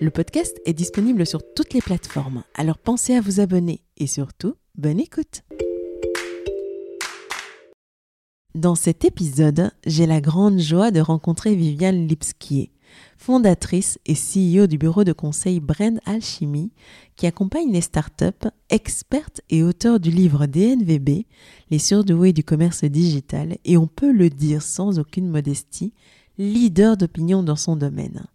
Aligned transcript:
Le 0.00 0.10
podcast 0.10 0.60
est 0.64 0.74
disponible 0.74 1.26
sur 1.26 1.40
toutes 1.54 1.74
les 1.74 1.80
plateformes, 1.80 2.44
alors 2.54 2.78
pensez 2.78 3.14
à 3.14 3.20
vous 3.20 3.40
abonner 3.40 3.80
et 3.96 4.06
surtout, 4.06 4.54
bonne 4.76 5.00
écoute. 5.00 5.42
Dans 8.54 8.74
cet 8.74 9.04
épisode, 9.04 9.72
j'ai 9.86 10.06
la 10.06 10.20
grande 10.20 10.58
joie 10.58 10.90
de 10.90 11.00
rencontrer 11.00 11.54
Viviane 11.54 12.06
Lipskier, 12.06 12.70
fondatrice 13.16 13.98
et 14.06 14.14
CEO 14.14 14.66
du 14.66 14.78
bureau 14.78 15.04
de 15.04 15.12
conseil 15.12 15.60
Brand 15.60 15.98
Alchemy, 16.06 16.70
qui 17.16 17.26
accompagne 17.26 17.72
les 17.72 17.80
startups, 17.80 18.48
experte 18.70 19.40
et 19.50 19.62
auteur 19.62 20.00
du 20.00 20.10
livre 20.10 20.46
DNVB, 20.46 21.24
Les 21.70 21.78
surdoués 21.78 22.32
du 22.32 22.44
commerce 22.44 22.84
digital, 22.84 23.58
et 23.64 23.76
on 23.76 23.86
peut 23.86 24.12
le 24.12 24.30
dire 24.30 24.62
sans 24.62 24.98
aucune 24.98 25.28
modestie, 25.28 25.92
leader 26.38 26.96
d'opinion 26.96 27.42
dans 27.42 27.56
son 27.56 27.74
domaine. 27.76 28.26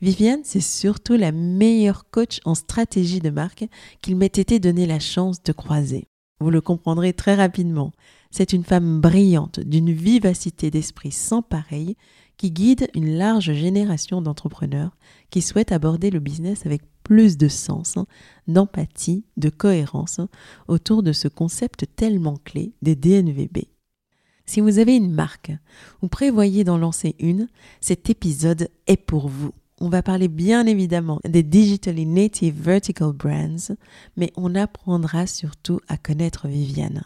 Viviane, 0.00 0.42
c'est 0.44 0.60
surtout 0.60 1.16
la 1.16 1.32
meilleure 1.32 2.08
coach 2.10 2.38
en 2.44 2.54
stratégie 2.54 3.18
de 3.18 3.30
marque 3.30 3.66
qu'il 4.00 4.14
m'ait 4.14 4.26
été 4.26 4.60
donné 4.60 4.86
la 4.86 5.00
chance 5.00 5.42
de 5.42 5.52
croiser. 5.52 6.06
Vous 6.40 6.50
le 6.50 6.60
comprendrez 6.60 7.12
très 7.12 7.34
rapidement. 7.34 7.92
C'est 8.30 8.52
une 8.52 8.62
femme 8.62 9.00
brillante, 9.00 9.58
d'une 9.58 9.90
vivacité 9.90 10.70
d'esprit 10.70 11.10
sans 11.10 11.42
pareil, 11.42 11.96
qui 12.36 12.52
guide 12.52 12.88
une 12.94 13.16
large 13.16 13.52
génération 13.52 14.22
d'entrepreneurs 14.22 14.96
qui 15.30 15.42
souhaitent 15.42 15.72
aborder 15.72 16.10
le 16.10 16.20
business 16.20 16.64
avec 16.64 16.82
plus 17.02 17.36
de 17.36 17.48
sens, 17.48 17.98
d'empathie, 18.46 19.24
de 19.36 19.48
cohérence 19.48 20.20
autour 20.68 21.02
de 21.02 21.12
ce 21.12 21.26
concept 21.26 21.86
tellement 21.96 22.36
clé 22.44 22.72
des 22.82 22.94
DNVB. 22.94 23.64
Si 24.46 24.60
vous 24.60 24.78
avez 24.78 24.94
une 24.94 25.10
marque 25.10 25.50
ou 26.02 26.08
prévoyez 26.08 26.62
d'en 26.62 26.78
lancer 26.78 27.16
une, 27.18 27.48
cet 27.80 28.08
épisode 28.08 28.68
est 28.86 28.96
pour 28.96 29.28
vous. 29.28 29.52
On 29.80 29.88
va 29.88 30.02
parler 30.02 30.26
bien 30.26 30.66
évidemment 30.66 31.20
des 31.24 31.44
digitally 31.44 32.04
native 32.04 32.60
vertical 32.60 33.12
brands, 33.12 33.74
mais 34.16 34.32
on 34.36 34.56
apprendra 34.56 35.26
surtout 35.28 35.78
à 35.86 35.96
connaître 35.96 36.48
Viviane. 36.48 37.04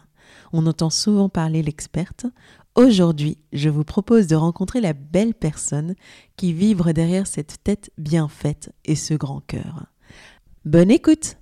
On 0.53 0.65
entend 0.65 0.89
souvent 0.89 1.29
parler 1.29 1.61
l'experte. 1.61 2.25
Aujourd'hui, 2.73 3.37
je 3.51 3.69
vous 3.69 3.83
propose 3.83 4.25
de 4.25 4.35
rencontrer 4.35 4.81
la 4.81 4.93
belle 4.93 5.35
personne 5.35 5.93
qui 6.35 6.53
vibre 6.53 6.93
derrière 6.93 7.27
cette 7.27 7.63
tête 7.63 7.91
bien 7.99 8.27
faite 8.27 8.71
et 8.85 8.95
ce 8.95 9.13
grand 9.13 9.41
cœur. 9.41 9.85
Bonne 10.65 10.89
écoute 10.89 11.37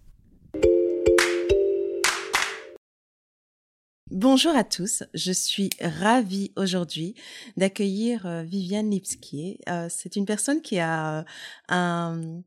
Bonjour 4.11 4.53
à 4.53 4.65
tous, 4.65 5.03
je 5.13 5.31
suis 5.31 5.69
ravie 5.79 6.51
aujourd'hui 6.57 7.15
d'accueillir 7.55 8.25
euh, 8.25 8.43
Viviane 8.43 8.89
Lipskier. 8.89 9.57
Euh, 9.69 9.87
c'est 9.89 10.17
une 10.17 10.25
personne 10.25 10.61
qui 10.61 10.79
a, 10.79 11.23
un, 11.69 12.41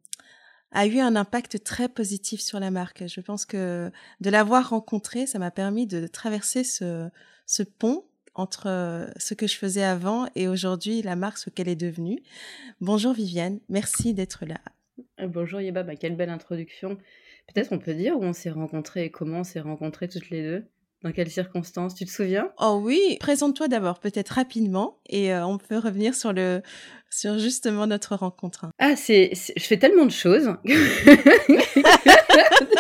a 0.73 0.87
eu 0.87 0.99
un 0.99 1.17
impact 1.17 1.65
très 1.65 1.89
positif 1.89 2.43
sur 2.43 2.61
la 2.61 2.71
marque. 2.71 3.07
Je 3.07 3.21
pense 3.23 3.47
que 3.47 3.91
de 4.21 4.29
l'avoir 4.29 4.69
rencontrée, 4.69 5.27
ça 5.27 5.39
m'a 5.39 5.51
permis 5.51 5.87
de 5.87 6.07
traverser 6.07 6.65
ce, 6.65 7.09
ce 7.47 7.63
pont 7.63 8.05
entre 8.35 8.67
euh, 8.67 9.07
ce 9.17 9.33
que 9.33 9.47
je 9.47 9.57
faisais 9.57 9.85
avant 9.85 10.27
et 10.35 10.49
aujourd'hui 10.49 11.01
la 11.01 11.17
marque, 11.17 11.39
ce 11.39 11.49
qu'elle 11.49 11.69
est 11.69 11.77
devenue. 11.77 12.23
Bonjour 12.83 13.15
Viviane, 13.15 13.59
merci 13.71 14.13
d'être 14.13 14.45
là. 14.45 14.61
Bonjour 15.27 15.63
Yeba, 15.63 15.83
bah, 15.83 15.97
quelle 15.97 16.15
belle 16.15 16.29
introduction. 16.29 16.99
Peut-être 17.47 17.73
on 17.73 17.79
peut 17.79 17.95
dire 17.95 18.19
où 18.19 18.23
on 18.23 18.35
s'est 18.35 18.51
rencontrés 18.51 19.05
et 19.07 19.11
comment 19.11 19.39
on 19.39 19.45
s'est 19.45 19.61
rencontrés 19.61 20.09
toutes 20.09 20.29
les 20.29 20.43
deux. 20.43 20.67
Dans 21.05 21.13
quelles 21.13 21.31
circonstances 21.31 21.95
Tu 21.95 22.07
te 22.07 22.11
souviens? 22.11 22.51
Oh 22.59 22.81
oui, 22.83 23.19
présente-toi 23.21 23.69
d'abord, 23.69 24.01
peut-être 24.01 24.31
rapidement, 24.31 25.01
et 25.07 25.35
euh, 25.35 25.45
on 25.45 25.59
peut 25.59 25.77
revenir 25.77 26.15
sur 26.15 26.33
le 26.33 26.63
sur 27.11 27.39
justement 27.39 27.87
notre 27.87 28.17
rencontre. 28.17 28.67
Ah, 28.79 28.97
c'est, 28.97 29.31
je 29.35 29.63
fais 29.63 29.77
tellement 29.77 30.07
de 30.07 30.11
choses. 30.11 30.55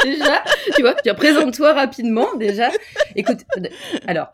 déjà, 0.04 0.42
tu 0.74 0.80
vois, 0.80 0.94
présente-toi 0.94 1.74
rapidement 1.74 2.34
déjà. 2.36 2.70
Écoute, 3.14 3.40
alors, 4.06 4.32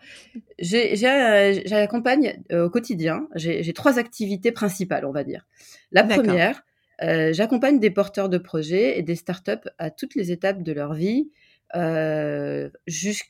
j'accompagne 0.61 2.41
euh, 2.53 2.67
au 2.67 2.71
quotidien, 2.71 3.27
j'ai 3.35 3.73
trois 3.73 3.99
activités 3.99 4.53
principales, 4.53 5.05
on 5.05 5.13
va 5.13 5.25
dire. 5.25 5.47
La 5.91 6.05
première, 6.05 6.63
euh, 7.03 7.33
j'accompagne 7.33 7.81
des 7.81 7.91
porteurs 7.91 8.29
de 8.29 8.39
projets 8.39 8.99
et 8.99 9.03
des 9.03 9.17
startups 9.17 9.69
à 9.79 9.91
toutes 9.91 10.15
les 10.15 10.33
étapes 10.33 10.63
de 10.63 10.73
leur 10.73 10.95
vie, 10.95 11.31
euh, 11.75 12.69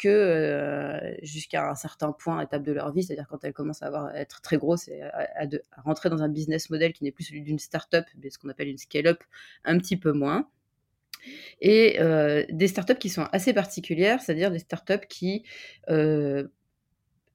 euh, 0.05 1.15
jusqu'à 1.23 1.71
un 1.71 1.75
certain 1.75 2.13
point, 2.13 2.41
étape 2.41 2.63
de 2.63 2.73
leur 2.73 2.93
vie, 2.93 3.03
c'est-à-dire 3.03 3.27
quand 3.29 3.45
elles 3.45 3.53
commencent 3.53 3.83
à, 3.83 3.87
avoir, 3.87 4.15
être 4.17 4.41
très 4.41 4.57
grosses 4.57 4.89
et 4.89 5.03
à, 5.03 5.47
rentrer 5.85 6.11
dans 6.11 6.23
un 6.23 6.29
business 6.29 6.71
model 6.71 6.93
qui 6.93 7.05
n'est 7.05 7.13
plus 7.13 7.25
celui 7.25 7.43
d'une 7.43 7.59
start-up, 7.59 8.05
mais 8.23 8.31
ce 8.31 8.39
qu'on 8.39 8.49
appelle 8.49 8.69
une 8.69 8.79
scale-up, 8.79 9.23
un 9.65 9.79
petit 9.79 9.97
peu 9.97 10.13
moins. 10.13 10.49
Et 11.61 12.01
euh, 12.01 12.45
des 12.51 12.69
startups 12.69 12.97
qui 12.97 13.11
sont 13.11 13.29
assez 13.33 13.53
particulières, 13.53 14.23
c'est-à-dire 14.23 14.51
des 14.51 14.59
startups 14.59 15.07
qui 15.09 15.45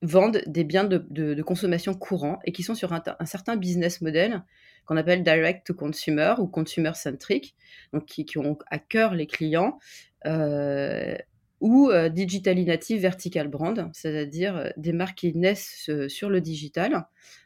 vendent 0.01 0.41
des 0.47 0.63
biens 0.63 0.83
de, 0.83 1.41
consommation 1.41 1.93
courants 1.93 2.39
et 2.45 2.51
qui 2.51 2.63
sont 2.63 2.75
sur 2.75 2.93
un, 2.93 3.25
certain 3.25 3.55
business 3.55 4.01
model 4.01 4.43
qu'on 4.85 4.97
appelle 4.97 5.23
direct 5.23 5.65
to 5.65 5.73
consumer 5.73 6.35
ou 6.37 6.47
consumer 6.47 6.93
centric, 6.95 7.55
donc 7.93 8.05
qui, 8.05 8.37
ont 8.37 8.57
à 8.69 8.79
cœur 8.79 9.13
les 9.13 9.27
clients 9.27 9.79
euh, 10.25 11.15
ou 11.61 11.89
euh, 11.89 12.09
digitally 12.09 12.65
native 12.65 13.01
vertical 13.01 13.47
brand, 13.47 13.89
c'est-à-dire 13.93 14.57
euh, 14.57 14.69
des 14.77 14.91
marques 14.91 15.19
qui 15.19 15.35
naissent 15.35 15.89
sur 16.07 16.29
le 16.29 16.41
digital. 16.41 16.91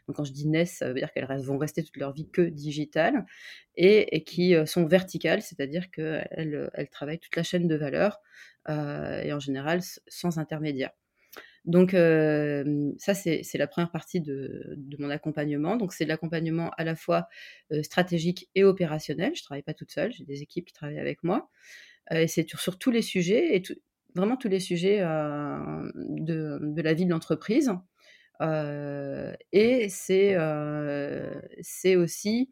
Donc 0.06 0.16
quand 0.16 0.24
je 0.24 0.32
dis 0.32 0.48
naissent, 0.48 0.78
ça 0.78 0.88
veut 0.88 0.94
dire 0.94 1.12
qu'elles 1.12 1.28
vont 1.42 1.58
rester 1.58 1.82
toute 1.82 1.96
leur 1.96 2.12
vie 2.12 2.28
que 2.28 2.42
digital 2.42 3.24
et, 3.76 4.24
qui 4.24 4.54
sont 4.66 4.84
verticales, 4.84 5.42
c'est-à-dire 5.42 5.90
qu'elles 5.90 6.70
elles 6.74 6.88
travaillent 6.90 7.20
toute 7.20 7.36
la 7.36 7.42
chaîne 7.42 7.66
de 7.66 7.76
valeur 7.76 8.20
et 8.68 9.32
en 9.32 9.40
général 9.40 9.80
sans 10.08 10.38
intermédiaire. 10.38 10.90
Donc 11.64 11.90
ça, 11.90 13.14
c'est 13.14 13.58
la 13.58 13.66
première 13.66 13.90
partie 13.90 14.20
de, 14.20 14.78
mon 14.98 15.10
accompagnement. 15.10 15.76
Donc 15.76 15.92
c'est 15.92 16.06
l'accompagnement 16.06 16.70
à 16.76 16.84
la 16.84 16.94
fois 16.94 17.28
stratégique 17.82 18.48
et 18.54 18.64
opérationnel. 18.64 19.32
Je 19.34 19.42
ne 19.42 19.44
travaille 19.44 19.62
pas 19.62 19.74
toute 19.74 19.90
seule, 19.90 20.12
j'ai 20.12 20.24
des 20.24 20.42
équipes 20.42 20.66
qui 20.66 20.72
travaillent 20.72 20.98
avec 20.98 21.22
moi. 21.22 21.50
Et 22.10 22.26
c'est 22.28 22.48
sur, 22.48 22.78
tous 22.78 22.90
les 22.90 23.02
sujets, 23.02 23.56
et 23.56 23.62
vraiment 24.14 24.36
tous 24.36 24.48
les 24.48 24.60
sujets 24.60 24.98
de, 24.98 26.82
la 26.82 26.94
vie 26.94 27.04
de 27.04 27.10
l'entreprise. 27.10 27.70
Et 29.52 29.88
c'est 29.88 30.36
aussi 31.96 32.50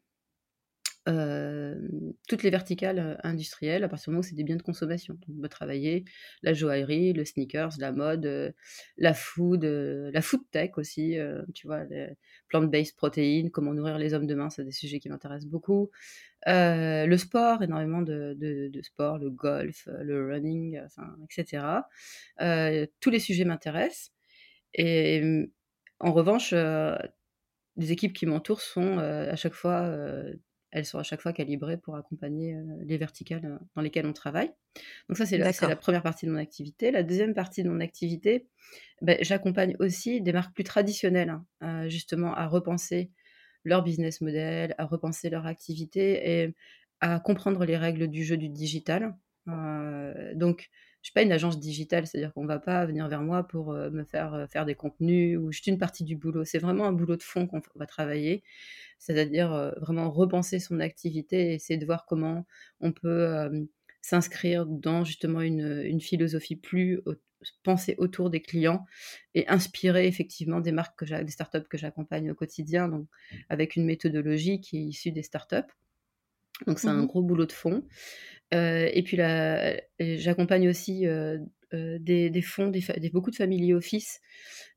toutes 2.29 2.43
les 2.43 2.51
verticales 2.51 3.19
industrielles 3.23 3.85
à 3.85 3.89
partir 3.89 4.07
du 4.07 4.11
moment 4.11 4.21
où 4.21 4.23
c'est 4.23 4.35
des 4.35 4.45
biens 4.45 4.57
de 4.57 4.63
consommation. 4.63 5.19
On 5.29 5.41
va 5.41 5.49
travailler 5.49 6.05
la 6.43 6.53
joaillerie, 6.53 7.13
le 7.13 7.25
sneakers, 7.25 7.73
la 7.79 7.93
mode, 7.93 8.55
la 8.99 9.15
food, 9.15 9.65
la 9.65 10.23
food 10.23 10.43
tech 10.51 10.73
aussi, 10.77 11.17
tu 11.55 11.67
vois, 11.67 11.85
les 11.85 12.11
plant-based 12.49 12.97
protéines, 12.97 13.51
comment 13.51 13.73
nourrir 13.73 13.99
les 13.99 14.15
hommes 14.15 14.27
demain, 14.27 14.51
c'est 14.51 14.65
des 14.65 14.73
sujets 14.73 15.01
qui 15.01 15.09
m'intéressent 15.09 15.49
beaucoup. 15.51 15.91
le 16.47 17.17
sport, 17.17 17.63
énormément 17.63 18.03
de, 18.03 18.71
sport, 18.83 19.19
le 19.19 19.31
golf, 19.31 19.89
le 20.01 20.27
running, 20.27 20.81
etc. 21.25 21.65
tous 23.01 23.11
les 23.11 23.21
sujets 23.21 23.45
m'intéressent. 23.45 24.13
Et 24.75 25.49
en 26.01 26.13
revanche, 26.13 26.53
les 27.77 27.93
équipes 27.93 28.13
qui 28.13 28.27
m'entourent 28.27 28.61
sont 28.61 28.99
à 28.99 29.37
chaque 29.37 29.55
fois 29.55 29.91
elles 30.71 30.85
sont 30.85 30.99
à 30.99 31.03
chaque 31.03 31.21
fois 31.21 31.33
calibrées 31.33 31.77
pour 31.77 31.97
accompagner 31.97 32.57
les 32.85 32.99
verticales 32.99 33.59
dans 33.75 33.83
lesquelles 33.83 34.07
on 34.07 34.13
travaille. 34.13 34.51
Donc 35.09 35.17
ça, 35.17 35.27
c'est 35.27 35.39
la, 35.39 35.51
la, 35.63 35.77
première 35.77 36.03
partie 36.03 36.27
de 36.27 36.31
mon 36.31 36.39
activité. 36.39 36.91
La 36.91 37.03
deuxième 37.03 37.35
partie 37.35 37.63
de 37.63 37.71
mon 37.71 37.81
activité, 37.81 38.47
ben, 39.01 39.17
j'accompagne 39.21 39.77
aussi 39.79 40.21
des 40.21 40.33
marques 40.33 40.55
plus 40.55 40.65
traditionnelles, 40.65 41.39
hein, 41.61 41.89
justement, 41.89 42.35
à 42.35 42.47
repenser 42.47 43.11
leur 43.65 43.83
business 43.83 44.21
model, 44.21 44.75
à 44.79 44.85
repenser 44.85 45.31
leur 45.31 45.47
activité 45.47 46.43
et 46.43 46.55
à 47.01 47.21
comprendre 47.21 47.65
les 47.65 47.77
règles 47.77 48.09
du 48.09 48.25
jeu 48.25 48.37
du 48.37 48.49
digital. 48.49 49.15
donc, 50.35 50.69
je 51.03 51.09
suis 51.09 51.13
pas 51.15 51.23
une 51.23 51.33
agence 51.33 51.59
digitale, 51.61 52.07
c'est-à-dire 52.07 52.33
qu'on 52.35 52.47
va 52.47 52.59
pas 52.59 52.85
venir 52.87 53.09
vers 53.09 53.23
moi 53.23 53.47
pour 53.47 53.73
me 53.73 54.05
faire 54.05 54.47
faire 54.51 54.67
des 54.67 54.75
contenus 54.75 55.39
ou 55.39 55.53
juste 55.53 55.67
une 55.69 55.79
partie 55.79 56.05
du 56.05 56.17
boulot. 56.17 56.45
C'est 56.45 56.59
vraiment 56.59 56.87
un 56.87 56.93
boulot 56.93 57.17
de 57.17 57.23
fond 57.23 57.47
qu'on 57.47 57.63
va 57.77 57.87
travailler, 57.87 58.43
c'est-à-dire 58.99 59.73
vraiment 59.81 60.11
repenser 60.11 60.59
son 60.59 60.81
activité 60.81 61.53
et 61.53 61.55
essayer 61.55 61.79
de 61.79 61.87
voir 61.87 62.05
comment 62.05 62.47
on 62.81 62.93
peut 62.93 63.49
s'inscrire 64.03 64.67
dans 64.67 65.05
justement 65.05 65.41
une, 65.41 65.83
une, 65.85 66.01
philosophie 66.01 66.57
plus 66.57 67.01
pensée 67.63 67.95
autour 67.99 68.31
des 68.31 68.41
clients 68.41 68.85
et 69.35 69.49
inspirer 69.49 70.07
effectivement 70.07 70.61
des 70.61 70.73
marques 70.73 70.99
que 70.99 71.23
des 71.23 71.31
startups 71.31 71.69
que 71.69 71.79
j'accompagne 71.79 72.31
au 72.31 72.35
quotidien, 72.35 72.89
donc 72.89 73.07
avec 73.49 73.77
une 73.77 73.85
méthodologie 73.85 74.61
qui 74.61 74.79
est 74.79 74.83
issue 74.83 75.13
des 75.13 75.23
startups. 75.23 75.73
Donc 76.67 76.79
c'est 76.79 76.89
un 76.89 76.95
mmh 76.95 77.07
gros 77.07 77.23
boulot 77.23 77.47
de 77.47 77.53
fond. 77.53 77.83
Euh, 78.55 78.89
et 78.93 79.03
puis 79.03 79.17
là, 79.17 79.77
j'accompagne 79.99 80.69
aussi 80.69 81.07
euh, 81.07 81.39
euh, 81.75 81.99
des, 82.01 82.43
fonds, 82.43 82.69
des, 82.69 82.83
beaucoup 83.13 83.31
de 83.31 83.37
family 83.37 83.75
office 83.75 84.21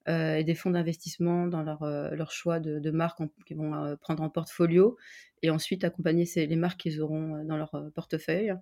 et 0.07 0.43
des 0.43 0.55
fonds 0.55 0.71
d'investissement 0.71 1.45
dans 1.45 1.61
leur, 1.61 1.85
leur 1.85 2.31
choix 2.31 2.59
de, 2.59 2.91
marques 2.91 3.21
qu'ils 3.45 3.57
vont 3.57 3.95
prendre 4.01 4.23
en 4.23 4.29
portfolio 4.29 4.97
et 5.43 5.51
ensuite 5.51 5.83
accompagner 5.83 6.25
ces, 6.25 6.47
les 6.47 6.55
marques 6.55 6.79
qu'ils 6.81 7.01
auront 7.01 7.43
dans 7.45 7.55
leur 7.55 7.71
portefeuille. 7.93 8.53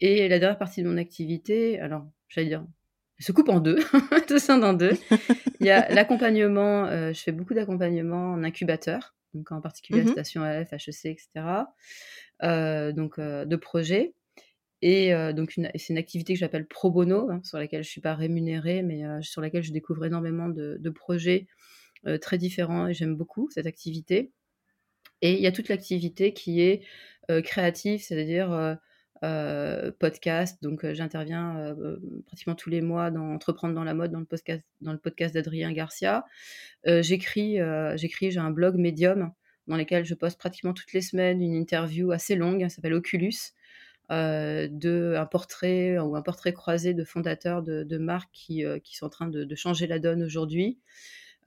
Et 0.00 0.28
la 0.28 0.38
dernière 0.40 0.58
partie 0.58 0.82
de 0.82 0.88
mon 0.88 0.96
activité, 0.98 1.78
alors 1.78 2.06
j'allais 2.28 2.48
dire, 2.48 2.66
se 3.20 3.30
coupe 3.30 3.48
en 3.48 3.60
deux, 3.60 3.78
tout 4.26 4.40
ça 4.40 4.58
dans 4.58 4.74
deux. 4.74 4.92
Il 5.60 5.66
y 5.66 5.70
a 5.70 5.88
l'accompagnement, 5.94 6.88
je 7.12 7.20
fais 7.20 7.32
beaucoup 7.32 7.54
d'accompagnement 7.54 8.32
en 8.32 8.42
incubateur, 8.42 9.14
donc 9.34 9.52
en 9.52 9.60
particulier 9.60 10.04
mmh 10.04 10.08
Station 10.08 10.42
AF, 10.42 10.72
HEC, 10.72 11.06
etc. 11.06 11.64
donc 12.94 13.18
de 13.20 13.56
projets. 13.56 14.14
Et 14.82 15.10
donc, 15.32 15.52
c'est 15.52 15.88
une 15.88 15.98
activité 15.98 16.34
que 16.34 16.38
j'appelle 16.38 16.66
pro 16.66 16.90
bono, 16.90 17.30
hein, 17.30 17.40
sur 17.44 17.58
laquelle 17.58 17.82
je 17.82 17.88
ne 17.88 17.92
suis 17.92 18.00
pas 18.00 18.14
rémunérée, 18.14 18.82
mais 18.82 19.02
sur 19.22 19.40
laquelle 19.40 19.62
je 19.62 19.72
découvre 19.72 20.04
énormément 20.04 20.48
de, 20.48 20.90
projets 20.90 21.46
très 22.20 22.38
différents 22.38 22.86
et 22.86 22.94
j'aime 22.94 23.16
beaucoup 23.16 23.48
cette 23.50 23.66
activité. 23.66 24.32
Et 25.22 25.32
il 25.32 25.40
y 25.40 25.46
a 25.46 25.52
toute 25.52 25.68
l'activité 25.68 26.34
qui 26.34 26.60
est 26.60 26.82
créative, 27.42 28.02
c'est-à-dire 28.02 28.78
podcast. 29.98 30.62
Donc, 30.62 30.90
j'interviens 30.92 31.74
pratiquement 32.26 32.54
tous 32.54 32.70
les 32.70 32.80
mois 32.80 33.10
dans 33.10 33.32
Entreprendre 33.32 33.74
dans 33.74 33.84
la 33.84 33.94
mode, 33.94 34.12
dans 34.12 34.20
le 34.20 34.26
podcast, 34.26 34.62
dans 34.80 34.92
le 34.92 34.98
podcast 34.98 35.34
d'Adrien 35.34 35.72
Garcia. 35.72 36.24
j'écris, 36.84 37.58
j'écris, 37.96 38.30
j'ai 38.30 38.40
un 38.40 38.50
blog 38.50 38.76
Medium 38.76 39.32
dans 39.66 39.76
lequel 39.76 40.04
je 40.04 40.14
poste 40.14 40.38
pratiquement 40.38 40.72
toutes 40.72 40.92
les 40.92 41.00
semaines 41.00 41.42
une 41.42 41.54
interview 41.54 42.12
assez 42.12 42.36
longue, 42.36 42.62
ça 42.62 42.68
s'appelle 42.68 42.94
Oculus, 42.94 43.52
euh, 44.10 44.68
de 44.70 45.14
un 45.16 45.26
portrait 45.26 45.98
ou 45.98 46.14
un 46.14 46.22
portrait 46.22 46.52
croisé 46.52 46.94
de 46.94 47.04
fondateurs 47.04 47.62
de, 47.62 47.98
marques 47.98 48.30
qui, 48.32 48.64
euh, 48.64 48.78
qui, 48.78 48.96
sont 48.96 49.06
en 49.06 49.10
train 49.10 49.26
de, 49.26 49.54
changer 49.54 49.86
la 49.86 49.98
donne 49.98 50.22
aujourd'hui. 50.22 50.78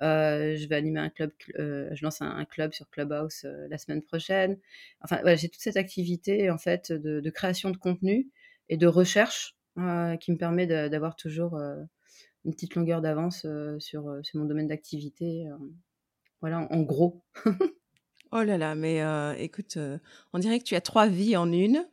Euh, 0.02 0.56
je 0.56 0.68
vais 0.68 0.76
animer 0.76 1.00
un 1.00 1.10
club, 1.10 1.32
je 1.58 2.04
lance 2.04 2.22
un, 2.22 2.46
club 2.46 2.74
sur 2.74 2.90
Clubhouse 2.90 3.46
la 3.70 3.78
semaine 3.78 4.02
prochaine. 4.02 4.58
Enfin, 5.02 5.18
voilà, 5.22 5.36
j'ai 5.36 5.50
toute 5.50 5.62
cette 5.62 5.78
activité 5.78 6.50
en 6.50 6.58
fait 6.58 6.92
de, 6.92 7.30
création 7.30 7.72
de 7.72 7.78
contenu 7.78 8.30
et 8.70 8.78
de 8.78 8.88
recherche 8.88 9.56
qui 9.76 10.32
me 10.32 10.38
permet 10.38 10.68
d'avoir 10.68 11.16
toujours 11.16 11.58
une 12.46 12.54
petite 12.54 12.76
longueur 12.76 13.02
d'avance 13.02 13.46
sur, 13.80 14.20
sur, 14.24 14.40
mon 14.40 14.46
domaine 14.46 14.68
d'activité. 14.68 15.48
voilà, 16.42 16.68
en 16.72 16.82
gros. 16.82 17.24
Oh 18.32 18.44
là 18.44 18.60
là, 18.60 18.76
mais 18.76 19.02
écoute, 19.44 19.80
on 20.34 20.40
dirait 20.40 20.60
que 20.60 20.64
tu 20.64 20.76
as 20.76 20.82
trois 20.82 21.08
vies 21.08 21.36
en 21.36 21.52
une. 21.52 21.84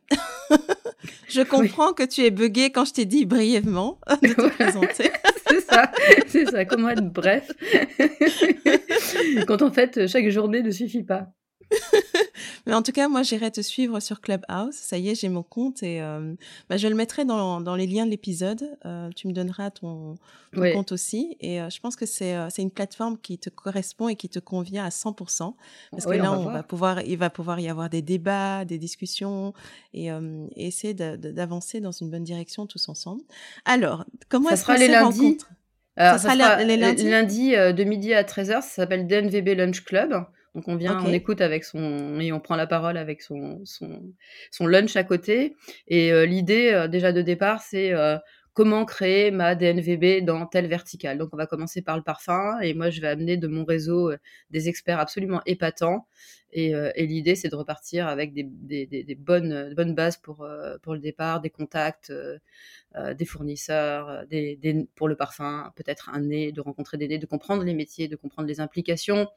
je 1.27 1.41
comprends 1.41 1.93
que 1.93 2.03
tu 2.03 2.21
es 2.21 2.31
buggé 2.31 2.71
quand 2.71 2.85
je 2.85 2.93
t'ai 2.93 3.05
dit 3.05 3.25
brièvement 3.25 3.99
de 4.21 4.33
te 4.33 4.49
présenter. 4.49 5.11
C'est 5.57 5.73
ça, 5.73 5.91
c'est 6.27 6.45
ça, 6.45 6.65
comment 6.65 6.89
être 6.89 7.11
bref? 7.11 7.51
quand 9.47 9.61
en 9.61 9.71
fait, 9.71 10.07
chaque 10.07 10.29
journée 10.29 10.61
ne 10.61 10.71
suffit 10.71 11.03
pas. 11.03 11.27
Mais 12.65 12.73
en 12.73 12.81
tout 12.81 12.91
cas, 12.91 13.07
moi, 13.07 13.23
j'irai 13.23 13.51
te 13.51 13.61
suivre 13.61 13.99
sur 13.99 14.21
Clubhouse. 14.21 14.75
Ça 14.75 14.97
y 14.97 15.09
est, 15.09 15.15
j'ai 15.15 15.29
mon 15.29 15.43
compte 15.43 15.83
et 15.83 16.01
euh, 16.01 16.33
bah, 16.69 16.77
je 16.77 16.87
le 16.87 16.95
mettrai 16.95 17.25
dans, 17.25 17.61
dans 17.61 17.75
les 17.75 17.87
liens 17.87 18.05
de 18.05 18.11
l'épisode. 18.11 18.77
Euh, 18.85 19.09
tu 19.15 19.27
me 19.27 19.33
donneras 19.33 19.71
ton, 19.71 20.15
compte 20.53 20.91
aussi. 20.91 21.37
Et 21.39 21.61
euh, 21.61 21.69
je 21.69 21.79
pense 21.79 21.95
que 21.95 22.05
c'est 22.05 22.35
une 22.57 22.71
plateforme 22.71 23.17
qui 23.17 23.37
te 23.37 23.49
correspond 23.49 24.09
et 24.09 24.15
qui 24.15 24.29
te 24.29 24.39
convient 24.39 24.85
à 24.85 24.89
100%. 24.89 25.53
Parce 25.91 26.05
que 26.05 26.11
là, 26.11 26.37
on, 26.37 26.45
va, 26.45 26.63
pouvoir, 26.63 27.01
il 27.01 27.17
va 27.17 27.29
pouvoir 27.29 27.59
y 27.59 27.69
avoir 27.69 27.89
des 27.89 28.01
débats, 28.01 28.65
des 28.65 28.77
discussions 28.77 29.53
et, 29.93 30.09
essayer 30.55 30.93
d'avancer 30.93 31.79
dans 31.79 31.91
une 31.91 32.09
bonne 32.09 32.23
direction 32.23 32.65
tous 32.67 32.89
ensemble. 32.89 33.21
Alors, 33.65 34.05
comment 34.29 34.49
est-ce 34.49 34.65
qu'on 34.65 34.77
se 34.77 35.03
rencontre? 35.03 35.49
Ça, 35.97 36.19
sera, 36.19 36.63
les 36.63 36.77
lundis, 36.77 37.09
lundi 37.09 37.51
de 37.51 37.83
midi 37.83 38.13
à 38.13 38.21
13h, 38.23 38.61
ça 38.61 38.61
s'appelle 38.61 39.07
DNVB 39.07 39.55
Lunch 39.55 39.83
Club. 39.83 40.27
Donc 40.57 40.67
on 40.69 40.75
vient, 40.75 40.99
on 41.05 41.13
écoute 41.13 41.39
avec 41.41 41.63
son 41.63 42.19
et 42.19 42.31
on 42.31 42.39
prend 42.39 42.55
la 42.55 42.65
parole 42.65 42.97
avec 42.97 43.21
son 43.21 43.61
son, 43.63 44.11
son 44.49 44.65
lunch 44.65 44.95
à 44.95 45.03
côté. 45.03 45.55
Et 45.87 46.11
euh, 46.11 46.25
l'idée 46.25 46.71
euh, 46.73 46.87
déjà 46.87 47.11
de 47.11 47.21
départ, 47.21 47.61
c'est 47.61 47.93
euh, 47.93 48.17
comment 48.53 48.83
créer 48.83 49.29
ma 49.29 49.53
DNVB 49.53 50.25
dans 50.25 50.47
telle 50.47 50.65
verticale. 50.65 51.19
Donc 51.19 51.29
on 51.31 51.37
va 51.37 51.45
commencer 51.45 51.83
par 51.83 51.95
le 51.95 52.01
parfum 52.01 52.59
et 52.59 52.73
moi 52.73 52.89
je 52.89 53.01
vais 53.01 53.07
amener 53.07 53.37
de 53.37 53.45
mon 53.45 53.65
réseau 53.65 54.11
des 54.49 54.67
experts 54.67 54.99
absolument 54.99 55.43
épatants. 55.45 56.07
Et, 56.51 56.71
et 56.71 57.05
l'idée 57.05 57.35
c'est 57.35 57.49
de 57.49 57.55
repartir 57.55 58.07
avec 58.07 58.33
des, 58.33 58.41
des, 58.43 58.87
des, 58.87 59.15
bonnes 59.15 59.75
bonnes 59.75 59.93
bases 59.93 60.17
pour 60.17 60.47
pour 60.81 60.93
le 60.95 60.99
départ, 60.99 61.39
des 61.39 61.51
contacts, 61.51 62.11
des 62.95 63.25
fournisseurs, 63.25 64.25
des, 64.27 64.87
pour 64.95 65.07
le 65.07 65.15
parfum, 65.15 65.71
peut-être 65.75 66.09
un 66.09 66.21
nez, 66.21 66.51
de 66.51 66.61
rencontrer 66.61 66.97
des 66.97 67.09
nez, 67.09 67.19
de 67.19 67.27
comprendre 67.27 67.63
les 67.63 67.75
métiers, 67.75 68.07
de 68.07 68.15
comprendre 68.15 68.47
les 68.47 68.59
implications 68.59 69.27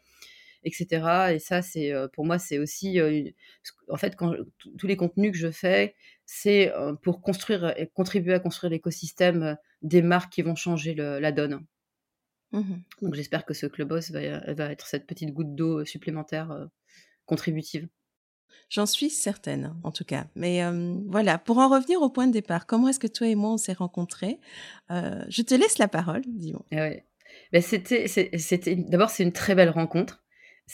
etc. 0.65 1.33
Et 1.35 1.39
ça, 1.39 1.62
c'est 1.62 1.93
pour 2.12 2.25
moi, 2.25 2.39
c'est 2.39 2.59
aussi, 2.59 2.99
en 3.89 3.97
fait, 3.97 4.17
quand 4.17 4.35
tous 4.79 4.87
les 4.87 4.97
contenus 4.97 5.33
que 5.33 5.39
je 5.39 5.51
fais, 5.51 5.95
c'est 6.27 6.73
pour 7.03 7.23
construire 7.23 7.75
et 7.79 7.87
contribuer 7.89 8.35
à 8.35 8.41
construire 8.41 8.71
l'écosystème 8.71 9.57
des 9.83 10.03
marques 10.03 10.33
qui 10.33 10.43
vont 10.43 10.55
changer 10.55 10.95
la 10.95 11.33
donne. 11.33 11.64
Mmh 12.52 12.79
Donc 13.02 13.14
j'espère 13.14 13.45
que 13.45 13.55
ce 13.55 13.67
Clubhouse 13.67 14.11
va, 14.11 14.52
va 14.55 14.73
être 14.73 14.87
cette 14.87 15.07
petite 15.07 15.33
goutte 15.33 15.55
d'eau 15.55 15.85
supplémentaire 15.85 16.69
contributive. 17.25 17.88
J'en 18.69 18.87
suis 18.87 19.11
certaine, 19.11 19.75
en 19.83 19.90
tout 19.90 20.05
cas. 20.05 20.26
Mais 20.37 20.61
voilà, 21.07 21.38
pour 21.38 21.59
en 21.59 21.69
revenir 21.69 22.02
au 22.02 22.11
point 22.11 22.26
de 22.26 22.33
départ, 22.33 22.67
comment 22.67 22.88
est-ce 22.88 23.00
que 23.00 23.07
toi 23.07 23.26
et 23.26 23.35
moi 23.35 23.52
on 23.52 23.57
s'est 23.57 23.73
rencontrés? 23.73 24.38
Je 24.88 25.43
te 25.43 25.55
laisse 25.55 25.79
la 25.79 25.88
parole, 25.88 26.23
dis-moi. 26.26 26.64
Ah 26.73 26.76
ouais. 26.76 27.05
Ben, 27.52 27.62
c'était, 27.62 28.07
c'était, 28.09 28.76
d'abord 28.76 29.11
c'est 29.11 29.23
une 29.23 29.33
très 29.33 29.55
belle 29.55 29.71
rencontre. 29.71 30.23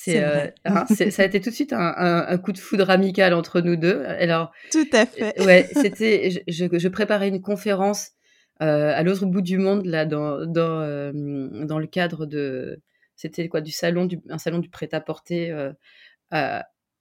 Euh, 0.08 0.48
hein, 0.64 0.84
c'est, 0.88 1.10
ça 1.10 1.22
a 1.22 1.26
été 1.26 1.40
tout 1.40 1.50
de 1.50 1.54
suite 1.54 1.72
un, 1.72 2.38
coup 2.38 2.52
de 2.52 2.58
foudre 2.58 2.90
amical 2.90 3.34
entre 3.34 3.60
nous 3.60 3.76
deux. 3.76 4.04
Alors, 4.04 4.52
tout 4.70 4.86
à 4.92 5.06
fait. 5.06 5.40
ouais, 5.44 5.68
c'était. 5.72 6.44
Je, 6.48 6.88
préparais 6.88 7.28
une 7.28 7.40
conférence 7.40 8.10
euh, 8.62 8.92
à 8.94 9.02
l'autre 9.02 9.26
bout 9.26 9.42
du 9.42 9.58
monde 9.58 9.86
là, 9.86 10.06
dans 10.06 10.44
dans 10.46 10.80
euh, 10.80 11.12
dans 11.64 11.78
le 11.78 11.86
cadre 11.86 12.26
de. 12.26 12.80
C'était 13.16 13.48
quoi 13.48 13.60
du 13.62 13.72
salon 13.72 14.04
du 14.04 14.20
un 14.28 14.38
salon 14.38 14.58
du 14.58 14.68
prêt-à-porter 14.68 15.54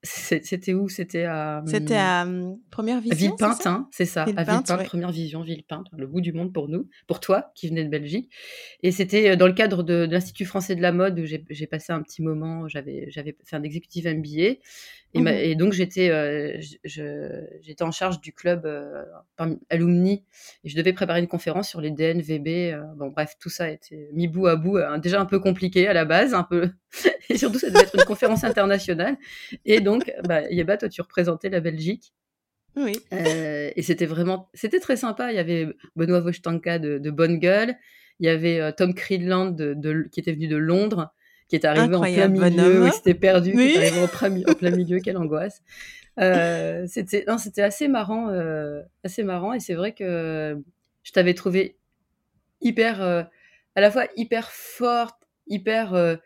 c'était 0.06 0.74
où? 0.74 0.88
C'était 0.90 1.26
à. 1.26 1.64
C'était 1.66 1.96
à 1.96 2.24
hum, 2.24 2.58
Première 2.72 3.02
Vision. 3.02 3.18
Villepinte, 3.18 3.66
hein, 3.66 3.88
c'est 3.92 4.06
ça. 4.06 4.24
à 4.24 4.26
Villepinte, 4.26 4.86
Première 4.86 5.12
Vision, 5.12 5.42
Villepinte, 5.42 5.88
le 5.98 6.08
bout 6.08 6.22
du 6.22 6.34
monde 6.34 6.54
pour 6.54 6.70
nous, 6.70 6.88
pour 7.08 7.20
toi 7.20 7.52
qui 7.56 7.68
venais 7.68 7.84
de 7.84 7.90
Belgique. 7.90 8.32
Et 8.84 8.92
c'était 8.92 9.32
euh, 9.32 9.36
dans 9.36 9.48
le 9.48 9.54
cadre 9.54 9.84
de, 9.84 10.08
l'Institut 10.10 10.46
français 10.46 10.76
de 10.76 10.82
la 10.82 10.92
mode 10.92 11.20
où 11.20 11.26
j'ai 11.26 11.68
passé 11.68 11.92
un 11.92 12.02
petit 12.02 12.22
moment, 12.22 12.68
j'avais 12.68 13.10
fait 13.12 13.56
un 13.56 13.64
exécutif 13.64 14.06
MBA. 14.06 14.60
Et, 15.16 15.22
mmh 15.22 15.28
et 15.28 15.56
donc 15.56 15.74
j'étais 15.74 16.10
euh, 16.10 16.60
j'étais 16.84 17.84
en 17.84 17.92
charge 17.92 18.20
du 18.20 18.34
club 18.34 18.66
euh, 18.66 19.06
alumni 19.70 20.26
et 20.64 20.70
je 20.70 20.76
devais 20.76 20.94
préparer 20.94 21.20
une 21.20 21.28
conférence 21.28 21.70
sur 21.70 21.80
les 21.80 21.90
DNVB. 21.90 22.76
bon 22.98 23.08
bref, 23.08 23.36
tout 23.40 23.50
ça 23.50 23.66
a 23.66 23.70
été 23.70 24.10
mis 24.14 24.28
bout 24.28 24.48
à 24.48 24.56
bout, 24.58 24.78
déjà 25.02 25.22
un 25.22 25.26
peu 25.26 25.40
compliqué 25.40 25.88
à 25.88 25.94
la 25.94 26.06
base, 26.06 26.34
un 26.34 26.44
peu 26.44 26.70
et 27.30 27.38
surtout 27.38 27.60
ça 27.60 27.70
devait 27.70 27.84
être 27.84 27.96
une 27.96 28.06
conférence 28.06 28.44
internationale. 28.44 29.18
Et 29.66 29.82
donc, 29.82 30.12
bah, 30.28 30.50
Yeba, 30.50 30.78
toi, 30.78 30.90
tu 30.90 31.02
représentais 31.02 31.50
la 31.50 31.60
Belgique. 31.60 32.14
Oui. 32.76 32.98
Euh, 33.14 33.72
et 33.76 33.82
c'était 33.82 34.06
vraiment, 34.06 34.50
c'était 34.54 34.80
très 34.80 34.98
sympa. 34.98 35.32
Il 35.32 35.36
y 35.36 35.40
avait 35.40 35.68
Benoît 35.96 36.20
Vostanka 36.20 36.80
de, 36.80 36.98
de 36.98 37.12
Bonne 37.12 37.38
Gueule. 37.38 37.76
Il 38.20 38.26
y 38.26 38.30
avait 38.30 38.60
euh, 38.60 38.72
Tom 38.72 38.94
Creedland 38.94 39.56
de, 39.56 40.08
qui 40.12 40.20
était 40.20 40.34
venu 40.34 40.48
de 40.48 40.58
Londres. 40.58 41.14
Qui 41.48 41.56
est 41.56 41.66
arrivé 41.66 41.96
en 41.96 42.02
plein 42.02 42.28
milieu, 42.28 42.88
qui 42.90 42.96
s'était 42.96 43.14
perdu, 43.14 43.52
qui 43.52 43.62
est 43.62 43.78
arrivé 43.78 44.04
en 44.04 44.54
plein, 44.54 44.72
milieu, 44.72 45.00
quelle 45.00 45.18
angoisse. 45.18 45.62
Euh, 46.20 46.86
c'était 46.88 47.26
c'était 47.38 47.62
assez 47.62 47.88
marrant, 47.88 48.30
euh, 48.30 48.82
assez 49.04 49.24
marrant, 49.24 49.54
et 49.54 49.60
c'est 49.60 49.74
vrai 49.74 49.94
que 49.94 50.58
je 51.04 51.12
t'avais 51.12 51.34
trouvé 51.34 51.78
hyper, 52.62 53.02
euh, 53.02 53.24
à 53.76 53.82
la 53.82 53.92
fois 53.92 54.06
hyper 54.16 54.50
forte, 54.52 55.18
hyper 55.48 56.20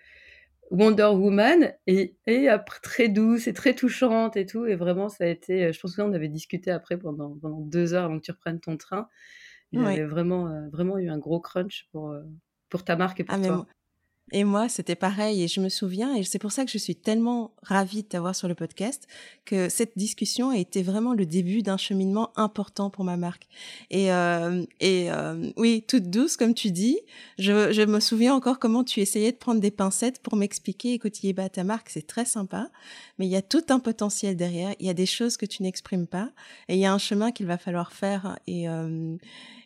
Wonder 0.72 1.10
Woman, 1.12 1.74
et, 1.88 2.16
et 2.28 2.48
après 2.48 2.80
très 2.82 3.10
douce 3.10 3.48
et 3.48 3.54
très 3.54 3.74
touchante 3.74 4.38
et 4.38 4.46
tout, 4.46 4.66
et 4.66 4.76
vraiment 4.76 5.10
ça 5.10 5.26
a 5.26 5.28
été, 5.28 5.74
je 5.74 5.80
pense 5.80 5.96
que 5.96 6.02
on 6.02 6.14
avait 6.14 6.30
discuté 6.30 6.72
après 6.72 6.98
pendant, 6.98 7.36
pendant 7.42 7.60
deux 7.60 7.94
heures 7.94 8.06
avant 8.06 8.20
que 8.20 8.24
tu 8.24 8.32
reprennes 8.32 8.60
ton 8.60 8.78
train. 8.78 9.10
J'avais 9.72 10.04
vraiment, 10.04 10.68
vraiment 10.72 10.98
eu 10.98 11.10
un 11.10 11.20
gros 11.20 11.40
crunch 11.40 11.88
pour, 11.92 12.16
pour 12.70 12.84
ta 12.84 12.96
marque 12.96 13.20
et 13.20 13.24
pour 13.24 13.36
ah, 13.36 13.48
toi. 13.48 13.68
Et 14.32 14.44
moi, 14.44 14.70
c'était 14.70 14.96
pareil. 14.96 15.44
Et 15.44 15.48
je 15.48 15.60
me 15.60 15.70
souviens, 15.70 16.16
et 16.16 16.24
c'est 16.24 16.40
pour 16.40 16.52
ça 16.52 16.66
que 16.66 16.72
je 16.72 16.78
suis 16.78 16.96
tellement 16.96 17.52
ravie 17.64 18.04
de 18.04 18.08
t'avoir 18.08 18.36
sur 18.36 18.48
le 18.48 18.56
podcast, 18.56 19.08
que 19.46 19.70
cette 19.70 19.98
discussion 19.98 20.52
a 20.52 20.58
été 20.58 20.84
vraiment 20.84 21.14
le 21.14 21.26
début 21.26 21.62
d'un 21.62 21.78
cheminement 21.78 22.32
important 22.36 22.90
pour 22.90 23.04
ma 23.04 23.18
marque. 23.18 23.48
Et, 23.90 24.12
euh, 24.12 24.64
et 24.80 25.12
euh, 25.12 25.52
oui, 25.58 25.84
toute 25.88 26.10
douce, 26.10 26.38
comme 26.38 26.54
tu 26.54 26.72
dis. 26.72 27.00
Je, 27.38 27.72
je, 27.72 27.82
me 27.82 28.00
souviens 28.00 28.36
encore 28.36 28.60
comment 28.60 28.84
tu 28.84 29.00
essayais 29.00 29.32
de 29.32 29.38
prendre 29.38 29.62
des 29.62 29.72
pincettes 29.72 30.22
pour 30.22 30.36
m'expliquer, 30.36 30.94
écoute, 30.94 31.14
bah, 31.36 31.50
ta 31.50 31.64
marque, 31.64 31.90
c'est 31.90 32.06
très 32.06 32.26
sympa, 32.26 32.70
mais 33.18 33.26
il 33.26 33.32
y 33.32 33.36
a 33.36 33.42
tout 33.42 33.64
un 33.70 33.80
potentiel 33.80 34.36
derrière. 34.36 34.76
Il 34.80 34.86
y 34.86 34.90
a 34.90 34.94
des 34.94 35.06
choses 35.06 35.38
que 35.38 35.46
tu 35.46 35.64
n'exprimes 35.64 36.08
pas. 36.08 36.32
Et 36.68 36.76
il 36.76 36.80
y 36.80 36.86
a 36.86 36.94
un 36.94 36.98
chemin 36.98 37.32
qu'il 37.32 37.46
va 37.46 37.58
falloir 37.58 37.94
faire. 37.94 38.38
Et, 38.48 38.70
euh, 38.70 39.18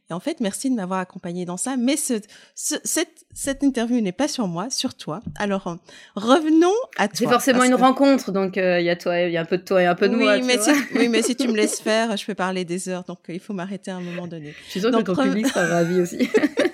et 0.10 0.13
en 0.13 0.19
fait, 0.19 0.41
merci 0.41 0.69
de 0.69 0.75
m'avoir 0.75 1.00
accompagné 1.00 1.45
dans 1.45 1.55
ça. 1.55 1.77
Mais 1.77 1.95
ce, 1.95 2.15
cette, 2.55 3.25
cette 3.33 3.63
interview 3.63 4.01
n'est 4.01 4.12
pas 4.12 4.27
sur 4.27 4.48
moi, 4.48 4.69
sur 4.69 4.95
toi. 4.95 5.22
Alors, 5.38 5.77
revenons 6.15 6.74
à 6.98 7.07
toi. 7.07 7.15
C'est 7.17 7.25
forcément 7.25 7.63
une 7.63 7.75
rencontre, 7.75 8.31
donc 8.31 8.57
euh, 8.57 8.79
il 8.81 8.86
y 8.86 8.89
a 8.89 8.98
toi, 8.98 9.17
il 9.19 9.31
y 9.31 9.38
a 9.38 9.41
un 9.41 9.45
peu 9.45 9.57
de 9.57 9.63
toi 9.63 9.81
et 9.81 9.86
un 9.86 9.95
peu 9.95 10.10
de 10.10 10.15
oui, 10.15 10.24
moi. 10.24 10.38
Mais 10.39 10.57
si, 10.57 10.72
oui, 10.95 11.07
mais 11.07 11.22
si 11.22 11.36
tu 11.36 11.48
me 11.48 11.55
laisses 11.55 11.79
faire, 11.81 12.17
je 12.17 12.25
peux 12.25 12.36
parler 12.36 12.65
des 12.65 12.89
heures, 12.89 13.03
donc 13.05 13.19
euh, 13.29 13.33
il 13.33 13.39
faut 13.39 13.53
m'arrêter 13.53 13.91
à 13.91 13.95
un 13.95 14.01
moment 14.01 14.27
donné. 14.27 14.53
Je 14.65 14.72
suis 14.72 14.79
sûre 14.81 14.91
que 14.91 15.01
ton 15.01 15.15
public 15.15 15.48
sera 15.48 15.65
ravi 15.67 16.01
aussi. 16.01 16.29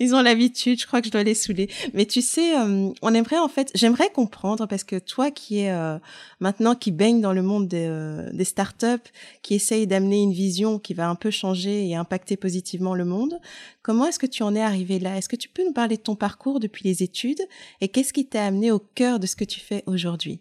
ils 0.00 0.14
ont 0.14 0.22
l'habitude, 0.22 0.80
je 0.80 0.86
crois 0.86 1.00
que 1.00 1.06
je 1.06 1.12
dois 1.12 1.22
les 1.22 1.34
saouler. 1.34 1.68
Mais 1.94 2.06
tu 2.06 2.22
sais, 2.22 2.58
euh, 2.58 2.90
on 3.02 3.14
aimerait 3.14 3.38
en 3.38 3.48
fait, 3.48 3.70
j'aimerais 3.74 4.10
comprendre 4.10 4.66
parce 4.66 4.84
que 4.84 4.98
toi 4.98 5.30
qui 5.30 5.60
es 5.60 5.70
euh, 5.70 5.98
maintenant 6.40 6.74
qui 6.74 6.90
baigne 6.90 7.20
dans 7.20 7.32
le 7.32 7.42
monde 7.42 7.68
des, 7.68 7.86
euh, 7.88 8.30
des 8.32 8.44
startups, 8.44 9.10
qui 9.42 9.54
essaye 9.54 9.86
d'amener 9.86 10.22
une 10.22 10.32
vision 10.32 10.78
qui 10.78 10.94
va 10.94 11.08
un 11.08 11.14
peu 11.14 11.30
changer 11.30 11.88
et 11.88 11.96
impacter 11.96 12.36
positivement 12.36 12.94
le 12.94 13.04
monde, 13.04 13.38
comment 13.82 14.06
est-ce 14.06 14.18
que 14.18 14.26
tu 14.26 14.42
en 14.42 14.54
es 14.54 14.62
arrivé 14.62 14.98
là? 14.98 15.16
Est-ce 15.16 15.28
que 15.28 15.36
tu 15.36 15.48
peux 15.48 15.64
nous 15.64 15.72
parler 15.72 15.96
de 15.96 16.02
ton 16.02 16.16
parcours 16.16 16.60
depuis 16.60 16.84
les 16.84 17.02
études 17.02 17.42
et 17.80 17.88
qu'est-ce 17.88 18.12
qui 18.12 18.26
t'a 18.26 18.44
amené 18.44 18.70
au 18.70 18.78
cœur 18.78 19.18
de 19.20 19.26
ce 19.26 19.36
que 19.36 19.44
tu 19.44 19.60
fais 19.60 19.82
aujourd'hui? 19.86 20.40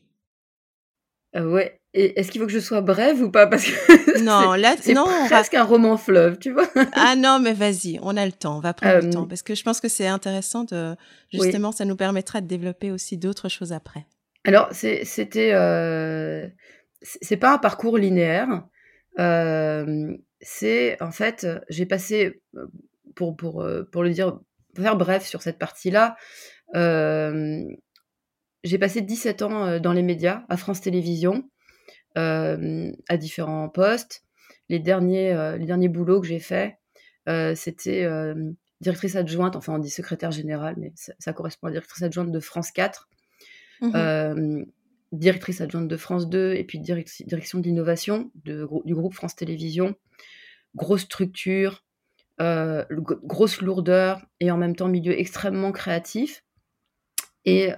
Ouais, 1.33 1.81
est-ce 1.95 2.31
qu'il 2.31 2.41
faut 2.41 2.47
que 2.47 2.53
je 2.53 2.59
sois 2.59 2.81
brève 2.81 3.21
ou 3.21 3.31
pas? 3.31 3.47
Parce 3.47 3.65
que 3.65 4.19
non, 4.23 4.53
là, 4.53 4.75
c'est 4.79 4.93
presque 5.27 5.53
un 5.53 5.63
roman 5.63 5.97
fleuve, 5.97 6.37
tu 6.37 6.51
vois. 6.51 6.67
ah 6.93 7.15
non, 7.15 7.39
mais 7.39 7.53
vas-y, 7.53 7.99
on 8.01 8.17
a 8.17 8.25
le 8.25 8.31
temps, 8.31 8.57
on 8.57 8.59
va 8.59 8.73
prendre 8.73 9.01
le 9.01 9.07
euh, 9.07 9.11
temps 9.11 9.27
parce 9.27 9.41
que 9.41 9.55
je 9.55 9.63
pense 9.63 9.79
que 9.79 9.87
c'est 9.87 10.07
intéressant 10.07 10.65
de 10.65 10.95
justement, 11.31 11.71
ça 11.71 11.85
nous 11.85 11.95
permettra 11.95 12.41
de 12.41 12.47
développer 12.47 12.91
aussi 12.91 13.17
d'autres 13.17 13.49
choses 13.49 13.71
après. 13.71 14.05
Alors, 14.45 14.69
c'était, 14.71 15.53
euh, 15.53 16.47
c'est 17.01 17.37
pas 17.37 17.53
un 17.53 17.57
parcours 17.57 17.97
linéaire. 17.97 18.63
Euh, 19.17 20.15
c'est 20.39 21.01
en 21.01 21.11
fait, 21.11 21.47
j'ai 21.69 21.85
passé 21.85 22.41
pour 23.15 23.35
pour 23.35 23.63
euh, 23.63 23.83
pour 23.91 24.03
le 24.03 24.11
dire, 24.11 24.39
pour 24.75 24.83
faire 24.83 24.97
bref 24.97 25.25
sur 25.25 25.41
cette 25.41 25.57
partie-là. 25.57 26.15
j'ai 28.63 28.77
passé 28.79 29.01
17 29.01 29.41
ans 29.41 29.79
dans 29.79 29.93
les 29.93 30.03
médias 30.03 30.43
à 30.49 30.57
France 30.57 30.81
Télévisions. 30.81 31.49
Euh, 32.17 32.93
à 33.09 33.17
différents 33.17 33.67
postes. 33.67 34.23
Les 34.69 34.79
derniers, 34.79 35.33
euh, 35.33 35.57
les 35.57 35.65
derniers 35.65 35.89
boulots 35.89 36.21
que 36.21 36.27
j'ai 36.27 36.39
faits, 36.39 36.75
euh, 37.27 37.53
c'était 37.55 38.07
directrice 38.79 39.17
adjointe, 39.17 39.55
enfin 39.57 39.73
on 39.73 39.79
dit 39.79 39.89
secrétaire 39.89 40.31
générale, 40.31 40.75
mais 40.77 40.93
ça, 40.95 41.33
correspond 41.33 41.67
à 41.67 41.71
directrice 41.71 42.03
adjointe 42.03 42.31
de 42.31 42.39
France 42.39 42.71
4, 42.71 43.09
mmh 43.81 44.63
directrice 45.11 45.61
adjointe 45.61 45.87
de 45.87 45.95
France 45.95 46.27
2, 46.27 46.55
et 46.55 46.63
puis 46.65 46.79
direction 46.79 47.59
de 47.59 47.63
l'innovation 47.63 48.31
du 48.43 48.95
groupe 48.95 49.13
France 49.13 49.35
Télévisions. 49.35 49.95
Grosse 50.75 51.03
structure, 51.03 51.85
grosse 52.37 53.61
lourdeur, 53.61 54.25
et 54.41 54.51
en 54.51 54.57
même 54.57 54.75
temps 54.75 54.89
milieu 54.89 55.17
extrêmement 55.17 55.71
créatif. 55.71 56.43
Et 57.45 57.71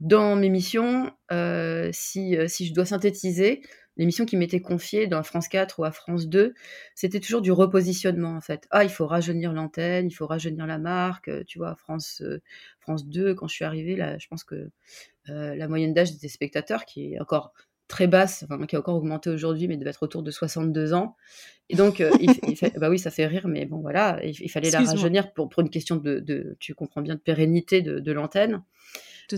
dans 0.00 0.36
mes 0.36 0.48
missions, 0.48 1.10
euh, 1.32 1.90
si, 1.92 2.36
euh, 2.36 2.48
si 2.48 2.66
je 2.66 2.74
dois 2.74 2.84
synthétiser, 2.84 3.62
les 3.96 4.04
missions 4.04 4.26
qui 4.26 4.36
m'étaient 4.36 4.60
confiées 4.60 5.06
dans 5.06 5.22
France 5.22 5.48
4 5.48 5.80
ou 5.80 5.84
à 5.84 5.90
France 5.90 6.28
2, 6.28 6.52
c'était 6.94 7.20
toujours 7.20 7.40
du 7.40 7.50
repositionnement 7.50 8.36
en 8.36 8.42
fait. 8.42 8.66
Ah, 8.70 8.84
il 8.84 8.90
faut 8.90 9.06
rajeunir 9.06 9.54
l'antenne, 9.54 10.06
il 10.06 10.12
faut 10.12 10.26
rajeunir 10.26 10.66
la 10.66 10.78
marque. 10.78 11.28
Euh, 11.28 11.44
tu 11.46 11.58
vois, 11.58 11.74
France, 11.76 12.22
France 12.80 13.06
2, 13.06 13.34
quand 13.34 13.48
je 13.48 13.54
suis 13.54 13.64
arrivée, 13.64 13.96
là, 13.96 14.18
je 14.18 14.26
pense 14.28 14.44
que 14.44 14.70
la 15.28 15.66
moyenne 15.66 15.92
d'âge 15.92 16.16
des 16.18 16.28
spectateurs, 16.28 16.84
qui 16.84 17.14
est 17.14 17.20
encore 17.20 17.52
très 17.88 18.06
basse, 18.06 18.44
enfin, 18.44 18.64
qui 18.66 18.76
a 18.76 18.78
encore 18.78 18.94
augmenté 18.94 19.28
aujourd'hui, 19.28 19.66
mais 19.66 19.76
devait 19.76 19.90
être 19.90 20.04
autour 20.04 20.22
de 20.22 20.30
62 20.30 20.94
ans. 20.94 21.16
Et 21.68 21.74
donc, 21.74 22.00
il, 22.20 22.56
fait, 22.56 22.78
bah 22.78 22.88
oui, 22.88 23.00
ça 23.00 23.10
fait 23.10 23.26
rire, 23.26 23.48
mais 23.48 23.64
bon, 23.64 23.80
voilà, 23.80 24.20
il, 24.24 24.48
fallait 24.48 24.70
la 24.70 24.82
rajeunir 24.82 25.32
pour, 25.32 25.48
pour 25.48 25.62
une 25.62 25.70
question 25.70 25.96
de, 25.96 26.20
de, 26.20 26.56
tu 26.60 26.74
comprends 26.74 27.00
bien, 27.00 27.16
de 27.16 27.20
pérennité 27.20 27.82
de, 27.82 27.98
de 27.98 28.12
l'antenne. 28.12 28.62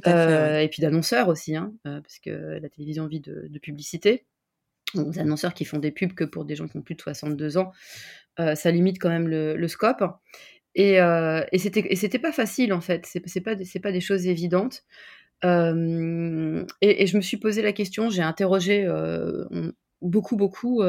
Euh, 0.07 0.61
et 0.61 0.68
puis 0.68 0.83
d'annonceurs 0.83 1.28
aussi, 1.28 1.57
hein, 1.57 1.73
euh, 1.87 2.00
parce 2.00 2.18
que 2.18 2.30
la 2.30 2.68
télévision 2.68 3.07
vit 3.07 3.21
de, 3.21 3.59
publicité. 3.61 4.26
Donc, 4.95 5.12
des 5.12 5.18
annonceurs 5.18 5.54
qui 5.54 5.64
font 5.64 5.78
des 5.78 5.90
pubs 5.90 6.14
que 6.14 6.25
pour 6.25 6.45
des 6.45 6.57
gens 6.57 6.66
qui 6.66 6.76
ont 6.76 6.83
plus 6.83 6.95
de 6.95 7.00
62 7.00 7.59
ans, 7.59 7.73
euh, 8.40 8.54
ça 8.54 8.71
limite 8.71 8.99
quand 8.99 9.11
même 9.11 9.28
le, 9.28 9.68
scope. 9.68 10.02
Et, 10.75 10.99
et 10.99 11.59
c'était 11.59 12.18
pas 12.18 12.33
facile 12.33 12.73
en 12.73 12.80
fait, 12.80 13.07
c'est 13.07 13.40
pas, 13.40 13.57
pas 13.57 13.92
des 13.92 14.00
choses 14.00 14.26
évidentes. 14.26 14.85
et, 15.42 15.47
je 17.07 17.16
me 17.16 17.21
suis 17.21 17.37
posé 17.37 17.62
la 17.62 17.73
question, 17.73 18.11
j'ai 18.11 18.23
interrogé 18.23 18.88
beaucoup, 20.00 20.37
beaucoup 20.37 20.83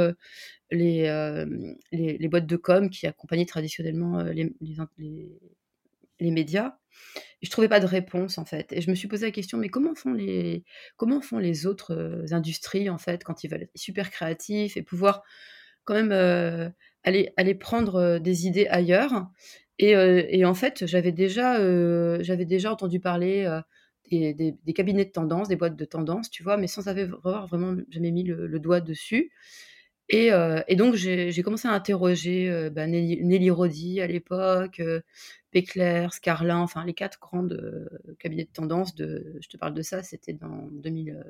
les, 0.72 1.46
les, 1.92 2.28
boîtes 2.28 2.46
de 2.46 2.56
com 2.56 2.90
qui 2.90 3.08
accompagnaient 3.08 3.46
traditionnellement 3.46 4.22
les 4.24 5.40
médias. 6.22 6.76
Et 7.42 7.46
je 7.46 7.52
trouvais 7.52 7.70
pas 7.70 7.80
de 7.80 7.86
réponse 7.86 8.38
en 8.38 8.46
fait. 8.46 8.72
Et 8.74 8.82
je 8.82 8.90
me 8.90 8.96
suis 8.96 9.08
posé 9.08 9.26
la 9.26 9.32
question, 9.32 9.58
mais 9.58 9.70
comment 9.70 9.96
font 9.96 10.14
les, 10.14 10.64
comment 10.98 11.22
font 11.22 11.38
les 11.38 11.66
autres 11.66 11.94
euh, 11.94 12.26
industries 12.32 12.90
en 12.90 12.98
fait 12.98 13.24
quand 13.24 13.44
ils 13.44 13.50
veulent 13.50 13.64
être 13.64 13.72
super 13.76 14.10
créatifs 14.12 14.78
et 14.78 14.82
pouvoir 14.84 15.24
quand 15.86 15.94
même 15.94 16.12
euh, 16.12 16.70
aller, 17.04 17.32
aller 17.38 17.56
prendre 17.56 17.96
euh, 17.96 18.20
des 18.20 18.48
idées 18.48 18.68
ailleurs? 18.68 19.28
Et, 19.82 19.92
et 19.92 20.44
en 20.44 20.54
fait, 20.54 20.86
j'avais 20.86 21.14
déjà, 21.14 21.56
j'avais 22.22 22.44
déjà 22.44 22.70
entendu 22.70 23.00
parler 23.00 23.48
des, 24.12 24.34
des, 24.34 24.74
cabinets 24.74 25.06
de 25.06 25.12
tendance, 25.12 25.48
des 25.48 25.56
boîtes 25.56 25.76
de 25.76 25.86
tendance, 25.86 26.30
tu 26.30 26.44
vois, 26.44 26.58
mais 26.58 26.68
sans 26.68 26.88
avoir 26.88 27.48
vraiment 27.48 27.76
jamais 27.90 28.12
mis 28.12 28.24
le, 28.24 28.60
doigt 28.60 28.82
dessus. 28.82 29.32
Et, 30.10 30.32
et, 30.68 30.76
donc, 30.76 30.96
j'ai 30.96 31.42
commencé 31.44 31.68
à 31.68 31.72
interroger 31.72 32.70
bah, 32.72 32.88
Nelly, 32.88 33.24
Nelly 33.24 33.52
Rodi 33.52 34.02
à 34.02 34.08
l'époque, 34.08 34.82
Péclair, 35.52 36.14
Scarlin, 36.14 36.60
enfin 36.60 36.86
les 36.86 36.94
quatre 36.94 37.20
grandes 37.20 37.54
euh, 37.54 38.16
cabinets 38.20 38.46
de 38.46 38.52
tendance, 38.52 38.94
de, 38.96 39.38
je 39.42 39.48
te 39.48 39.58
parle 39.58 39.74
de 39.74 39.82
ça, 39.82 40.04
c'était 40.04 40.34
dans 40.34 40.68
2000, 40.72 41.24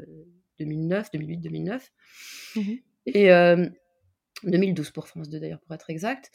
2009, 0.59 1.12
2008, 1.12 1.38
2009. 1.38 1.91
Et 3.05 3.29
2012 4.43 4.88
euh, 4.88 4.91
pour 4.93 5.07
France 5.07 5.29
2 5.29 5.39
d'ailleurs, 5.39 5.62
pour 5.62 5.74
être 5.74 5.89
exact. 5.89 6.31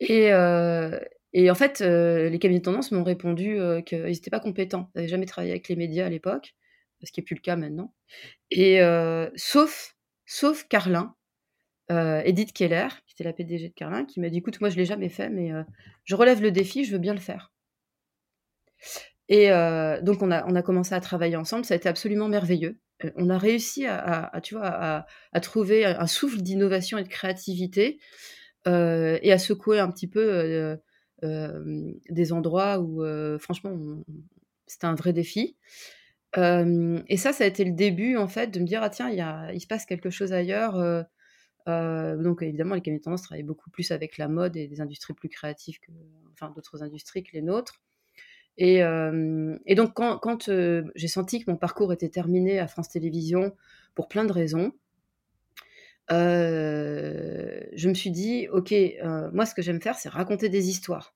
Et, 0.00 0.32
euh, 0.32 0.98
et 1.32 1.50
en 1.50 1.54
fait, 1.54 1.80
les 1.80 2.38
cabinets 2.40 2.60
de 2.60 2.64
tendance 2.64 2.90
m'ont 2.90 3.04
répondu 3.04 3.58
qu'ils 3.86 4.02
n'étaient 4.02 4.30
pas 4.30 4.40
compétents. 4.40 4.90
Ils 4.94 4.98
n'avaient 4.98 5.08
jamais 5.08 5.26
travaillé 5.26 5.52
avec 5.52 5.68
les 5.68 5.76
médias 5.76 6.06
à 6.06 6.08
l'époque, 6.08 6.56
ce 7.04 7.12
qui 7.12 7.20
n'est 7.20 7.24
plus 7.24 7.36
le 7.36 7.40
cas 7.40 7.54
maintenant. 7.54 7.94
Et 8.50 8.80
sauf, 9.36 9.96
sauf 10.26 10.64
Carlin, 10.64 11.14
Edith 11.90 12.52
Keller, 12.52 12.88
c'est 13.18 13.24
la 13.24 13.32
PDG 13.32 13.70
de 13.70 13.74
Carlin, 13.74 14.04
qui 14.04 14.20
m'a 14.20 14.28
dit 14.28 14.38
écoute, 14.38 14.60
moi 14.60 14.70
je 14.70 14.76
l'ai 14.76 14.84
jamais 14.84 15.08
fait, 15.08 15.28
mais 15.28 15.52
euh, 15.52 15.64
je 16.04 16.14
relève 16.14 16.40
le 16.40 16.52
défi, 16.52 16.84
je 16.84 16.92
veux 16.92 16.98
bien 16.98 17.14
le 17.14 17.20
faire. 17.20 17.52
Et 19.28 19.50
euh, 19.50 20.00
donc 20.02 20.22
on 20.22 20.30
a, 20.30 20.62
commencé 20.62 20.94
à 20.94 21.00
travailler 21.00 21.34
ensemble, 21.34 21.64
ça 21.64 21.74
a 21.74 21.76
été 21.76 21.88
absolument 21.88 22.28
merveilleux. 22.28 22.78
Euh, 23.04 23.10
on 23.16 23.28
a 23.28 23.36
réussi 23.36 23.86
à, 23.86 24.30
tu 24.42 24.54
vois, 24.54 24.68
à, 25.32 25.40
trouver 25.40 25.84
un 25.84 26.06
souffle 26.06 26.42
d'innovation 26.42 26.96
et 26.98 27.02
de 27.02 27.08
créativité 27.08 27.98
et 28.66 29.32
à 29.32 29.38
secouer 29.38 29.80
un 29.80 29.90
petit 29.90 30.08
peu 30.08 30.78
des 31.22 32.32
endroits 32.32 32.78
où 32.78 33.02
franchement 33.38 34.04
c'était 34.66 34.86
un 34.86 34.94
vrai 34.94 35.12
défi. 35.12 35.56
et 36.36 37.16
ça, 37.16 37.32
ça 37.32 37.44
a 37.44 37.46
été 37.46 37.64
le 37.64 37.72
début 37.72 38.16
en 38.16 38.28
fait 38.28 38.48
de 38.48 38.60
me 38.60 38.66
dire 38.66 38.82
ah 38.82 38.90
tiens, 38.90 39.10
il, 39.10 39.60
se 39.60 39.66
passe 39.66 39.86
quelque 39.86 40.10
chose 40.10 40.32
ailleurs 40.32 40.76
euh, 40.76 41.02
donc 41.68 42.42
évidemment, 42.42 42.74
les 42.74 42.80
cabinets 42.80 42.98
de 42.98 43.04
tendance 43.04 43.22
travaillent 43.22 43.42
beaucoup 43.42 43.70
plus 43.70 43.90
avec 43.90 44.18
la 44.18 44.28
mode 44.28 44.56
et 44.56 44.68
des 44.68 44.80
industries 44.80 45.14
plus 45.14 45.28
créatives 45.28 45.78
que, 45.80 45.92
enfin, 46.32 46.50
d'autres 46.54 46.82
industries 46.82 47.22
que 47.22 47.32
les 47.32 47.42
nôtres. 47.42 47.82
Et, 48.56 48.78
et 48.78 49.74
donc, 49.74 49.94
quand, 49.94 50.18
quand 50.18 50.50
j'ai 50.94 51.08
senti 51.08 51.44
que 51.44 51.50
mon 51.50 51.56
parcours 51.56 51.92
était 51.92 52.08
terminé 52.08 52.58
à 52.58 52.66
France 52.66 52.88
Télévisions, 52.88 53.54
pour 53.94 54.08
plein 54.08 54.24
de 54.24 54.32
raisons, 54.32 54.72
je 56.10 57.88
me 57.88 57.94
suis 57.94 58.10
dit, 58.10 58.48
OK, 58.48 58.74
moi, 59.32 59.46
ce 59.46 59.54
que 59.54 59.62
j'aime 59.62 59.80
faire, 59.80 59.96
c'est 59.96 60.08
raconter 60.08 60.48
des 60.48 60.68
histoires. 60.68 61.14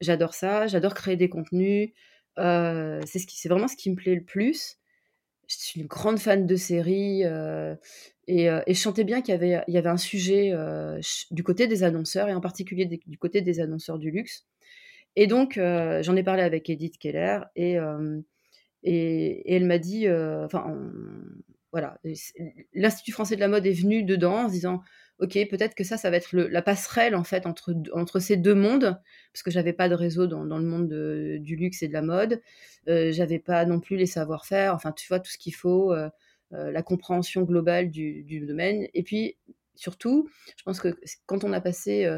J'adore 0.00 0.34
ça, 0.34 0.66
j'adore 0.66 0.94
créer 0.94 1.16
des 1.16 1.28
contenus. 1.28 1.90
c'est 2.36 3.18
ce 3.18 3.48
vraiment 3.48 3.68
ce 3.68 3.76
qui 3.76 3.90
me 3.90 3.96
plaît 3.96 4.14
le 4.14 4.24
plus. 4.24 4.79
Je 5.50 5.56
suis 5.56 5.80
une 5.80 5.88
grande 5.88 6.20
fan 6.20 6.46
de 6.46 6.56
séries 6.56 7.22
et, 8.28 8.46
je 8.46 8.72
sentais 8.74 9.02
bien 9.02 9.20
qu'il 9.20 9.32
y 9.32 9.36
avait, 9.36 9.64
il 9.66 9.74
y 9.74 9.78
avait 9.78 9.88
un 9.88 9.96
sujet 9.96 10.52
du 11.32 11.42
côté 11.42 11.66
des 11.66 11.82
annonceurs 11.82 12.28
et 12.28 12.34
en 12.34 12.40
particulier 12.40 12.86
du 12.86 13.18
côté 13.18 13.40
des 13.40 13.58
annonceurs 13.58 13.98
du 13.98 14.12
luxe. 14.12 14.46
Et 15.16 15.26
donc, 15.26 15.54
j'en 15.56 16.14
ai 16.14 16.22
parlé 16.22 16.42
avec 16.42 16.70
Edith 16.70 16.98
Keller 16.98 17.40
et, 17.56 17.78
et, 18.84 19.56
elle 19.56 19.66
m'a 19.66 19.78
dit, 19.78 20.08
enfin, 20.08 20.72
voilà, 21.72 21.98
l'Institut 22.74 23.12
français 23.12 23.36
de 23.36 23.40
la 23.40 23.48
mode 23.48 23.66
est 23.66 23.72
venu 23.72 24.02
dedans 24.02 24.44
en 24.44 24.48
se 24.48 24.54
disant, 24.54 24.80
ok, 25.20 25.38
peut-être 25.50 25.74
que 25.74 25.84
ça, 25.84 25.96
ça 25.96 26.10
va 26.10 26.16
être 26.16 26.34
la 26.34 26.62
passerelle 26.62 27.14
en 27.14 27.24
fait 27.24 27.46
entre, 27.46 28.18
ces 28.18 28.36
deux 28.36 28.54
mondes, 28.54 28.98
parce 29.32 29.42
que 29.42 29.50
j'avais 29.50 29.72
pas 29.72 29.88
de 29.88 29.94
réseau 29.94 30.26
dans, 30.26 30.58
le 30.58 30.64
monde 30.64 30.88
du 31.40 31.56
luxe 31.56 31.82
et 31.82 31.88
de 31.88 31.92
la 31.92 32.02
mode, 32.02 32.40
euh, 32.88 33.12
j'avais 33.12 33.38
pas 33.38 33.64
non 33.66 33.80
plus 33.80 33.96
les 33.96 34.06
savoir-faire, 34.06 34.74
enfin 34.74 34.92
tu 34.92 35.06
vois 35.08 35.20
tout 35.20 35.30
ce 35.30 35.38
qu'il 35.38 35.54
faut, 35.54 35.92
euh, 35.92 36.08
euh, 36.52 36.72
la 36.72 36.82
compréhension 36.82 37.42
globale 37.42 37.90
du, 37.90 38.24
du, 38.24 38.40
domaine, 38.40 38.88
et 38.94 39.02
puis 39.02 39.36
surtout, 39.76 40.28
je 40.56 40.62
pense 40.64 40.80
que 40.80 40.98
quand 41.26 41.44
on 41.44 41.52
a 41.52 41.60
passé 41.60 42.08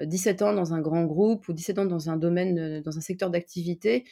17 0.00 0.42
ans 0.42 0.52
dans 0.52 0.72
un 0.74 0.80
grand 0.80 1.04
groupe 1.04 1.46
ou 1.48 1.52
17 1.52 1.78
ans 1.80 1.84
dans 1.84 2.10
un 2.10 2.16
domaine, 2.16 2.80
dans 2.80 2.96
un 2.96 3.00
secteur 3.00 3.30
d'activité, 3.30 4.04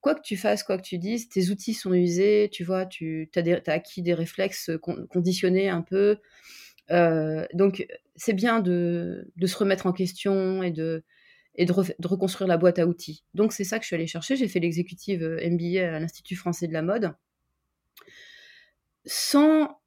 quoi 0.00 0.14
que 0.14 0.22
tu 0.22 0.36
fasses, 0.36 0.62
quoi 0.62 0.76
que 0.76 0.82
tu 0.82 0.98
dises, 0.98 1.28
tes 1.28 1.50
outils 1.50 1.74
sont 1.74 1.92
usés, 1.92 2.48
tu 2.52 2.64
vois, 2.64 2.86
tu 2.86 3.30
as, 3.36 3.70
acquis 3.70 4.02
des 4.02 4.14
réflexes 4.14 4.70
conditionnés 5.10 5.68
un 5.68 5.82
peu. 5.82 6.18
Euh, 6.90 7.46
donc, 7.54 7.86
c'est 8.16 8.32
bien 8.32 8.60
de, 8.60 9.30
se 9.44 9.56
remettre 9.56 9.86
en 9.86 9.92
question 9.92 10.62
et 10.62 10.70
de, 10.70 11.04
reconstruire 12.04 12.48
la 12.48 12.56
boîte 12.56 12.78
à 12.78 12.86
outils. 12.86 13.24
Donc, 13.34 13.52
c'est 13.52 13.64
ça 13.64 13.78
que 13.78 13.84
je 13.84 13.88
suis 13.88 13.96
allée 13.96 14.06
chercher. 14.06 14.36
J'ai 14.36 14.48
fait 14.48 14.60
l'exécutive 14.60 15.22
euh, 15.22 15.50
MBA 15.50 15.96
à 15.96 16.00
l'Institut 16.00 16.36
français 16.36 16.66
de 16.66 16.72
la 16.72 16.82
mode 16.82 17.14
sans 19.06 19.80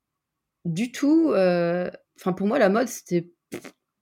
du 0.65 0.91
tout. 0.91 1.31
Euh, 1.33 1.89
enfin, 2.19 2.33
pour 2.33 2.47
moi, 2.47 2.57
la 2.59 2.69
mode, 2.69 2.87
c'était 2.87 3.29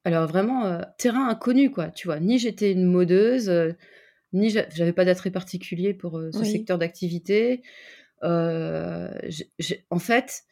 alors 0.04 0.28
vraiment 0.28 0.82
terrain 0.98 1.28
inconnu, 1.28 1.70
quoi. 1.70 1.90
Tu 1.90 2.08
vois, 2.08 2.20
ni 2.20 2.40
j'étais 2.40 2.72
une 2.72 2.86
modeuse 2.86 3.52
ni 4.34 4.50
j'avais 4.50 4.94
pas 4.94 5.06
d'attrait 5.06 5.32
particulier 5.32 5.94
pour 5.94 6.18
euh, 6.18 6.32
ce 6.32 6.44
secteur 6.44 6.78
d'activité. 6.78 7.62
Euh, 8.24 9.12
en 9.90 10.00
fait, 10.00 10.44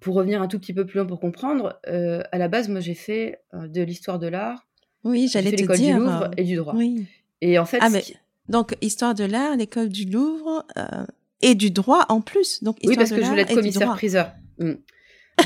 pour 0.00 0.14
revenir 0.14 0.40
un 0.40 0.48
tout 0.48 0.58
petit 0.58 0.72
peu 0.72 0.86
plus 0.86 0.98
loin 0.98 1.06
pour 1.06 1.20
comprendre, 1.20 1.80
euh, 1.88 2.22
à 2.32 2.38
la 2.38 2.48
base, 2.48 2.68
moi, 2.68 2.80
j'ai 2.80 2.94
fait 2.94 3.40
de 3.52 3.82
l'histoire 3.82 4.18
de 4.18 4.28
l'art. 4.28 4.66
Oui, 5.02 5.28
j'allais 5.30 5.50
te 5.50 5.56
l'école 5.56 5.78
du 5.78 5.92
Louvre 5.92 6.30
et 6.36 6.44
du 6.44 6.56
droit. 6.56 6.74
Oui. 6.74 7.06
Et 7.40 7.58
en 7.58 7.66
fait, 7.66 7.78
ah, 7.80 7.90
mais, 7.90 8.04
donc 8.48 8.76
histoire 8.80 9.14
de 9.14 9.24
l'art, 9.24 9.56
l'école 9.56 9.90
du 9.90 10.04
Louvre 10.04 10.66
et 11.42 11.54
du 11.54 11.70
droit 11.70 12.06
en 12.08 12.20
plus. 12.20 12.62
Donc 12.62 12.78
oui, 12.84 12.96
parce 12.96 13.10
que 13.10 13.22
je 13.22 13.26
voulais 13.26 13.42
être 13.42 13.54
commissaire-priseur. 13.54 14.32
Mmh. 14.58 14.72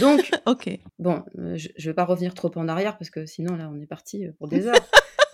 Donc, 0.00 0.30
ok. 0.46 0.78
Bon, 0.98 1.24
je, 1.34 1.68
ne 1.76 1.84
vais 1.84 1.94
pas 1.94 2.04
revenir 2.04 2.34
trop 2.34 2.50
en 2.56 2.68
arrière 2.68 2.98
parce 2.98 3.10
que 3.10 3.26
sinon 3.26 3.56
là, 3.56 3.70
on 3.72 3.80
est 3.80 3.86
parti 3.86 4.26
pour 4.38 4.46
des 4.46 4.66
heures. 4.68 4.76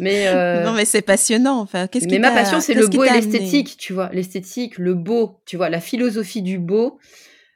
Mais 0.01 0.29
euh, 0.29 0.63
non, 0.65 0.73
mais 0.73 0.85
c'est 0.85 1.03
passionnant. 1.03 1.61
Enfin, 1.61 1.87
qu'est-ce 1.87 2.07
Mais 2.07 2.19
ma 2.19 2.31
passion, 2.31 2.61
c'est 2.61 2.75
le 2.75 2.87
beau 2.87 3.05
et 3.05 3.11
l'esthétique, 3.11 3.77
tu 3.77 3.93
vois, 3.93 4.11
l'esthétique, 4.13 4.79
le 4.79 4.95
beau, 4.95 5.41
tu 5.47 5.57
vois, 5.57 5.69
la 5.69 5.81
philosophie 5.81 6.43
du 6.43 6.59
beau, 6.59 6.99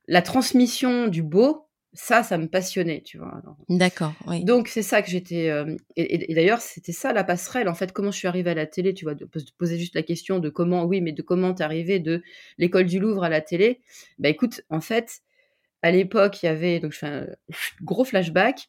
la 0.06 0.22
transmission 0.22 1.08
du 1.08 1.22
beau. 1.22 1.64
Ça, 1.94 2.22
ça 2.22 2.38
me 2.38 2.46
passionnait, 2.46 3.00
tu 3.00 3.18
vois. 3.18 3.42
D'accord. 3.68 4.12
Oui. 4.26 4.44
Donc 4.44 4.68
c'est 4.68 4.82
ça 4.82 5.02
que 5.02 5.08
j'étais. 5.10 5.48
Euh, 5.48 5.74
et, 5.96 6.32
d'ailleurs, 6.32 6.60
c'était 6.60 6.92
ça 6.92 7.12
la 7.12 7.24
passerelle. 7.24 7.68
En 7.68 7.74
fait, 7.74 7.92
comment 7.92 8.10
je 8.10 8.18
suis 8.18 8.28
arrivée 8.28 8.50
à 8.50 8.54
la 8.54 8.66
télé, 8.66 8.94
tu 8.94 9.04
vois, 9.04 9.14
de, 9.14 9.26
poser 9.58 9.78
juste 9.78 9.94
la 9.94 10.02
question 10.02 10.38
de 10.38 10.48
comment, 10.48 10.84
oui, 10.84 11.00
mais 11.00 11.12
de 11.12 11.22
comment 11.22 11.54
t'es 11.54 11.64
arrivée 11.64 11.98
de 11.98 12.22
l'école 12.58 12.84
du 12.84 13.00
Louvre 13.00 13.24
à 13.24 13.28
la 13.28 13.40
télé. 13.40 13.80
Bah 14.18 14.28
écoute, 14.28 14.60
en 14.68 14.80
fait, 14.80 15.22
à 15.82 15.90
l'époque, 15.90 16.42
il 16.42 16.46
y 16.46 16.48
avait 16.50 16.78
donc 16.78 16.92
je 16.92 16.98
fais 16.98 17.06
un 17.06 17.26
gros 17.82 18.04
flashback 18.04 18.68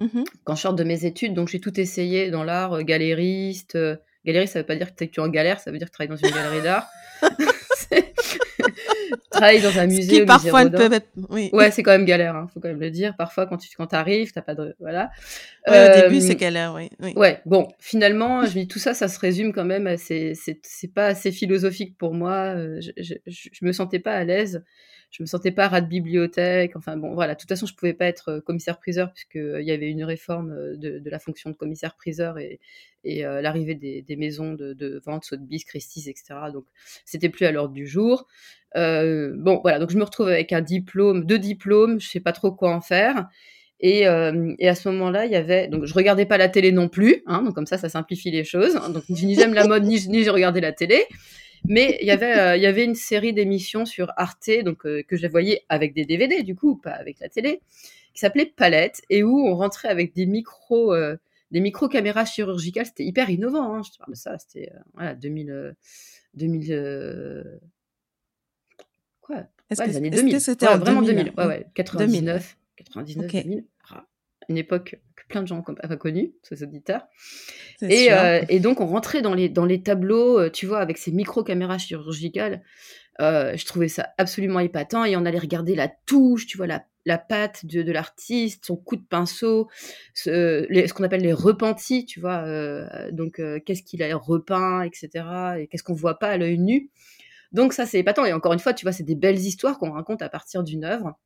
Mmh 0.00 0.24
quand 0.44 0.54
je 0.54 0.62
sors 0.62 0.74
de 0.74 0.84
mes 0.84 1.04
études, 1.04 1.34
donc 1.34 1.48
j'ai 1.48 1.60
tout 1.60 1.78
essayé 1.78 2.30
dans 2.30 2.42
l'art, 2.42 2.72
euh, 2.72 2.82
galériste. 2.82 3.76
Euh, 3.76 3.96
galériste, 4.24 4.54
ça 4.54 4.60
veut 4.60 4.66
pas 4.66 4.76
dire 4.76 4.94
que 4.94 5.04
tu 5.04 5.20
es 5.20 5.22
en 5.22 5.28
galère, 5.28 5.60
ça 5.60 5.70
veut 5.70 5.78
dire 5.78 5.88
que 5.88 5.92
tu 5.92 6.06
travailles 6.06 6.16
dans 6.20 6.28
une 6.28 6.34
galerie 6.34 6.62
d'art. 6.62 6.88
travaille 9.30 9.60
dans 9.62 9.78
un 9.78 9.86
musée. 9.86 10.02
Ce 10.02 10.20
qui 10.20 10.26
parfois 10.26 10.68
peut 10.68 10.92
être. 10.92 11.08
Oui. 11.28 11.50
Ouais, 11.52 11.70
c'est 11.70 11.82
quand 11.82 11.92
même 11.92 12.04
galère, 12.04 12.36
hein, 12.36 12.46
faut 12.52 12.60
quand 12.60 12.68
même 12.68 12.80
le 12.80 12.90
dire. 12.90 13.14
Parfois, 13.16 13.46
quand 13.46 13.56
tu 13.56 13.68
quand 13.76 13.92
arrives, 13.94 14.32
t'as 14.32 14.42
pas 14.42 14.54
de. 14.54 14.74
Voilà. 14.80 15.10
au 15.66 15.72
début, 15.72 16.16
euh, 16.16 16.20
c'est 16.20 16.36
galère, 16.36 16.74
oui. 16.74 16.90
Ouais, 17.16 17.40
bon, 17.46 17.68
finalement, 17.78 18.44
je 18.44 18.52
dis 18.52 18.68
tout 18.68 18.78
ça, 18.78 18.94
ça 18.94 19.08
se 19.08 19.18
résume 19.18 19.52
quand 19.52 19.64
même. 19.64 19.96
C'est 19.96 20.34
pas 20.94 21.06
assez 21.06 21.32
philosophique 21.32 21.96
pour 21.98 22.14
moi. 22.14 22.54
Je, 22.80 22.90
je, 22.96 23.14
je 23.26 23.64
me 23.64 23.72
sentais 23.72 23.98
pas 23.98 24.14
à 24.14 24.24
l'aise 24.24 24.62
je 25.10 25.22
me 25.22 25.26
sentais 25.26 25.50
pas 25.50 25.68
rat 25.68 25.80
de 25.80 25.88
bibliothèque. 25.88 26.76
Enfin 26.76 26.96
bon, 26.96 27.14
voilà. 27.14 27.34
De 27.34 27.40
toute 27.40 27.48
façon, 27.48 27.66
je 27.66 27.74
pouvais 27.74 27.94
pas 27.94 28.06
être 28.06 28.30
euh, 28.30 28.40
commissaire-priseur 28.40 29.12
puisqu'il 29.12 29.40
euh, 29.40 29.62
y 29.62 29.72
avait 29.72 29.90
une 29.90 30.04
réforme 30.04 30.52
euh, 30.52 30.76
de, 30.76 31.10
la 31.10 31.18
fonction 31.18 31.50
de 31.50 31.56
commissaire-priseur 31.56 32.38
et, 32.38 32.60
l'arrivée 33.02 33.74
des, 33.74 34.16
maisons 34.16 34.52
de, 34.52 35.02
vente, 35.04 35.24
Sotheby's, 35.24 35.64
Christie's, 35.64 36.06
etc. 36.06 36.34
Donc, 36.52 36.66
c'était 37.04 37.30
plus 37.30 37.46
à 37.46 37.50
l'ordre 37.50 37.72
du 37.72 37.86
jour. 37.86 38.28
bon, 38.74 39.60
voilà. 39.62 39.78
Donc, 39.78 39.90
je 39.90 39.96
me 39.96 40.04
retrouve 40.04 40.28
avec 40.28 40.52
un 40.52 40.60
diplôme, 40.60 41.24
deux 41.24 41.38
diplômes. 41.38 41.98
Je 41.98 42.08
sais 42.08 42.20
pas 42.20 42.32
trop 42.32 42.52
quoi 42.52 42.74
en 42.74 42.82
faire. 42.82 43.26
Et, 43.80 44.00
et, 44.00 44.68
à 44.68 44.74
ce 44.74 44.90
moment-là, 44.90 45.24
il 45.24 45.32
y 45.32 45.36
avait 45.36 45.66
donc 45.66 45.86
je 45.86 45.94
regardais 45.94 46.26
pas 46.26 46.36
la 46.36 46.50
télé 46.50 46.72
non 46.72 46.90
plus, 46.90 47.22
hein, 47.24 47.40
donc 47.42 47.54
comme 47.54 47.64
ça, 47.64 47.78
ça 47.78 47.88
simplifie 47.88 48.30
les 48.30 48.44
choses. 48.44 48.74
Donc 48.92 49.08
ni 49.08 49.34
j'aime 49.34 49.54
la 49.54 49.66
mode, 49.66 49.84
ni, 49.84 50.06
ni 50.08 50.22
j'ai 50.22 50.30
regardé 50.30 50.60
la 50.60 50.72
télé. 50.72 51.06
Mais 51.64 51.98
il 52.00 52.06
y 52.06 52.10
avait, 52.10 52.38
euh, 52.38 52.56
il 52.56 52.62
y 52.62 52.66
avait 52.66 52.84
une 52.84 52.94
série 52.94 53.32
d'émissions 53.32 53.86
sur 53.86 54.12
Arte, 54.16 54.50
donc 54.64 54.86
euh, 54.86 55.02
que 55.02 55.16
je 55.16 55.26
voyais 55.26 55.64
avec 55.68 55.94
des 55.94 56.04
DVD 56.04 56.42
du 56.42 56.54
coup, 56.54 56.76
pas 56.76 56.92
avec 56.92 57.20
la 57.20 57.28
télé, 57.28 57.60
qui 58.14 58.20
s'appelait 58.20 58.46
Palette 58.46 59.02
et 59.10 59.22
où 59.22 59.46
on 59.46 59.54
rentrait 59.54 59.88
avec 59.88 60.14
des 60.14 60.26
micros, 60.26 60.94
euh, 60.94 61.16
des 61.50 61.60
micro 61.60 61.88
caméras 61.88 62.24
chirurgicales. 62.24 62.86
C'était 62.86 63.04
hyper 63.04 63.30
innovant. 63.30 63.74
Hein, 63.74 63.82
je 63.84 63.92
te 63.92 63.98
parle 63.98 64.12
de 64.12 64.16
ça. 64.16 64.38
C'était 64.38 64.72
voilà 64.94 65.14
2000, 65.14 65.74
2000 66.34 67.60
quoi? 69.20 69.44
Est-ce 69.68 69.82
que, 69.82 69.96
années 69.96 70.10
2000. 70.10 70.40
c'était 70.40 70.66
vraiment 70.66 71.02
2000, 71.02 71.32
Ouais, 71.36 71.46
ouais, 71.46 71.66
99, 71.74 72.56
99, 72.76 73.30
2000 73.30 73.64
une 74.50 74.58
époque 74.58 75.00
que 75.16 75.22
plein 75.28 75.42
de 75.42 75.46
gens 75.46 75.56
n'ont 75.56 75.74
pas 75.74 75.96
connue, 75.96 76.32
ces 76.42 76.62
auditeurs. 76.62 77.06
Et, 77.80 78.12
euh, 78.12 78.42
et, 78.48 78.60
donc, 78.60 78.80
on 78.80 78.86
rentrait 78.86 79.22
dans 79.22 79.32
les, 79.32 79.48
dans 79.48 79.64
les 79.64 79.82
tableaux, 79.82 80.38
euh, 80.38 80.50
tu 80.50 80.66
vois, 80.66 80.80
avec 80.80 80.98
ces 80.98 81.12
micro-caméras 81.12 81.78
chirurgicales. 81.78 82.62
Euh, 83.20 83.56
je 83.56 83.64
trouvais 83.64 83.88
ça 83.88 84.10
absolument 84.18 84.60
épatant. 84.60 85.04
Et 85.04 85.16
on 85.16 85.24
allait 85.24 85.38
regarder 85.38 85.74
la 85.74 85.88
touche, 85.88 86.46
tu 86.46 86.56
vois, 86.56 86.66
la, 86.66 86.84
la 87.06 87.16
patte 87.16 87.64
de, 87.64 87.82
de 87.82 87.92
l'artiste, 87.92 88.66
son 88.66 88.76
coup 88.76 88.96
de 88.96 89.04
pinceau, 89.08 89.68
ce, 90.14 90.66
ce 90.68 90.92
qu'on 90.92 91.04
appelle 91.04 91.22
les 91.22 91.32
repentis, 91.32 92.04
tu 92.06 92.20
vois. 92.20 92.44
donc, 93.12 93.40
qu'est-ce 93.64 93.82
qu'il 93.82 94.02
a 94.02 94.16
repeint, 94.16 94.82
etc. 94.82 95.08
Et 95.60 95.66
qu'est-ce 95.68 95.84
qu'on 95.84 95.94
voit 95.94 96.18
pas 96.18 96.28
à 96.28 96.36
l'œil 96.36 96.58
nu. 96.58 96.90
Donc, 97.52 97.72
ça, 97.72 97.86
c'est 97.86 97.98
épatant. 97.98 98.24
Et 98.24 98.32
encore 98.32 98.52
une 98.52 98.58
fois, 98.58 98.74
tu 98.74 98.84
vois, 98.84 98.92
c'est 98.92 99.04
des 99.04 99.14
belles 99.14 99.38
histoires 99.38 99.78
qu'on 99.78 99.92
raconte 99.92 100.22
à 100.22 100.28
partir 100.28 100.62
d'une 100.62 100.84
œuvre 100.84 101.16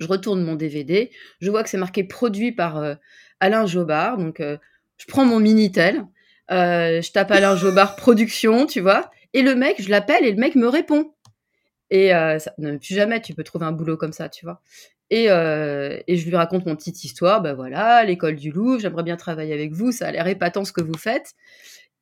je 0.00 0.06
retourne 0.06 0.42
mon 0.42 0.54
DVD, 0.54 1.10
je 1.40 1.50
vois 1.50 1.62
que 1.62 1.68
c'est 1.68 1.78
marqué 1.78 2.04
produit 2.04 2.52
par 2.52 2.78
euh, 2.78 2.94
Alain 3.40 3.66
Jobard, 3.66 4.18
donc 4.18 4.40
euh, 4.40 4.56
je 4.98 5.06
prends 5.06 5.24
mon 5.24 5.40
Minitel, 5.40 6.04
euh, 6.50 7.00
je 7.02 7.12
tape 7.12 7.30
Alain 7.30 7.56
Jobard 7.56 7.96
production, 7.96 8.66
tu 8.66 8.80
vois, 8.80 9.10
et 9.32 9.42
le 9.42 9.54
mec, 9.54 9.80
je 9.80 9.90
l'appelle 9.90 10.24
et 10.24 10.32
le 10.32 10.38
mec 10.38 10.54
me 10.54 10.68
répond. 10.68 11.14
Et 11.90 12.08
ça, 12.08 12.54
non, 12.56 12.78
plus 12.78 12.94
jamais 12.94 13.20
tu 13.20 13.34
peux 13.34 13.44
trouver 13.44 13.66
un 13.66 13.72
boulot 13.72 13.98
comme 13.98 14.14
ça, 14.14 14.30
tu 14.30 14.46
vois. 14.46 14.62
Et, 15.10 15.24
et 15.26 16.16
je 16.16 16.26
lui 16.26 16.34
raconte 16.34 16.64
mon 16.64 16.74
petite 16.74 17.04
histoire, 17.04 17.42
ben 17.42 17.52
voilà, 17.52 18.02
l'école 18.04 18.36
du 18.36 18.50
Louvre, 18.50 18.80
j'aimerais 18.80 19.02
bien 19.02 19.18
travailler 19.18 19.52
avec 19.52 19.72
vous, 19.72 19.92
ça 19.92 20.06
a 20.06 20.10
l'air 20.10 20.26
épatant 20.26 20.64
ce 20.64 20.72
que 20.72 20.80
vous 20.80 20.96
faites. 20.96 21.34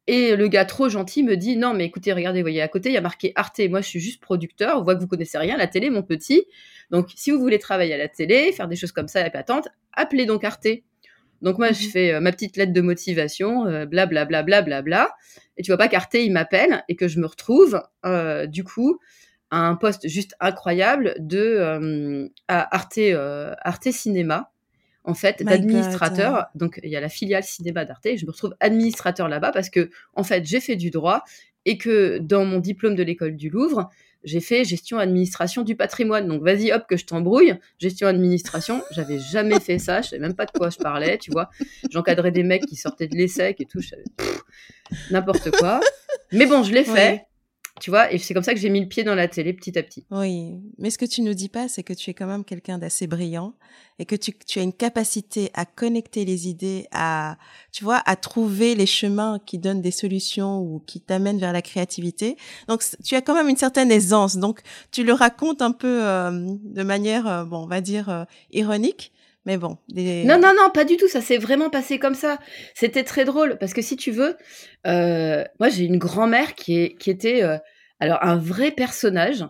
Et 0.06 0.34
le 0.34 0.48
gars 0.48 0.64
trop 0.64 0.88
gentil 0.88 1.22
me 1.22 1.36
dit 1.36 1.56
non 1.56 1.72
mais 1.72 1.84
écoutez 1.84 2.12
regardez 2.12 2.40
vous 2.40 2.44
voyez 2.44 2.62
à 2.62 2.66
côté 2.66 2.88
il 2.88 2.94
y 2.94 2.96
a 2.96 3.00
marqué 3.00 3.32
Arte 3.36 3.60
moi 3.68 3.80
je 3.80 3.86
suis 3.86 4.00
juste 4.00 4.20
producteur 4.20 4.78
on 4.78 4.82
voit 4.82 4.96
que 4.96 5.00
vous 5.00 5.06
connaissez 5.06 5.38
rien 5.38 5.56
la 5.56 5.68
télé 5.68 5.88
mon 5.88 6.02
petit 6.02 6.46
donc 6.90 7.10
si 7.14 7.30
vous 7.30 7.38
voulez 7.38 7.58
travailler 7.58 7.94
à 7.94 7.98
la 7.98 8.08
télé 8.08 8.52
faire 8.52 8.68
des 8.68 8.76
choses 8.76 8.92
comme 8.92 9.08
ça 9.08 9.26
épatantes 9.26 9.68
appelez 9.92 10.26
donc 10.26 10.44
Arte 10.44 10.66
donc 11.42 11.58
moi 11.58 11.72
je 11.72 11.84
mhm. 11.84 11.90
fais 11.90 12.12
euh, 12.12 12.20
ma 12.20 12.32
petite 12.32 12.56
lettre 12.56 12.72
de 12.72 12.80
motivation 12.80 13.64
blablabla 13.86 14.42
bla, 14.42 14.62
bla, 14.62 14.82
bla, 14.82 15.10
et 15.56 15.62
tu 15.62 15.70
vois 15.70 15.78
pas 15.78 15.88
qu'Arte 15.88 16.14
il 16.14 16.32
m'appelle 16.32 16.84
et 16.88 16.96
que 16.96 17.08
je 17.08 17.18
me 17.18 17.26
retrouve 17.26 17.82
euh, 18.04 18.46
du 18.46 18.64
coup 18.64 18.98
à 19.50 19.66
un 19.66 19.74
poste 19.74 20.06
juste 20.08 20.34
incroyable 20.40 21.14
de 21.18 21.38
euh, 21.38 22.28
à 22.48 22.74
Arte 22.74 22.98
Arte 23.62 23.90
Cinéma 23.90 24.52
en 25.04 25.14
fait 25.14 25.42
d'administrateur. 25.42 26.46
Donc 26.54 26.78
il 26.82 26.90
y 26.90 26.96
a 26.96 27.00
la 27.00 27.08
filiale 27.08 27.42
cinéma 27.42 27.84
d'Arte 27.84 28.06
et 28.06 28.16
je 28.16 28.26
me 28.26 28.30
retrouve 28.30 28.54
administrateur 28.60 29.28
là-bas 29.28 29.50
parce 29.50 29.70
que 29.70 29.90
en 30.14 30.22
fait 30.22 30.44
j'ai 30.44 30.60
fait 30.60 30.76
du 30.76 30.90
droit 30.90 31.24
et 31.64 31.78
que 31.78 32.18
dans 32.18 32.44
mon 32.44 32.58
diplôme 32.58 32.94
de 32.94 33.02
l'école 33.02 33.36
du 33.36 33.50
Louvre, 33.50 33.90
j'ai 34.24 34.40
fait 34.40 34.64
gestion 34.64 34.98
administration 34.98 35.62
du 35.62 35.76
patrimoine. 35.76 36.26
Donc 36.26 36.42
vas-y 36.42 36.72
hop 36.72 36.84
que 36.88 36.96
je 36.96 37.06
t'embrouille, 37.06 37.54
gestion 37.78 38.06
administration, 38.08 38.82
j'avais 38.90 39.18
jamais 39.18 39.60
fait 39.60 39.78
ça, 39.78 40.02
je 40.02 40.10
savais 40.10 40.22
même 40.22 40.34
pas 40.34 40.46
de 40.46 40.50
quoi 40.50 40.70
je 40.70 40.78
parlais, 40.78 41.18
tu 41.18 41.30
vois. 41.30 41.50
J'encadrais 41.90 42.30
des 42.30 42.42
mecs 42.42 42.66
qui 42.66 42.76
sortaient 42.76 43.08
de 43.08 43.16
l'ESSEC 43.16 43.60
et 43.60 43.66
tout, 43.66 43.80
je 43.80 43.88
savais 43.88 44.04
n'importe 45.10 45.50
quoi. 45.52 45.80
Mais 46.32 46.46
bon, 46.46 46.62
je 46.62 46.72
l'ai 46.72 46.84
fait. 46.84 47.24
Tu 47.78 47.90
vois, 47.90 48.12
et 48.12 48.18
c'est 48.18 48.34
comme 48.34 48.42
ça 48.42 48.52
que 48.52 48.60
j'ai 48.60 48.68
mis 48.68 48.80
le 48.80 48.88
pied 48.88 49.04
dans 49.04 49.14
la 49.14 49.28
télé 49.28 49.52
petit 49.52 49.78
à 49.78 49.82
petit. 49.82 50.04
Oui, 50.10 50.54
mais 50.78 50.90
ce 50.90 50.98
que 50.98 51.04
tu 51.04 51.22
nous 51.22 51.34
dis 51.34 51.48
pas, 51.48 51.68
c'est 51.68 51.82
que 51.82 51.92
tu 51.92 52.10
es 52.10 52.14
quand 52.14 52.26
même 52.26 52.44
quelqu'un 52.44 52.78
d'assez 52.78 53.06
brillant 53.06 53.54
et 53.98 54.06
que 54.06 54.16
tu, 54.16 54.32
tu, 54.46 54.58
as 54.58 54.62
une 54.62 54.72
capacité 54.72 55.50
à 55.54 55.64
connecter 55.64 56.24
les 56.24 56.48
idées, 56.48 56.86
à, 56.90 57.36
tu 57.70 57.84
vois, 57.84 58.02
à 58.06 58.16
trouver 58.16 58.74
les 58.74 58.86
chemins 58.86 59.38
qui 59.44 59.58
donnent 59.58 59.82
des 59.82 59.90
solutions 59.90 60.60
ou 60.60 60.82
qui 60.86 61.00
t'amènent 61.00 61.38
vers 61.38 61.52
la 61.52 61.62
créativité. 61.62 62.36
Donc, 62.66 62.82
tu 63.04 63.14
as 63.14 63.20
quand 63.22 63.34
même 63.34 63.48
une 63.48 63.56
certaine 63.56 63.90
aisance. 63.92 64.36
Donc, 64.36 64.60
tu 64.90 65.04
le 65.04 65.12
racontes 65.12 65.62
un 65.62 65.72
peu 65.72 66.00
euh, 66.02 66.30
de 66.30 66.82
manière, 66.82 67.26
euh, 67.26 67.44
bon, 67.44 67.64
on 67.64 67.66
va 67.66 67.80
dire, 67.80 68.08
euh, 68.08 68.24
ironique. 68.52 69.12
Mais 69.46 69.56
bon. 69.56 69.78
Non, 69.94 70.38
non, 70.38 70.52
non, 70.56 70.70
pas 70.72 70.84
du 70.84 70.96
tout. 70.96 71.08
Ça 71.08 71.20
s'est 71.20 71.38
vraiment 71.38 71.70
passé 71.70 71.98
comme 71.98 72.14
ça. 72.14 72.38
C'était 72.74 73.04
très 73.04 73.24
drôle 73.24 73.56
parce 73.58 73.72
que 73.72 73.82
si 73.82 73.96
tu 73.96 74.10
veux, 74.10 74.36
euh, 74.86 75.44
moi 75.58 75.68
j'ai 75.68 75.84
une 75.84 75.98
grand-mère 75.98 76.54
qui, 76.54 76.78
est, 76.78 76.94
qui 76.98 77.10
était 77.10 77.42
euh, 77.42 77.56
alors 78.00 78.18
un 78.22 78.36
vrai 78.36 78.70
personnage. 78.70 79.44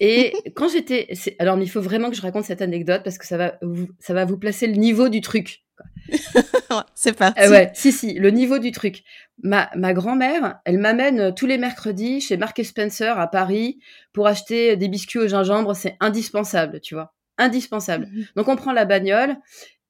Et 0.00 0.32
quand 0.54 0.68
j'étais, 0.68 1.08
alors 1.38 1.58
il 1.58 1.68
faut 1.68 1.80
vraiment 1.80 2.10
que 2.10 2.16
je 2.16 2.22
raconte 2.22 2.44
cette 2.44 2.62
anecdote 2.62 3.02
parce 3.02 3.18
que 3.18 3.26
ça 3.26 3.36
va, 3.36 3.58
vous, 3.62 3.88
ça 3.98 4.14
va 4.14 4.24
vous 4.24 4.38
placer 4.38 4.66
le 4.66 4.74
niveau 4.74 5.08
du 5.08 5.20
truc. 5.20 5.64
C'est 6.94 7.16
parti. 7.16 7.40
Euh, 7.42 7.50
ouais, 7.50 7.70
si, 7.74 7.92
si, 7.92 8.14
le 8.14 8.30
niveau 8.30 8.58
du 8.58 8.72
truc. 8.72 9.02
Ma, 9.42 9.70
ma 9.76 9.94
grand-mère, 9.94 10.58
elle 10.64 10.78
m'amène 10.78 11.32
tous 11.34 11.46
les 11.46 11.58
mercredis 11.58 12.20
chez 12.20 12.36
Mark 12.36 12.60
Spencer 12.64 13.18
à 13.18 13.28
Paris 13.28 13.78
pour 14.12 14.26
acheter 14.26 14.76
des 14.76 14.88
biscuits 14.88 15.20
au 15.20 15.28
gingembre. 15.28 15.76
C'est 15.76 15.96
indispensable, 16.00 16.80
tu 16.80 16.94
vois 16.94 17.14
indispensable. 17.38 18.06
Mmh 18.06 18.22
donc 18.36 18.48
on 18.48 18.56
prend 18.56 18.72
la 18.72 18.84
bagnole 18.84 19.36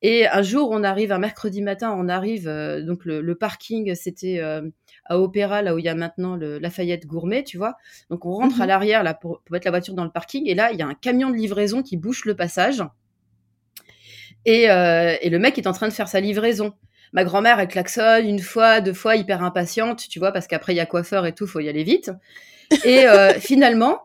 et 0.01 0.29
un 0.29 0.43
jour 0.43 0.71
on 0.71 0.85
arrive, 0.85 1.11
un 1.11 1.19
mercredi 1.19 1.61
matin, 1.61 1.95
on 1.97 2.09
arrive, 2.09 2.47
euh, 2.47 2.83
donc 2.83 3.05
le, 3.05 3.35
parking 3.35 3.95
c'était 3.95 4.39
euh, 4.39 4.63
à 5.07 5.19
Opéra, 5.19 5.63
là 5.63 5.75
où 5.75 5.79
il 5.79 5.85
y 5.85 5.89
a 5.89 5.95
maintenant 5.95 6.37
le 6.37 6.59
Lafayette 6.59 7.07
Gourmet, 7.07 7.43
tu 7.43 7.57
vois. 7.57 7.77
Donc 8.11 8.25
on 8.25 8.33
rentre 8.33 8.61
à 8.61 8.65
mmh 8.65 8.69
l'arrière 8.69 9.03
là 9.03 9.15
pour, 9.15 9.43
mettre 9.51 9.67
la 9.67 9.73
voiture 9.73 9.95
dans 9.95 10.05
le 10.05 10.11
parking 10.11 10.47
et 10.47 10.55
là 10.55 10.71
il 10.73 10.79
y 10.79 10.83
a 10.83 10.87
un 10.87 10.95
camion 10.95 11.31
de 11.31 11.37
livraison 11.37 11.83
qui 11.83 11.97
bouche 11.97 12.25
le 12.27 12.37
passage 12.37 12.83
et, 14.45 14.71
euh, 14.71 15.17
et 15.21 15.31
le 15.31 15.39
mec 15.39 15.59
est 15.59 15.67
en 15.67 15.73
train 15.73 15.89
de 15.89 15.93
faire 15.93 16.09
sa 16.09 16.21
livraison. 16.21 16.73
Ma 17.13 17.25
grand-mère, 17.25 17.59
elle 17.59 17.69
klaxonne 17.69 18.27
une 18.27 18.39
fois, 18.39 18.83
deux 18.83 18.93
fois, 18.93 19.17
hyper 19.17 19.43
impatiente, 19.43 20.07
tu 20.09 20.19
vois, 20.19 20.31
parce 20.31 20.47
qu'après 20.47 20.75
il 20.75 20.77
y 20.77 20.81
a 20.81 20.87
coiffeur 20.87 21.25
et 21.25 21.33
tout, 21.33 21.47
faut 21.47 21.59
y 21.59 21.69
aller 21.69 21.83
vite. 21.83 22.11
Et 22.85 23.07
finalement, 23.41 24.03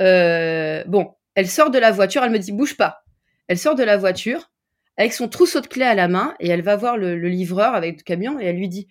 bon, 0.00 1.14
elle 1.34 1.48
sort 1.48 1.70
de 1.70 1.78
la 1.78 1.90
voiture, 1.90 2.22
elle 2.22 2.30
me 2.30 2.38
dit 2.38 2.52
bouge 2.52 2.76
pas. 2.76 3.04
Elle 3.48 3.58
sort 3.58 3.74
de 3.74 3.82
la 3.82 3.96
voiture 3.96 4.50
avec 4.96 5.12
son 5.12 5.28
trousseau 5.28 5.60
de 5.60 5.66
clés 5.66 5.84
à 5.84 5.94
la 5.94 6.08
main 6.08 6.34
et 6.38 6.48
elle 6.48 6.62
va 6.62 6.76
voir 6.76 6.96
le, 6.96 7.16
livreur 7.16 7.74
avec 7.74 7.98
le 7.98 8.02
camion 8.02 8.38
et 8.38 8.44
elle 8.44 8.56
lui 8.56 8.68
dit 8.68 8.88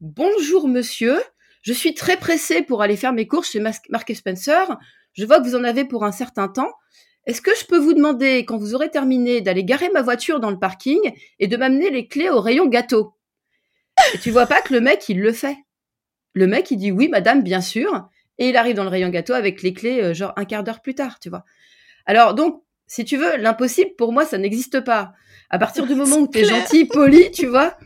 Bonjour 0.00 0.68
monsieur, 0.68 1.22
je 1.60 1.72
suis 1.72 1.94
très 1.94 2.16
pressée 2.16 2.62
pour 2.62 2.82
aller 2.82 2.96
faire 2.96 3.12
mes 3.12 3.26
courses 3.26 3.50
chez 3.50 3.60
Mark 3.60 4.14
Spencer. 4.14 4.78
Je 5.12 5.24
vois 5.24 5.40
que 5.40 5.44
vous 5.44 5.54
en 5.54 5.64
avez 5.64 5.84
pour 5.84 6.04
un 6.04 6.12
certain 6.12 6.48
temps. 6.48 6.72
Est-ce 7.26 7.40
que 7.40 7.54
je 7.54 7.66
peux 7.66 7.78
vous 7.78 7.92
demander, 7.92 8.44
quand 8.44 8.56
vous 8.56 8.74
aurez 8.74 8.90
terminé, 8.90 9.40
d'aller 9.40 9.62
garer 9.62 9.90
ma 9.90 10.02
voiture 10.02 10.40
dans 10.40 10.50
le 10.50 10.58
parking 10.58 10.98
et 11.38 11.46
de 11.46 11.56
m'amener 11.56 11.90
les 11.90 12.08
clés 12.08 12.30
au 12.30 12.40
rayon 12.40 12.66
gâteau? 12.66 13.14
Et 14.14 14.18
tu 14.18 14.30
vois 14.30 14.46
pas 14.46 14.60
que 14.60 14.72
le 14.72 14.80
mec, 14.80 15.08
il 15.08 15.20
le 15.20 15.32
fait. 15.32 15.56
Le 16.32 16.48
mec, 16.48 16.70
il 16.72 16.78
dit 16.78 16.90
oui, 16.90 17.08
madame, 17.08 17.42
bien 17.42 17.60
sûr. 17.60 18.08
Et 18.38 18.48
il 18.48 18.56
arrive 18.56 18.74
dans 18.74 18.82
le 18.82 18.88
rayon 18.88 19.10
gâteau 19.10 19.34
avec 19.34 19.62
les 19.62 19.72
clés, 19.72 20.02
euh, 20.02 20.14
genre 20.14 20.32
un 20.36 20.44
quart 20.44 20.64
d'heure 20.64 20.80
plus 20.80 20.94
tard, 20.94 21.20
tu 21.20 21.28
vois. 21.28 21.44
Alors 22.06 22.34
donc, 22.34 22.62
si 22.86 23.04
tu 23.04 23.16
veux, 23.16 23.36
l'impossible 23.36 23.94
pour 23.96 24.12
moi, 24.12 24.24
ça 24.24 24.38
n'existe 24.38 24.80
pas. 24.80 25.12
À 25.50 25.58
partir 25.58 25.86
du 25.86 25.94
moment 25.96 26.16
où 26.16 26.28
tu 26.28 26.38
es 26.38 26.44
gentil, 26.44 26.84
poli, 26.84 27.30
tu 27.30 27.46
vois, 27.46 27.76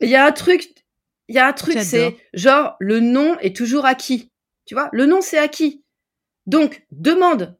il 0.00 0.08
y 0.08 0.16
a 0.16 0.24
un 0.24 0.32
truc, 0.32 0.68
il 1.28 1.34
y 1.34 1.38
a 1.38 1.46
un 1.46 1.52
truc, 1.52 1.78
c'est 1.80 2.16
genre 2.34 2.76
le 2.78 3.00
nom 3.00 3.38
est 3.40 3.56
toujours 3.56 3.86
acquis. 3.86 4.30
Tu 4.64 4.74
vois, 4.74 4.88
le 4.92 5.06
nom 5.06 5.20
c'est 5.20 5.38
acquis. 5.38 5.84
Donc 6.46 6.84
demande. 6.90 7.56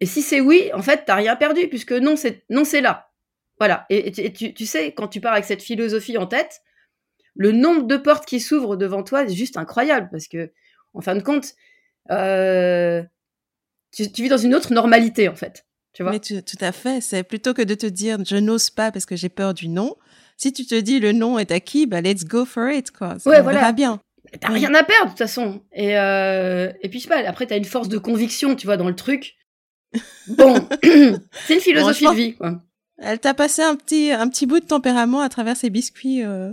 Et 0.00 0.06
si 0.06 0.22
c'est 0.22 0.40
oui, 0.40 0.70
en 0.74 0.82
fait, 0.82 1.04
t'as 1.06 1.14
rien 1.14 1.36
perdu 1.36 1.68
puisque 1.68 1.92
non, 1.92 2.16
c'est 2.16 2.44
non, 2.50 2.64
c'est 2.64 2.80
là. 2.80 3.10
Voilà. 3.58 3.86
Et, 3.88 4.12
tu, 4.32 4.66
sais, 4.66 4.92
quand 4.92 5.08
tu 5.08 5.20
pars 5.20 5.32
avec 5.32 5.46
cette 5.46 5.62
philosophie 5.62 6.18
en 6.18 6.26
tête, 6.26 6.60
le 7.34 7.52
nombre 7.52 7.84
de 7.84 7.96
portes 7.96 8.26
qui 8.26 8.40
s'ouvrent 8.40 8.76
devant 8.76 9.02
toi 9.02 9.24
est 9.24 9.34
juste 9.34 9.56
incroyable 9.56 10.08
parce 10.10 10.28
que, 10.28 10.52
en 10.92 11.00
fin 11.00 11.14
de 11.14 11.22
compte, 11.22 11.54
euh, 12.10 13.02
tu, 14.04 14.22
vis 14.22 14.28
dans 14.28 14.36
une 14.36 14.54
autre 14.54 14.72
normalité, 14.72 15.28
en 15.28 15.34
fait. 15.34 15.64
Tu 15.92 16.02
vois 16.02 16.12
Mais 16.12 16.20
tout 16.20 16.42
à 16.60 16.72
fait. 16.72 17.00
C'est 17.00 17.22
plutôt 17.22 17.54
que 17.54 17.62
de 17.62 17.74
te 17.74 17.86
dire 17.86 18.18
je 18.24 18.36
n'ose 18.36 18.70
pas 18.70 18.92
parce 18.92 19.06
que 19.06 19.16
j'ai 19.16 19.30
peur 19.30 19.54
du 19.54 19.68
non. 19.68 19.96
Si 20.36 20.52
tu 20.52 20.66
te 20.66 20.78
dis 20.78 21.00
le 21.00 21.12
nom 21.12 21.38
est 21.38 21.50
acquis, 21.50 21.86
bah 21.86 22.02
let's 22.02 22.24
go 22.24 22.44
for 22.44 22.68
it, 22.68 22.90
quoi. 22.90 23.18
Ça 23.18 23.30
ouais, 23.30 23.40
voilà. 23.40 23.72
bien. 23.72 23.98
T'as 24.40 24.48
rien 24.48 24.74
à 24.74 24.82
perdre, 24.82 25.06
de 25.06 25.10
toute 25.10 25.18
façon. 25.18 25.62
Et, 25.72 25.96
euh, 25.96 26.70
et 26.82 26.88
puis, 26.88 26.98
je 26.98 27.04
sais 27.04 27.08
pas, 27.08 27.26
après, 27.26 27.46
t'as 27.46 27.56
une 27.56 27.64
force 27.64 27.88
de 27.88 27.96
conviction, 27.96 28.56
tu 28.56 28.66
vois, 28.66 28.76
dans 28.76 28.88
le 28.88 28.96
truc. 28.96 29.36
Bon, 30.26 30.68
c'est 30.82 31.54
une 31.54 31.60
philosophie 31.60 32.06
de 32.06 32.14
vie, 32.14 32.34
quoi. 32.34 32.62
Elle 32.98 33.18
t'a 33.18 33.34
passé 33.34 33.60
un 33.62 33.76
petit, 33.76 34.10
un 34.10 34.26
petit 34.28 34.46
bout 34.46 34.60
de 34.60 34.64
tempérament 34.64 35.20
à 35.20 35.28
travers 35.28 35.54
ces 35.56 35.68
biscuits 35.68 36.24
euh, 36.24 36.52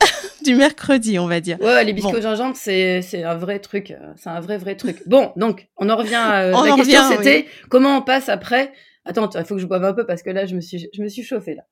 du 0.44 0.54
mercredi, 0.54 1.18
on 1.18 1.26
va 1.26 1.40
dire. 1.40 1.60
Ouais, 1.60 1.84
les 1.84 1.92
biscuits 1.92 2.14
au 2.16 2.20
gingembre, 2.20 2.54
c'est, 2.56 3.02
c'est 3.02 3.24
un 3.24 3.34
vrai 3.34 3.58
truc. 3.58 3.90
Euh, 3.90 4.12
c'est 4.16 4.28
un 4.28 4.38
vrai, 4.38 4.56
vrai 4.56 4.76
truc. 4.76 5.02
Bon, 5.06 5.32
donc, 5.34 5.68
on 5.76 5.88
en 5.88 5.96
revient 5.96 6.14
à... 6.14 6.42
Euh, 6.42 6.52
la 6.64 6.76
question, 6.76 7.02
c'était 7.10 7.46
comment 7.68 7.98
on 7.98 8.02
passe 8.02 8.28
après... 8.28 8.72
Attends, 9.04 9.28
il 9.34 9.44
faut 9.44 9.56
que 9.56 9.60
je 9.60 9.66
boive 9.66 9.84
un 9.84 9.94
peu 9.94 10.06
parce 10.06 10.22
que 10.22 10.30
là, 10.30 10.46
je 10.46 10.54
me 10.54 10.60
suis, 10.60 10.88
je 10.94 11.02
me 11.02 11.08
suis 11.08 11.24
chauffée, 11.24 11.56
là. 11.56 11.64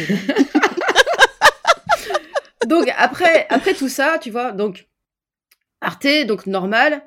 donc, 2.66 2.90
après, 2.96 3.46
après 3.50 3.74
tout 3.74 3.88
ça, 3.88 4.18
tu 4.20 4.30
vois, 4.30 4.52
donc, 4.52 4.88
Arte, 5.80 6.26
donc 6.26 6.46
normal. 6.46 7.02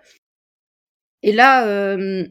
Et 1.24 1.32
là, 1.32 1.66
euh, 1.66 2.28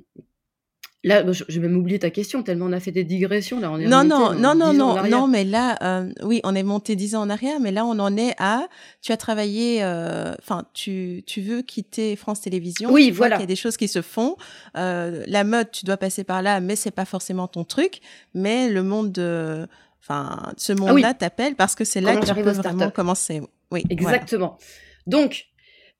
Là, 1.04 1.22
je 1.30 1.60
vais 1.60 1.68
même 1.68 1.76
oublier 1.76 1.98
ta 1.98 2.08
question, 2.08 2.42
tellement 2.42 2.64
on 2.64 2.72
a 2.72 2.80
fait 2.80 2.90
des 2.90 3.04
digressions. 3.04 3.60
Là, 3.60 3.70
on 3.70 3.78
est 3.78 3.86
non, 3.86 4.04
non, 4.04 4.32
non, 4.32 4.54
non, 4.54 4.72
non, 4.72 5.06
non, 5.06 5.28
mais 5.28 5.44
là, 5.44 5.76
euh, 5.82 6.10
oui, 6.22 6.40
on 6.44 6.54
est 6.54 6.62
monté 6.62 6.96
dix 6.96 7.14
ans 7.14 7.20
en 7.20 7.28
arrière, 7.30 7.60
mais 7.60 7.72
là, 7.72 7.84
on 7.84 7.98
en 7.98 8.16
est 8.16 8.34
à. 8.38 8.66
Tu 9.02 9.12
as 9.12 9.18
travaillé, 9.18 9.84
euh, 9.84 10.34
enfin, 10.38 10.64
tu, 10.72 11.22
tu 11.26 11.42
veux 11.42 11.60
quitter 11.60 12.16
France 12.16 12.40
Télévisions. 12.40 12.90
Oui, 12.90 13.10
voilà. 13.10 13.36
Il 13.36 13.40
y 13.40 13.42
a 13.42 13.46
des 13.46 13.54
choses 13.54 13.76
qui 13.76 13.86
se 13.86 14.00
font. 14.00 14.36
Euh, 14.78 15.22
la 15.26 15.44
mode, 15.44 15.70
tu 15.70 15.84
dois 15.84 15.98
passer 15.98 16.24
par 16.24 16.40
là, 16.40 16.60
mais 16.60 16.74
c'est 16.74 16.90
pas 16.90 17.04
forcément 17.04 17.48
ton 17.48 17.64
truc. 17.64 18.00
Mais 18.32 18.70
le 18.70 18.82
monde 18.82 19.12
de, 19.12 19.66
enfin, 20.00 20.54
ce 20.56 20.72
ah 20.72 20.76
monde-là 20.76 21.12
t'appelle 21.12 21.54
parce 21.54 21.74
que 21.74 21.84
c'est 21.84 22.00
là 22.00 22.16
que 22.16 22.24
tu 22.24 22.34
peux 22.34 22.50
vraiment 22.50 22.90
commencer. 22.90 23.42
Oui, 23.70 23.84
exactement. 23.90 24.56
Donc, 25.06 25.48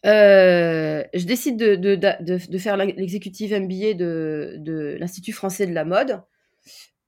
euh, 0.05 1.03
je 1.15 1.25
décide 1.25 1.57
de, 1.57 1.77
de, 1.77 1.95
de, 1.97 2.39
de 2.51 2.59
faire 2.59 2.77
l'exécutive 2.77 3.55
MBA 3.55 3.95
de, 3.95 4.57
de 4.59 4.97
l'Institut 4.99 5.33
français 5.33 5.67
de 5.67 5.73
la 5.73 5.85
mode. 5.85 6.23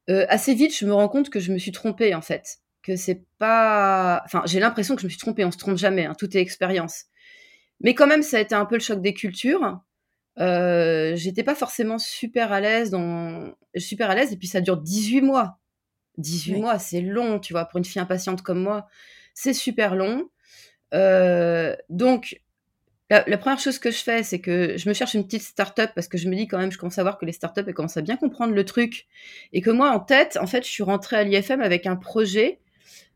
Euh, 0.08 0.24
assez 0.28 0.54
vite, 0.54 0.76
je 0.76 0.86
me 0.86 0.94
rends 0.94 1.08
compte 1.08 1.30
que 1.30 1.40
je 1.40 1.52
me 1.52 1.58
suis 1.58 1.72
trompée 1.72 2.14
en 2.14 2.22
fait, 2.22 2.58
que 2.82 2.96
c'est 2.96 3.24
pas. 3.38 4.22
Enfin, 4.24 4.42
j'ai 4.46 4.60
l'impression 4.60 4.94
que 4.94 5.02
je 5.02 5.06
me 5.06 5.10
suis 5.10 5.18
trompée. 5.18 5.44
On 5.44 5.50
se 5.50 5.58
trompe 5.58 5.76
jamais, 5.76 6.06
hein, 6.06 6.14
tout 6.18 6.34
est 6.36 6.40
expérience. 6.40 7.04
Mais 7.80 7.94
quand 7.94 8.06
même, 8.06 8.22
ça 8.22 8.38
a 8.38 8.40
été 8.40 8.54
un 8.54 8.64
peu 8.64 8.76
le 8.76 8.80
choc 8.80 9.02
des 9.02 9.14
cultures. 9.14 9.80
Euh, 10.38 11.16
J'étais 11.16 11.42
pas 11.42 11.54
forcément 11.54 11.98
super 11.98 12.52
à 12.52 12.60
l'aise 12.60 12.90
dans 12.90 13.54
super 13.76 14.10
à 14.10 14.14
l'aise 14.14 14.32
et 14.32 14.36
puis 14.36 14.48
ça 14.48 14.60
dure 14.60 14.78
18 14.78 15.22
mois. 15.22 15.58
18 16.18 16.56
mois, 16.60 16.78
c'est 16.78 17.02
long, 17.02 17.38
tu 17.38 17.52
vois, 17.52 17.66
pour 17.66 17.78
une 17.78 17.84
fille 17.84 18.00
impatiente 18.00 18.42
comme 18.42 18.62
moi, 18.62 18.86
c'est 19.34 19.52
super 19.52 19.94
long. 19.94 20.30
Euh, 20.94 21.76
donc 21.90 22.40
la, 23.08 23.38
première 23.38 23.60
chose 23.60 23.78
que 23.78 23.90
je 23.90 23.98
fais, 23.98 24.22
c'est 24.22 24.40
que 24.40 24.76
je 24.76 24.88
me 24.88 24.94
cherche 24.94 25.14
une 25.14 25.24
petite 25.24 25.42
start-up 25.42 25.90
parce 25.94 26.08
que 26.08 26.18
je 26.18 26.28
me 26.28 26.34
dis 26.34 26.48
quand 26.48 26.58
même, 26.58 26.72
je 26.72 26.78
commence 26.78 26.98
à 26.98 27.02
voir 27.02 27.18
que 27.18 27.24
les 27.24 27.32
start-up 27.32 27.64
elles 27.68 27.74
commencent 27.74 27.96
à 27.96 28.02
bien 28.02 28.16
comprendre 28.16 28.52
le 28.52 28.64
truc 28.64 29.06
et 29.52 29.60
que 29.60 29.70
moi, 29.70 29.90
en 29.90 30.00
tête, 30.00 30.36
en 30.40 30.46
fait, 30.46 30.64
je 30.64 30.70
suis 30.70 30.82
rentrée 30.82 31.16
à 31.16 31.22
l'IFM 31.22 31.60
avec 31.60 31.86
un 31.86 31.94
projet 31.94 32.58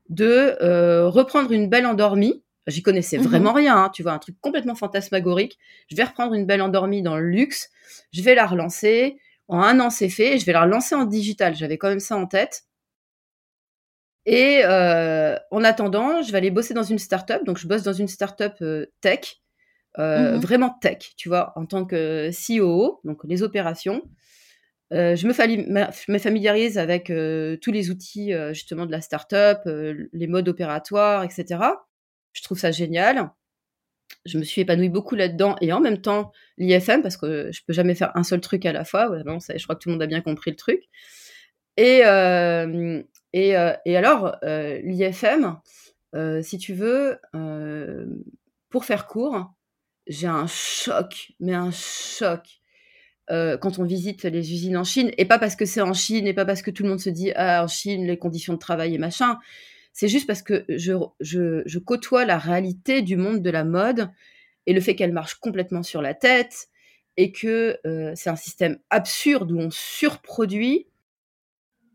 de 0.08 0.56
euh, 0.60 1.08
reprendre 1.08 1.50
une 1.52 1.68
belle 1.68 1.86
endormie. 1.86 2.42
J'y 2.66 2.82
connaissais 2.82 3.18
mmh 3.18 3.22
vraiment 3.22 3.52
rien, 3.52 3.76
hein, 3.76 3.90
tu 3.92 4.02
vois, 4.02 4.12
un 4.12 4.18
truc 4.18 4.36
complètement 4.40 4.76
fantasmagorique. 4.76 5.58
Je 5.88 5.96
vais 5.96 6.04
reprendre 6.04 6.34
une 6.34 6.46
belle 6.46 6.62
endormie 6.62 7.02
dans 7.02 7.16
le 7.16 7.28
luxe, 7.28 7.70
je 8.12 8.22
vais 8.22 8.34
la 8.34 8.46
relancer. 8.46 9.18
En 9.48 9.60
un 9.60 9.80
an, 9.80 9.90
c'est 9.90 10.08
fait, 10.08 10.36
et 10.36 10.38
je 10.38 10.46
vais 10.46 10.52
la 10.52 10.62
relancer 10.62 10.94
en 10.94 11.04
digital. 11.04 11.56
J'avais 11.56 11.76
quand 11.76 11.88
même 11.88 11.98
ça 11.98 12.16
en 12.16 12.26
tête. 12.28 12.66
Et 14.24 14.60
euh, 14.64 15.36
en 15.50 15.64
attendant, 15.64 16.22
je 16.22 16.30
vais 16.30 16.38
aller 16.38 16.52
bosser 16.52 16.74
dans 16.74 16.84
une 16.84 17.00
start-up. 17.00 17.42
Donc, 17.44 17.58
je 17.58 17.66
bosse 17.66 17.82
dans 17.82 17.92
une 17.92 18.06
start-up 18.06 18.54
euh, 18.62 18.86
tech 19.00 19.40
euh, 19.98 20.38
vraiment 20.38 20.70
tech, 20.70 21.12
tu 21.16 21.28
vois, 21.28 21.52
en 21.56 21.66
tant 21.66 21.84
que 21.84 22.30
CEO, 22.30 23.00
donc 23.04 23.22
les 23.24 23.42
opérations. 23.42 24.02
Euh, 24.92 25.14
je, 25.14 25.26
me 25.26 26.18
familiarise 26.18 26.78
avec 26.78 27.10
euh, 27.10 27.56
tous 27.58 27.70
les 27.70 27.90
outils 27.90 28.32
justement 28.52 28.86
de 28.86 28.92
la 28.92 29.00
startup, 29.00 29.58
les 29.64 30.26
modes 30.26 30.48
opératoires, 30.48 31.22
etc. 31.24 31.60
je 32.32 32.42
trouve 32.42 32.58
ça 32.58 32.70
génial. 32.70 33.30
Je 34.26 34.38
me 34.38 34.42
suis 34.42 34.60
épanouie 34.60 34.88
beaucoup 34.88 35.14
là-dedans 35.14 35.56
et 35.60 35.72
en 35.72 35.80
même 35.80 36.00
temps 36.00 36.32
l'IFM 36.58 37.00
parce 37.00 37.16
que 37.16 37.50
je 37.52 37.60
peux 37.64 37.72
jamais 37.72 37.94
faire 37.94 38.10
un 38.16 38.24
seul 38.24 38.40
truc 38.40 38.66
à 38.66 38.72
la 38.72 38.84
fois. 38.84 39.10
je 39.16 39.62
crois 39.62 39.76
que 39.76 39.80
tout 39.80 39.88
le 39.88 39.94
monde 39.94 40.02
a 40.02 40.06
bien 40.06 40.20
compris 40.20 40.50
le 40.50 40.56
truc. 40.56 40.88
Et, 41.76 42.02
euh, 42.04 43.02
et, 43.32 43.56
euh, 43.56 43.72
alors 43.86 44.36
euh, 44.44 44.80
l'IFM, 44.82 45.58
si 46.42 46.58
tu 46.58 46.74
veux, 46.74 47.18
pour 48.68 48.84
faire 48.84 49.06
court, 49.06 49.52
j'ai 50.06 50.26
un 50.26 50.46
choc, 50.46 51.32
mais 51.40 51.54
un 51.54 51.70
choc 51.70 52.40
quand 53.60 53.78
on 53.78 53.84
visite 53.84 54.24
les 54.24 54.52
usines 54.52 54.76
en 54.76 54.82
Chine, 54.82 55.12
et 55.16 55.24
pas 55.24 55.38
parce 55.38 55.54
que 55.54 55.64
c'est 55.64 55.80
en 55.80 55.92
Chine, 55.92 56.26
et 56.26 56.34
pas 56.34 56.44
parce 56.44 56.62
que 56.62 56.72
tout 56.72 56.82
le 56.82 56.88
monde 56.88 56.98
se 56.98 57.10
dit 57.10 57.30
ah 57.36 57.62
en 57.62 57.68
Chine 57.68 58.04
les 58.04 58.18
conditions 58.18 58.54
de 58.54 58.58
travail 58.58 58.96
et 58.96 58.98
machin, 58.98 59.38
c'est 59.92 60.08
juste 60.08 60.26
parce 60.26 60.42
que 60.42 60.64
je, 60.68 60.92
je, 61.20 61.78
côtoie 61.78 62.24
la 62.24 62.38
réalité 62.38 63.02
du 63.02 63.16
monde 63.16 63.42
de 63.42 63.50
la 63.50 63.64
mode 63.64 64.10
et 64.66 64.72
le 64.72 64.80
fait 64.80 64.94
qu'elle 64.94 65.12
marche 65.12 65.34
complètement 65.34 65.82
sur 65.82 66.00
la 66.02 66.14
tête 66.14 66.68
et 67.16 67.32
que 67.32 67.78
euh, 67.86 68.12
c'est 68.14 68.30
un 68.30 68.36
système 68.36 68.78
absurde 68.88 69.50
où 69.52 69.58
on 69.58 69.70
surproduit 69.70 70.86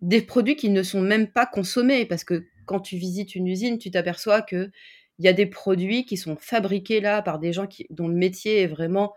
des 0.02 0.22
produits 0.22 0.56
qui 0.56 0.70
ne 0.70 0.84
sont 0.84 1.02
même 1.02 1.32
pas 1.32 1.46
consommés. 1.46 2.06
Parce 2.06 2.24
que 2.24 2.46
quand 2.66 2.80
tu 2.80 2.98
visites 2.98 3.34
une 3.34 3.48
usine, 3.48 3.78
tu 3.78 3.92
t'aperçois 3.92 4.42
que 4.42 4.70
il 5.20 5.26
y 5.26 5.28
a 5.28 5.34
des 5.34 5.46
produits 5.46 6.06
qui 6.06 6.18
sont 6.18 6.36
fabriqués 6.36 7.00
là 7.00 7.22
par 7.22 7.40
des 7.40 7.54
gens 7.54 7.68
qui, 7.68 7.88
dont 7.90 8.08
le 8.08 8.16
métier 8.16 8.62
est 8.62 8.68
vraiment 8.68 9.14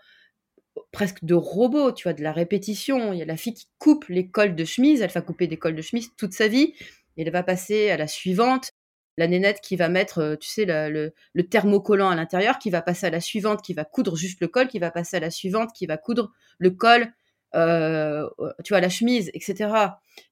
presque 0.92 1.24
de 1.24 1.34
robot, 1.34 1.92
tu 1.92 2.04
vois, 2.04 2.12
de 2.12 2.22
la 2.22 2.32
répétition. 2.32 3.12
Il 3.12 3.18
y 3.18 3.22
a 3.22 3.26
la 3.26 3.36
fille 3.36 3.54
qui 3.54 3.68
coupe 3.78 4.06
les 4.08 4.28
cols 4.28 4.54
de 4.54 4.64
chemise, 4.64 5.00
elle 5.00 5.10
va 5.10 5.20
couper 5.20 5.46
des 5.46 5.56
cols 5.56 5.74
de 5.74 5.82
chemise 5.82 6.10
toute 6.16 6.32
sa 6.32 6.48
vie, 6.48 6.74
et 7.16 7.22
elle 7.22 7.30
va 7.30 7.42
passer 7.42 7.90
à 7.90 7.96
la 7.96 8.06
suivante. 8.06 8.70
La 9.16 9.26
nénette 9.26 9.60
qui 9.60 9.74
va 9.74 9.88
mettre, 9.88 10.18
euh, 10.18 10.36
tu 10.36 10.48
sais, 10.48 10.64
le, 10.64 11.12
thermocollant 11.50 12.10
à 12.10 12.14
l'intérieur, 12.14 12.58
qui 12.60 12.70
va 12.70 12.82
passer 12.82 13.06
à 13.06 13.10
la 13.10 13.20
suivante, 13.20 13.62
qui 13.62 13.74
va 13.74 13.84
coudre 13.84 14.16
juste 14.16 14.40
le 14.40 14.46
col, 14.46 14.68
qui 14.68 14.78
va 14.78 14.92
passer 14.92 15.16
à 15.16 15.20
la 15.20 15.30
suivante, 15.30 15.70
qui 15.74 15.86
va 15.86 15.96
coudre 15.96 16.30
le 16.58 16.70
col, 16.70 17.12
euh, 17.56 18.28
tu 18.64 18.72
vois, 18.72 18.80
la 18.80 18.88
chemise, 18.88 19.30
etc. 19.34 19.72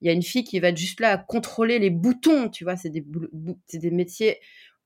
Il 0.00 0.07
y 0.07 0.11
a 0.11 0.12
une 0.12 0.22
fille 0.22 0.44
qui 0.44 0.61
va 0.61 0.68
être 0.68 0.76
juste 0.76 1.00
là 1.00 1.12
à 1.12 1.18
contrôler 1.18 1.81
les 1.81 1.90
boutons, 1.90 2.48
tu 2.48 2.62
vois, 2.62 2.76
c'est 2.76 2.90
des, 2.90 3.05
des 3.72 3.90
métiers 3.90 4.38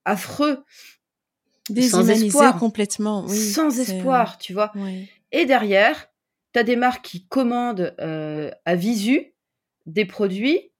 affreux. 0.04 0.64
sans 1.80 2.08
espoir 2.08 2.58
complètement. 2.58 3.24
Oui, 3.26 3.36
sans 3.36 3.78
espoir, 3.80 4.38
tu 4.38 4.52
vois. 4.52 4.72
Et 5.32 5.46
derrière, 5.46 6.08
tu 6.52 6.58
as 6.58 6.64
des 6.64 6.76
marques 6.76 7.04
qui 7.04 7.26
commandent 7.26 7.94
euh, 8.00 8.50
à 8.64 8.74
visu 8.74 9.34
des 9.86 10.04
produits 10.04 10.70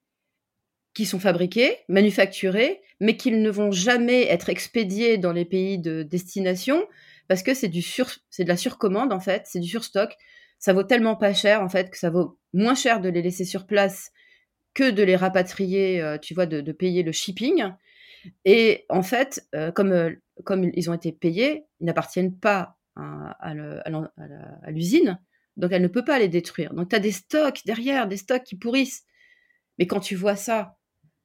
qui 0.95 1.07
sont 1.07 1.21
fabriqués, 1.21 1.79
manufacturés, 1.89 2.83
mais 2.99 3.17
qu'ils 3.17 3.43
ne 3.43 3.51
vont 3.51 3.71
jamais 3.71 4.27
être 4.27 4.49
expédiés 4.49 5.19
dans 5.19 5.33
les 5.33 5.45
pays 5.45 5.79
de 5.79 6.03
destination 6.03 6.85
parce 7.29 7.45
que 7.45 7.55
c'est 7.55 7.69
du 7.69 7.81
sur, 7.81 8.11
c'est 8.29 8.43
de 8.43 8.49
la 8.49 8.57
surcommande 8.57 9.13
en 9.13 9.21
fait, 9.21 9.43
c'est 9.47 9.61
du 9.61 9.69
surstock. 9.69 10.17
Ça 10.59 10.73
vaut 10.73 10.83
tellement 10.83 11.15
pas 11.15 11.33
cher 11.33 11.63
en 11.63 11.69
fait 11.69 11.91
que 11.91 11.97
ça 11.97 12.11
vaut 12.11 12.39
moins 12.53 12.75
cher 12.75 13.01
de 13.01 13.09
les 13.09 13.23
laisser 13.23 13.45
sur 13.45 13.67
place 13.67 14.11
que 14.75 14.91
de 14.91 15.05
les 15.05 15.15
rapatrier, 15.15 16.01
euh, 16.03 16.19
tu 16.19 16.35
vois, 16.35 16.47
de, 16.47 16.73
payer 16.73 17.05
le 17.05 17.13
shipping. 17.13 17.73
Et 18.45 18.87
en 18.89 19.03
fait, 19.03 19.47
euh, 19.55 19.73
comme, 19.73 19.93
euh, 19.93 20.11
comme 20.45 20.71
ils 20.75 20.91
ont 20.91 20.95
été 20.95 21.13
payés, 21.13 21.67
ils 21.81 21.87
n'appartiennent 21.87 22.37
pas 22.37 22.77
à, 22.97 23.55
l'usine, 24.69 25.19
donc 25.57 25.73
elle 25.73 25.81
ne 25.81 25.89
peut 25.89 26.05
pas 26.05 26.19
les 26.19 26.29
détruire. 26.29 26.75
Donc 26.75 26.91
tu 26.91 26.97
as 26.97 26.99
des 26.99 27.13
stocks 27.13 27.61
derrière, 27.65 28.07
des 28.07 28.19
stocks 28.19 28.45
qui 28.45 28.57
pourrissent. 28.57 29.05
Mais 29.79 29.87
quand 29.87 30.01
tu 30.01 30.17
vois 30.17 30.37
ça, 30.37 30.77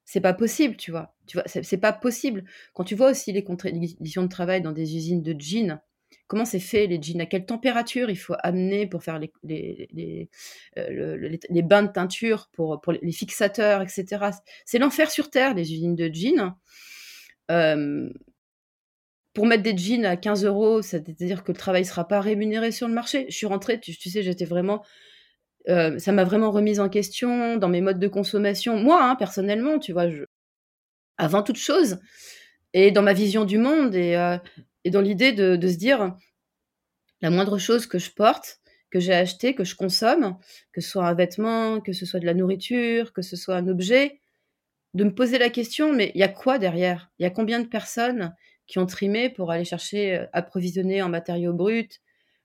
c'est 0.05 0.21
pas 0.21 0.33
possible, 0.33 0.77
tu 0.77 0.91
vois. 0.91 1.15
Tu 1.27 1.37
vois, 1.37 1.43
c'est 1.47 1.77
pas 1.77 1.91
possible. 1.91 2.45
Quand 2.73 2.83
tu 2.83 2.95
vois 2.95 3.11
aussi 3.11 3.33
les 3.33 3.43
conditions 3.43 4.23
de 4.23 4.27
travail 4.27 4.61
dans 4.61 4.71
des 4.71 4.95
usines 4.95 5.21
de 5.21 5.35
jeans, 5.37 5.81
comment 6.27 6.45
c'est 6.45 6.59
fait 6.59 6.87
les 6.87 7.01
jeans, 7.01 7.21
à 7.21 7.25
quelle 7.25 7.45
température 7.45 8.09
il 8.09 8.17
faut 8.17 8.35
amener 8.39 8.87
pour 8.87 9.03
faire 9.03 9.19
les, 9.19 9.31
les, 9.43 9.87
les, 9.91 10.29
euh, 10.77 11.37
les 11.49 11.61
bains 11.61 11.83
de 11.83 11.91
teinture, 11.91 12.49
pour, 12.53 12.81
pour 12.81 12.93
les 12.93 13.11
fixateurs, 13.11 13.81
etc. 13.81 14.29
C'est 14.65 14.79
l'enfer 14.79 15.11
sur 15.11 15.29
Terre, 15.29 15.53
les 15.53 15.73
usines 15.73 15.95
de 15.95 16.09
jeans. 16.11 16.55
Euh, 17.51 18.09
pour 19.33 19.45
mettre 19.45 19.63
des 19.63 19.77
jeans 19.77 20.05
à 20.05 20.15
15 20.15 20.45
euros, 20.45 20.81
c'est-à-dire 20.81 21.43
que 21.43 21.51
le 21.51 21.57
travail 21.57 21.81
ne 21.81 21.87
sera 21.87 22.07
pas 22.07 22.21
rémunéré 22.21 22.71
sur 22.71 22.87
le 22.87 22.93
marché. 22.93 23.25
Je 23.29 23.35
suis 23.35 23.45
rentrée, 23.45 23.79
tu, 23.79 23.93
sais, 23.93 24.23
j'étais 24.23 24.45
vraiment 24.45 24.83
euh, 25.67 25.97
ça 25.97 26.11
m'a 26.11 26.23
vraiment 26.23 26.51
remise 26.51 26.79
en 26.79 26.89
question 26.89 27.57
dans 27.57 27.67
mes 27.69 27.81
modes 27.81 27.99
de 27.99 28.07
consommation. 28.07 28.77
Moi, 28.77 29.03
hein, 29.03 29.15
personnellement, 29.15 29.79
tu 29.79 29.93
vois, 29.93 30.09
je... 30.09 30.23
avant 31.17 31.43
toute 31.43 31.57
chose, 31.57 31.99
et 32.73 32.91
dans 32.91 33.01
ma 33.01 33.13
vision 33.13 33.45
du 33.45 33.57
monde, 33.57 33.95
et, 33.95 34.15
et 34.85 34.91
dans 34.91 35.01
l'idée 35.01 35.33
de, 35.33 35.67
se 35.67 35.77
dire, 35.77 36.15
la 37.21 37.31
moindre 37.31 37.57
chose 37.57 37.87
que 37.87 37.97
je 37.97 38.11
porte, 38.11 38.59
que 38.91 38.99
j'ai 38.99 39.13
acheté, 39.13 39.55
que 39.55 39.63
je 39.63 39.75
consomme, 39.75 40.37
que 40.71 40.79
ce 40.79 40.89
soit 40.91 41.07
un 41.07 41.15
vêtement, 41.15 41.81
que 41.81 41.91
ce 41.91 42.05
soit 42.05 42.19
de 42.19 42.25
la 42.25 42.35
nourriture, 42.35 43.11
que 43.11 43.23
ce 43.23 43.35
soit 43.35 43.55
un 43.55 43.67
objet, 43.67 44.21
de 44.93 45.03
me 45.03 45.13
poser 45.13 45.39
la 45.39 45.49
question, 45.49 45.91
mais 45.91 46.11
il 46.13 46.19
y 46.19 46.23
a 46.23 46.29
quoi 46.29 46.59
derrière? 46.59 47.11
Il 47.19 47.23
y 47.23 47.25
a 47.25 47.31
combien 47.31 47.59
de 47.59 47.67
personnes 47.67 48.33
qui 48.67 48.77
ont 48.77 48.85
trimé 48.85 49.29
pour 49.29 49.51
aller 49.51 49.65
chercher, 49.65 50.17
euh, 50.17 50.25
approvisionner 50.33 51.01
en 51.01 51.09
matériaux 51.09 51.53
bruts, 51.53 51.89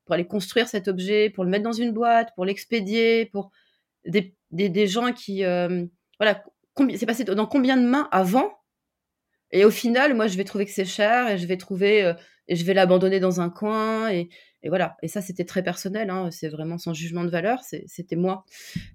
pour 0.07 0.14
aller 0.14 0.26
construire 0.26 0.66
cet 0.66 0.88
objet, 0.88 1.31
pour 1.31 1.44
le 1.44 1.50
mettre 1.50 1.62
dans 1.62 1.72
une 1.72 1.92
boîte, 1.92 2.31
pour 2.35 2.46
l'expédier, 2.46 3.26
pour 3.26 3.53
des, 4.07 4.35
des, 4.50 4.87
gens 4.87 5.12
qui... 5.12 5.44
Euh, 5.44 5.85
voilà, 6.18 6.42
c'est 6.96 7.07
passé 7.07 7.24
dans 7.24 7.46
combien 7.46 7.76
de 7.76 7.87
mains 7.87 8.09
avant 8.11 8.60
Et 9.52 9.64
au 9.64 9.70
final, 9.70 10.14
moi, 10.14 10.26
je 10.26 10.36
vais 10.36 10.44
trouver 10.44 10.66
que 10.66 10.72
c'est 10.72 10.84
cher 10.84 11.28
et 11.28 11.38
je 11.38 11.46
vais 11.46 11.56
trouver... 11.56 12.04
Euh, 12.04 12.14
et 12.48 12.56
je 12.56 12.64
vais 12.64 12.74
l'abandonner 12.74 13.20
dans 13.20 13.40
un 13.40 13.48
coin 13.48 14.10
et, 14.10 14.28
et, 14.64 14.70
voilà. 14.70 14.96
Et 15.02 15.08
ça, 15.08 15.20
c'était 15.20 15.44
très 15.44 15.62
personnel. 15.62 16.10
Hein, 16.10 16.30
c'est 16.32 16.48
vraiment 16.48 16.78
sans 16.78 16.92
jugement 16.92 17.22
de 17.22 17.30
valeur. 17.30 17.60
C'était 17.62 18.16
moi. 18.16 18.44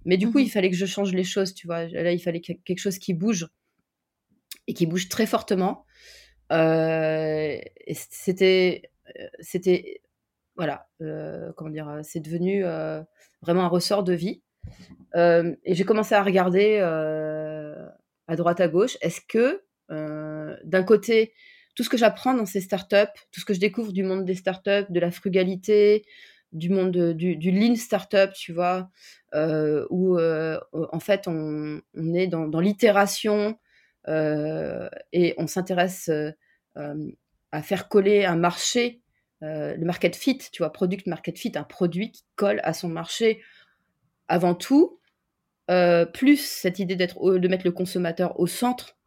Mais 0.04 0.18
du 0.18 0.30
coup, 0.30 0.40
il 0.40 0.48
mmh 0.48 0.50
fallait 0.50 0.70
que 0.70 0.76
je 0.76 0.86
change 0.86 1.14
les 1.14 1.24
choses. 1.24 1.54
Tu 1.54 1.66
vois, 1.66 1.86
là, 1.86 2.12
il 2.12 2.20
fallait 2.20 2.42
quelque 2.42 2.80
chose 2.80 3.00
qui 3.00 3.14
bouge 3.14 3.48
et 4.68 4.74
qui 4.74 4.86
bouge 4.86 5.08
très 5.08 5.26
fortement. 5.26 5.86
Euh, 6.52 7.58
c'était, 7.94 8.92
c'était 9.40 10.02
voilà, 10.56 10.88
euh, 11.02 11.52
comment 11.56 11.70
dire, 11.70 11.90
euh, 11.90 12.00
c'est 12.04 12.20
devenu 12.20 12.64
euh, 12.64 13.02
vraiment 13.42 13.64
un 13.64 13.68
ressort 13.68 14.04
de 14.04 14.14
vie. 14.14 14.42
et 15.16 15.76
j'ai 15.76 15.84
commencé 15.86 16.16
à 16.16 16.24
regarder 16.24 16.80
à 18.28 18.36
droite 18.36 18.60
à 18.60 18.68
gauche. 18.68 18.98
Est-ce 19.02 19.22
que 19.22 19.64
d'un 19.90 20.84
côté, 20.84 21.34
tout 21.76 21.84
ce 21.84 21.90
que 21.90 21.98
j'apprends 21.98 22.34
dans 22.34 22.46
ces 22.46 22.62
startups, 22.62 23.14
tout 23.32 23.40
ce 23.40 23.46
que 23.46 23.54
je 23.54 23.60
découvre 23.60 23.92
du 23.92 24.04
monde 24.04 24.26
des 24.26 24.36
startups, 24.36 24.90
de 24.90 25.00
la 25.00 25.12
frugalité, 25.12 26.06
du 26.52 26.70
monde 26.70 27.14
du, 27.14 27.52
lean 27.52 27.76
startup, 27.76 28.32
tu 28.34 28.54
vois, 28.54 28.90
où 29.90 30.18
en 30.18 31.00
fait 31.00 31.28
on, 31.28 31.82
est 32.14 32.28
dans, 32.28 32.60
l'itération 32.60 33.58
et 34.08 35.34
on 35.38 35.48
s'intéresse 35.48 36.10
à 36.76 37.62
faire 37.62 37.88
coller 37.88 38.26
un 38.26 38.38
marché 38.38 39.02
euh, 39.44 39.76
le 39.76 39.86
market 39.86 40.16
fit, 40.16 40.38
tu 40.38 40.60
vois, 40.60 40.72
product 40.72 41.08
market 41.08 41.38
fit, 41.38 41.52
un 41.56 41.64
produit 41.64 42.12
qui 42.12 42.24
colle 42.36 42.62
à 42.64 42.74
son 42.74 42.90
marché. 42.90 43.42
Avant 44.28 44.56
tout, 44.56 45.00
euh, 45.70 46.06
plus 46.06 46.38
cette 46.38 46.80
idée 46.80 46.96
d'être, 46.96 47.38
de 47.38 47.48
mettre 47.48 47.66
le 47.66 47.72
consommateur 47.72 48.40
au 48.40 48.48
centre 48.48 48.98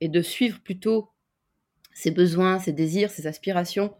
et 0.00 0.08
de 0.08 0.22
suivre 0.22 0.60
plutôt 0.60 1.10
ses 1.94 2.10
besoins, 2.10 2.58
ses 2.58 2.72
désirs, 2.72 3.10
ses 3.10 3.26
aspirations, 3.26 3.94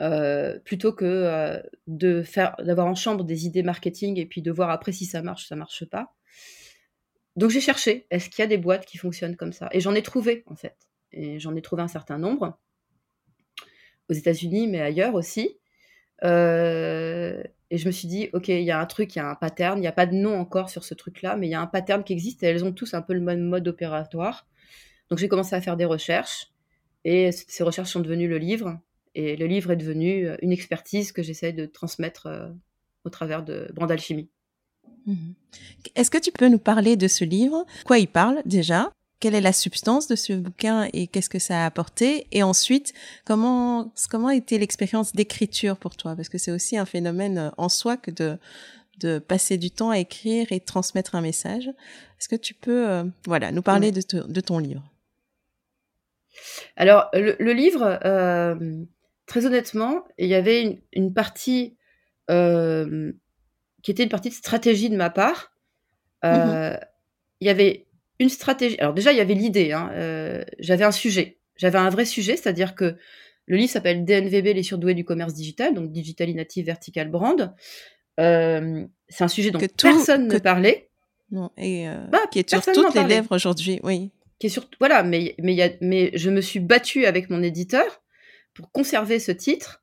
euh, 0.00 0.58
plutôt 0.60 0.92
que 0.92 1.62
de 1.86 2.22
faire, 2.22 2.56
d'avoir 2.58 2.86
en 2.86 2.94
chambre 2.94 3.24
des 3.24 3.46
idées 3.46 3.62
marketing 3.62 4.18
et 4.18 4.26
puis 4.26 4.42
de 4.42 4.50
voir 4.50 4.70
après 4.70 4.92
si 4.92 5.06
ça 5.06 5.22
marche, 5.22 5.46
ça 5.46 5.56
marche 5.56 5.84
pas. 5.84 6.14
Donc 7.36 7.50
j'ai 7.50 7.60
cherché, 7.60 8.06
est-ce 8.10 8.28
qu'il 8.28 8.42
y 8.42 8.44
a 8.44 8.48
des 8.48 8.58
boîtes 8.58 8.86
qui 8.86 8.98
fonctionnent 8.98 9.36
comme 9.36 9.52
ça? 9.52 9.68
Et 9.72 9.80
j'en 9.80 9.94
ai 9.94 10.02
trouvé 10.02 10.42
en 10.46 10.56
fait, 10.56 10.76
et 11.12 11.38
j'en 11.38 11.54
ai 11.54 11.62
trouvé 11.62 11.82
un 11.82 11.88
certain 11.88 12.18
nombre 12.18 12.58
aux 14.08 14.14
États-Unis, 14.14 14.66
mais 14.66 14.80
ailleurs 14.80 15.14
aussi. 15.14 15.58
Euh, 16.24 17.42
et 17.70 17.78
je 17.78 17.86
me 17.86 17.92
suis 17.92 18.08
dit, 18.08 18.28
ok, 18.32 18.48
il 18.48 18.62
y 18.62 18.72
a 18.72 18.80
un 18.80 18.86
truc, 18.86 19.14
il 19.14 19.20
y 19.20 19.22
a 19.22 19.28
un 19.28 19.36
pattern, 19.36 19.78
il 19.78 19.82
n'y 19.82 19.86
a 19.86 19.92
pas 19.92 20.06
de 20.06 20.14
nom 20.14 20.38
encore 20.38 20.68
sur 20.70 20.84
ce 20.84 20.94
truc-là, 20.94 21.36
mais 21.36 21.46
il 21.46 21.50
y 21.50 21.54
a 21.54 21.60
un 21.60 21.68
pattern 21.68 22.02
qui 22.02 22.12
existe 22.12 22.42
et 22.42 22.46
elles 22.46 22.64
ont 22.64 22.72
tous 22.72 22.94
un 22.94 23.02
peu 23.02 23.14
le 23.14 23.20
même 23.20 23.42
mode 23.42 23.68
opératoire. 23.68 24.46
Donc 25.10 25.18
j'ai 25.18 25.28
commencé 25.28 25.54
à 25.54 25.60
faire 25.60 25.76
des 25.76 25.84
recherches 25.84 26.50
et 27.04 27.32
ces 27.32 27.62
recherches 27.62 27.90
sont 27.90 28.00
devenues 28.00 28.28
le 28.28 28.38
livre. 28.38 28.78
Et 29.14 29.36
le 29.36 29.46
livre 29.46 29.72
est 29.72 29.76
devenu 29.76 30.28
euh, 30.28 30.36
une 30.40 30.52
expertise 30.52 31.10
que 31.10 31.22
j'essaie 31.22 31.52
de 31.52 31.66
transmettre 31.66 32.26
euh, 32.26 32.48
au 33.04 33.10
travers 33.10 33.42
de 33.42 33.68
Brandalchimie. 33.74 34.28
Mmh 35.06 35.32
Est-ce 35.96 36.10
que 36.10 36.18
tu 36.18 36.30
peux 36.30 36.48
nous 36.48 36.58
parler 36.58 36.96
de 36.96 37.08
ce 37.08 37.24
livre? 37.24 37.66
Quoi 37.84 37.98
il 37.98 38.06
parle 38.06 38.42
déjà? 38.44 38.92
Quelle 39.18 39.34
est 39.34 39.40
la 39.40 39.52
substance 39.52 40.06
de 40.06 40.16
ce 40.16 40.32
bouquin 40.32 40.88
et 40.92 41.06
qu'est-ce 41.06 41.28
que 41.28 41.38
ça 41.38 41.62
a 41.62 41.66
apporté? 41.66 42.26
Et 42.32 42.42
ensuite, 42.42 42.94
comment 43.24 43.92
comment 44.10 44.28
a 44.28 44.34
été 44.34 44.58
l'expérience 44.58 45.12
d'écriture 45.12 45.76
pour 45.76 45.96
toi? 45.96 46.14
Parce 46.16 46.28
que 46.28 46.38
c'est 46.38 46.52
aussi 46.52 46.78
un 46.78 46.86
phénomène 46.86 47.38
euh, 47.38 47.50
en 47.56 47.68
soi 47.68 47.96
que 47.96 48.10
de 48.10 48.38
de 49.00 49.18
passer 49.18 49.56
du 49.56 49.70
temps 49.70 49.90
à 49.90 49.98
écrire 49.98 50.52
et 50.52 50.60
transmettre 50.60 51.14
un 51.14 51.22
message. 51.22 51.68
Est-ce 52.18 52.28
que 52.28 52.36
tu 52.36 52.54
peux 52.54 52.88
euh, 52.88 53.04
voilà 53.26 53.50
nous 53.50 53.62
parler 53.62 53.90
de, 53.92 54.02
de 54.22 54.40
ton 54.40 54.58
livre? 54.58 54.82
Alors, 56.76 57.08
le, 57.12 57.52
livre, 57.52 57.98
très 59.26 59.46
honnêtement, 59.46 60.04
il 60.18 60.28
y 60.28 60.34
avait 60.34 60.82
une, 60.92 61.12
partie 61.12 61.76
qui 62.28 63.90
était 63.90 64.02
une 64.02 64.08
partie 64.08 64.30
de 64.30 64.34
stratégie 64.34 64.90
de 64.90 64.96
ma 64.96 65.10
part. 65.10 65.52
Mmh 66.22 66.76
il 67.42 67.46
y 67.46 67.50
avait 67.50 67.86
une 68.18 68.28
stratégie. 68.28 68.78
Alors 68.80 68.92
déjà, 68.92 69.12
il 69.12 69.16
y 69.16 69.22
avait 69.22 69.32
l'idée. 69.32 69.72
Hein, 69.72 69.90
j'avais 70.58 70.84
un 70.84 70.92
sujet. 70.92 71.38
J'avais 71.56 71.78
un 71.78 71.88
vrai 71.88 72.04
sujet, 72.04 72.36
c'est-à-dire 72.36 72.74
que 72.74 72.96
le 73.50 73.56
livre 73.56 73.72
s'appelle 73.72 74.04
DNVB, 74.04 74.54
les 74.54 74.62
surdoués 74.62 74.94
du 74.94 75.04
commerce 75.04 75.34
digital, 75.34 75.74
donc 75.74 75.90
Digital 75.90 76.32
Native 76.34 76.66
Vertical 76.66 77.10
Brand. 77.10 77.52
Euh, 78.20 78.86
c'est 79.08 79.24
un 79.24 79.28
sujet 79.28 79.50
dont 79.50 79.58
personne 79.76 80.28
ne 80.28 80.38
parlait. 80.38 80.88
Non, 81.32 81.50
et 81.56 81.88
euh, 81.88 82.06
bah, 82.12 82.20
qui 82.30 82.38
est 82.38 82.48
sur 82.48 82.62
toutes 82.62 82.94
les 82.94 83.04
lèvres 83.04 83.34
aujourd'hui, 83.34 83.80
oui. 83.82 84.12
Voilà, 84.78 85.02
mais, 85.02 85.34
mais, 85.38 85.54
y 85.54 85.62
a, 85.62 85.70
mais 85.80 86.10
je 86.14 86.30
me 86.30 86.40
suis 86.40 86.60
battue 86.60 87.06
avec 87.06 87.30
mon 87.30 87.42
éditeur 87.42 88.02
pour 88.54 88.72
conserver 88.72 89.18
ce 89.18 89.32
titre 89.32 89.82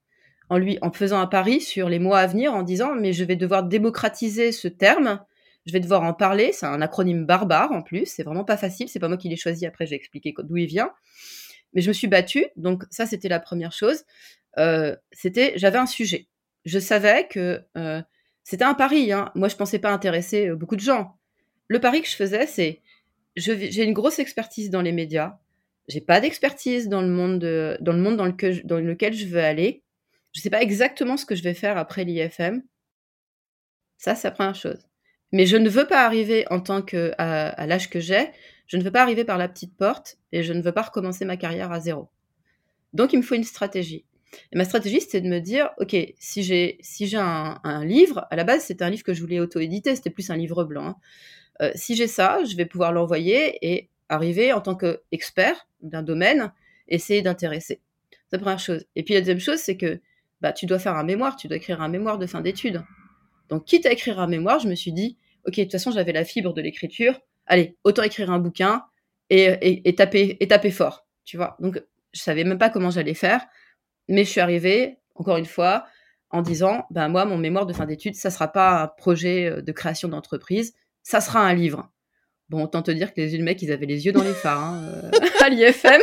en 0.50 0.58
lui 0.58 0.78
en 0.82 0.91
faisant 0.91 1.20
un 1.20 1.28
pari 1.28 1.62
sur 1.62 1.89
les 1.89 2.00
mois 2.00 2.20
à 2.20 2.28
venir 2.28 2.54
en 2.54 2.63
disant 2.63 2.96
mais 2.96 3.13
je 3.13 3.24
vais 3.24 3.36
devoir 3.36 3.63
démocratiser 3.63 4.52
ce 4.52 4.67
terme 4.67 5.20
je 5.65 5.74
vais 5.74 5.80
devoir 5.80 6.04
en 6.04 6.13
parler 6.13 6.52
c'est 6.54 6.65
un 6.65 6.82
acronyme 6.82 7.26
barbare 7.26 7.72
en 7.72 7.82
plus 7.82 8.06
c'est 8.06 8.24
vraiment 8.24 8.46
pas 8.46 8.56
facile 8.56 8.88
c'est 8.88 9.00
pas 9.00 9.10
moi 9.10 9.17
qui 9.17 9.30
l'ai 9.30 9.36
choisi 9.36 9.65
après 9.65 9.86
j'ai 9.86 9.96
expliqué 9.96 10.34
d'où 10.43 10.56
il 10.58 10.67
vient 10.67 10.91
mais 11.74 11.82
je 11.82 11.89
me 11.89 11.93
suis 11.93 12.08
battue, 12.08 12.48
donc 12.56 12.84
ça 12.89 13.06
c'était 13.06 13.30
la 13.30 13.39
première 13.39 13.72
chose. 13.72 14.04
Euh, 14.58 14.96
c'était, 15.12 15.54
j'avais 15.58 15.78
un 15.78 15.86
sujet. 15.86 16.28
Je 16.65 16.80
savais 16.80 17.28
que 17.28 17.63
euh, 17.78 18.02
c'était 18.43 18.63
un 18.63 18.74
pari. 18.74 19.12
Hein. 19.12 19.32
Moi, 19.36 19.48
je 19.48 19.56
pensais 19.56 19.80
pas 19.80 19.91
intéresser 19.91 20.48
euh, 20.48 20.56
beaucoup 20.56 20.76
de 20.76 20.82
gens. 20.82 21.17
Le 21.67 21.80
pari 21.80 22.02
que 22.02 22.08
je 22.08 22.15
faisais, 22.15 22.48
c'est, 22.48 22.82
j'ai 23.38 23.84
une 23.84 23.93
grosse 23.93 24.19
expertise 24.19 24.69
dans 24.69 24.82
les 24.82 24.91
médias. 24.91 25.38
J'ai 25.88 26.02
pas 26.02 26.19
d'expertise 26.19 26.89
dans 26.89 27.02
le 27.02 27.08
monde, 27.08 27.39
dans 27.80 27.93
le 27.93 28.00
monde 28.00 28.17
dans 28.17 28.26
lequel, 28.26 29.13
je, 29.13 29.26
veux 29.28 29.39
aller. 29.39 29.84
Je 30.34 30.41
sais 30.41 30.50
pas 30.50 30.62
exactement 30.62 31.15
ce 31.15 31.26
que 31.26 31.36
je 31.36 31.43
vais 31.43 31.54
faire 31.54 31.78
après 31.78 32.04
l'IFM. 32.04 32.62
Ça, 33.97 34.15
c'est 34.15 34.28
la 34.28 34.32
première 34.32 34.56
chose. 34.56 34.88
Mais 35.32 35.45
je 35.45 35.58
ne 35.58 35.69
veux 35.69 35.88
pas 35.88 36.06
arriver 36.06 36.45
en 36.50 36.60
tant 36.60 36.82
que 36.82 37.13
à 37.17 37.65
l'âge 37.67 37.89
que 37.89 38.00
j'ai 38.00 38.32
je 38.67 38.78
ne 38.78 38.84
veux 38.84 38.91
pas 38.91 39.02
arriver 39.02 39.23
par 39.23 39.38
la 39.38 39.47
petite 39.47 39.76
porte 39.76 40.17
et 40.32 40.43
je 40.43 40.54
ne 40.54 40.62
veux 40.62 40.73
pas 40.73 40.84
recommencer 40.84 41.26
ma 41.26 41.38
carrière 41.38 41.71
à 41.71 41.80
zéro. 41.80 42.10
Donc, 42.93 43.13
il 43.13 43.17
me 43.17 43.21
faut 43.21 43.36
une 43.36 43.43
stratégie. 43.43 44.06
Et 44.52 44.58
ma 44.58 44.65
stratégie, 44.65 45.00
c'était 45.00 45.21
de 45.21 45.30
me 45.30 45.39
dire, 45.39 45.69
OK, 45.80 45.95
si 46.19 46.43
j'ai 46.43 46.78
si 46.82 47.08
j'ai 47.08 47.17
un, 47.17 47.86
livre, 47.86 48.28
à 48.30 48.36
la 48.36 48.43
base, 48.43 48.63
c'était 48.63 48.84
un 48.84 48.89
livre 48.89 49.04
que 49.04 49.13
je 49.13 49.21
voulais 49.21 49.39
auto-éditer, 49.39 49.95
c'était 49.95 50.10
plus 50.10 50.30
un 50.30 50.36
livre 50.36 50.65
blanc. 50.65 50.86
Hein. 50.86 50.95
Euh, 51.62 51.72
si 51.76 51.96
j'ai 51.96 52.08
ça, 52.08 52.43
je 52.43 52.56
vais 52.56 52.65
pouvoir 52.65 52.91
l'envoyer 52.91 53.58
et 53.65 53.89
arriver 54.10 54.54
en 54.54 54.62
tant 54.62 54.76
qu'expert 54.76 55.67
d'un 55.82 56.04
domaine, 56.04 56.52
essayer 56.88 57.22
d'intéresser. 57.22 57.82
C'est 58.12 58.38
la 58.38 58.39
première 58.39 58.60
chose. 58.60 58.86
Et 58.96 59.04
puis 59.04 59.13
la 59.13 59.22
deuxième 59.22 59.39
chose, 59.39 59.60
c'est 59.60 59.78
que 59.78 60.00
bah, 60.41 60.54
tu 60.54 60.65
dois 60.65 60.80
faire 60.80 60.96
un 60.96 61.04
mémoire, 61.04 61.36
tu 61.36 61.48
dois 61.48 61.58
écrire 61.58 61.82
un 61.82 61.88
mémoire 61.88 62.17
de 62.17 62.28
fin 62.28 62.41
d'études. 62.41 62.84
Donc, 63.50 63.65
quitte 63.65 63.86
à 63.86 63.91
écrire 63.91 64.20
un 64.20 64.28
mémoire, 64.28 64.60
je 64.60 64.67
me 64.67 64.76
suis 64.76 64.91
dit, 64.91 65.17
OK, 65.46 65.56
de 65.56 65.63
toute 65.63 65.72
façon, 65.72 65.91
j'avais 65.91 66.12
la 66.12 66.26
fibre 66.26 66.54
de 66.54 66.62
l'écriture, 66.62 67.20
allez, 67.46 67.78
autant 67.84 68.04
écrire 68.04 68.30
un 68.32 68.39
bouquin 68.39 68.84
et, 69.30 69.96
taper, 69.96 70.38
et 70.39 70.48
taper 70.48 70.72
fort, 70.72 71.08
tu 71.24 71.38
vois. 71.38 71.56
Donc, 71.60 71.82
je 72.13 72.22
savais 72.22 72.43
même 72.43 72.58
pas 72.58 72.70
comment 72.70 72.89
j'allais 72.89 73.13
faire, 73.13 73.46
mais 74.08 74.26
je 74.26 74.30
suis 74.30 74.41
arrivée, 74.41 74.98
encore 75.15 75.38
une 75.38 75.46
fois, 75.46 75.86
en 76.30 76.41
disant, 76.41 76.86
ben 76.91 77.08
moi, 77.08 77.26
mon 77.26 77.38
mémoire 77.38 77.65
de 77.65 77.74
fin 77.74 77.86
d'études, 77.86 78.15
ça 78.15 78.30
sera 78.30 78.50
pas 78.50 78.82
un 78.84 78.88
projet 78.88 79.50
euh, 79.50 79.62
de 79.62 79.72
création 79.72 80.10
d'entreprise, 80.10 80.74
ça 81.08 81.22
sera 81.22 81.39
un 81.39 81.54
livre. 81.54 81.89
Bon, 82.50 82.65
autant 82.65 82.82
te 82.82 82.91
dire 82.91 83.13
que 83.13 83.22
les 83.22 83.38
mecs, 83.38 83.62
ils 83.62 83.72
avaient 83.72 83.86
les 83.86 84.06
yeux 84.06 84.12
dans 84.12 84.24
les 84.24 84.34
phares 84.34 84.62
hein, 84.62 84.84
euh, 85.06 85.12
à 85.41 85.48
l'IFM. 85.48 86.02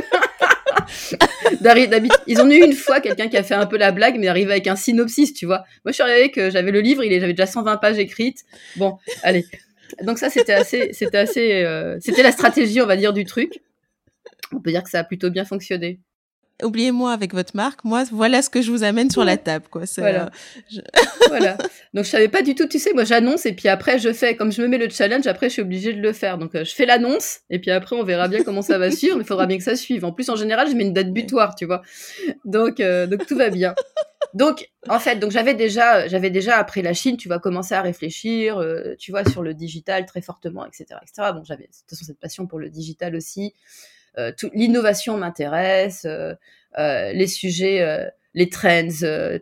ils 2.26 2.40
ont 2.40 2.50
eu 2.50 2.64
une 2.64 2.72
fois 2.72 3.00
quelqu'un 3.00 3.28
qui 3.28 3.36
a 3.36 3.42
fait 3.42 3.52
un 3.52 3.66
peu 3.66 3.76
la 3.76 3.92
blague, 3.92 4.18
mais 4.18 4.28
arrivé 4.28 4.52
avec 4.52 4.66
un 4.66 4.76
synopsis, 4.76 5.34
tu 5.34 5.44
vois. 5.44 5.58
Moi, 5.84 5.92
je 5.92 5.92
suis 5.92 6.02
arrivée 6.02 6.30
que 6.30 6.48
j'avais 6.48 6.70
le 6.70 6.80
livre, 6.80 7.04
il 7.04 7.20
j'avais 7.20 7.34
déjà 7.34 7.44
120 7.44 7.76
pages 7.76 7.98
écrites. 7.98 8.44
Bon, 8.76 8.96
allez, 9.22 9.44
donc 10.04 10.16
ça, 10.16 10.30
c'était 10.30 10.54
assez, 10.54 10.94
c'était 10.94 11.18
assez, 11.18 11.64
euh, 11.64 11.98
c'était 12.00 12.22
la 12.22 12.32
stratégie, 12.32 12.80
on 12.80 12.86
va 12.86 12.96
dire, 12.96 13.12
du 13.12 13.26
truc. 13.26 13.60
On 14.52 14.60
peut 14.60 14.70
dire 14.70 14.82
que 14.82 14.90
ça 14.90 15.00
a 15.00 15.04
plutôt 15.04 15.28
bien 15.28 15.44
fonctionné. 15.44 16.00
Oubliez-moi 16.64 17.12
avec 17.12 17.34
votre 17.34 17.54
marque. 17.54 17.84
Moi, 17.84 18.04
voilà 18.10 18.42
ce 18.42 18.50
que 18.50 18.62
je 18.62 18.70
vous 18.70 18.82
amène 18.82 19.10
sur 19.10 19.24
la 19.24 19.36
table, 19.36 19.66
quoi. 19.70 19.82
Voilà. 19.98 20.30
Euh, 20.76 20.80
voilà. 21.28 21.56
Donc 21.92 22.04
je 22.04 22.10
savais 22.10 22.28
pas 22.28 22.42
du 22.42 22.54
tout. 22.54 22.66
Tu 22.66 22.78
sais, 22.78 22.92
moi 22.92 23.04
j'annonce 23.04 23.46
et 23.46 23.52
puis 23.52 23.68
après 23.68 23.98
je 23.98 24.12
fais. 24.12 24.36
Comme 24.36 24.50
je 24.50 24.62
me 24.62 24.68
mets 24.68 24.78
le 24.78 24.88
challenge, 24.88 25.26
après 25.26 25.48
je 25.48 25.54
suis 25.54 25.62
obligée 25.62 25.92
de 25.92 26.00
le 26.00 26.12
faire. 26.12 26.38
Donc 26.38 26.54
euh, 26.54 26.64
je 26.64 26.74
fais 26.74 26.86
l'annonce 26.86 27.40
et 27.50 27.58
puis 27.58 27.70
après 27.70 27.96
on 27.96 28.02
verra 28.02 28.28
bien 28.28 28.42
comment 28.42 28.62
ça 28.62 28.78
va 28.78 28.90
suivre. 28.90 29.16
Mais 29.16 29.22
il 29.22 29.26
faudra 29.26 29.46
bien 29.46 29.58
que 29.58 29.64
ça 29.64 29.76
suive. 29.76 30.04
En 30.04 30.12
plus, 30.12 30.28
en 30.28 30.36
général, 30.36 30.68
je 30.68 30.74
mets 30.74 30.84
une 30.84 30.92
date 30.92 31.12
butoir, 31.12 31.54
tu 31.54 31.66
vois. 31.66 31.82
Donc 32.44 32.80
donc 32.80 33.26
tout 33.26 33.36
va 33.36 33.50
bien. 33.50 33.74
Donc, 34.34 34.68
en 34.88 34.98
fait, 34.98 35.16
donc 35.16 35.30
j'avais 35.30 35.54
déjà, 35.54 36.08
j'avais 36.08 36.30
déjà 36.30 36.56
après 36.56 36.82
la 36.82 36.92
Chine, 36.92 37.16
tu 37.16 37.28
vas 37.28 37.38
commencer 37.38 37.74
à 37.74 37.82
réfléchir, 37.82 38.58
euh, 38.58 38.96
tu 38.98 39.12
vois, 39.12 39.24
sur 39.24 39.42
le 39.42 39.54
digital 39.54 40.06
très 40.06 40.22
fortement, 40.22 40.66
etc., 40.66 40.86
etc. 41.02 41.30
Bon, 41.32 41.44
j'avais 41.44 41.64
de 41.64 41.68
toute 41.68 41.88
façon 41.88 42.04
cette 42.04 42.18
passion 42.18 42.48
pour 42.48 42.58
le 42.58 42.68
digital 42.68 43.14
aussi. 43.14 43.54
Euh, 44.18 44.32
l'innovation 44.52 45.16
m'intéresse, 45.16 46.06
euh, 46.06 46.34
les 47.12 47.26
sujets, 47.26 48.10
les 48.34 48.48
trends, 48.48 48.88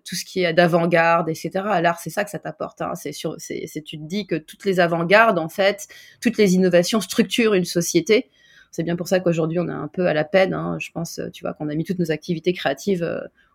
tout 0.05 0.15
ce 0.15 0.25
qui 0.25 0.45
est 0.45 0.53
d'avant-garde, 0.53 1.29
etc. 1.29 1.51
L'art, 1.81 1.99
c'est 1.99 2.11
ça 2.11 2.25
que 2.25 2.31
ça 2.31 2.39
t'apporte. 2.39 2.83
Hein. 2.83 2.95
C'est 2.95 3.13
sur, 3.13 3.37
c'est, 3.39 3.67
tu 3.85 3.99
te 3.99 4.05
dis 4.05 4.27
que 4.27 4.37
toutes 4.37 4.65
les 4.65 4.81
avant-gardes, 4.81 5.39
en 5.39 5.49
fait, 5.49 5.89
toutes 6.21 6.39
les 6.39 6.55
innovations 6.55 7.01
structurent 7.01 7.55
une 7.55 7.65
société. 7.65 8.31
C'est 8.71 8.83
bien 8.83 8.97
pour 8.97 9.07
ça 9.07 9.21
qu'aujourd'hui 9.21 9.59
on 9.59 9.69
est 9.69 9.73
un 9.73 9.89
peu 9.89 10.07
à 10.07 10.15
la 10.15 10.25
peine. 10.25 10.55
Hein. 10.55 10.79
Je 10.79 10.91
pense, 10.93 11.21
tu 11.33 11.45
vois, 11.45 11.53
qu'on 11.53 11.69
a 11.69 11.75
mis 11.75 11.85
toutes 11.85 11.99
nos 11.99 12.11
activités 12.11 12.53
créatives 12.53 13.07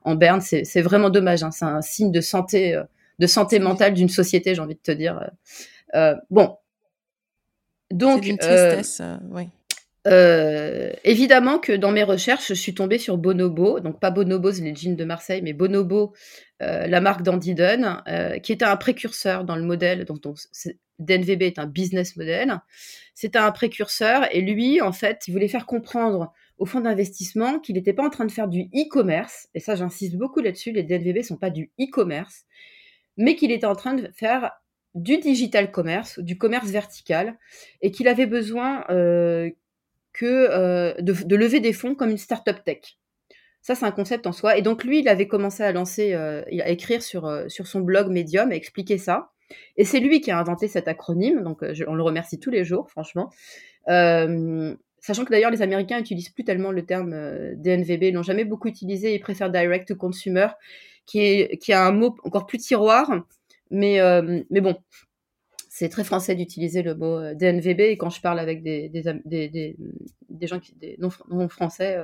en 0.08 0.16
berne. 0.16 0.42
C'est 0.42 0.82
vraiment 0.82 1.10
dommage. 1.10 1.44
Hein. 1.44 1.52
C'est 1.52 1.66
un 1.66 1.82
signe 1.82 2.12
de 2.12 2.22
santé, 2.22 2.76
euh, 2.76 2.84
de 3.20 3.28
santé 3.28 3.60
mentale 3.60 3.94
d'une 3.94 4.10
société, 4.10 4.56
j'ai 4.56 4.62
envie 4.62 4.76
de 4.76 4.80
te 4.80 4.92
dire. 4.92 5.20
Euh, 5.20 6.14
euh, 6.14 6.16
bon. 6.30 6.58
Donc. 7.92 8.26
une 8.26 8.38
tristesse, 8.38 9.02
oui. 9.30 9.50
Évidemment 11.04 11.60
que 11.60 11.74
dans 11.74 11.92
mes 11.92 12.04
recherches, 12.04 12.48
je 12.48 12.54
suis 12.54 12.74
tombée 12.74 12.98
sur 12.98 13.18
Bonobo, 13.18 13.80
donc 13.80 14.00
pas 14.00 14.12
Bonobo, 14.12 14.52
les 14.52 14.76
jeans 14.76 14.96
de 14.96 15.06
Marseille, 15.06 15.42
mais 15.42 15.54
Bonobo, 15.54 16.14
la 16.60 17.02
marque 17.02 17.24
d'Andy 17.24 17.56
Dunn, 17.56 18.04
qui 18.42 18.52
était 18.52 18.66
un 18.66 18.78
précurseur 18.78 19.44
dans 19.44 19.56
le 19.56 19.64
modèle, 19.64 20.06
dont 20.06 20.20
DNVB 21.00 21.44
est 21.44 21.60
un 21.60 21.68
business 21.68 22.16
model. 22.16 22.60
C'était 23.14 23.40
un 23.40 23.52
précurseur 23.52 24.28
et 24.34 24.42
lui, 24.42 24.82
en 24.82 24.92
fait, 24.92 25.24
il 25.28 25.32
voulait 25.32 25.48
faire 25.48 25.66
comprendre 25.66 26.32
au 26.58 26.66
fonds 26.66 26.82
d'investissement 26.82 27.60
qu'il 27.60 27.76
n'était 27.76 27.94
pas 27.94 28.06
en 28.06 28.10
train 28.10 28.26
de 28.26 28.32
faire 28.32 28.48
du 28.48 28.62
e-commerce, 28.76 29.48
et 29.54 29.60
ça 29.60 29.76
j'insiste 29.76 30.16
beaucoup 30.16 30.40
là-dessus, 30.40 30.72
les 30.72 30.84
DNVB 30.84 31.22
sont 31.22 31.38
pas 31.38 31.50
du 31.50 31.72
e-commerce, 31.80 32.46
mais 33.16 33.36
qu'il 33.36 33.52
était 33.52 33.68
en 33.68 33.76
train 33.76 33.94
de 33.94 34.10
faire 34.16 34.52
du 34.96 35.18
digital 35.18 35.72
commerce, 35.72 36.20
du 36.20 36.38
commerce 36.38 36.70
vertical, 36.70 37.38
et 37.82 37.92
qu'il 37.92 38.08
avait 38.08 38.26
besoin 38.26 38.86
euh, 38.90 39.52
que 40.18 40.26
euh, 40.26 40.94
de, 41.00 41.36
lever 41.36 41.60
des 41.60 41.74
fonds 41.74 41.96
comme 41.96 42.10
une 42.10 42.18
startup 42.18 42.64
tech. 42.64 42.98
Ça, 43.62 43.76
c'est 43.76 43.86
un 43.86 43.92
concept 43.92 44.28
en 44.28 44.32
soi. 44.32 44.58
Et 44.58 44.62
donc, 44.62 44.84
lui, 44.84 45.00
il 45.00 45.10
avait 45.10 45.28
commencé 45.28 45.62
à 45.64 45.72
lancer, 45.72 46.14
euh, 46.14 46.42
à 46.62 46.70
écrire 46.70 47.02
sur, 47.02 47.30
sur 47.48 47.68
son 47.68 47.82
blog 47.82 48.10
Medium, 48.10 48.52
à 48.52 48.56
expliquer 48.56 48.98
ça. 48.98 49.32
Et 49.78 49.86
c'est 49.86 50.00
lui 50.00 50.22
qui 50.22 50.32
a 50.32 50.40
inventé 50.40 50.68
cet 50.68 50.88
acronyme, 50.88 51.42
donc 51.42 51.64
on 51.88 51.96
le 51.96 52.04
remercie 52.04 52.40
tous 52.40 52.52
les 52.52 52.66
jours, 52.66 52.90
franchement. 52.90 53.30
Sachant 55.08 55.24
que 55.24 55.32
d'ailleurs, 55.32 55.52
les 55.52 55.62
Américains 55.62 56.00
n'utilisent 56.00 56.30
plus 56.30 56.44
tellement 56.44 56.72
le 56.72 56.86
terme 56.86 57.14
euh, 57.14 57.54
DNVB, 57.56 58.04
ils 58.04 58.14
l'ont 58.14 58.24
jamais 58.24 58.44
beaucoup 58.44 58.68
utilisé, 58.68 59.16
ils 59.16 59.20
préfèrent 59.20 59.50
Direct 59.50 59.88
to 59.88 59.96
Consumer, 59.96 60.48
qui, 61.06 61.20
est, 61.20 61.58
qui 61.60 61.72
a 61.72 61.86
un 61.86 61.94
mot 61.94 62.16
encore 62.24 62.46
plus 62.46 62.58
tiroir, 62.58 63.10
mais, 63.72 64.02
euh, 64.02 64.44
mais 64.50 64.60
bon, 64.60 64.76
c'est 65.78 65.90
très 65.90 66.04
français 66.04 66.36
d'utiliser 66.36 66.82
le 66.82 66.96
mot 66.96 67.18
euh, 67.18 67.34
DNVB, 67.36 67.82
et 67.82 67.98
quand 67.98 68.10
je 68.10 68.20
parle 68.22 68.40
avec 68.40 68.64
des, 68.64 68.90
des, 68.90 69.04
des, 69.26 69.76
des, 70.30 70.48
gens 70.48 70.60
qui, 70.60 70.74
des 70.76 70.98
non, 71.00 71.10
français, 71.50 72.00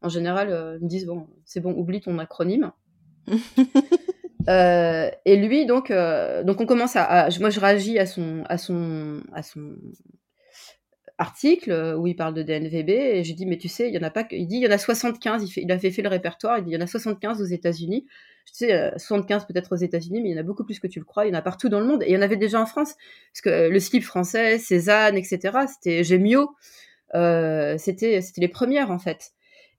en 0.00 0.08
général, 0.08 0.48
ils 0.80 0.84
me 0.84 0.88
disent, 0.88 1.06
bon, 1.06 1.28
c'est 1.44 1.60
bon, 1.60 1.72
oublie 1.72 2.00
ton 2.00 2.18
acronyme. 2.18 2.72
et 4.48 5.36
lui, 5.36 5.66
donc, 5.66 5.92
donc 5.92 6.60
on 6.60 6.66
commence 6.66 6.96
à, 6.96 7.04
à, 7.04 7.28
moi 7.38 7.50
je 7.50 7.60
réagis 7.60 8.00
à 8.00 8.06
son, 8.06 8.42
à 8.48 8.58
son, 8.58 9.22
à 9.32 9.44
son, 9.44 9.76
article 11.18 11.70
euh, 11.70 11.96
où 11.96 12.06
il 12.06 12.16
parle 12.16 12.34
de 12.34 12.42
DNVB 12.42 12.90
et 12.90 13.24
j'ai 13.24 13.34
dit 13.34 13.46
mais 13.46 13.58
tu 13.58 13.68
sais 13.68 13.88
il 13.88 13.94
y 13.94 13.98
en 13.98 14.02
a 14.02 14.10
pas 14.10 14.26
il 14.30 14.46
dit 14.46 14.56
il 14.56 14.62
y 14.62 14.66
en 14.66 14.70
a 14.70 14.78
75 14.78 15.44
il, 15.44 15.50
fait, 15.50 15.62
il 15.62 15.70
avait 15.70 15.90
fait 15.90 16.02
le 16.02 16.08
répertoire 16.08 16.58
il 16.58 16.64
dit 16.64 16.70
il 16.70 16.74
y 16.74 16.76
en 16.76 16.80
a 16.80 16.86
75 16.86 17.40
aux 17.40 17.44
États-Unis 17.44 18.06
je 18.46 18.52
sais 18.52 18.92
75 18.96 19.46
peut-être 19.46 19.72
aux 19.72 19.76
États-Unis 19.76 20.20
mais 20.22 20.30
il 20.30 20.32
y 20.32 20.34
en 20.34 20.40
a 20.40 20.42
beaucoup 20.42 20.64
plus 20.64 20.78
que 20.78 20.86
tu 20.86 20.98
le 20.98 21.04
crois 21.04 21.26
il 21.26 21.30
y 21.30 21.32
en 21.32 21.38
a 21.38 21.42
partout 21.42 21.68
dans 21.68 21.80
le 21.80 21.86
monde 21.86 22.02
et 22.02 22.08
il 22.08 22.12
y 22.12 22.16
en 22.16 22.22
avait 22.22 22.36
déjà 22.36 22.60
en 22.60 22.66
France 22.66 22.94
parce 23.32 23.40
que 23.42 23.50
euh, 23.50 23.68
le 23.68 23.80
slip 23.80 24.02
français 24.02 24.58
Cézanne 24.58 25.16
etc 25.16 25.58
c'était 25.72 26.04
Gémio 26.04 26.54
euh, 27.14 27.76
c'était 27.78 28.20
c'était 28.20 28.40
les 28.40 28.48
premières 28.48 28.90
en 28.90 28.98
fait 28.98 29.32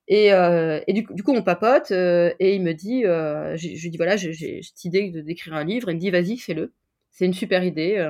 et, 0.10 0.32
et 0.32 0.94
du, 0.94 1.24
coup, 1.24 1.32
on 1.32 1.44
papote 1.44 1.92
et 1.92 2.56
il 2.56 2.62
me 2.62 2.74
dit, 2.74 3.04
je, 3.04 3.82
lui 3.84 3.90
dis 3.90 3.96
voilà, 3.96 4.18
j'ai 4.18 4.62
cette 4.62 4.84
idée 4.84 5.10
de 5.10 5.22
d'écrire 5.22 5.54
un 5.54 5.64
livre. 5.64 5.90
Il 5.90 5.96
me 5.96 6.00
dit 6.00 6.12
vas-y, 6.12 6.38
fais-le. 6.38 6.74
C'est 7.10 7.26
une 7.26 7.34
super 7.34 7.64
idée. 7.64 8.06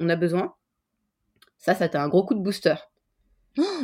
on 0.00 0.08
a 0.08 0.16
besoin. 0.16 0.54
Ça, 1.56 1.76
ça 1.76 1.88
t'a 1.88 2.02
un 2.02 2.08
gros 2.08 2.24
coup 2.24 2.34
de 2.34 2.40
booster. 2.40 2.74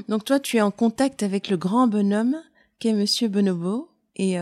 Donc 0.08 0.24
toi, 0.24 0.40
tu 0.40 0.56
es 0.56 0.60
en 0.60 0.72
contact 0.72 1.22
avec 1.22 1.48
le 1.48 1.56
grand 1.56 1.86
bonhomme 1.86 2.42
qu'est 2.78 2.92
Monsieur 2.92 3.28
Bonobo 3.28 3.88
et 4.16 4.38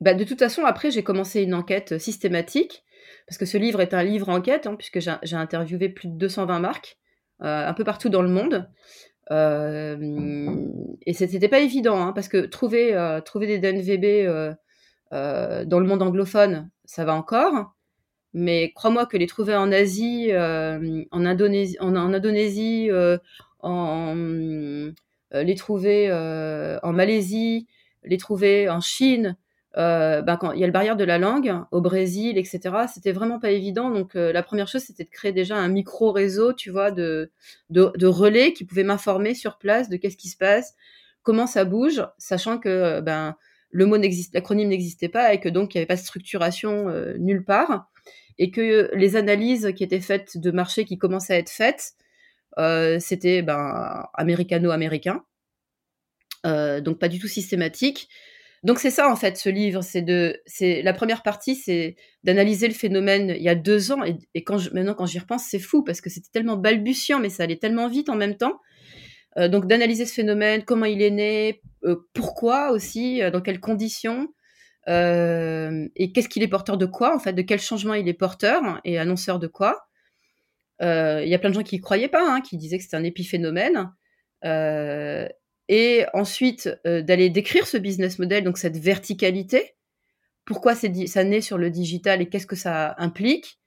bah, 0.00 0.14
de 0.14 0.24
toute 0.24 0.38
façon, 0.38 0.64
après, 0.64 0.90
j'ai 0.90 1.02
commencé 1.02 1.42
une 1.42 1.54
enquête 1.54 1.98
systématique, 1.98 2.84
parce 3.26 3.38
que 3.38 3.46
ce 3.46 3.58
livre 3.58 3.80
est 3.80 3.94
un 3.94 4.02
livre 4.02 4.28
enquête, 4.28 4.66
hein, 4.66 4.76
puisque 4.76 5.00
j'ai 5.00 5.36
interviewé 5.36 5.88
plus 5.88 6.08
de 6.08 6.14
220 6.14 6.58
marques, 6.60 6.98
un 7.40 7.74
peu 7.74 7.84
partout 7.84 8.08
dans 8.08 8.22
le 8.22 8.28
monde. 8.28 8.68
Euh, 9.30 10.56
et 11.06 11.12
c'était 11.12 11.48
pas 11.48 11.60
évident, 11.60 12.00
hein, 12.00 12.12
parce 12.12 12.28
que 12.28 12.38
trouver, 12.46 12.94
euh, 12.94 13.20
trouver 13.20 13.46
des 13.46 13.58
DNVB 13.58 14.26
euh, 15.12 15.64
dans 15.64 15.80
le 15.80 15.86
monde 15.86 16.02
anglophone, 16.02 16.70
ça 16.84 17.04
va 17.04 17.14
encore. 17.14 17.74
Mais 18.32 18.72
crois-moi 18.74 19.06
que 19.06 19.16
les 19.16 19.26
trouver 19.26 19.56
en 19.56 19.72
Asie, 19.72 20.30
en 20.34 21.26
Indonésie, 21.26 21.76
en, 21.80 21.96
Indonésie, 21.96 22.90
en, 23.60 24.14
les 25.32 25.54
trouver 25.56 26.12
en 26.12 26.92
Malaisie, 26.92 27.66
les 28.04 28.18
trouver 28.18 28.68
en 28.68 28.80
Chine, 28.80 29.36
euh, 29.76 30.20
ben, 30.22 30.36
quand 30.36 30.50
il 30.52 30.60
y 30.60 30.64
a 30.64 30.66
le 30.66 30.72
barrière 30.72 30.96
de 30.96 31.04
la 31.04 31.18
langue 31.18 31.54
au 31.70 31.80
Brésil, 31.80 32.38
etc. 32.38 32.60
C'était 32.92 33.12
vraiment 33.12 33.38
pas 33.38 33.50
évident. 33.50 33.90
Donc 33.90 34.16
euh, 34.16 34.32
la 34.32 34.42
première 34.42 34.66
chose, 34.66 34.82
c'était 34.82 35.04
de 35.04 35.10
créer 35.10 35.32
déjà 35.32 35.56
un 35.56 35.68
micro 35.68 36.10
réseau, 36.10 36.52
tu 36.52 36.70
vois, 36.70 36.90
de, 36.90 37.30
de, 37.70 38.06
relais 38.06 38.52
qui 38.52 38.64
pouvaient 38.64 38.82
m'informer 38.82 39.34
sur 39.34 39.58
place 39.58 39.88
de 39.88 39.96
qu'est-ce 39.96 40.16
qui 40.16 40.28
se 40.28 40.36
passe, 40.36 40.74
comment 41.22 41.46
ça 41.46 41.64
bouge, 41.64 42.04
sachant 42.18 42.58
que 42.58 43.00
ben 43.00 43.36
le 43.70 43.86
mot 43.86 43.98
n'existe, 43.98 44.34
l'acronyme 44.34 44.68
n'existait 44.68 45.08
pas 45.08 45.32
et 45.32 45.38
que 45.38 45.48
donc 45.48 45.74
il 45.74 45.78
n'y 45.78 45.82
avait 45.82 45.86
pas 45.86 45.94
de 45.94 46.00
structuration 46.00 46.88
euh, 46.88 47.16
nulle 47.18 47.44
part 47.44 47.88
et 48.38 48.50
que 48.50 48.90
les 48.94 49.14
analyses 49.14 49.72
qui 49.76 49.84
étaient 49.84 50.00
faites 50.00 50.36
de 50.36 50.50
marché 50.50 50.84
qui 50.84 50.98
commençaient 50.98 51.34
à 51.34 51.38
être 51.38 51.50
faites, 51.50 51.94
c'était 53.00 53.42
ben 53.42 54.08
américano-américain, 54.14 55.22
donc 56.44 56.98
pas 56.98 57.08
du 57.08 57.18
tout 57.18 57.28
systématique 57.28 58.08
donc 58.62 58.78
c'est 58.78 58.90
ça 58.90 59.10
en 59.10 59.16
fait 59.16 59.38
ce 59.38 59.48
livre, 59.48 59.82
c'est 59.82 60.02
de, 60.02 60.38
c'est 60.44 60.82
la 60.82 60.92
première 60.92 61.22
partie, 61.22 61.54
c'est 61.54 61.96
d'analyser 62.24 62.68
le 62.68 62.74
phénomène 62.74 63.34
il 63.34 63.42
y 63.42 63.48
a 63.48 63.54
deux 63.54 63.90
ans 63.90 64.02
et, 64.04 64.44
quand 64.44 64.58
je, 64.58 64.70
maintenant 64.70 64.94
quand 64.94 65.06
j'y 65.06 65.18
repense, 65.18 65.46
c'est 65.48 65.58
fou 65.58 65.82
parce 65.82 66.00
que 66.02 66.10
c'était 66.10 66.28
tellement 66.30 66.56
balbutiant, 66.56 67.20
mais 67.20 67.30
ça 67.30 67.44
allait 67.44 67.56
tellement 67.56 67.88
vite 67.88 68.10
en 68.10 68.16
même 68.16 68.36
temps. 68.36 68.60
Euh, 69.38 69.48
donc 69.48 69.66
d'analyser 69.66 70.04
ce 70.04 70.12
phénomène, 70.12 70.64
comment 70.64 70.86
il 70.86 71.00
est 71.02 71.10
né, 71.10 71.62
euh, 71.84 71.96
pourquoi 72.12 72.72
aussi, 72.72 73.22
euh, 73.22 73.30
dans 73.30 73.40
quelles 73.40 73.60
conditions, 73.60 74.28
et 74.88 76.12
qu'est-ce 76.12 76.28
qu'il 76.28 76.42
est 76.42 76.48
porteur 76.48 76.76
de 76.76 76.86
quoi 76.86 77.14
en 77.14 77.20
fait, 77.20 77.32
de 77.32 77.42
quel 77.42 77.60
changement 77.60 77.94
il 77.94 78.08
est 78.08 78.14
porteur 78.14 78.80
et 78.84 78.98
annonceur 78.98 79.38
de 79.38 79.46
quoi. 79.46 79.86
Il 80.80 81.28
y 81.28 81.34
a 81.34 81.38
plein 81.38 81.50
de 81.50 81.54
gens 81.54 81.62
qui 81.62 81.76
y 81.76 81.80
croyaient 81.80 82.08
pas, 82.08 82.28
hein, 82.28 82.40
qui 82.40 82.56
disaient 82.56 82.78
que 82.78 82.82
c'était 82.82 82.96
un 82.96 83.04
épiphénomène 83.04 83.92
et 85.70 86.04
ensuite 86.14 86.68
euh, 86.84 87.00
d'aller 87.00 87.30
décrire 87.30 87.66
ce 87.66 87.78
business 87.78 88.18
model, 88.18 88.42
donc 88.42 88.58
cette 88.58 88.76
verticalité, 88.76 89.76
pourquoi 90.44 90.74
ça 90.74 91.24
naît 91.24 91.40
sur 91.40 91.58
le 91.58 91.70
digital 91.70 92.20
et 92.20 92.28
qu'est-ce 92.28 92.46
que 92.46 92.56
ça 92.56 92.96
implique, 92.98 93.60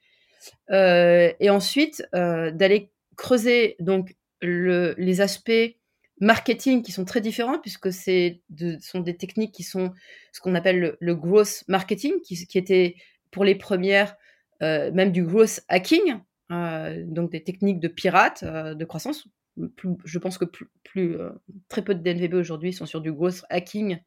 euh, 0.71 1.31
et 1.39 1.49
ensuite 1.49 2.05
euh, 2.13 2.51
d'aller 2.51 2.91
creuser 3.15 3.77
donc 3.79 4.15
les 4.41 5.21
aspects 5.21 5.77
marketing 6.19 6.83
qui 6.83 6.91
sont 6.91 7.05
très 7.05 7.21
différents 7.21 7.59
puisque 7.59 7.93
c'est 7.93 8.41
de, 8.49 8.77
sont 8.81 8.99
des 8.99 9.15
techniques 9.15 9.53
qui 9.53 9.63
sont 9.63 9.93
ce 10.33 10.41
qu'on 10.41 10.55
appelle 10.55 10.97
le, 10.99 11.15
growth 11.15 11.63
marketing 11.69 12.19
qui, 12.21 12.35
qui, 12.45 12.57
était 12.57 12.95
pour 13.31 13.45
les 13.45 13.55
premières 13.55 14.17
même 14.59 15.13
du 15.13 15.23
growth 15.23 15.61
hacking 15.69 16.19
donc 16.49 17.31
des 17.31 17.43
techniques 17.43 17.79
de 17.79 17.87
pirates 17.87 18.43
de 18.43 18.85
croissance 18.85 19.25
je 19.57 20.19
pense 20.19 20.37
que 20.37 20.45
plus, 20.45 21.19
euh, 21.19 21.29
très 21.69 21.83
peu 21.83 21.95
de 21.95 22.01
DNVB 22.01 22.35
aujourd'hui 22.35 22.73
sont 22.73 22.85
sur 22.85 23.01
du 23.01 23.11
growth 23.11 23.43
hacking, 23.49 23.99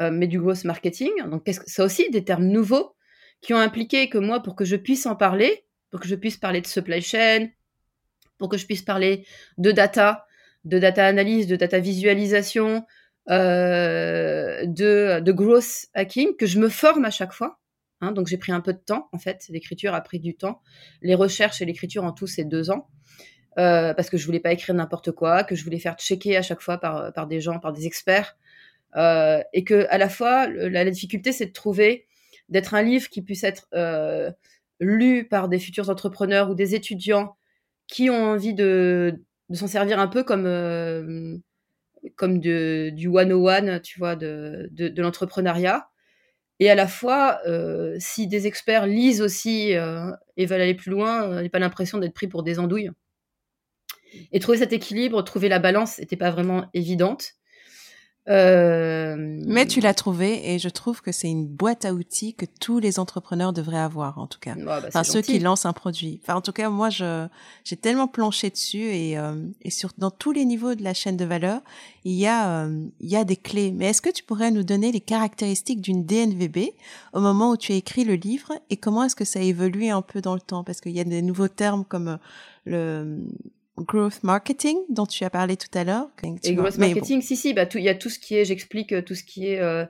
euh, 0.00 0.10
mais 0.10 0.26
du 0.26 0.40
growth 0.40 0.64
marketing. 0.64 1.10
Donc, 1.28 1.48
c'est 1.66 1.82
aussi 1.82 2.08
des 2.10 2.24
termes 2.24 2.46
nouveaux 2.46 2.94
qui 3.40 3.54
ont 3.54 3.58
impliqué 3.58 4.08
que 4.08 4.18
moi, 4.18 4.42
pour 4.42 4.54
que 4.54 4.64
je 4.64 4.76
puisse 4.76 5.06
en 5.06 5.16
parler, 5.16 5.64
pour 5.90 6.00
que 6.00 6.08
je 6.08 6.14
puisse 6.14 6.36
parler 6.36 6.60
de 6.60 6.66
supply 6.66 7.02
chain, 7.02 7.48
pour 8.38 8.48
que 8.48 8.56
je 8.56 8.66
puisse 8.66 8.82
parler 8.82 9.26
de 9.58 9.72
data, 9.72 10.26
de 10.64 10.78
data 10.78 11.06
analyse, 11.06 11.46
de 11.46 11.56
data 11.56 11.78
visualisation, 11.78 12.84
euh, 13.28 14.64
de, 14.66 15.20
de 15.20 15.32
growth 15.32 15.86
hacking, 15.94 16.36
que 16.36 16.46
je 16.46 16.58
me 16.58 16.68
forme 16.68 17.04
à 17.04 17.10
chaque 17.10 17.32
fois. 17.32 17.58
Hein. 18.02 18.12
donc 18.12 18.28
j'ai 18.28 18.38
pris 18.38 18.50
un 18.50 18.62
peu 18.62 18.72
de 18.72 18.78
temps, 18.78 19.10
en 19.12 19.18
fait, 19.18 19.44
l'écriture 19.50 19.92
a 19.94 20.00
pris 20.00 20.20
du 20.20 20.34
temps. 20.34 20.62
Les 21.02 21.14
recherches 21.14 21.60
et 21.60 21.66
l'écriture 21.66 22.04
en 22.04 22.12
tout, 22.12 22.26
c'est 22.26 22.44
deux 22.44 22.70
ans. 22.70 22.88
Euh, 23.58 23.94
parce 23.94 24.10
que 24.10 24.16
je 24.16 24.26
voulais 24.26 24.40
pas 24.40 24.52
écrire 24.52 24.74
n'importe 24.74 25.10
quoi, 25.10 25.42
que 25.42 25.56
je 25.56 25.64
voulais 25.64 25.80
faire 25.80 25.96
checker 25.96 26.36
à 26.36 26.42
chaque 26.42 26.60
fois 26.60 26.78
par, 26.78 27.12
par 27.12 27.26
des 27.26 27.40
gens, 27.40 27.58
par 27.58 27.72
des 27.72 27.86
experts, 27.86 28.36
euh, 28.96 29.42
et 29.52 29.64
que 29.64 29.86
à 29.90 29.98
la 29.98 30.08
fois 30.08 30.46
la, 30.46 30.84
difficulté 30.88 31.32
c'est 31.32 31.46
de 31.46 31.52
trouver 31.52 32.06
d'être 32.48 32.74
un 32.74 32.82
livre 32.82 33.08
qui 33.08 33.22
puisse 33.22 33.44
être 33.44 33.68
euh, 33.74 34.30
lu 34.80 35.26
par 35.28 35.48
des 35.48 35.58
futurs 35.58 35.90
entrepreneurs 35.90 36.50
ou 36.50 36.54
des 36.54 36.74
étudiants 36.74 37.36
qui 37.88 38.08
ont 38.10 38.24
envie 38.32 38.54
de, 38.54 39.20
de 39.48 39.56
s'en 39.56 39.66
servir 39.66 39.98
un 39.98 40.08
peu 40.08 40.22
comme 40.22 41.42
comme 42.16 42.38
de, 42.40 42.90
du 42.90 43.08
one 43.08 43.80
tu 43.82 43.98
vois, 43.98 44.16
de, 44.16 44.68
de, 44.72 45.02
l'entrepreneuriat. 45.02 45.88
Et 46.60 46.70
à 46.70 46.74
la 46.74 46.86
fois, 46.88 47.40
si 47.98 48.26
des 48.26 48.46
experts 48.46 48.86
lisent 48.86 49.22
aussi 49.22 49.72
et 50.36 50.46
veulent 50.46 50.60
aller 50.60 50.74
plus 50.74 50.90
loin, 50.90 51.42
n'aient 51.42 51.48
pas 51.48 51.58
l'impression 51.58 51.98
d'être 51.98 52.14
pris 52.14 52.28
pour 52.28 52.42
des 52.42 52.58
andouilles. 52.58 52.90
Et 54.32 54.40
trouver 54.40 54.58
cet 54.58 54.72
équilibre, 54.72 55.22
trouver 55.22 55.48
la 55.48 55.58
balance, 55.58 55.98
n'était 55.98 56.16
pas 56.16 56.30
vraiment 56.30 56.66
évidente. 56.74 57.34
Euh, 58.28 59.16
Mais 59.46 59.66
tu 59.66 59.80
l'as 59.80 59.94
trouvé 59.94 60.52
et 60.52 60.58
je 60.58 60.68
trouve 60.68 61.00
que 61.00 61.10
c'est 61.10 61.28
une 61.28 61.46
boîte 61.46 61.86
à 61.86 61.94
outils 61.94 62.34
que 62.34 62.44
tous 62.60 62.78
les 62.78 62.98
entrepreneurs 62.98 63.52
devraient 63.54 63.78
avoir 63.78 64.18
en 64.18 64.26
tout 64.26 64.38
cas. 64.38 64.54
Bah, 64.56 64.82
enfin 64.86 65.04
ceux 65.04 65.22
qui 65.22 65.38
lancent 65.38 65.64
un 65.64 65.72
produit. 65.72 66.20
Enfin 66.22 66.34
en 66.34 66.42
tout 66.42 66.52
cas 66.52 66.68
moi 66.68 66.90
je 66.90 67.26
j'ai 67.64 67.76
tellement 67.76 68.08
planché 68.08 68.50
dessus 68.50 68.84
et 68.84 69.18
euh, 69.18 69.34
et 69.62 69.70
sur 69.70 69.90
dans 69.96 70.10
tous 70.10 70.32
les 70.32 70.44
niveaux 70.44 70.74
de 70.74 70.84
la 70.84 70.92
chaîne 70.92 71.16
de 71.16 71.24
valeur 71.24 71.62
il 72.04 72.12
y 72.12 72.26
a 72.26 72.66
euh, 72.66 72.86
il 73.00 73.08
y 73.08 73.16
a 73.16 73.24
des 73.24 73.36
clés. 73.36 73.72
Mais 73.72 73.86
est-ce 73.86 74.02
que 74.02 74.10
tu 74.10 74.22
pourrais 74.22 74.50
nous 74.50 74.64
donner 74.64 74.92
les 74.92 75.00
caractéristiques 75.00 75.80
d'une 75.80 76.04
DNVB 76.04 76.72
au 77.14 77.20
moment 77.20 77.50
où 77.52 77.56
tu 77.56 77.72
as 77.72 77.76
écrit 77.76 78.04
le 78.04 78.14
livre 78.14 78.52
et 78.68 78.76
comment 78.76 79.02
est-ce 79.04 79.16
que 79.16 79.24
ça 79.24 79.38
a 79.38 79.42
évolué 79.42 79.88
un 79.90 80.02
peu 80.02 80.20
dans 80.20 80.34
le 80.34 80.40
temps? 80.40 80.62
Parce 80.62 80.82
qu'il 80.82 80.92
y 80.92 81.00
a 81.00 81.04
des 81.04 81.22
nouveaux 81.22 81.48
termes 81.48 81.86
comme 81.86 82.18
le 82.66 83.18
growth 83.76 84.22
marketing 84.22 84.76
dont 84.88 85.06
tu 85.06 85.24
as 85.24 85.30
parlé 85.30 85.56
tout 85.56 85.78
à 85.78 85.84
l'heure. 85.84 86.08
Et 86.44 86.54
growth 86.54 86.78
marketing, 86.78 87.22
si, 87.22 87.36
si, 87.36 87.54
bah, 87.54 87.66
il 87.74 87.82
y 87.82 87.88
a 87.88 87.94
tout 87.94 88.10
ce 88.10 88.18
qui 88.18 88.36
est, 88.36 88.44
j'explique 88.44 88.92
euh, 88.92 89.02
tout 89.02 89.14
ce 89.14 89.24
qui 89.24 89.48
est 89.48 89.60
euh, 89.60 89.84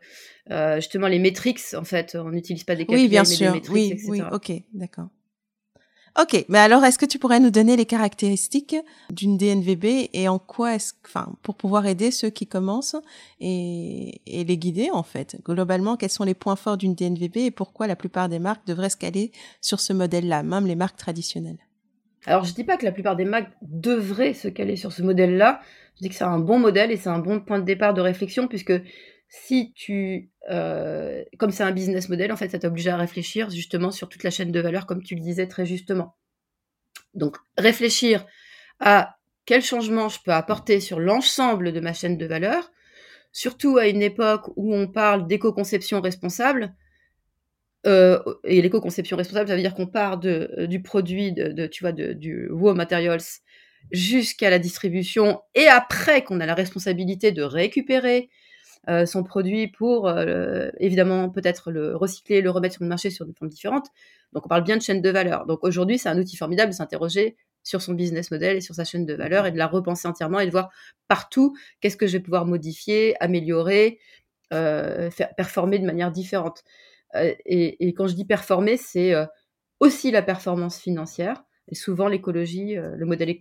euh, 0.51 0.76
justement 0.76 1.09
les 1.09 1.18
métriques, 1.18 1.61
en 1.74 1.85
fait. 1.85 2.16
On 2.16 2.31
n'utilise 2.31 2.64
pas 2.64 2.76
des 2.76 2.85
KPI, 2.85 2.95
oui, 2.95 3.09
bien 3.09 3.24
sûr. 3.24 3.61
oui, 3.70 3.99
Oui, 4.07 4.22
ok, 4.33 4.53
d'accord. 4.74 5.09
Ok, 6.20 6.45
mais 6.49 6.59
alors 6.59 6.85
est-ce 6.85 6.99
que 6.99 7.07
tu 7.07 7.20
pourrais 7.20 7.39
nous 7.39 7.53
donner 7.53 7.76
les 7.76 7.87
caractéristiques 7.87 8.74
d'une 9.11 9.37
DNVB 9.37 10.11
et 10.12 10.28
en 10.28 10.41
quoi 10.41 10.74
est-ce, 10.74 10.93
enfin, 11.07 11.33
pour 11.43 11.55
pouvoir 11.55 11.87
aider 11.87 12.11
ceux 12.11 12.31
qui 12.31 12.49
commencent 12.49 12.97
et, 13.39 14.20
et 14.26 14.43
les 14.43 14.59
guider 14.59 14.91
en 14.91 15.05
fait? 15.05 15.37
Globalement, 15.45 15.97
quels 15.97 16.11
sont 16.11 16.24
les 16.24 16.35
points 16.35 16.57
forts 16.57 16.78
d'une 16.78 16.97
DNVB 16.97 17.37
et 17.37 17.51
pourquoi 17.53 17.87
la 17.87 17.95
plupart 17.95 18.28
des 18.28 18.41
marques 18.41 18.66
devraient 18.66 18.91
se 18.91 18.97
caler 18.97 19.31
sur 19.61 19.78
ce 19.78 19.93
modèle-là, 19.93 20.43
même 20.43 20.66
les 20.66 20.74
marques 20.74 20.97
traditionnelles? 20.97 21.61
Alors, 22.27 22.45
je 22.45 22.53
dis 22.53 22.64
pas 22.64 22.77
que 22.77 22.85
la 22.85 22.93
plupart 22.93 23.16
des 23.16 23.25
marques 23.25 23.51
devraient 23.62 24.35
se 24.35 24.49
caler 24.49 24.77
sur 24.77 24.93
ce 24.93 25.03
modèle-là. 25.03 25.61
Je 25.97 26.03
dis 26.03 26.09
que 26.11 26.14
c'est 26.14 26.25
un 26.25 26.39
bon 26.39 26.59
modèle 26.59 26.91
et 26.91 26.97
c'est 26.97 27.09
un 27.09 27.18
bon 27.18 27.41
point 27.41 27.59
de 27.59 27.64
départ 27.64 27.95
de 27.95 28.01
réflexion 28.01 28.47
puisque 28.47 28.75
si 29.29 29.73
tu, 29.75 30.31
euh, 30.51 31.25
comme 31.39 31.51
c'est 31.51 31.62
un 31.62 31.71
business 31.71 32.09
model, 32.09 32.33
en 32.33 32.37
fait, 32.37 32.51
ça 32.51 32.59
t'oblige 32.59 32.89
à 32.89 32.97
réfléchir 32.97 33.49
justement 33.49 33.91
sur 33.91 34.09
toute 34.09 34.25
la 34.25 34.31
chaîne 34.31 34.53
de 34.53 34.61
valeur, 34.61 34.87
comme 34.87 35.03
tu 35.03 35.14
le 35.14 35.21
disais 35.21 35.47
très 35.47 35.64
justement. 35.64 36.16
Donc, 37.14 37.37
réfléchir 37.57 38.27
à 38.81 39.16
quel 39.47 39.62
changement 39.62 40.09
je 40.09 40.18
peux 40.23 40.33
apporter 40.33 40.81
sur 40.81 41.01
l'ensemble 41.01 41.73
de 41.73 41.81
ma 41.81 41.93
chaîne 41.93 42.18
de 42.18 42.27
valeur, 42.27 42.71
surtout 43.33 43.79
à 43.79 43.87
une 43.87 44.03
époque 44.03 44.51
où 44.57 44.75
on 44.75 44.89
parle 44.89 45.27
d'éco-conception 45.27 46.01
responsable, 46.01 46.75
euh, 47.87 48.20
et 48.45 48.61
l'éco-conception 48.61 49.16
responsable, 49.16 49.49
ça 49.49 49.57
veut 49.57 49.62
dire 49.62 49.74
qu'on 49.74 49.87
part 49.87 50.18
de, 50.18 50.51
euh, 50.59 50.66
du 50.66 50.83
produit, 50.83 51.33
de, 51.33 51.66
tu 51.66 51.83
vois, 51.83 51.93
du 51.93 52.49
raw 52.51 52.74
materials 52.74 53.22
jusqu'à 53.91 54.51
la 54.51 54.59
distribution, 54.59 55.41
et 55.55 55.66
après 55.66 56.22
qu'on 56.22 56.41
a 56.41 56.47
la 56.47 56.55
responsabilité 56.55 57.33
de 57.33 57.43
récupérer 57.43 58.28
euh, 58.89 59.07
son 59.07 59.24
produit 59.24 59.68
pour, 59.68 60.12
évidemment, 60.78 61.31
peut-être 61.31 61.70
le 61.70 61.97
recycler, 61.97 62.43
le 62.43 62.51
remettre 62.51 62.74
sur 62.74 62.83
le 62.83 62.89
marché 62.89 63.11
sur 63.11 63.24
des 63.24 63.33
formes 63.33 63.51
différentes. 63.51 63.87
Donc, 64.33 64.45
on 64.47 64.49
parle 64.49 64.64
bien 64.64 64.76
de 64.76 64.83
chaîne 64.83 65.01
de 65.01 65.11
valeur. 65.11 65.47
Donc, 65.47 65.64
aujourd'hui, 65.64 65.99
c'est 65.99 66.09
un 66.09 66.18
outil 66.18 66.37
formidable 66.37 66.70
de 66.70 66.76
s'interroger 66.76 67.37
sur 67.62 67.83
son 67.83 67.95
business 67.95 68.31
model 68.31 68.57
et 68.57 68.61
sur 68.61 68.74
sa 68.74 68.85
chaîne 68.85 69.07
de 69.07 69.14
valeur 69.14 69.47
et 69.47 69.53
de 69.53 69.59
la 69.59 69.66
repenser 69.66 70.07
entièrement 70.07 70.41
et 70.41 70.47
de 70.47 70.51
voir 70.51 70.70
partout 71.09 71.57
qu'est-ce 71.81 71.97
que 71.97 72.07
je 72.07 72.12
vais 72.12 72.22
pouvoir 72.22 72.47
modifier, 72.47 73.14
améliorer, 73.20 73.99
faire 74.51 75.35
performer 75.37 75.78
de 75.78 75.87
manière 75.87 76.11
différente. 76.11 76.64
Euh, 77.16 77.34
et, 77.44 77.92
quand 77.94 78.06
je 78.06 78.14
dis 78.14 78.24
performer, 78.24 78.76
c'est 78.76 79.14
euh, 79.14 79.26
aussi 79.80 80.11
la 80.11 80.22
performance 80.22 80.78
financière. 80.78 81.44
Et 81.68 81.74
souvent, 81.74 82.08
l'écologie, 82.08 82.76
euh, 82.76 82.94
le 82.96 83.06
modèle, 83.06 83.38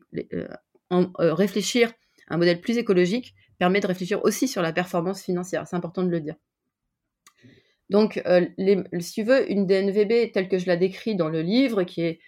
réfléchir 1.17 1.91
à 2.27 2.35
un 2.35 2.37
modèle 2.37 2.61
plus 2.61 2.77
écologique 2.77 3.35
permet 3.57 3.79
de 3.79 3.87
réfléchir 3.87 4.23
aussi 4.23 4.47
sur 4.47 4.61
la 4.61 4.71
performance 4.71 5.23
financière. 5.23 5.67
C'est 5.67 5.75
important 5.75 6.03
de 6.03 6.09
le 6.09 6.19
dire. 6.19 6.35
Donc, 7.89 8.21
si 8.99 9.13
tu 9.13 9.23
veux, 9.23 9.51
une 9.51 9.65
DNVB 9.65 10.31
telle 10.31 10.47
que 10.47 10.59
je 10.59 10.67
la 10.67 10.77
décris 10.77 11.15
dans 11.15 11.29
le 11.29 11.41
livre, 11.41 11.83
qui 11.83 12.01
est 12.01 12.19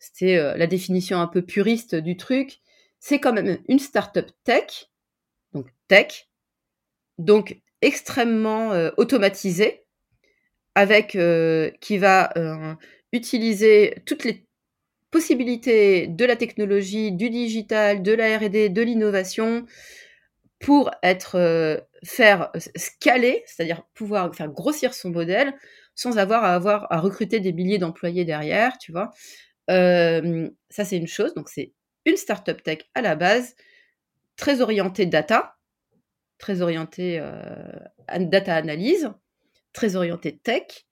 c'était 0.00 0.36
la 0.36 0.66
définition 0.66 1.20
un 1.20 1.28
peu 1.28 1.40
puriste 1.40 1.94
du 1.94 2.16
truc, 2.16 2.60
c'est 2.98 3.20
quand 3.20 3.32
même 3.32 3.58
une 3.68 3.78
startup 3.78 4.26
tech, 4.42 4.90
donc 5.52 5.68
tech, 5.88 6.28
donc 7.18 7.62
extrêmement 7.80 8.70
automatisée, 8.96 9.83
avec 10.74 11.16
qui 11.80 11.98
va 11.98 12.32
utiliser 13.12 13.94
toutes 14.06 14.24
les 14.24 14.44
possibilités 15.10 16.08
de 16.08 16.24
la 16.24 16.34
technologie, 16.34 17.12
du 17.12 17.30
digital, 17.30 18.02
de 18.02 18.12
la 18.12 18.36
R&D, 18.36 18.68
de 18.68 18.82
l'innovation, 18.82 19.64
pour 20.58 20.90
être 21.02 21.36
euh, 21.36 21.78
faire 22.04 22.50
euh, 22.56 22.60
scaler, 22.74 23.42
c'est-à-dire 23.46 23.82
pouvoir 23.94 24.34
faire 24.34 24.48
grossir 24.48 24.94
son 24.94 25.10
modèle 25.10 25.52
sans 25.94 26.18
avoir 26.18 26.42
à 26.42 26.54
avoir 26.54 26.90
à 26.90 26.98
recruter 26.98 27.38
des 27.38 27.52
milliers 27.52 27.78
d'employés 27.78 28.24
derrière, 28.24 28.78
tu 28.78 28.90
vois. 28.90 29.10
Euh, 29.70 30.48
ça 30.70 30.84
c'est 30.84 30.96
une 30.96 31.06
chose, 31.06 31.34
donc 31.34 31.48
c'est 31.48 31.72
une 32.06 32.16
startup 32.16 32.62
tech 32.62 32.78
à 32.94 33.02
la 33.02 33.14
base, 33.14 33.54
très 34.36 34.62
orientée 34.62 35.06
data, 35.06 35.54
très 36.38 36.60
orientée 36.62 37.22
data 38.18 38.56
analyse, 38.56 39.10
très 39.74 39.96
orientée 39.96 40.38
tech, 40.38 40.86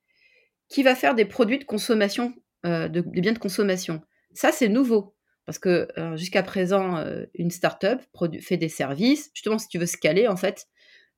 qui 0.68 0.82
va 0.82 0.94
faire 0.94 1.14
des 1.14 1.24
produits 1.24 1.58
de 1.58 1.64
consommation, 1.64 2.34
des 2.64 3.02
biens 3.02 3.32
de 3.32 3.38
consommation. 3.38 4.02
Ça 4.34 4.52
c'est 4.52 4.68
nouveau. 4.68 5.14
Parce 5.46 5.58
que 5.58 5.88
euh, 5.98 6.16
jusqu'à 6.16 6.42
présent, 6.42 6.98
euh, 6.98 7.24
une 7.34 7.50
startup 7.50 8.00
fait 8.40 8.56
des 8.56 8.68
services. 8.68 9.30
Justement, 9.34 9.58
si 9.58 9.68
tu 9.68 9.78
veux 9.78 9.86
scaler, 9.86 10.28
en 10.28 10.36
fait, 10.36 10.66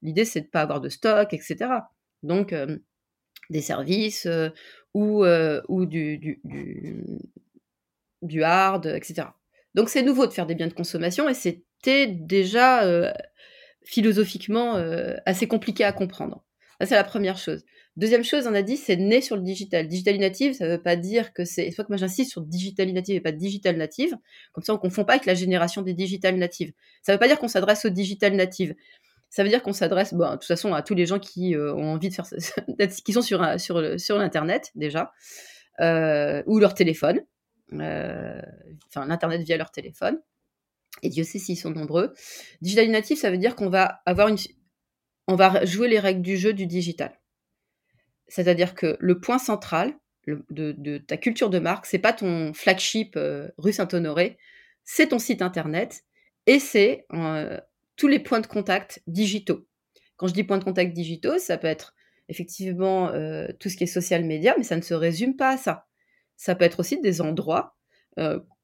l'idée, 0.02 0.24
c'est 0.24 0.40
de 0.40 0.46
ne 0.46 0.50
pas 0.50 0.62
avoir 0.62 0.80
de 0.80 0.88
stock, 0.88 1.32
etc. 1.32 1.56
Donc, 2.22 2.52
euh, 2.52 2.78
des 3.50 3.60
services 3.60 4.26
ou, 4.94 5.24
du, 8.26 8.42
hard, 8.42 8.86
etc. 8.86 9.28
Donc, 9.74 9.90
c'est 9.90 10.02
nouveau 10.02 10.26
de 10.26 10.32
faire 10.32 10.46
des 10.46 10.54
biens 10.54 10.68
de 10.68 10.72
consommation 10.72 11.28
et 11.28 11.34
c'était 11.34 12.06
déjà 12.06 13.12
philosophiquement 13.82 14.76
assez 15.26 15.46
compliqué 15.46 15.84
à 15.84 15.92
comprendre. 15.92 16.42
C'est 16.86 16.94
la 16.94 17.04
première 17.04 17.36
chose. 17.36 17.64
Deuxième 17.96 18.24
chose, 18.24 18.48
on 18.48 18.54
a 18.54 18.62
dit, 18.62 18.76
c'est 18.76 18.96
né 18.96 19.20
sur 19.20 19.36
le 19.36 19.42
digital. 19.42 19.86
Digital 19.86 20.18
native, 20.18 20.54
ça 20.54 20.66
ne 20.66 20.70
veut 20.72 20.82
pas 20.82 20.96
dire 20.96 21.32
que 21.32 21.44
c'est. 21.44 21.66
Il 21.66 21.72
faut 21.72 21.84
que 21.84 21.88
moi 21.88 21.96
j'insiste 21.96 22.32
sur 22.32 22.40
digital 22.40 22.92
native 22.92 23.16
et 23.16 23.20
pas 23.20 23.30
digital 23.30 23.76
native. 23.76 24.16
Comme 24.52 24.64
ça, 24.64 24.72
on 24.72 24.76
ne 24.76 24.80
confond 24.80 25.04
pas 25.04 25.12
avec 25.12 25.26
la 25.26 25.34
génération 25.34 25.82
des 25.82 25.94
digital 25.94 26.36
natives. 26.36 26.72
Ça 27.02 27.12
ne 27.12 27.16
veut 27.16 27.20
pas 27.20 27.28
dire 27.28 27.38
qu'on 27.38 27.48
s'adresse 27.48 27.84
aux 27.84 27.90
digital 27.90 28.34
natives. 28.34 28.74
Ça 29.30 29.44
veut 29.44 29.48
dire 29.48 29.62
qu'on 29.62 29.72
s'adresse, 29.72 30.12
bon, 30.12 30.26
de 30.26 30.32
toute 30.32 30.44
façon, 30.44 30.74
à 30.74 30.82
tous 30.82 30.94
les 30.94 31.06
gens 31.06 31.18
qui 31.20 31.54
euh, 31.54 31.72
ont 31.74 31.94
envie 31.94 32.08
de 32.08 32.14
faire, 32.14 32.26
qui 33.04 33.12
sont 33.12 33.22
sur 33.22 33.60
sur 33.60 34.00
sur 34.00 34.18
l'internet 34.18 34.72
déjà, 34.74 35.12
euh, 35.80 36.42
ou 36.46 36.58
leur 36.58 36.74
téléphone, 36.74 37.20
euh, 37.72 38.40
enfin 38.88 39.06
l'internet 39.06 39.42
via 39.42 39.56
leur 39.56 39.70
téléphone. 39.70 40.18
Et 41.02 41.08
Dieu 41.10 41.24
sait 41.24 41.38
s'ils 41.38 41.58
sont 41.58 41.70
nombreux. 41.70 42.12
Digital 42.60 42.88
native, 42.90 43.18
ça 43.18 43.30
veut 43.30 43.38
dire 43.38 43.56
qu'on 43.56 43.68
va 43.68 44.00
avoir 44.06 44.28
une, 44.28 44.38
on 45.26 45.36
va 45.36 45.64
jouer 45.64 45.88
les 45.88 45.98
règles 45.98 46.22
du 46.22 46.36
jeu 46.36 46.52
du 46.52 46.66
digital. 46.66 47.18
C'est-à-dire 48.28 48.74
que 48.74 48.96
le 49.00 49.20
point 49.20 49.38
central 49.38 49.94
de, 50.26 50.98
ta 50.98 51.16
culture 51.16 51.50
de 51.50 51.58
marque, 51.58 51.86
c'est 51.86 51.98
pas 51.98 52.12
ton 52.12 52.52
flagship 52.54 53.16
euh, 53.16 53.48
rue 53.58 53.72
Saint-Honoré, 53.72 54.38
c'est 54.84 55.08
ton 55.08 55.18
site 55.18 55.42
internet 55.42 56.04
et 56.46 56.58
c'est 56.58 57.06
euh, 57.12 57.58
tous 57.96 58.08
les 58.08 58.18
points 58.18 58.40
de 58.40 58.46
contact 58.46 59.02
digitaux. 59.06 59.66
Quand 60.16 60.26
je 60.26 60.34
dis 60.34 60.44
points 60.44 60.58
de 60.58 60.64
contact 60.64 60.92
digitaux, 60.92 61.38
ça 61.38 61.58
peut 61.58 61.66
être 61.66 61.94
effectivement 62.28 63.08
euh, 63.08 63.48
tout 63.60 63.68
ce 63.68 63.76
qui 63.76 63.84
est 63.84 63.88
social 63.88 64.24
media, 64.24 64.54
mais 64.56 64.64
ça 64.64 64.76
ne 64.76 64.82
se 64.82 64.94
résume 64.94 65.36
pas 65.36 65.50
à 65.50 65.56
ça. 65.56 65.86
Ça 66.36 66.54
peut 66.54 66.64
être 66.64 66.80
aussi 66.80 67.00
des 67.00 67.20
endroits 67.20 67.76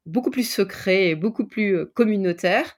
beaucoup 0.06 0.30
plus 0.30 0.48
secrets 0.48 1.08
et 1.08 1.14
beaucoup 1.16 1.46
plus 1.46 1.86
communautaires 1.92 2.76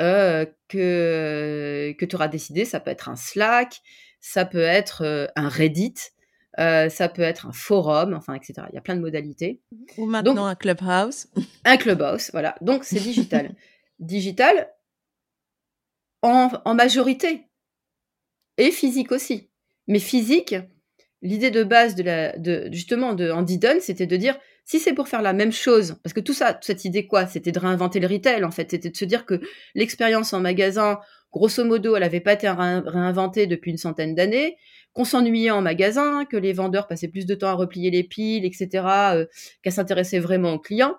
que, 0.00 1.94
que 1.98 2.04
tu 2.04 2.16
auras 2.16 2.28
décidé. 2.28 2.64
Ça 2.64 2.80
peut 2.80 2.90
être 2.90 3.08
un 3.08 3.16
Slack, 3.16 3.80
ça 4.20 4.44
peut 4.44 4.58
être 4.58 5.30
un 5.36 5.48
Reddit, 5.48 5.94
ça 6.56 7.08
peut 7.08 7.22
être 7.22 7.46
un 7.46 7.52
forum, 7.52 8.14
enfin, 8.14 8.34
etc. 8.34 8.66
Il 8.70 8.74
y 8.74 8.78
a 8.78 8.82
plein 8.82 8.96
de 8.96 9.00
modalités. 9.00 9.60
Ou 9.98 10.06
maintenant 10.06 10.46
un 10.46 10.54
clubhouse. 10.54 11.28
Un 11.64 11.76
clubhouse, 11.76 12.30
voilà. 12.32 12.56
Donc, 12.60 12.84
c'est 12.84 13.00
digital. 13.00 13.54
digital 13.98 14.70
en, 16.22 16.50
en, 16.64 16.74
majorité. 16.74 17.46
Et 18.56 18.70
physique 18.70 19.12
aussi. 19.12 19.48
Mais 19.86 19.98
physique, 19.98 20.54
l'idée 21.22 21.50
de 21.50 21.64
base 21.64 21.94
de 21.94 22.02
la, 22.02 22.36
de, 22.36 22.68
justement 22.72 23.14
de 23.14 23.30
Andy 23.30 23.58
Dunn, 23.58 23.80
c'était 23.80 24.06
de 24.06 24.16
dire 24.16 24.38
si 24.70 24.78
c'est 24.78 24.92
pour 24.92 25.08
faire 25.08 25.20
la 25.20 25.32
même 25.32 25.50
chose, 25.50 25.96
parce 26.04 26.12
que 26.12 26.20
tout 26.20 26.32
ça, 26.32 26.56
cette 26.62 26.84
idée 26.84 27.08
quoi, 27.08 27.26
c'était 27.26 27.50
de 27.50 27.58
réinventer 27.58 27.98
le 27.98 28.06
retail 28.06 28.44
en 28.44 28.52
fait, 28.52 28.70
c'était 28.70 28.90
de 28.90 28.96
se 28.96 29.04
dire 29.04 29.26
que 29.26 29.40
l'expérience 29.74 30.32
en 30.32 30.38
magasin, 30.38 31.00
grosso 31.32 31.64
modo, 31.64 31.96
elle 31.96 32.02
n'avait 32.02 32.20
pas 32.20 32.34
été 32.34 32.48
réinventée 32.48 33.48
depuis 33.48 33.72
une 33.72 33.78
centaine 33.78 34.14
d'années, 34.14 34.56
qu'on 34.92 35.02
s'ennuyait 35.02 35.50
en 35.50 35.60
magasin, 35.60 36.24
que 36.24 36.36
les 36.36 36.52
vendeurs 36.52 36.86
passaient 36.86 37.08
plus 37.08 37.26
de 37.26 37.34
temps 37.34 37.48
à 37.48 37.54
replier 37.54 37.90
les 37.90 38.04
piles, 38.04 38.44
etc., 38.44 38.68
euh, 39.14 39.26
qu'à 39.62 39.72
s'intéresser 39.72 40.20
vraiment 40.20 40.52
aux 40.52 40.60
clients, 40.60 40.94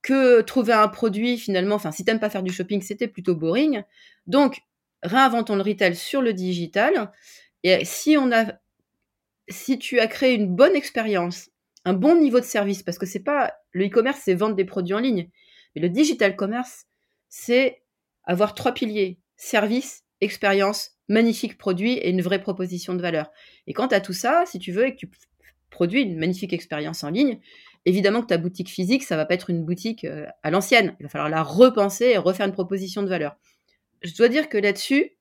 que 0.00 0.40
trouver 0.42 0.74
un 0.74 0.86
produit 0.86 1.38
finalement, 1.38 1.74
enfin 1.74 1.90
si 1.90 2.04
t'aimes 2.04 2.20
pas 2.20 2.30
faire 2.30 2.44
du 2.44 2.52
shopping, 2.52 2.82
c'était 2.82 3.08
plutôt 3.08 3.34
boring. 3.34 3.82
Donc 4.28 4.60
réinventons 5.02 5.56
le 5.56 5.62
retail 5.62 5.96
sur 5.96 6.22
le 6.22 6.32
digital. 6.32 7.10
Et 7.64 7.84
si 7.84 8.16
on 8.16 8.30
a, 8.30 8.44
si 9.48 9.76
tu 9.76 9.98
as 9.98 10.06
créé 10.06 10.34
une 10.34 10.54
bonne 10.54 10.76
expérience, 10.76 11.50
un 11.86 11.94
bon 11.94 12.20
niveau 12.20 12.40
de 12.40 12.44
service, 12.44 12.82
parce 12.82 12.98
que 12.98 13.06
c'est 13.06 13.22
pas 13.22 13.54
le 13.70 13.86
e-commerce, 13.86 14.20
c'est 14.24 14.34
vendre 14.34 14.56
des 14.56 14.64
produits 14.64 14.92
en 14.92 14.98
ligne, 14.98 15.30
mais 15.74 15.80
le 15.80 15.88
digital 15.88 16.36
commerce, 16.36 16.86
c'est 17.28 17.82
avoir 18.24 18.54
trois 18.54 18.74
piliers 18.74 19.20
service, 19.36 20.02
expérience, 20.20 20.92
magnifique 21.08 21.58
produit 21.58 21.92
et 21.92 22.10
une 22.10 22.22
vraie 22.22 22.40
proposition 22.40 22.94
de 22.94 23.02
valeur. 23.02 23.30
Et 23.66 23.72
quant 23.72 23.86
à 23.86 24.00
tout 24.00 24.12
ça, 24.12 24.44
si 24.46 24.58
tu 24.58 24.72
veux 24.72 24.86
et 24.86 24.92
que 24.92 25.00
tu 25.00 25.10
produis 25.70 26.02
une 26.02 26.18
magnifique 26.18 26.52
expérience 26.52 27.04
en 27.04 27.10
ligne, 27.10 27.38
évidemment 27.84 28.22
que 28.22 28.26
ta 28.26 28.38
boutique 28.38 28.70
physique, 28.70 29.04
ça 29.04 29.16
va 29.16 29.26
pas 29.26 29.34
être 29.34 29.50
une 29.50 29.64
boutique 29.64 30.04
euh, 30.04 30.26
à 30.42 30.50
l'ancienne. 30.50 30.96
Il 30.98 31.04
va 31.04 31.08
falloir 31.08 31.28
la 31.28 31.42
repenser 31.42 32.06
et 32.06 32.18
refaire 32.18 32.46
une 32.46 32.52
proposition 32.52 33.02
de 33.02 33.08
valeur. 33.08 33.36
Je 34.02 34.14
dois 34.14 34.28
dire 34.28 34.48
que 34.48 34.58
là-dessus, 34.58 35.12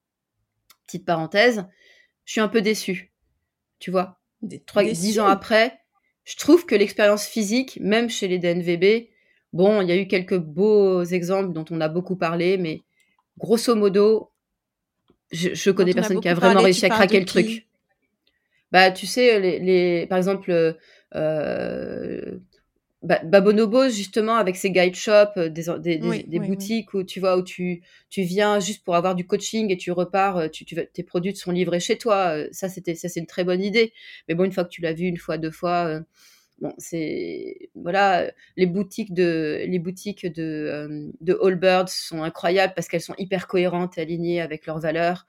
petite 0.87 1.05
parenthèse, 1.05 1.65
je 2.23 2.31
suis 2.31 2.41
un 2.41 2.47
peu 2.47 2.61
déçue. 2.61 3.13
Tu 3.79 3.91
vois, 3.91 4.19
trois, 4.65 4.83
dix 4.83 5.19
ans 5.19 5.27
après, 5.27 5.84
je 6.25 6.35
trouve 6.37 6.65
que 6.65 6.75
l'expérience 6.75 7.25
physique, 7.25 7.77
même 7.81 8.09
chez 8.09 8.27
les 8.27 8.39
DNVB, 8.39 9.09
bon, 9.53 9.81
il 9.81 9.87
y 9.87 9.91
a 9.91 9.95
eu 9.95 10.07
quelques 10.07 10.37
beaux 10.37 11.03
exemples 11.03 11.53
dont 11.53 11.65
on 11.69 11.79
a 11.79 11.87
beaucoup 11.87 12.15
parlé, 12.15 12.57
mais 12.57 12.83
grosso 13.37 13.75
modo, 13.75 14.31
je, 15.31 15.71
connais 15.71 15.93
personne 15.93 16.19
qui 16.19 16.27
a 16.27 16.33
vraiment 16.33 16.61
réussi 16.61 16.85
à 16.85 16.89
craquer 16.89 17.19
le 17.19 17.25
truc. 17.25 17.67
Bah, 18.71 18.91
tu 18.91 19.05
sais, 19.05 19.39
les, 19.39 20.07
par 20.07 20.17
exemple, 20.17 20.75
euh, 21.15 22.39
bah, 23.05 23.21
Babonobo, 23.23 23.89
justement, 23.89 24.35
avec 24.35 24.55
ses 24.55 24.71
guide 24.71 24.95
shops, 24.95 25.37
euh, 25.37 25.49
des, 25.49 25.63
des, 26.27 26.39
boutiques 26.39 26.93
où 26.93 27.03
tu 27.03 27.19
vois, 27.19 27.37
où 27.37 27.43
tu, 27.43 27.83
tu 28.09 28.23
viens 28.23 28.59
juste 28.59 28.83
pour 28.83 28.95
avoir 28.95 29.15
du 29.15 29.25
coaching 29.25 29.71
et 29.71 29.77
tu 29.77 29.91
repars, 29.91 30.37
euh, 30.37 30.47
tu, 30.49 30.65
tu, 30.65 30.75
tes 30.93 31.03
produits 31.03 31.35
sont 31.35 31.51
livrés 31.51 31.79
chez 31.79 31.97
toi. 31.97 32.35
Ça, 32.51 32.67
c'était, 32.67 32.95
ça, 32.95 33.07
c'est 33.07 33.19
une 33.19 33.27
très 33.27 33.43
bonne 33.43 33.63
idée. 33.63 33.93
Mais 34.27 34.35
bon, 34.35 34.43
une 34.43 34.51
fois 34.51 34.65
que 34.65 34.69
tu 34.69 34.81
l'as 34.81 34.93
vu 34.93 35.05
une 35.05 35.17
fois, 35.17 35.37
deux 35.37 35.51
fois, 35.51 36.01
Bon, 36.59 36.73
c'est 36.77 37.69
voilà, 37.75 38.31
les 38.55 38.65
boutiques 38.65 39.13
de 39.13 39.65
les 39.67 39.79
boutiques 39.79 40.25
de 40.25 40.41
euh, 40.43 41.11
de 41.19 41.37
Allbirds 41.43 41.89
sont 41.89 42.23
incroyables 42.23 42.73
parce 42.73 42.87
qu'elles 42.87 43.01
sont 43.01 43.15
hyper 43.17 43.47
cohérentes 43.47 43.97
et 43.97 44.01
alignées 44.01 44.39
avec 44.39 44.65
leurs 44.65 44.79
valeurs. 44.79 45.27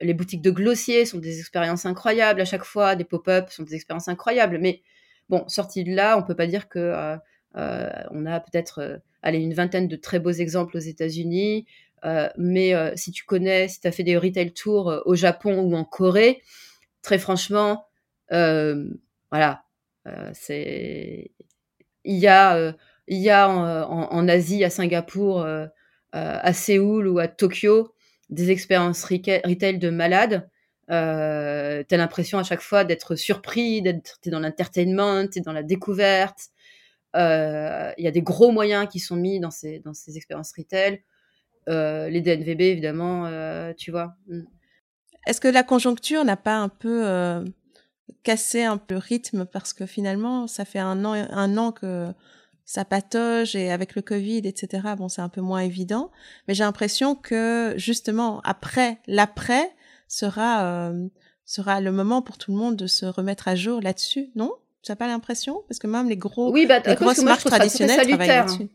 Les 0.00 0.14
boutiques 0.14 0.42
de 0.42 0.50
Glossier 0.52 1.06
sont 1.06 1.18
des 1.18 1.40
expériences 1.40 1.86
incroyables 1.86 2.40
à 2.40 2.44
chaque 2.44 2.64
fois, 2.64 2.94
des 2.96 3.04
pop-up 3.04 3.50
sont 3.50 3.64
des 3.64 3.74
expériences 3.74 4.08
incroyables. 4.08 4.58
Mais 4.60 4.82
bon, 5.28 5.46
sorti 5.48 5.84
de 5.84 5.94
là, 5.94 6.18
on 6.18 6.22
peut 6.22 6.36
pas 6.36 6.46
dire 6.46 6.68
que 6.68 6.78
euh, 6.78 7.16
euh, 7.56 7.90
on 8.10 8.26
a 8.26 8.40
peut-être 8.40 9.00
allez 9.22 9.38
une 9.38 9.54
vingtaine 9.54 9.88
de 9.88 9.96
très 9.96 10.18
beaux 10.18 10.30
exemples 10.30 10.76
aux 10.76 10.80
États-Unis. 10.80 11.66
mais 12.36 12.74
si 12.96 13.12
tu 13.12 13.24
connais, 13.24 13.68
si 13.68 13.80
tu 13.80 13.86
as 13.88 13.92
fait 13.92 14.02
des 14.02 14.16
retail 14.16 14.52
tours 14.52 15.02
au 15.06 15.14
Japon 15.14 15.60
ou 15.60 15.74
en 15.76 15.84
Corée, 15.84 16.42
très 17.02 17.18
franchement, 17.18 17.86
voilà, 18.30 19.64
euh, 20.06 20.30
c'est 20.34 21.30
il 22.04 22.16
y 22.16 22.26
a 22.26 22.56
euh, 22.56 22.72
il 23.08 23.18
y 23.18 23.30
a 23.30 23.48
en, 23.50 24.28
Asie, 24.28 24.64
à 24.64 24.70
Singapour, 24.70 25.42
euh, 25.42 25.66
à 26.12 26.52
Séoul 26.54 27.06
ou 27.08 27.18
à 27.18 27.28
Tokyo, 27.28 27.94
des 28.30 28.50
expériences 28.50 29.04
retail 29.04 29.78
de 29.78 29.90
malades. 29.90 30.48
Euh, 30.90 31.82
t'as 31.88 31.96
l'impression 31.96 32.38
à 32.38 32.42
chaque 32.42 32.60
fois 32.60 32.84
d'être 32.84 33.16
surpris, 33.16 33.82
d'être 33.82 34.18
dans 34.26 34.40
l'entertainment, 34.40 35.26
t'es 35.28 35.40
dans 35.40 35.52
la 35.52 35.62
découverte. 35.62 36.50
Il 37.14 37.94
y 37.98 38.08
a 38.08 38.10
des 38.10 38.22
gros 38.22 38.50
moyens 38.50 38.88
qui 38.90 38.98
sont 38.98 39.16
mis 39.16 39.40
dans 39.40 39.50
ces, 39.50 39.78
dans 39.80 39.94
ces 39.94 40.16
expériences 40.16 40.52
retail. 40.56 41.02
les 41.66 42.20
DNVB, 42.20 42.60
évidemment, 42.60 43.30
tu 43.74 43.90
vois. 43.90 44.14
Mm. 44.26 44.42
Est-ce 45.26 45.40
que 45.40 45.48
la 45.48 45.62
conjoncture 45.62 46.24
n'a 46.24 46.36
pas 46.36 46.56
un 46.56 46.68
peu 46.68 47.44
cassé 48.24 48.64
un 48.64 48.76
peu 48.76 48.94
le 48.94 49.00
rythme? 49.00 49.46
Parce 49.46 49.72
que 49.72 49.86
finalement, 49.86 50.46
ça 50.46 50.64
fait 50.64 50.80
un 50.80 51.04
an, 51.04 51.12
un 51.12 51.56
an 51.56 51.72
que 51.72 52.12
ça 52.64 52.84
patauge 52.84 53.54
et 53.56 53.70
avec 53.70 53.94
le 53.94 54.02
Covid, 54.02 54.42
etc. 54.44 54.88
Bon, 54.96 55.08
c'est 55.08 55.20
un 55.20 55.28
peu 55.28 55.40
moins 55.40 55.60
évident, 55.60 56.10
mais 56.48 56.54
j'ai 56.54 56.64
l'impression 56.64 57.14
que 57.14 57.74
justement 57.76 58.40
après, 58.42 58.98
l'après 59.06 59.70
sera 60.14 60.92
sera 61.44 61.80
le 61.80 61.92
moment 61.92 62.22
pour 62.22 62.38
tout 62.38 62.52
le 62.52 62.58
monde 62.58 62.76
de 62.76 62.86
se 62.86 63.06
remettre 63.06 63.48
à 63.48 63.54
jour 63.54 63.80
là-dessus, 63.80 64.30
non? 64.34 64.52
Tu 64.82 64.92
n'as 64.92 64.96
pas 64.96 65.06
l'impression? 65.06 65.62
Parce 65.68 65.78
que 65.78 65.86
même 65.86 66.08
les 66.08 66.16
gros, 66.16 66.52
oui, 66.52 66.66
bah, 66.66 66.80
les 66.84 66.94
grosses 66.94 67.22
marques 67.22 67.44
traditionnelles 67.44 68.06
travaillent 68.06 68.28
là-dessus. 68.28 68.68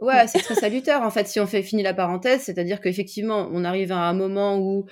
Ouais, 0.00 0.26
c'est 0.28 0.38
très 0.38 0.54
salutaire 0.54 1.02
en 1.02 1.10
fait 1.10 1.26
si 1.26 1.40
on 1.40 1.46
fait 1.46 1.62
fini 1.62 1.82
la 1.82 1.92
parenthèse, 1.92 2.42
c'est-à-dire 2.42 2.80
qu'effectivement 2.80 3.48
on 3.52 3.64
arrive 3.64 3.90
à 3.90 3.98
un 3.98 4.12
moment 4.12 4.56
où 4.58 4.86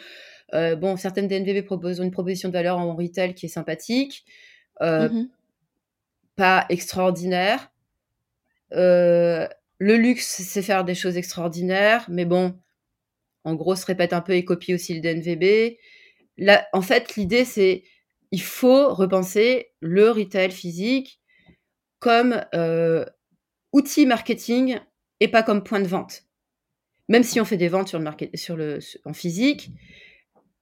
euh, 0.52 0.74
bon 0.74 0.96
certaines 0.96 1.28
DNVB 1.28 1.64
proposent 1.64 2.00
une 2.00 2.10
proposition 2.10 2.48
de 2.48 2.52
valeur 2.52 2.78
en 2.78 2.94
retail 2.96 3.34
qui 3.34 3.46
est 3.46 3.50
sympathique, 3.50 4.24
euh, 4.82 5.08
mmh 5.08 5.28
pas 6.34 6.66
extraordinaire. 6.68 7.72
Euh, 8.72 9.48
le 9.78 9.96
luxe 9.96 10.42
c'est 10.42 10.60
faire 10.60 10.84
des 10.84 10.94
choses 10.94 11.16
extraordinaires, 11.16 12.04
mais 12.10 12.26
bon 12.26 12.54
en 13.46 13.54
gros 13.54 13.76
se 13.76 13.86
répète 13.86 14.12
un 14.12 14.20
peu 14.20 14.34
et 14.34 14.44
copie 14.44 14.74
aussi 14.74 14.94
le 14.94 15.00
DNVB. 15.00 15.78
Là, 16.36 16.66
en 16.74 16.82
fait 16.82 17.16
l'idée 17.16 17.46
c'est 17.46 17.84
il 18.32 18.42
faut 18.42 18.92
repenser 18.92 19.72
le 19.80 20.10
retail 20.10 20.50
physique 20.50 21.20
comme 22.00 22.44
outil 23.72 24.06
marketing 24.06 24.78
et 25.20 25.28
pas 25.28 25.42
comme 25.42 25.62
point 25.62 25.80
de 25.80 25.86
vente. 25.86 26.24
Même 27.08 27.22
si 27.22 27.40
on 27.40 27.44
fait 27.44 27.56
des 27.56 27.68
ventes 27.68 27.88
sur 27.88 27.98
le 27.98 28.04
market, 28.04 28.36
sur 28.36 28.56
le, 28.56 28.80
en 29.04 29.12
physique, 29.12 29.70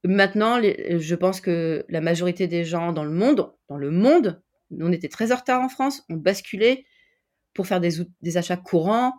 maintenant, 0.05 0.61
je 0.61 1.15
pense 1.15 1.41
que 1.41 1.87
la 1.89 2.01
majorité 2.01 2.47
des 2.47 2.65
gens 2.65 2.93
dans 2.93 3.05
le 3.05 3.11
monde, 3.11 3.51
dans 3.69 3.77
le 3.79 3.91
monde, 3.91 4.43
on 4.79 4.93
était 4.93 5.09
très 5.09 5.33
en 5.33 5.37
retard 5.37 5.63
en 5.63 5.69
France, 5.69 6.05
ont 6.11 6.17
basculé 6.17 6.87
pour 7.55 7.67
faire 7.67 7.81
des 7.81 8.37
achats 8.37 8.57
courants 8.57 9.15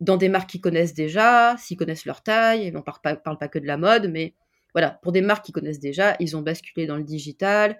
dans 0.00 0.16
des 0.16 0.28
marques 0.28 0.50
qu'ils 0.50 0.60
connaissent 0.60 0.94
déjà, 0.94 1.56
s'ils 1.58 1.76
connaissent 1.76 2.06
leur 2.06 2.22
taille, 2.22 2.70
on 2.74 2.78
ne 2.78 2.82
parle 2.82 3.00
pas, 3.02 3.16
parle 3.16 3.38
pas 3.38 3.48
que 3.48 3.58
de 3.58 3.66
la 3.66 3.76
mode, 3.76 4.10
mais 4.10 4.34
voilà, 4.74 4.90
pour 5.02 5.12
des 5.12 5.22
marques 5.22 5.44
qu'ils 5.44 5.54
connaissent 5.54 5.80
déjà, 5.80 6.16
ils 6.20 6.36
ont 6.36 6.42
basculé 6.42 6.86
dans 6.86 6.96
le 6.96 7.02
digital, 7.02 7.78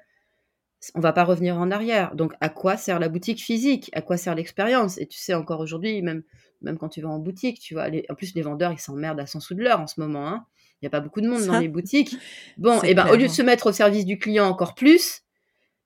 on 0.94 1.00
va 1.00 1.12
pas 1.12 1.24
revenir 1.24 1.56
en 1.56 1.70
arrière. 1.70 2.14
Donc, 2.14 2.32
à 2.40 2.48
quoi 2.48 2.76
sert 2.76 2.98
la 2.98 3.08
boutique 3.08 3.42
physique? 3.42 3.90
À 3.92 4.02
quoi 4.02 4.16
sert 4.16 4.34
l'expérience? 4.34 4.98
Et 4.98 5.06
tu 5.06 5.18
sais, 5.18 5.34
encore 5.34 5.60
aujourd'hui, 5.60 6.00
même, 6.02 6.22
même 6.62 6.78
quand 6.78 6.88
tu 6.88 7.00
vas 7.00 7.08
en 7.08 7.18
boutique, 7.18 7.60
tu 7.60 7.74
vois, 7.74 7.88
en 8.08 8.14
plus, 8.14 8.34
les 8.34 8.42
vendeurs, 8.42 8.72
ils 8.72 8.78
s'emmerdent 8.78 9.20
à 9.20 9.26
100 9.26 9.40
sous 9.40 9.54
de 9.54 9.62
l'heure 9.62 9.80
en 9.80 9.86
ce 9.86 10.00
moment. 10.00 10.28
Hein. 10.28 10.46
Il 10.80 10.84
n'y 10.84 10.86
a 10.88 10.90
pas 10.90 11.00
beaucoup 11.00 11.20
de 11.20 11.28
monde 11.28 11.44
dans 11.46 11.58
les 11.58 11.68
boutiques. 11.68 12.16
Bon, 12.58 12.82
et 12.82 12.90
eh 12.90 12.94
ben, 12.94 13.08
au 13.08 13.16
lieu 13.16 13.26
de 13.26 13.32
se 13.32 13.42
mettre 13.42 13.66
au 13.66 13.72
service 13.72 14.04
du 14.04 14.18
client 14.18 14.46
encore 14.46 14.74
plus, 14.74 15.22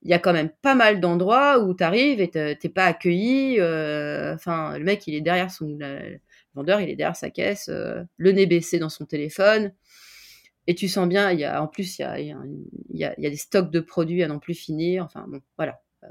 il 0.02 0.10
y 0.10 0.14
a 0.14 0.18
quand 0.18 0.32
même 0.32 0.50
pas 0.62 0.74
mal 0.74 1.00
d'endroits 1.00 1.58
où 1.58 1.74
tu 1.74 1.84
arrives 1.84 2.20
et 2.20 2.30
t'es 2.30 2.68
pas 2.68 2.86
accueilli. 2.86 3.60
Euh, 3.60 4.34
enfin, 4.34 4.78
le 4.78 4.84
mec, 4.84 5.06
il 5.06 5.14
est 5.14 5.20
derrière 5.20 5.50
son. 5.50 5.76
Le 5.78 6.20
vendeur, 6.54 6.80
il 6.80 6.88
est 6.88 6.96
derrière 6.96 7.16
sa 7.16 7.30
caisse, 7.30 7.68
euh, 7.68 8.02
le 8.16 8.32
nez 8.32 8.46
baissé 8.46 8.78
dans 8.78 8.88
son 8.88 9.04
téléphone. 9.04 9.72
Et 10.66 10.74
tu 10.74 10.88
sens 10.88 11.08
bien, 11.08 11.30
il 11.32 11.40
y 11.40 11.44
a, 11.44 11.62
en 11.62 11.66
plus, 11.66 11.98
il 11.98 12.02
y 12.02 12.04
a, 12.04 12.18
il 12.18 12.26
y 12.26 13.04
a, 13.04 13.14
il 13.18 13.24
y 13.24 13.26
a 13.26 13.30
des 13.30 13.36
stocks 13.36 13.70
de 13.70 13.80
produits 13.80 14.22
à 14.22 14.28
non 14.28 14.38
plus 14.38 14.54
finir. 14.54 15.04
Enfin, 15.04 15.26
bon, 15.28 15.40
voilà. 15.56 15.80
Euh, 16.04 16.08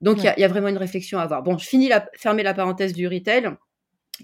donc, 0.00 0.18
il, 0.18 0.24
y 0.24 0.28
a, 0.28 0.36
il 0.38 0.40
y, 0.40 0.44
a, 0.44 0.48
vraiment 0.48 0.68
une 0.68 0.78
réflexion 0.78 1.18
à 1.18 1.22
avoir. 1.22 1.42
Bon, 1.42 1.56
je 1.58 1.66
finis 1.66 1.88
la, 1.88 2.08
fermer 2.14 2.42
la 2.42 2.54
parenthèse 2.54 2.92
du 2.92 3.06
retail 3.06 3.50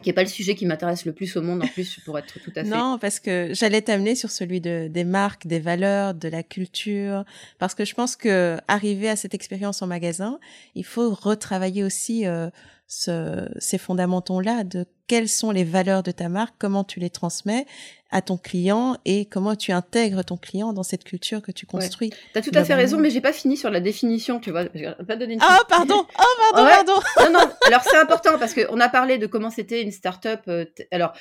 qui 0.02 0.08
n'est 0.08 0.14
pas 0.14 0.22
le 0.22 0.28
sujet 0.28 0.54
qui 0.54 0.66
m'intéresse 0.66 1.04
le 1.04 1.12
plus 1.12 1.36
au 1.36 1.42
monde 1.42 1.62
en 1.62 1.66
plus 1.66 1.98
pour 2.04 2.18
être 2.18 2.38
tout 2.40 2.52
à 2.56 2.64
fait. 2.64 2.68
Non, 2.68 2.98
parce 2.98 3.20
que 3.20 3.50
j'allais 3.52 3.82
t'amener 3.82 4.14
sur 4.14 4.30
celui 4.30 4.60
de, 4.60 4.88
des 4.88 5.04
marques, 5.04 5.46
des 5.46 5.58
valeurs, 5.58 6.14
de 6.14 6.28
la 6.28 6.42
culture, 6.42 7.24
parce 7.58 7.74
que 7.74 7.84
je 7.84 7.94
pense 7.94 8.16
que 8.16 8.58
arriver 8.68 9.08
à 9.08 9.16
cette 9.16 9.34
expérience 9.34 9.82
en 9.82 9.86
magasin, 9.86 10.38
il 10.74 10.84
faut 10.84 11.10
retravailler 11.10 11.84
aussi 11.84 12.26
euh, 12.26 12.50
ce, 12.86 13.48
ces 13.58 13.78
fondamentaux-là 13.78 14.64
de 14.64 14.86
quelles 15.06 15.28
sont 15.28 15.50
les 15.50 15.64
valeurs 15.64 16.02
de 16.02 16.10
ta 16.10 16.28
marque, 16.28 16.54
comment 16.58 16.84
tu 16.84 17.00
les 17.00 17.10
transmets 17.10 17.66
à 18.10 18.22
ton 18.22 18.36
client 18.36 18.96
et 19.04 19.26
comment 19.26 19.56
tu 19.56 19.72
intègres 19.72 20.24
ton 20.24 20.36
client 20.36 20.72
dans 20.72 20.82
cette 20.82 21.04
culture 21.04 21.42
que 21.42 21.52
tu 21.52 21.66
construis. 21.66 22.10
Tu 22.10 22.38
as 22.38 22.42
tout 22.42 22.50
à 22.54 22.64
fait 22.64 22.74
raison, 22.74 22.98
mais 22.98 23.10
j'ai 23.10 23.20
pas 23.20 23.32
fini 23.32 23.56
sur 23.56 23.70
la 23.70 23.80
définition, 23.80 24.40
tu 24.40 24.50
vois. 24.50 24.64
Pas 24.66 25.16
donné 25.16 25.38
oh, 25.42 25.62
pardon, 25.68 26.06
oh, 26.18 26.22
pardon, 26.52 26.68
pardon. 26.68 27.32
non, 27.32 27.40
non, 27.40 27.52
alors 27.66 27.82
c'est 27.82 27.96
important 27.96 28.38
parce 28.38 28.54
qu'on 28.54 28.80
a 28.80 28.88
parlé 28.88 29.18
de 29.18 29.26
comment 29.26 29.50
c'était 29.50 29.82
une 29.82 29.90
start-up. 29.90 30.40
Euh, 30.48 30.64
alors, 30.92 31.12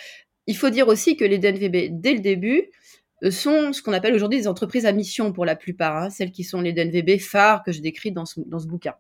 il 0.48 0.56
faut 0.56 0.70
dire 0.70 0.88
aussi 0.88 1.18
que 1.18 1.26
les 1.26 1.40
DNVB, 1.40 2.00
dès 2.00 2.14
le 2.14 2.20
début, 2.20 2.70
euh, 3.24 3.32
sont 3.32 3.74
ce 3.74 3.82
qu'on 3.82 3.94
appelle 3.94 4.14
aujourd'hui 4.14 4.40
des 4.40 4.48
entreprises 4.48 4.86
à 4.86 4.92
mission 4.92 5.34
pour 5.34 5.46
la 5.46 5.56
plupart, 5.56 5.98
hein, 5.98 6.10
celles 6.10 6.32
qui 6.32 6.44
sont 6.44 6.62
les 6.62 6.74
DNVB 6.74 7.20
phares 7.20 7.64
que 7.64 7.72
je 7.72 7.82
décris 7.82 8.12
dans 8.12 8.26
ce, 8.26 8.40
dans 8.46 8.60
ce 8.60 8.68
bouquin. 8.68 8.94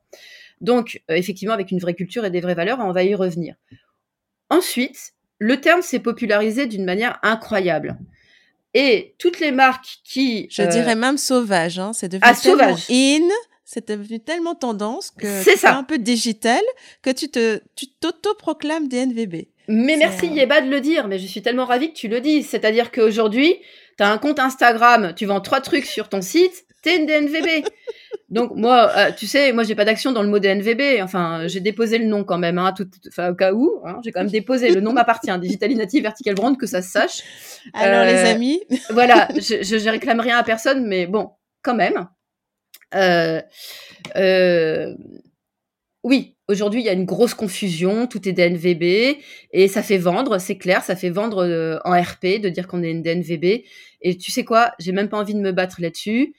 Donc, 0.61 1.01
euh, 1.09 1.15
effectivement, 1.15 1.53
avec 1.53 1.71
une 1.71 1.79
vraie 1.79 1.93
culture 1.93 2.25
et 2.25 2.29
des 2.29 2.41
vraies 2.41 2.55
valeurs, 2.55 2.79
on 2.79 2.91
va 2.91 3.03
y 3.03 3.15
revenir. 3.15 3.55
Ensuite, 4.49 5.13
le 5.39 5.59
terme 5.59 5.81
s'est 5.81 5.99
popularisé 5.99 6.65
d'une 6.65 6.85
manière 6.85 7.19
incroyable. 7.23 7.97
Et 8.73 9.15
toutes 9.19 9.39
les 9.39 9.51
marques 9.51 9.99
qui... 10.03 10.47
Je 10.51 10.63
dirais 10.63 10.93
euh, 10.93 10.99
même 10.99 11.17
sauvage, 11.17 11.79
hein, 11.79 11.93
c'est 11.93 12.09
devenu 12.09 12.23
ah, 12.25 12.33
tellement 12.33 12.75
in, 12.89 13.27
c'est 13.63 13.87
devenu 13.87 14.19
tellement 14.19 14.55
tendance 14.55 15.11
que 15.11 15.41
c'est 15.43 15.65
un 15.65 15.83
peu 15.83 15.97
digital 15.97 16.61
que 17.01 17.09
tu 17.09 17.29
te 17.29 17.59
tu 17.75 17.87
t'auto-proclames 17.87 18.87
DNVB. 18.87 19.47
Mais 19.67 19.97
merci 19.97 20.27
Yeba 20.27 20.61
de 20.61 20.69
le 20.69 20.81
dire, 20.81 21.07
mais 21.07 21.17
je 21.17 21.25
suis 21.25 21.41
tellement 21.41 21.65
ravie 21.65 21.89
que 21.89 21.97
tu 21.97 22.07
le 22.07 22.21
dises. 22.21 22.47
C'est-à-dire 22.47 22.91
qu'aujourd'hui, 22.91 23.55
tu 23.97 24.03
as 24.03 24.11
un 24.11 24.17
compte 24.17 24.39
Instagram, 24.39 25.13
tu 25.15 25.25
vends 25.25 25.41
trois 25.41 25.61
trucs 25.61 25.85
sur 25.85 26.09
ton 26.09 26.21
site, 26.21 26.64
t'es 26.85 26.97
une 26.97 27.05
DNVB. 27.05 27.65
Donc 28.29 28.55
moi, 28.55 28.91
euh, 28.95 29.11
tu 29.11 29.27
sais, 29.27 29.51
moi 29.53 29.63
j'ai 29.63 29.75
pas 29.75 29.85
d'action 29.85 30.11
dans 30.11 30.21
le 30.21 30.29
mot 30.29 30.39
DNVB. 30.39 31.01
Enfin, 31.01 31.47
j'ai 31.47 31.59
déposé 31.59 31.97
le 31.97 32.05
nom 32.05 32.23
quand 32.23 32.37
même, 32.37 32.57
hein, 32.57 32.73
tout, 32.75 32.87
enfin, 33.07 33.31
au 33.31 33.35
cas 33.35 33.53
où. 33.53 33.81
Hein, 33.85 33.99
j'ai 34.03 34.11
quand 34.11 34.21
même 34.21 34.29
déposé. 34.29 34.71
Le 34.71 34.81
nom 34.81 34.93
m'appartient. 34.93 35.31
Digital 35.41 35.73
Native 35.73 36.03
Vertical 36.03 36.35
Brand, 36.35 36.57
que 36.57 36.67
ça 36.67 36.81
se 36.81 36.91
sache. 36.91 37.23
Alors 37.73 38.05
les 38.05 38.13
euh, 38.13 38.31
amis. 38.31 38.61
voilà, 38.91 39.27
je, 39.35 39.63
je, 39.63 39.89
réclame 39.89 40.19
rien 40.19 40.37
à 40.37 40.43
personne, 40.43 40.85
mais 40.87 41.07
bon, 41.07 41.31
quand 41.61 41.75
même. 41.75 42.07
Euh, 42.93 43.41
oui, 46.03 46.37
aujourd'hui 46.47 46.81
il 46.81 46.85
y 46.85 46.89
a 46.89 46.93
une 46.93 47.05
grosse 47.05 47.33
confusion. 47.33 48.05
Tout 48.07 48.29
est 48.29 48.33
DNVB 48.33 49.17
et 49.51 49.67
ça 49.67 49.81
fait 49.81 49.97
vendre, 49.97 50.37
c'est 50.37 50.57
clair, 50.57 50.83
ça 50.83 50.95
fait 50.95 51.09
vendre 51.09 51.81
en 51.83 51.99
RP 51.99 52.39
de 52.41 52.49
dire 52.49 52.67
qu'on 52.67 52.83
est 52.83 52.91
une 52.91 53.01
DNVB. 53.01 53.63
Et 54.01 54.17
tu 54.17 54.31
sais 54.31 54.43
quoi, 54.43 54.73
j'ai 54.79 54.91
même 54.91 55.09
pas 55.09 55.17
envie 55.17 55.33
de 55.33 55.41
me 55.41 55.51
battre 55.51 55.81
là-dessus 55.81 56.35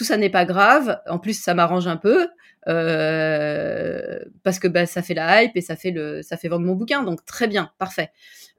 tout 0.00 0.04
ça 0.04 0.16
n'est 0.16 0.30
pas 0.30 0.46
grave. 0.46 0.98
En 1.10 1.18
plus, 1.18 1.38
ça 1.38 1.52
m'arrange 1.52 1.86
un 1.86 1.98
peu 1.98 2.26
euh, 2.68 4.18
parce 4.42 4.58
que 4.58 4.66
bah, 4.66 4.86
ça 4.86 5.02
fait 5.02 5.12
la 5.12 5.42
hype 5.42 5.54
et 5.58 5.60
ça 5.60 5.76
fait 5.76 5.90
le, 5.90 6.22
ça 6.22 6.38
fait 6.38 6.48
vendre 6.48 6.64
mon 6.64 6.74
bouquin. 6.74 7.02
Donc 7.02 7.22
très 7.26 7.46
bien, 7.46 7.70
parfait. 7.76 8.10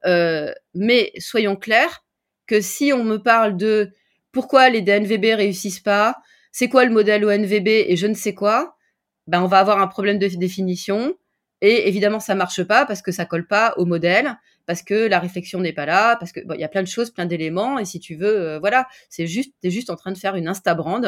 Euh, 0.05 0.53
mais 0.75 1.11
soyons 1.17 1.55
clairs 1.55 2.05
que 2.45 2.61
si 2.61 2.93
on 2.93 3.03
me 3.03 3.17
parle 3.17 3.57
de 3.57 3.89
pourquoi 4.31 4.69
les 4.69 4.83
DNVB 4.83 5.35
réussissent 5.35 5.79
pas, 5.79 6.17
c'est 6.51 6.69
quoi 6.69 6.85
le 6.85 6.91
modèle 6.91 7.25
ONVB 7.25 7.67
et 7.67 7.95
je 7.95 8.05
ne 8.05 8.13
sais 8.13 8.35
quoi, 8.35 8.77
ben 9.25 9.41
on 9.41 9.47
va 9.47 9.57
avoir 9.57 9.81
un 9.81 9.87
problème 9.87 10.19
de 10.19 10.27
définition. 10.27 11.15
Et 11.61 11.87
évidemment, 11.87 12.19
ça 12.19 12.35
marche 12.35 12.61
pas 12.61 12.85
parce 12.85 13.01
que 13.01 13.11
ça 13.11 13.25
colle 13.25 13.47
pas 13.47 13.73
au 13.77 13.85
modèle, 13.85 14.37
parce 14.67 14.83
que 14.83 15.07
la 15.07 15.17
réflexion 15.17 15.59
n'est 15.59 15.73
pas 15.73 15.87
là, 15.87 16.17
parce 16.17 16.33
que 16.33 16.41
il 16.53 16.59
y 16.59 16.63
a 16.63 16.67
plein 16.67 16.83
de 16.83 16.87
choses, 16.87 17.09
plein 17.09 17.25
d'éléments. 17.25 17.79
Et 17.79 17.85
si 17.85 17.99
tu 17.99 18.13
veux, 18.13 18.39
euh, 18.41 18.59
voilà, 18.59 18.87
c'est 19.09 19.25
juste, 19.25 19.55
juste 19.63 19.89
en 19.89 19.95
train 19.95 20.11
de 20.11 20.19
faire 20.19 20.35
une 20.35 20.47
Instabrand 20.47 21.01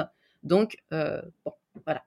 donc, 0.44 0.78
euh, 0.92 1.22
bon, 1.46 1.54
voilà. 1.86 2.04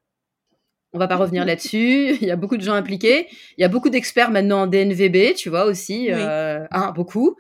On 0.93 0.99
va 0.99 1.09
pas 1.09 1.17
revenir 1.17 1.45
là-dessus. 1.47 2.17
Il 2.21 2.27
y 2.27 2.31
a 2.31 2.37
beaucoup 2.37 2.57
de 2.57 2.63
gens 2.63 2.75
impliqués. 2.75 3.29
Il 3.59 3.63
y 3.63 3.65
a 3.65 3.69
beaucoup 3.69 3.91
d'experts 3.91 4.31
maintenant 4.31 4.63
en 4.63 4.67
DNVB, 4.67 5.35
tu 5.35 5.49
vois 5.49 5.65
aussi, 5.65 6.13
euh, 6.13 6.65
hein, 6.71 6.93
beaucoup. 6.95 7.37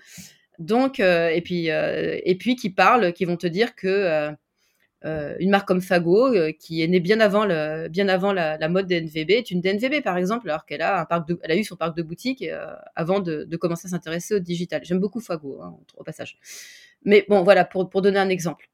Donc, 0.58 1.00
euh, 1.00 1.28
et 1.28 1.42
puis, 1.42 1.66
et 1.68 2.36
puis 2.38 2.56
qui 2.56 2.70
parlent, 2.70 3.12
qui 3.12 3.24
vont 3.24 3.36
te 3.36 3.46
dire 3.46 3.74
que 3.74 4.30
une 5.38 5.50
marque 5.50 5.68
comme 5.68 5.82
Fago, 5.82 6.34
qui 6.58 6.82
est 6.82 6.88
née 6.88 6.98
bien 6.98 7.20
avant, 7.20 7.44
le, 7.44 7.86
bien 7.88 8.08
avant 8.08 8.32
la, 8.32 8.68
mode 8.68 8.88
DNVB, 8.88 9.30
est 9.30 9.50
une 9.52 9.60
DNVB 9.60 10.02
par 10.02 10.16
exemple, 10.16 10.48
alors 10.50 10.66
qu'elle 10.66 10.82
a 10.82 11.00
un 11.02 11.04
parc 11.04 11.30
elle 11.42 11.52
a 11.52 11.56
eu 11.56 11.62
son 11.62 11.76
parc 11.76 11.96
de 11.96 12.02
boutiques 12.02 12.44
avant 12.96 13.20
de, 13.20 13.56
commencer 13.56 13.86
à 13.86 13.90
s'intéresser 13.90 14.34
au 14.34 14.38
digital. 14.40 14.80
J'aime 14.82 14.98
beaucoup 14.98 15.20
Fago, 15.20 15.60
hein, 15.62 15.76
au 15.96 16.02
passage. 16.02 16.38
Mais 17.04 17.24
bon, 17.28 17.42
voilà, 17.42 17.64
pour, 17.64 17.88
pour 17.88 18.02
donner 18.02 18.18
un 18.18 18.30
exemple. 18.30 18.68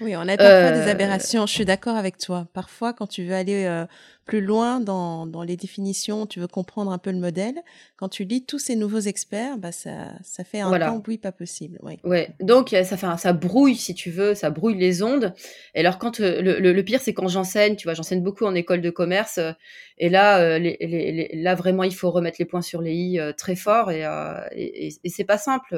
Oui, 0.00 0.16
on 0.16 0.26
a 0.28 0.36
parfois 0.36 0.72
des 0.72 0.90
aberrations. 0.90 1.46
Je 1.46 1.52
suis 1.52 1.64
d'accord 1.64 1.96
avec 1.96 2.18
toi. 2.18 2.46
Parfois, 2.52 2.92
quand 2.92 3.06
tu 3.06 3.24
veux 3.24 3.34
aller 3.34 3.84
plus 4.24 4.40
loin 4.40 4.80
dans, 4.80 5.26
dans 5.26 5.42
les 5.42 5.56
définitions, 5.56 6.26
tu 6.26 6.40
veux 6.40 6.46
comprendre 6.46 6.90
un 6.90 6.98
peu 6.98 7.10
le 7.10 7.18
modèle, 7.18 7.56
quand 7.96 8.08
tu 8.08 8.24
lis 8.24 8.44
tous 8.44 8.58
ces 8.58 8.74
nouveaux 8.74 9.00
experts, 9.00 9.58
bah 9.58 9.70
ça, 9.70 10.12
ça 10.22 10.44
fait 10.44 10.60
un 10.60 10.68
voilà. 10.68 10.98
oui 11.06 11.18
pas 11.18 11.30
possible. 11.30 11.78
Oui. 11.82 11.98
Ouais. 12.04 12.30
Donc 12.40 12.70
ça 12.70 12.96
fait 12.96 13.06
ça 13.18 13.32
brouille 13.32 13.76
si 13.76 13.94
tu 13.94 14.10
veux, 14.10 14.34
ça 14.34 14.50
brouille 14.50 14.78
les 14.78 15.02
ondes. 15.02 15.34
Et 15.74 15.80
alors 15.80 15.98
quand 15.98 16.18
le, 16.18 16.40
le, 16.40 16.72
le 16.72 16.82
pire 16.82 17.00
c'est 17.00 17.12
quand 17.12 17.28
j'enseigne, 17.28 17.76
tu 17.76 17.84
vois, 17.86 17.94
j'enseigne 17.94 18.22
beaucoup 18.22 18.46
en 18.46 18.54
école 18.54 18.80
de 18.80 18.90
commerce 18.90 19.38
et 19.98 20.08
là 20.08 20.58
les, 20.58 20.76
les, 20.80 21.30
là 21.34 21.54
vraiment 21.54 21.84
il 21.84 21.94
faut 21.94 22.10
remettre 22.10 22.36
les 22.38 22.46
points 22.46 22.62
sur 22.62 22.80
les 22.80 22.94
i 22.94 23.20
très 23.36 23.56
fort 23.56 23.90
et, 23.90 24.04
et, 24.52 24.88
et 25.04 25.08
c'est 25.10 25.24
pas 25.24 25.38
simple 25.38 25.76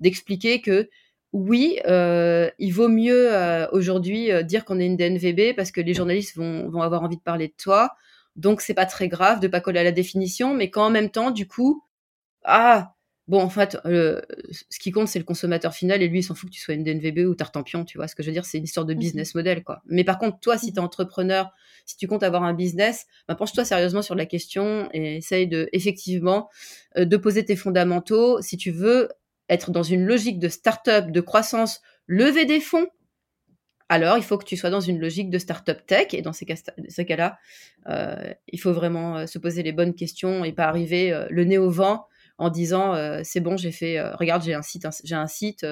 d'expliquer 0.00 0.60
que 0.60 0.88
oui, 1.32 1.78
euh, 1.86 2.50
il 2.58 2.72
vaut 2.72 2.88
mieux 2.88 3.32
euh, 3.32 3.68
aujourd'hui 3.70 4.32
euh, 4.32 4.42
dire 4.42 4.64
qu'on 4.64 4.80
est 4.80 4.86
une 4.86 4.96
DNVB 4.96 5.54
parce 5.54 5.70
que 5.70 5.80
les 5.80 5.94
journalistes 5.94 6.36
vont, 6.36 6.68
vont 6.68 6.82
avoir 6.82 7.02
envie 7.02 7.16
de 7.16 7.22
parler 7.22 7.48
de 7.48 7.54
toi. 7.56 7.90
Donc 8.36 8.60
c'est 8.60 8.74
pas 8.74 8.86
très 8.86 9.08
grave 9.08 9.38
de 9.40 9.46
pas 9.46 9.60
coller 9.60 9.80
à 9.80 9.84
la 9.84 9.92
définition, 9.92 10.54
mais 10.54 10.70
quand 10.70 10.84
en 10.86 10.90
même 10.90 11.10
temps, 11.10 11.30
du 11.30 11.46
coup, 11.46 11.84
ah 12.44 12.94
bon, 13.28 13.40
en 13.40 13.48
fait, 13.48 13.76
ce 13.84 14.78
qui 14.80 14.90
compte 14.90 15.08
c'est 15.08 15.18
le 15.18 15.24
consommateur 15.24 15.74
final 15.74 16.02
et 16.02 16.08
lui 16.08 16.20
il 16.20 16.22
s'en 16.22 16.34
fout 16.34 16.48
que 16.48 16.54
tu 16.54 16.60
sois 16.60 16.74
une 16.74 16.84
DNVB 16.84 17.28
ou 17.28 17.34
Tartampion, 17.34 17.84
tu 17.84 17.98
vois. 17.98 18.08
Ce 18.08 18.14
que 18.16 18.22
je 18.22 18.28
veux 18.28 18.32
dire, 18.32 18.44
c'est 18.44 18.58
une 18.58 18.64
histoire 18.64 18.86
de 18.86 18.94
mmh 18.94 18.98
business 18.98 19.34
model 19.34 19.62
quoi. 19.62 19.82
Mais 19.86 20.04
par 20.04 20.18
contre, 20.18 20.40
toi, 20.40 20.58
si 20.58 20.70
mmh 20.70 20.72
tu 20.72 20.76
es 20.76 20.80
entrepreneur, 20.80 21.50
si 21.86 21.96
tu 21.96 22.08
comptes 22.08 22.22
avoir 22.22 22.42
un 22.42 22.54
business, 22.54 23.06
bah, 23.28 23.34
penche-toi 23.36 23.64
sérieusement 23.64 24.02
sur 24.02 24.14
la 24.14 24.26
question 24.26 24.88
et 24.92 25.16
essaye 25.16 25.46
de 25.46 25.68
effectivement 25.72 26.48
de 26.96 27.16
poser 27.16 27.44
tes 27.44 27.56
fondamentaux. 27.56 28.40
Si 28.42 28.56
tu 28.56 28.70
veux 28.70 29.10
être 29.50 29.70
dans 29.70 29.82
une 29.82 30.06
logique 30.06 30.38
de 30.38 30.48
start-up, 30.48 31.10
de 31.10 31.20
croissance, 31.20 31.82
lever 32.06 32.46
des 32.46 32.60
fonds, 32.60 32.86
alors 33.90 34.16
il 34.16 34.22
faut 34.22 34.38
que 34.38 34.44
tu 34.44 34.56
sois 34.56 34.70
dans 34.70 34.80
une 34.80 35.00
logique 35.00 35.30
de 35.30 35.38
start-up 35.38 35.84
tech. 35.84 36.14
Et 36.14 36.22
dans 36.22 36.32
ces, 36.32 36.46
cas-là, 36.46 37.38
euh, 37.88 38.32
il 38.46 38.60
faut 38.60 38.72
vraiment 38.72 39.18
euh, 39.18 39.26
se 39.26 39.38
poser 39.38 39.64
les 39.64 39.72
bonnes 39.72 39.94
questions 39.94 40.44
et 40.44 40.52
pas 40.52 40.66
arriver 40.66 41.12
euh, 41.12 41.26
le 41.28 41.42
nez 41.42 41.58
au 41.58 41.70
vent 41.70 42.06
en 42.38 42.48
disant 42.48 42.94
c'est 43.22 43.40
bon, 43.40 43.58
j'ai 43.58 43.70
fait, 43.70 44.00
regarde, 44.14 44.42
j'ai 44.42 44.54
un 44.54 44.62
site, 44.62 44.86
j'ai 45.04 45.14
un 45.14 45.26
site, 45.26 45.66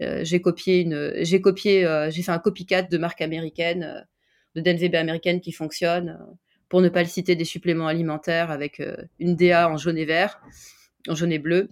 j'ai 0.00 0.40
copié 0.40 0.80
une, 0.80 1.12
j'ai 1.20 1.42
copié, 1.42 1.86
j'ai 2.08 2.22
fait 2.22 2.32
un 2.32 2.38
copycat 2.38 2.80
de 2.80 2.96
marque 2.96 3.20
américaine, 3.20 4.06
de 4.54 4.62
DNVB 4.62 4.94
américaine 4.94 5.42
qui 5.42 5.52
fonctionne. 5.52 6.18
pour 6.70 6.80
ne 6.80 6.88
pas 6.88 7.02
le 7.02 7.08
citer, 7.10 7.36
des 7.36 7.44
suppléments 7.44 7.88
alimentaires 7.88 8.50
avec 8.50 8.80
une 9.18 9.36
DA 9.36 9.68
en 9.68 9.76
jaune 9.76 9.98
et 9.98 10.06
vert, 10.06 10.40
en 11.08 11.14
jaune 11.14 11.30
et 11.30 11.38
bleu 11.38 11.68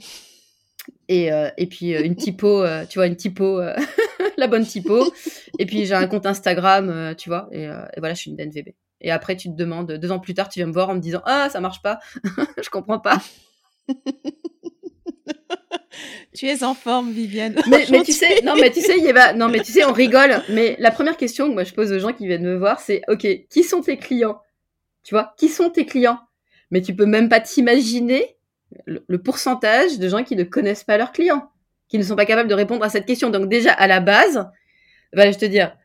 et, 1.09 1.33
euh, 1.33 1.51
et 1.57 1.67
puis 1.67 1.95
euh, 1.95 2.05
une 2.05 2.17
typo, 2.17 2.63
euh, 2.63 2.85
tu 2.87 2.99
vois, 2.99 3.07
une 3.07 3.17
typo, 3.17 3.61
la 4.37 4.47
bonne 4.47 4.67
typo. 4.67 5.13
Et 5.59 5.67
puis 5.67 5.87
j'ai 5.87 5.95
un 5.95 6.07
compte 6.07 6.27
Instagram, 6.27 7.15
tu 7.17 7.29
vois, 7.29 7.49
et, 7.53 7.65
et, 7.65 7.99
voilà, 7.99 8.15
je 8.15 8.21
suis 8.21 8.31
une 8.31 8.37
DNVB. 8.37 8.71
Et 9.03 9.11
après, 9.11 9.37
tu 9.37 9.49
te 9.49 9.55
demandes, 9.55 9.93
deux 9.93 10.11
ans 10.11 10.19
plus 10.19 10.35
tard, 10.35 10.49
tu 10.49 10.59
viens 10.59 10.67
me 10.67 10.73
voir 10.73 10.89
en 10.89 10.95
me 10.95 11.01
disant 11.01 11.23
Ah, 11.25 11.49
ça 11.51 11.61
marche 11.61 11.83
pas, 11.83 11.99
je 12.63 12.71
comprends 12.71 12.99
pas. 12.99 13.21
tu 16.35 16.47
es 16.47 16.65
en 16.65 16.75
forme, 16.75 17.13
Viviane. 17.13 17.57
Mais, 17.69 17.87
mais 17.91 18.03
tu 18.03 18.13
sais, 18.13 18.43
non, 18.43 18.55
mais 18.57 18.71
tu 18.71 18.81
sais, 18.81 18.97
non, 19.35 19.49
mais 19.49 19.61
tu 19.61 19.73
sais, 19.73 19.85
on 19.85 19.93
rigole. 19.93 20.43
Mais 20.49 20.77
la 20.79 20.91
première 20.91 21.17
question 21.17 21.49
que 21.49 21.55
moi 21.55 21.65
je 21.65 21.73
pose 21.73 21.93
aux 21.93 21.99
gens 21.99 22.13
qui 22.13 22.27
viennent 22.27 22.43
me 22.45 22.57
voir, 22.57 22.81
c'est 22.81 23.03
Ok, 23.09 23.27
qui 23.49 23.63
sont 23.63 23.83
tes 23.83 23.97
clients? 23.97 24.41
Tu 25.03 25.15
vois, 25.15 25.35
qui 25.39 25.49
sont 25.49 25.71
tes 25.71 25.87
clients? 25.87 26.19
Mais 26.71 26.83
tu 26.83 26.97
peux 26.97 27.07
même 27.07 27.29
pas 27.29 27.41
t'imaginer 27.41 28.36
le, 28.85 29.19
pourcentage 29.19 29.99
de 29.99 30.09
gens 30.09 30.25
qui 30.25 30.37
ne 30.37 30.45
connaissent 30.45 30.85
pas 30.85 30.97
leurs 30.99 31.13
clients, 31.13 31.51
qui 31.89 31.99
ne 31.99 32.03
sont 32.03 32.17
pas 32.17 32.27
capables 32.27 32.49
de 32.49 32.55
répondre 32.55 32.85
à 32.85 32.89
cette 32.89 33.07
question. 33.07 33.31
Donc 33.31 33.49
déjà, 33.49 33.73
à 33.73 33.87
la 33.87 34.01
base, 34.01 34.47
bah, 35.13 35.31
je 35.31 35.39
te 35.39 35.45
dire, 35.45 35.77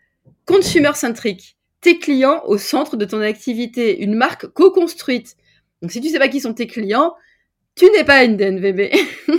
consumer 0.46 0.94
centrique, 0.96 1.58
tes 1.82 2.00
clients 2.00 2.42
au 2.46 2.58
centre 2.58 2.96
de 2.98 3.06
ton 3.06 3.22
activité, 3.22 4.02
une 4.02 4.16
marque 4.16 4.48
co-construite. 4.48 5.36
Donc 5.82 5.92
si 5.92 6.02
tu 6.02 6.10
sais 6.10 6.20
pas 6.20 6.28
qui 6.28 6.42
sont 6.42 6.54
tes 6.54 6.68
clients, 6.68 7.14
tu 7.76 7.90
n'es 7.92 8.04
pas 8.04 8.24
une 8.24 8.38
DNVB. 8.38 8.92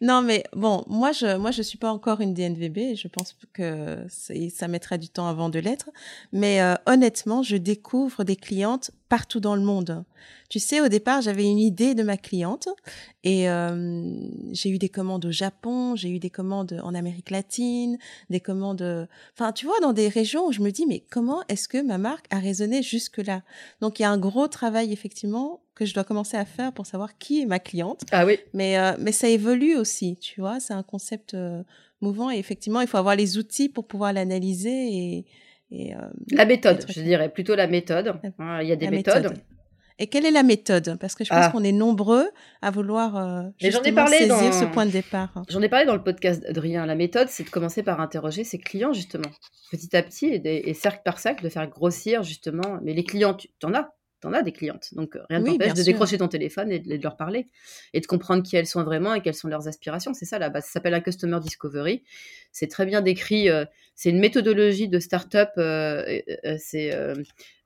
Non, 0.00 0.20
mais 0.20 0.44
bon, 0.52 0.84
moi, 0.88 1.12
je 1.12 1.36
moi, 1.36 1.50
je 1.50 1.62
suis 1.62 1.78
pas 1.78 1.90
encore 1.90 2.20
une 2.20 2.34
DNVB. 2.34 2.96
Je 2.96 3.08
pense 3.08 3.34
que 3.54 3.96
ça 4.08 4.68
mettra 4.68 4.98
du 4.98 5.08
temps 5.08 5.26
avant 5.26 5.48
de 5.48 5.58
l'être. 5.58 5.88
Mais 6.32 6.60
euh, 6.60 6.74
honnêtement, 6.86 7.42
je 7.42 7.56
découvre 7.56 8.24
des 8.24 8.36
clientes 8.36 8.90
partout 9.08 9.40
dans 9.40 9.54
le 9.54 9.62
monde. 9.62 10.04
Tu 10.48 10.58
sais, 10.58 10.80
au 10.80 10.88
départ, 10.88 11.20
j'avais 11.22 11.44
une 11.44 11.58
idée 11.58 11.94
de 11.94 12.02
ma 12.02 12.16
cliente 12.16 12.68
et 13.24 13.48
euh, 13.48 14.12
j'ai 14.52 14.70
eu 14.70 14.78
des 14.78 14.88
commandes 14.88 15.24
au 15.24 15.32
Japon, 15.32 15.96
j'ai 15.96 16.10
eu 16.10 16.18
des 16.18 16.30
commandes 16.30 16.80
en 16.82 16.94
Amérique 16.94 17.30
latine, 17.30 17.98
des 18.30 18.40
commandes, 18.40 19.08
enfin, 19.34 19.52
tu 19.52 19.66
vois, 19.66 19.78
dans 19.80 19.92
des 19.92 20.08
régions 20.08 20.46
où 20.46 20.52
je 20.52 20.60
me 20.60 20.70
dis, 20.70 20.86
mais 20.86 21.04
comment 21.10 21.42
est-ce 21.48 21.68
que 21.68 21.82
ma 21.82 21.98
marque 21.98 22.26
a 22.30 22.38
résonné 22.38 22.82
jusque-là? 22.82 23.42
Donc, 23.80 23.98
il 23.98 24.02
y 24.02 24.04
a 24.04 24.10
un 24.10 24.18
gros 24.18 24.48
travail, 24.48 24.92
effectivement, 24.92 25.60
que 25.76 25.84
je 25.84 25.94
dois 25.94 26.04
commencer 26.04 26.36
à 26.36 26.44
faire 26.44 26.72
pour 26.72 26.86
savoir 26.86 27.18
qui 27.18 27.42
est 27.42 27.46
ma 27.46 27.60
cliente. 27.60 28.00
Ah 28.10 28.26
oui. 28.26 28.38
Mais, 28.54 28.78
euh, 28.78 28.92
mais 28.98 29.12
ça 29.12 29.28
évolue 29.28 29.76
aussi, 29.76 30.16
tu 30.16 30.40
vois, 30.40 30.58
c'est 30.58 30.72
un 30.72 30.82
concept 30.82 31.34
euh, 31.34 31.62
mouvant 32.00 32.30
et 32.30 32.38
effectivement, 32.38 32.80
il 32.80 32.88
faut 32.88 32.96
avoir 32.96 33.14
les 33.14 33.38
outils 33.38 33.68
pour 33.68 33.86
pouvoir 33.86 34.12
l'analyser 34.12 34.88
et, 34.96 35.26
et 35.70 35.92
la 36.30 36.44
méthode, 36.44 36.84
je 36.88 37.00
dirais 37.00 37.28
plutôt 37.28 37.54
la 37.54 37.66
méthode. 37.66 38.14
Hein, 38.38 38.60
il 38.62 38.68
y 38.68 38.72
a 38.72 38.76
des 38.76 38.88
méthodes. 38.88 39.34
Et 39.98 40.08
quelle 40.08 40.26
est 40.26 40.30
la 40.30 40.42
méthode? 40.42 40.98
Parce 41.00 41.14
que 41.14 41.24
je 41.24 41.30
pense 41.30 41.46
ah. 41.46 41.50
qu'on 41.50 41.64
est 41.64 41.72
nombreux 41.72 42.28
à 42.60 42.70
vouloir 42.70 43.16
euh, 43.16 43.48
ai 43.62 43.92
parlé 43.92 44.18
saisir 44.18 44.28
dans... 44.28 44.52
ce 44.52 44.64
point 44.66 44.84
de 44.84 44.90
départ. 44.90 45.42
J'en 45.48 45.62
ai 45.62 45.70
parlé 45.70 45.86
dans 45.86 45.94
le 45.94 46.02
podcast 46.02 46.42
d'Adrien. 46.42 46.84
La 46.84 46.94
méthode, 46.94 47.28
c'est 47.28 47.44
de 47.44 47.50
commencer 47.50 47.82
par 47.82 48.00
interroger 48.00 48.44
ses 48.44 48.58
clients, 48.58 48.92
justement. 48.92 49.30
Petit 49.70 49.96
à 49.96 50.02
petit, 50.02 50.26
et, 50.26 50.74
cercle 50.74 51.00
par 51.02 51.18
cercle, 51.18 51.42
de 51.42 51.48
faire 51.48 51.66
grossir, 51.66 52.22
justement. 52.22 52.78
Mais 52.82 52.92
les 52.92 53.04
clients, 53.04 53.34
tu 53.34 53.48
en 53.64 53.72
as? 53.72 53.95
T'en 54.26 54.32
as 54.32 54.42
des 54.42 54.50
clientes. 54.50 54.88
Donc, 54.92 55.16
rien 55.30 55.38
ne 55.38 55.46
t'empêche 55.46 55.74
de 55.74 55.82
décrocher 55.84 56.18
ton 56.18 56.26
téléphone 56.26 56.72
et 56.72 56.80
de, 56.80 57.00
leur 57.00 57.16
parler. 57.16 57.46
Et 57.92 58.00
de 58.00 58.06
comprendre 58.06 58.42
qui 58.42 58.56
elles 58.56 58.66
sont 58.66 58.82
vraiment 58.82 59.14
et 59.14 59.22
quelles 59.22 59.34
sont 59.34 59.46
leurs 59.46 59.68
aspirations. 59.68 60.14
C'est 60.14 60.24
ça, 60.24 60.40
la 60.40 60.50
base. 60.50 60.64
Ça 60.64 60.72
s'appelle 60.72 60.94
un 60.94 61.00
Customer 61.00 61.38
Discovery. 61.40 62.02
C'est 62.50 62.66
très 62.66 62.86
bien 62.86 63.02
décrit. 63.02 63.48
Euh, 63.48 63.64
c'est 63.94 64.10
une 64.10 64.18
méthodologie 64.18 64.88
de 64.88 64.98
start-up. 64.98 65.50
Euh, 65.58 66.20
c'est 66.58 66.92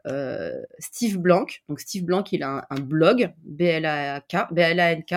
euh, 0.06 0.62
Steve 0.78 1.18
Blank. 1.18 1.62
Donc 1.68 1.80
Steve 1.80 2.04
Blank, 2.04 2.32
il 2.32 2.42
a 2.42 2.66
un, 2.70 2.80
blog, 2.80 3.32
B-L-A-N-K. 3.44 5.16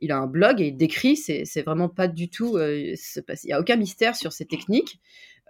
Il 0.00 0.12
a 0.12 0.18
un 0.18 0.26
blog 0.26 0.60
et 0.60 0.66
il 0.66 0.76
décrit, 0.76 1.16
c'est 1.16 1.62
vraiment 1.62 1.88
pas 1.88 2.08
du 2.08 2.28
tout, 2.28 2.56
euh, 2.56 2.94
il 2.94 3.46
n'y 3.46 3.52
a 3.52 3.60
aucun 3.60 3.76
mystère 3.76 4.16
sur 4.16 4.32
ces 4.32 4.44
techniques. 4.44 5.00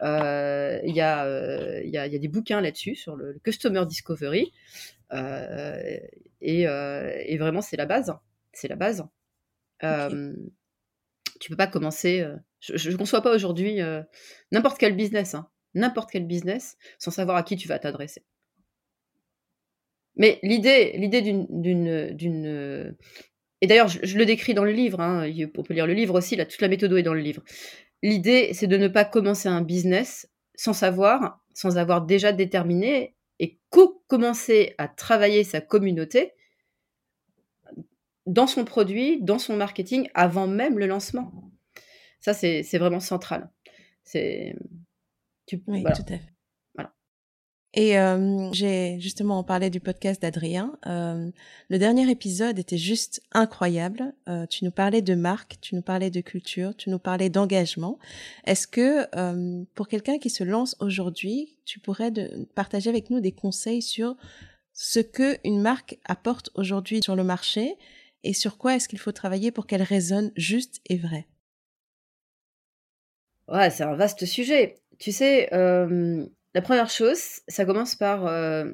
Euh, 0.02 0.80
il 0.84 0.94
y, 0.94 1.00
a, 1.00 1.82
y, 1.82 1.96
a, 1.96 2.08
des 2.08 2.28
bouquins 2.28 2.60
là-dessus, 2.60 2.94
sur 2.94 3.16
le, 3.16 3.38
Customer 3.44 3.84
Discovery. 3.86 4.52
Et, 5.10 6.66
vraiment, 7.38 7.60
c'est 7.60 7.76
la 7.76 7.86
base. 7.86 8.14
C'est 8.52 8.68
la 8.68 8.76
base. 8.76 9.04
tu 9.80 11.50
peux 11.50 11.56
pas 11.56 11.66
commencer. 11.66 12.26
je 12.60 12.90
ne 12.90 12.96
conçois 12.96 13.22
pas 13.22 13.34
aujourd'hui 13.34 13.80
n'importe 14.52 14.78
quel 14.78 14.96
business, 14.96 15.34
hein, 15.34 15.48
n'importe 15.74 16.10
quel 16.10 16.26
business, 16.26 16.76
sans 16.98 17.10
savoir 17.10 17.36
à 17.36 17.42
qui 17.42 17.56
tu 17.56 17.68
vas 17.68 17.78
t'adresser. 17.78 18.24
Mais 20.16 20.38
l'idée, 20.42 20.92
l'idée 20.96 21.22
d'une, 21.22 21.46
d'une, 22.14 22.94
et 23.64 23.66
d'ailleurs, 23.66 23.88
je, 23.88 24.18
le 24.18 24.26
décris 24.26 24.52
dans 24.52 24.64
le 24.64 24.72
livre. 24.72 25.00
Hein, 25.00 25.26
on 25.56 25.62
peut 25.62 25.72
lire 25.72 25.86
le 25.86 25.94
livre 25.94 26.18
aussi. 26.18 26.36
Là, 26.36 26.44
toute 26.44 26.60
la 26.60 26.68
méthode 26.68 26.92
est 26.92 27.02
dans 27.02 27.14
le 27.14 27.20
livre. 27.20 27.42
L'idée, 28.02 28.50
c'est 28.52 28.66
de 28.66 28.76
ne 28.76 28.88
pas 28.88 29.06
commencer 29.06 29.48
un 29.48 29.62
business 29.62 30.28
sans 30.54 30.74
savoir, 30.74 31.42
sans 31.54 31.78
avoir 31.78 32.04
déjà 32.04 32.32
déterminé 32.32 33.14
et 33.38 33.58
co-commencer 33.70 34.74
à 34.78 34.88
travailler 34.88 35.44
sa 35.44 35.60
communauté 35.60 36.32
dans 38.26 38.46
son 38.46 38.64
produit, 38.64 39.22
dans 39.22 39.38
son 39.38 39.56
marketing, 39.56 40.08
avant 40.14 40.46
même 40.46 40.78
le 40.78 40.86
lancement. 40.86 41.32
Ça, 42.20 42.32
c'est, 42.32 42.62
vraiment 42.78 43.00
central. 43.00 43.50
C'est, 44.02 44.56
tu, 45.46 45.62
oui, 45.66 45.82
tout 45.82 46.02
à 46.08 46.18
fait. 46.18 46.33
Et 47.76 47.98
euh, 47.98 48.52
j'ai 48.52 49.00
justement 49.00 49.42
parlait 49.42 49.68
du 49.68 49.80
podcast 49.80 50.22
d'Adrien. 50.22 50.78
Euh, 50.86 51.28
le 51.68 51.78
dernier 51.78 52.08
épisode 52.08 52.56
était 52.56 52.78
juste 52.78 53.20
incroyable. 53.32 54.14
Euh, 54.28 54.46
tu 54.46 54.64
nous 54.64 54.70
parlais 54.70 55.02
de 55.02 55.14
marque, 55.16 55.56
tu 55.60 55.74
nous 55.74 55.82
parlais 55.82 56.10
de 56.10 56.20
culture, 56.20 56.76
tu 56.76 56.88
nous 56.88 57.00
parlais 57.00 57.30
d'engagement. 57.30 57.98
Est-ce 58.44 58.68
que 58.68 59.06
euh, 59.16 59.64
pour 59.74 59.88
quelqu'un 59.88 60.18
qui 60.18 60.30
se 60.30 60.44
lance 60.44 60.76
aujourd'hui, 60.78 61.58
tu 61.64 61.80
pourrais 61.80 62.12
partager 62.54 62.90
avec 62.90 63.10
nous 63.10 63.18
des 63.18 63.32
conseils 63.32 63.82
sur 63.82 64.16
ce 64.72 65.00
que 65.00 65.36
une 65.42 65.60
marque 65.60 65.98
apporte 66.04 66.50
aujourd'hui 66.54 67.00
sur 67.02 67.16
le 67.16 67.24
marché 67.24 67.74
et 68.22 68.34
sur 68.34 68.56
quoi 68.56 68.76
est-ce 68.76 68.88
qu'il 68.88 69.00
faut 69.00 69.12
travailler 69.12 69.50
pour 69.50 69.66
qu'elle 69.66 69.82
résonne 69.82 70.30
juste 70.36 70.80
et 70.86 70.96
vrai 70.96 71.26
Ouais, 73.48 73.68
c'est 73.70 73.82
un 73.82 73.96
vaste 73.96 74.24
sujet. 74.26 74.76
Tu 75.00 75.10
sais. 75.10 75.48
La 76.54 76.62
première 76.62 76.88
chose, 76.88 77.18
ça 77.48 77.64
commence 77.64 77.96
par 77.96 78.26
euh, 78.26 78.70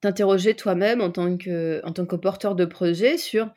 t'interroger 0.00 0.54
toi-même 0.54 1.00
en 1.00 1.10
tant 1.10 1.36
que 1.36 1.80
en 1.84 1.92
tant 1.92 2.06
que 2.06 2.16
porteur 2.16 2.54
de 2.54 2.64
projet 2.64 3.16
sur 3.16 3.50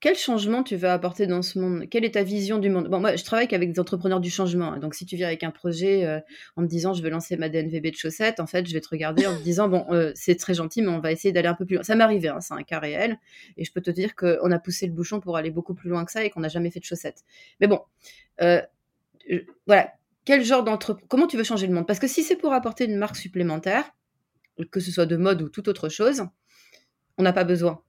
quel 0.00 0.14
changement 0.14 0.62
tu 0.62 0.76
veux 0.76 0.88
apporter 0.88 1.26
dans 1.26 1.40
ce 1.42 1.58
monde? 1.58 1.88
Quelle 1.90 2.04
est 2.04 2.14
ta 2.14 2.22
vision 2.22 2.58
du 2.58 2.68
monde? 2.68 2.88
Bon, 2.88 3.00
moi, 3.00 3.16
je 3.16 3.24
travaille 3.24 3.48
avec 3.52 3.72
des 3.72 3.80
entrepreneurs 3.80 4.20
du 4.20 4.30
changement. 4.30 4.72
Hein. 4.72 4.78
donc, 4.78 4.94
si 4.94 5.06
tu 5.06 5.16
viens 5.16 5.26
avec 5.26 5.42
un 5.42 5.50
projet 5.50 6.04
euh, 6.04 6.20
en 6.56 6.62
me 6.62 6.66
disant 6.66 6.92
je 6.92 7.02
veux 7.02 7.08
lancer 7.08 7.36
ma 7.36 7.48
DNVB 7.48 7.90
de 7.90 7.96
chaussettes, 7.96 8.38
en 8.38 8.46
fait, 8.46 8.66
je 8.68 8.74
vais 8.74 8.80
te 8.80 8.88
regarder 8.88 9.26
en 9.26 9.32
me 9.32 9.42
disant 9.42 9.68
bon, 9.68 9.86
euh, 9.90 10.12
c'est 10.14 10.36
très 10.36 10.54
gentil, 10.54 10.82
mais 10.82 10.88
on 10.88 11.00
va 11.00 11.12
essayer 11.12 11.32
d'aller 11.32 11.48
un 11.48 11.54
peu 11.54 11.64
plus 11.64 11.76
loin. 11.76 11.82
Ça 11.82 11.96
m'est 11.96 12.04
arrivé, 12.04 12.28
hein, 12.28 12.40
c'est 12.40 12.54
un 12.54 12.62
cas 12.62 12.78
réel, 12.78 13.18
et 13.56 13.64
je 13.64 13.72
peux 13.72 13.80
te 13.80 13.90
dire 13.90 14.14
qu'on 14.14 14.50
a 14.50 14.58
poussé 14.58 14.86
le 14.86 14.92
bouchon 14.92 15.20
pour 15.20 15.36
aller 15.36 15.50
beaucoup 15.50 15.74
plus 15.74 15.88
loin 15.88 16.04
que 16.04 16.12
ça 16.12 16.24
et 16.24 16.30
qu'on 16.30 16.40
n'a 16.40 16.48
jamais 16.48 16.70
fait 16.70 16.80
de 16.80 16.84
chaussettes. 16.84 17.24
Mais 17.60 17.66
bon, 17.66 17.80
voilà. 19.66 19.92
Quel 20.26 20.44
genre 20.44 20.62
d'entreprise 20.62 21.06
Comment 21.08 21.26
tu 21.26 21.38
veux 21.38 21.44
changer 21.44 21.66
le 21.66 21.72
monde? 21.72 21.86
Parce 21.86 21.98
que 21.98 22.06
si 22.06 22.22
c'est 22.22 22.36
pour 22.36 22.52
apporter 22.52 22.84
une 22.84 22.96
marque 22.96 23.16
supplémentaire, 23.16 23.90
que 24.70 24.80
ce 24.80 24.90
soit 24.90 25.06
de 25.06 25.16
mode 25.16 25.40
ou 25.40 25.48
toute 25.48 25.68
autre 25.68 25.88
chose, 25.88 26.24
on 27.16 27.22
n'a 27.22 27.32
pas 27.32 27.44
besoin. 27.44 27.82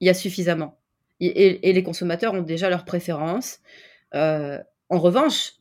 Il 0.00 0.06
y 0.06 0.10
a 0.10 0.14
suffisamment 0.14 0.78
et, 1.20 1.72
les 1.72 1.82
consommateurs 1.82 2.34
ont 2.34 2.42
déjà 2.42 2.68
leurs 2.68 2.84
préférences. 2.84 3.60
Euh, 4.14 4.58
en 4.88 4.98
revanche, 4.98 5.52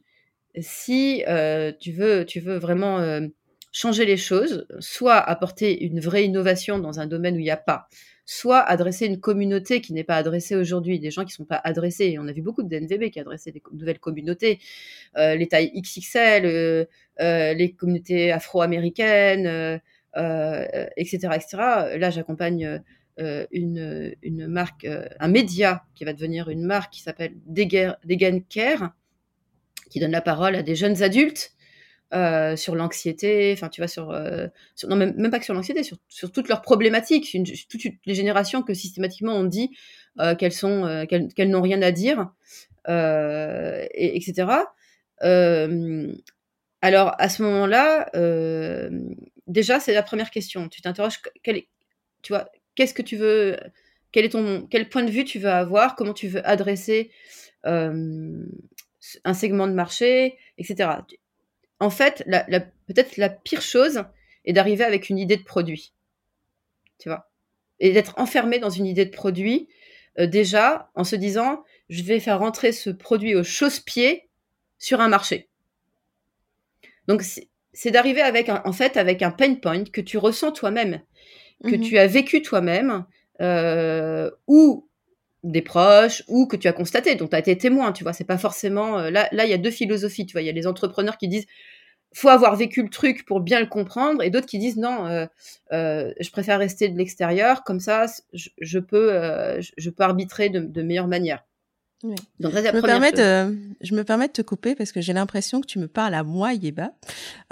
si 0.60 1.24
euh, 1.28 1.72
tu, 1.80 1.92
veux, 1.92 2.26
vraiment 2.58 3.00
euh, 3.00 3.28
changer 3.72 4.06
les 4.06 4.18
choses, 4.18 4.68
soit 4.80 5.18
apporter 5.18 5.84
une 5.84 6.00
vraie 6.00 6.26
innovation 6.26 6.80
dans 6.80 7.00
un 7.00 7.08
domaine 7.08 7.36
où 7.36 7.40
il 7.40 7.44
n'y 7.44 7.52
a 7.52 7.58
pas, 7.58 7.88
soit 8.26 8.60
adresser 8.60 9.06
une 9.06 9.20
communauté 9.20 9.82
qui 9.82 9.94
n'est 9.94 10.04
pas 10.04 10.16
adressée 10.16 10.56
aujourd'hui, 10.56 11.00
des 11.00 11.12
gens 11.12 11.24
qui 11.24 11.34
ne 11.34 11.38
sont 11.38 11.46
pas 11.46 11.62
adressés. 11.64 12.18
On 12.20 12.28
a 12.28 12.32
vu 12.32 12.42
beaucoup 12.42 12.64
de 12.64 12.70
DNVB 12.70 13.10
qui 13.10 13.20
adressaient 13.20 13.52
des 13.52 13.62
nouvelles 13.74 14.00
communautés, 14.00 14.60
les 15.16 15.48
tailles 15.48 15.72
XXL, 15.76 16.88
les 17.20 17.76
communautés 17.78 18.32
afro-américaines, 18.32 19.80
etc., 20.16 21.30
etc. 21.36 21.58
Là, 21.98 22.10
j'accompagne 22.10 22.82
euh, 23.20 23.46
une, 23.52 24.16
une, 24.24 24.48
marque, 24.48 24.86
euh, 24.86 25.08
un 25.20 25.28
média 25.28 25.86
qui 25.94 26.04
va 26.04 26.14
devenir 26.14 26.50
une 26.50 26.64
marque 26.64 26.94
qui 26.94 27.02
s'appelle 27.02 27.36
Degen 27.46 28.44
Care, 28.50 28.96
qui 29.92 30.00
donne 30.00 30.12
la 30.12 30.22
parole 30.22 30.56
à 30.56 30.64
des 30.64 30.74
jeunes 30.74 31.04
adultes 31.04 31.53
euh, 32.14 32.56
sur 32.56 32.76
l'anxiété, 32.76 33.52
enfin 33.54 33.70
tu 33.70 33.82
vois, 33.82 33.88
sur, 33.88 34.16
sur 34.76 34.90
non, 34.90 34.96
même, 34.96 35.32
pas 35.32 35.40
que 35.40 35.46
sur 35.46 35.54
l'anxiété, 35.54 35.84
sur, 35.84 35.98
sur, 36.08 36.32
toutes 36.32 36.48
leurs 36.50 36.62
problématiques, 36.62 37.34
une, 37.34 37.46
toutes 37.46 37.84
les 38.06 38.16
générations 38.16 38.62
que 38.62 38.74
systématiquement 38.74 39.34
on 39.34 39.44
dit 39.44 39.72
qu'elles 40.38 40.54
sont, 40.54 41.06
qu'elles 41.10 41.50
n'ont 41.50 41.62
rien 41.62 41.82
à 41.82 41.92
dire, 41.92 42.32
et, 42.88 44.18
etc. 44.18 44.48
alors 46.82 47.16
à 47.18 47.30
ce 47.30 47.44
moment-là, 47.44 48.10
déjà 49.48 49.80
c'est 49.80 49.94
la 49.94 50.04
première 50.04 50.32
question. 50.32 50.70
Tu 50.70 50.82
t'interroges, 50.82 51.22
tu 51.44 52.32
vois, 52.34 52.50
qu'est-ce 52.76 52.94
que 52.94 53.02
tu 53.02 53.18
veux, 53.18 53.58
quel 54.12 54.26
est 54.26 54.30
ton, 54.30 54.68
quel 54.70 54.90
point 54.90 55.04
de 55.04 55.12
vue 55.12 55.26
tu 55.26 55.40
veux 55.40 55.50
avoir, 55.50 55.96
comment 55.96 56.14
tu 56.14 56.28
veux 56.28 56.48
adresser 56.48 57.12
euh, 57.66 58.46
un 59.26 59.34
segment 59.34 59.68
de 59.68 59.74
marché, 59.74 60.38
etc. 60.58 60.90
En 61.84 61.90
fait, 61.90 62.24
la, 62.28 62.46
peut-être 62.88 63.18
la 63.18 63.28
pire 63.28 63.62
chose 63.62 64.06
est 64.46 64.54
d'arriver 64.54 64.86
avec 64.86 65.10
une 65.10 65.18
idée 65.18 65.36
de 65.36 65.44
produit, 65.44 65.94
tu 66.98 67.10
vois, 67.10 67.30
et 67.82 67.92
d'être 67.92 68.14
enfermé 68.18 68.58
dans 68.60 68.70
une 68.70 68.86
idée 68.86 69.06
de 69.06 69.12
produit 69.12 69.68
euh, 70.18 70.26
déjà 70.26 70.90
en 70.96 71.04
se 71.04 71.18
disant 71.18 71.64
je 71.90 72.04
vais 72.04 72.22
faire 72.22 72.40
rentrer 72.40 72.72
ce 72.72 72.90
produit 72.90 73.36
au 73.36 73.44
chausse-pied 73.44 74.30
sur 74.78 75.02
un 75.02 75.10
marché. 75.10 75.50
Donc 77.08 77.22
c'est 77.74 77.92
d'arriver 77.92 78.22
avec 78.22 78.48
en 78.48 78.72
fait 78.72 78.96
avec 78.96 79.22
un 79.22 79.32
pain 79.32 79.56
point 79.56 79.84
que 79.84 80.00
tu 80.00 80.18
ressens 80.18 80.54
toi-même 80.54 81.02
que 81.64 81.76
mmh 81.76 81.82
tu 81.82 81.98
as 81.98 82.08
vécu 82.08 82.42
toi-même, 82.42 83.06
euh, 83.42 84.30
ou 84.48 84.88
des 85.44 85.62
proches, 85.62 86.24
ou 86.28 86.48
que 86.48 86.56
tu 86.56 86.68
as 86.68 86.74
constaté, 86.74 87.16
dont 87.16 87.28
tu 87.28 87.36
as 87.36 87.40
été 87.40 87.58
témoin, 87.58 87.92
tu 87.92 88.04
vois? 88.04 88.14
C'est 88.14 88.24
pas 88.24 88.38
forcément. 88.38 89.00
Euh, 89.00 89.10
là, 89.10 89.28
là, 89.32 89.46
il 89.46 89.50
y 89.50 89.54
a 89.54 89.58
deux 89.58 89.72
philosophies, 89.72 90.26
tu 90.26 90.34
vois? 90.34 90.42
Il 90.42 90.46
y 90.46 90.50
a 90.50 90.54
les 90.54 90.68
entrepreneurs 90.68 91.18
qui 91.18 91.28
disent 91.28 91.46
faut 92.14 92.30
avoir 92.30 92.56
vécu 92.56 92.84
le 92.84 92.90
truc 92.90 93.26
pour 93.26 93.40
bien 93.40 93.60
le 93.60 93.66
comprendre, 93.66 94.22
et 94.24 94.30
d'autres 94.30 94.46
qui 94.46 94.60
disent 94.60 94.78
non, 94.78 95.06
euh, 95.06 95.28
je 96.20 96.30
préfère 96.32 96.60
rester 96.60 96.90
de 96.90 96.98
l'extérieur, 96.98 97.64
comme 97.64 97.80
ça, 97.80 98.06
je, 98.34 98.80
peux, 98.80 99.12
je, 99.78 99.90
peux 99.90 100.04
arbitrer 100.04 100.50
de, 100.50 100.82
meilleure 100.82 101.08
manière. 101.08 101.44
Donc, 102.04 102.54
je, 102.54 102.76
me 102.76 102.82
permets 102.82 103.14
de, 103.14 103.56
je 103.82 103.96
me 103.96 104.04
permets 104.04 104.28
de 104.28 104.34
te 104.34 104.42
couper 104.42 104.76
parce 104.76 104.92
que 104.92 105.00
j'ai 105.00 105.14
l'impression 105.14 105.62
que 105.62 105.68
tu 105.68 105.80
me 105.80 105.88
parles 105.88 106.14
à 106.14 106.24
moi, 106.24 106.54
Yeba. 106.54 106.92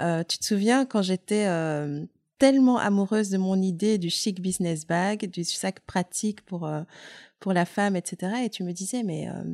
tu 0.00 0.38
te 0.38 0.44
souviens 0.44 0.84
quand 0.84 1.02
j'étais 1.02 1.46
tellement 2.42 2.78
amoureuse 2.78 3.30
de 3.30 3.38
mon 3.38 3.62
idée 3.62 3.98
du 3.98 4.10
chic 4.10 4.40
business 4.40 4.84
bag, 4.84 5.30
du 5.30 5.44
sac 5.44 5.78
pratique 5.78 6.40
pour, 6.40 6.66
euh, 6.66 6.82
pour 7.38 7.52
la 7.52 7.64
femme, 7.64 7.94
etc. 7.94 8.32
Et 8.44 8.50
tu 8.50 8.64
me 8.64 8.72
disais, 8.72 9.04
mais 9.04 9.28
euh, 9.28 9.44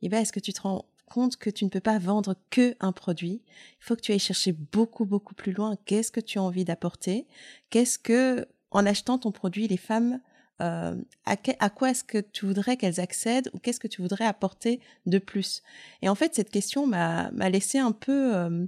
est-ce 0.00 0.32
que 0.32 0.40
tu 0.40 0.54
te 0.54 0.62
rends 0.62 0.86
compte 1.10 1.36
que 1.36 1.50
tu 1.50 1.64
ne 1.64 1.70
peux 1.70 1.80
pas 1.80 1.98
vendre 1.98 2.36
que 2.48 2.74
un 2.80 2.92
produit. 2.92 3.42
Il 3.80 3.84
faut 3.84 3.96
que 3.96 4.00
tu 4.00 4.12
ailles 4.12 4.18
chercher 4.18 4.52
beaucoup, 4.52 5.04
beaucoup 5.04 5.34
plus 5.34 5.52
loin. 5.52 5.76
Qu'est-ce 5.84 6.10
que 6.10 6.20
tu 6.20 6.38
as 6.38 6.42
envie 6.42 6.64
d'apporter? 6.64 7.26
Qu'est-ce 7.68 7.98
que, 7.98 8.46
en 8.70 8.86
achetant 8.86 9.18
ton 9.18 9.32
produit, 9.32 9.68
les 9.68 9.76
femmes 9.76 10.20
euh, 10.62 10.94
à, 11.24 11.36
à, 11.58 11.70
quoi 11.70 11.90
est-ce 11.90 12.04
que 12.04 12.18
tu 12.18 12.46
voudrais 12.46 12.76
qu'elles 12.76 13.00
accèdent 13.00 13.50
ou 13.54 13.58
qu'est-ce 13.58 13.80
que 13.80 13.88
tu 13.88 14.02
voudrais 14.02 14.26
apporter 14.26 14.80
de 15.06 15.18
plus? 15.18 15.62
Et 16.02 16.08
en 16.08 16.14
fait, 16.14 16.34
cette 16.34 16.50
question 16.50 16.86
m'a 16.86 17.30
laissé 17.50 17.78
un 17.78 17.92
peu 17.92 18.34
euh, 18.34 18.66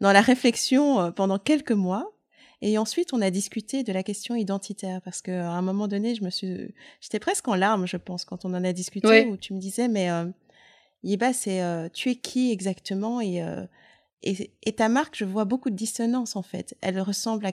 dans 0.00 0.12
la 0.12 0.20
réflexion 0.20 1.12
pendant 1.12 1.38
quelques 1.38 1.72
mois. 1.72 2.12
Et 2.62 2.76
ensuite, 2.76 3.14
on 3.14 3.22
a 3.22 3.30
discuté 3.30 3.84
de 3.84 3.92
la 3.92 4.02
question 4.02 4.34
identitaire 4.34 5.00
parce 5.02 5.22
qu'à 5.22 5.50
un 5.50 5.62
moment 5.62 5.88
donné, 5.88 6.14
je 6.14 6.22
me 6.22 6.30
suis, 6.30 6.74
j'étais 7.00 7.20
presque 7.20 7.48
en 7.48 7.54
larmes, 7.54 7.86
je 7.86 7.96
pense, 7.96 8.26
quand 8.26 8.44
on 8.44 8.52
en 8.52 8.64
a 8.64 8.72
discuté, 8.72 9.24
où 9.26 9.36
tu 9.38 9.54
me 9.54 9.60
disais, 9.60 9.88
mais 9.88 10.10
Yeba, 11.02 11.32
c'est 11.32 11.62
euh, 11.62 11.88
tu 11.92 12.10
es 12.10 12.16
qui 12.16 12.50
exactement 12.52 13.20
et, 13.20 13.42
euh, 13.42 13.64
et, 14.22 14.50
et 14.62 14.72
ta 14.72 14.88
marque, 14.88 15.16
je 15.16 15.24
vois 15.24 15.44
beaucoup 15.44 15.70
de 15.70 15.76
dissonance 15.76 16.36
en 16.36 16.42
fait. 16.42 16.76
Elle 16.82 17.00
ressemble 17.00 17.46
à 17.46 17.52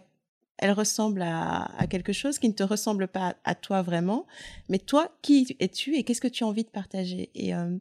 elle 0.60 0.72
ressemble 0.72 1.22
à, 1.22 1.66
à, 1.80 1.88
quelque 1.88 2.14
chose 2.14 2.40
qui 2.40 2.48
ne 2.50 2.54
te 2.54 2.64
ressemble 2.64 3.08
pas 3.08 3.36
à, 3.44 3.56
toi 3.56 3.82
vraiment, 3.82 4.26
mais 4.70 4.80
toi, 4.80 5.16
qui 5.22 5.56
es-tu 5.60 5.96
et 5.96 6.04
qu'est-ce 6.04 6.22
que 6.22 6.28
tu 6.28 6.44
as 6.44 6.48
envie 6.48 6.64
de 6.64 6.70
partager? 6.70 7.30
Et, 7.36 7.54
euh, 7.54 7.78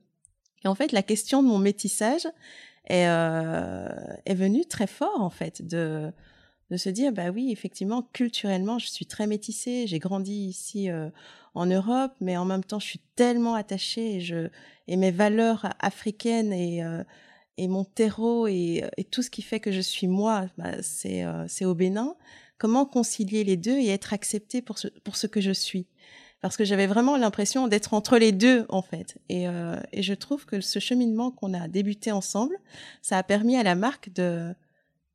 et, 0.64 0.68
en 0.68 0.74
fait, 0.74 0.92
la 0.92 1.02
question 1.02 1.42
de 1.42 1.48
mon 1.48 1.58
métissage 1.58 2.26
est, 2.84 3.08
euh, 3.08 3.88
est 4.26 4.34
venue 4.34 4.66
très 4.66 4.86
fort 4.86 5.20
en 5.20 5.30
fait 5.30 5.66
de 5.66 6.12
de 6.70 6.76
se 6.76 6.88
dire 6.88 7.12
bah 7.12 7.30
oui 7.30 7.50
effectivement 7.52 8.08
culturellement 8.12 8.78
je 8.78 8.88
suis 8.88 9.06
très 9.06 9.26
métissée 9.26 9.86
j'ai 9.86 9.98
grandi 9.98 10.32
ici 10.32 10.90
euh, 10.90 11.10
en 11.54 11.66
Europe 11.66 12.12
mais 12.20 12.36
en 12.36 12.44
même 12.44 12.64
temps 12.64 12.80
je 12.80 12.86
suis 12.86 13.00
tellement 13.14 13.54
attachée 13.54 14.16
et 14.16 14.20
je 14.20 14.48
et 14.88 14.96
mes 14.96 15.10
valeurs 15.10 15.66
africaines 15.78 16.52
et 16.52 16.82
euh, 16.82 17.04
et 17.58 17.68
mon 17.68 17.84
terreau 17.84 18.46
et, 18.46 18.84
et, 18.98 19.04
tout 19.04 19.22
ce 19.22 19.30
qui 19.30 19.40
fait 19.40 19.60
que 19.60 19.72
je 19.72 19.80
suis 19.80 20.08
moi 20.08 20.46
bah, 20.58 20.82
c'est 20.82 21.24
euh, 21.24 21.46
c'est 21.48 21.64
au 21.64 21.74
Bénin. 21.74 22.14
Comment 22.58 22.86
concilier 22.86 23.44
les 23.44 23.56
deux 23.56 23.76
et 23.76 23.88
être 23.88 24.12
acceptée 24.12 24.62
pour 24.62 24.78
ce 24.78 24.88
pour 24.88 25.16
ce 25.16 25.26
que 25.26 25.40
je 25.40 25.52
suis? 25.52 25.86
Parce 26.42 26.56
que 26.56 26.64
j'avais 26.64 26.86
vraiment 26.86 27.16
l'impression 27.16 27.66
d'être 27.66 27.94
entre 27.94 28.18
les 28.18 28.32
deux 28.32 28.66
en 28.68 28.82
fait. 28.82 29.16
Et 29.30 29.46
et 29.92 30.02
je 30.02 30.14
trouve 30.14 30.44
que 30.44 30.60
ce 30.60 30.78
cheminement 30.78 31.30
qu'on 31.30 31.54
a 31.54 31.66
débuté 31.68 32.12
ensemble 32.12 32.58
ça 33.02 33.18
a 33.18 33.22
permis 33.22 33.56
à 33.56 33.62
la 33.62 33.74
marque 33.74 34.12
de 34.12 34.54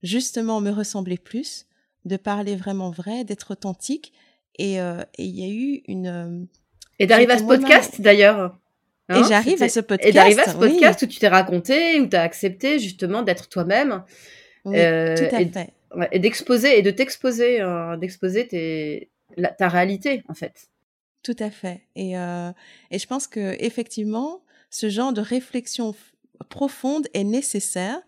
justement 0.04 0.62
me 0.62 0.72
ressembler 0.72 1.18
plus, 1.18 1.66
de 2.06 2.18
parler 2.18 2.56
vraiment 2.56 2.90
vrai, 2.92 3.24
d'être 3.24 3.52
authentique. 3.52 4.14
Et 4.58 4.82
euh, 4.82 5.02
il 5.18 5.40
y 5.40 5.44
a 5.44 5.50
eu 5.54 5.82
une. 5.88 6.08
Euh, 6.08 6.46
et 7.00 7.08
d'arriver 7.08 7.34
à 7.34 7.38
ce 7.38 7.44
podcast 7.44 8.02
d'ailleurs. 8.02 8.58
et 9.10 9.14
hein, 9.14 9.24
j'arrive 9.28 9.62
à 9.64 9.70
ce 9.70 9.80
podcast. 9.80 10.10
Et 10.10 10.14
d'arriver 10.14 10.42
à 10.42 10.52
ce 10.52 10.58
podcast 10.58 11.02
où 11.02 11.08
tu 11.08 11.20
t'es 11.20 11.28
raconté, 11.28 12.00
où 12.00 12.08
tu 12.08 12.16
as 12.16 12.22
accepté 12.22 12.80
justement 12.80 13.22
d'être 13.22 13.50
toi-même. 13.50 14.04
euh, 14.68 15.16
tout 15.16 15.36
à 15.36 15.42
et, 15.42 15.48
fait. 15.48 15.74
et 16.12 16.20
d'exposer, 16.20 16.78
et 16.78 16.82
de 16.82 16.92
t'exposer, 16.92 17.62
euh, 17.62 17.98
d'exposer 17.98 19.10
ta 19.58 19.68
réalité 19.68 20.24
en 20.28 20.34
fait. 20.34 20.70
Tout 21.24 21.36
à 21.40 21.50
fait. 21.50 21.82
Et, 21.96 22.18
euh, 22.18 22.52
et 22.90 23.00
je 23.00 23.08
pense 23.08 23.28
que 23.28 23.56
effectivement, 23.64 24.42
ce 24.70 24.90
genre 24.90 25.14
de 25.14 25.22
réflexion 25.22 25.96
profonde 26.50 27.08
est 27.14 27.24
nécessaire 27.24 28.02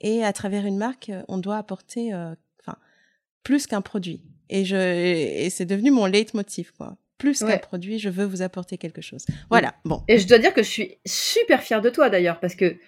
et 0.00 0.24
à 0.24 0.32
travers 0.32 0.66
une 0.66 0.78
marque, 0.78 1.10
on 1.28 1.38
doit 1.38 1.56
apporter, 1.56 2.12
euh, 2.12 2.34
enfin, 2.60 2.76
plus 3.42 3.66
qu'un 3.66 3.80
produit. 3.80 4.22
Et 4.48 4.64
je, 4.64 4.76
et 4.76 5.50
c'est 5.50 5.66
devenu 5.66 5.90
mon 5.90 6.06
leitmotiv, 6.06 6.72
quoi. 6.72 6.96
Plus 7.18 7.40
qu'un 7.40 7.58
produit, 7.58 7.98
je 7.98 8.08
veux 8.08 8.24
vous 8.24 8.40
apporter 8.40 8.78
quelque 8.78 9.02
chose. 9.02 9.26
Voilà. 9.50 9.74
Bon. 9.84 10.02
Et 10.08 10.18
je 10.18 10.26
dois 10.26 10.38
dire 10.38 10.54
que 10.54 10.62
je 10.62 10.68
suis 10.68 10.98
super 11.04 11.62
fière 11.62 11.82
de 11.82 11.90
toi 11.90 12.08
d'ailleurs, 12.08 12.40
parce 12.40 12.54
que 12.54 12.78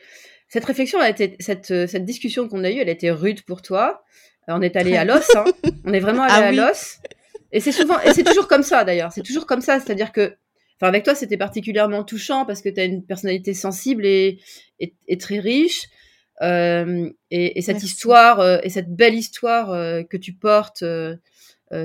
cette 0.49 0.65
réflexion 0.65 1.01
a 1.01 1.11
été, 1.11 1.37
cette, 1.39 1.67
cette 1.67 2.07
discussion 2.07 2.49
qu'on 2.49 2.65
a 2.65 2.71
eue, 2.71 2.79
elle 2.79 2.89
a 2.89 2.93
été 2.93 3.11
rude 3.11 3.43
pour 3.43 3.61
toi. 3.61 4.03
On 4.49 4.63
est 4.63 4.75
allé 4.77 4.97
à 4.97 5.05
l'os, 5.05 5.37
hein. 5.37 5.45
on 5.85 5.93
est 5.93 6.01
vraiment 6.01 6.23
allé 6.29 6.59
ah 6.59 6.65
à 6.65 6.69
l'os. 6.69 6.99
Et 7.53 7.61
c'est 7.61 7.73
souvent, 7.73 8.01
et 8.01 8.15
c'est 8.15 8.25
toujours 8.25 8.49
comme 8.49 8.63
ça 8.63 8.85
d'ailleurs. 8.85 9.13
C'est 9.13 9.23
toujours 9.23 9.47
comme 9.47 9.61
ça, 9.61 9.79
c'est-à-dire 9.79 10.13
que, 10.13 10.35
enfin, 10.81 10.89
avec 10.89 11.05
toi, 11.05 11.15
c'était 11.15 11.37
particulièrement 11.37 12.03
touchant 12.03 12.47
parce 12.47 12.63
que 12.63 12.71
tu 12.71 12.81
as 12.81 12.85
une 12.85 13.05
personnalité 13.05 13.53
sensible 13.53 14.07
et, 14.07 14.41
et 14.81 15.19
très 15.19 15.41
riche. 15.41 15.89
Euh, 16.43 17.09
et, 17.31 17.63
cette 17.63 17.83
histoire, 17.83 18.41
euh, 18.41 18.59
et 18.63 18.71
cette 18.71 18.95
belle 18.95 19.15
histoire 19.15 19.71
euh, 19.71 20.03
que 20.03 20.17
tu 20.17 20.33
portes, 20.33 20.85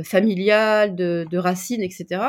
familiale, 0.03 0.95
de, 0.95 1.37
racines, 1.37 1.81
etc. 1.81 2.21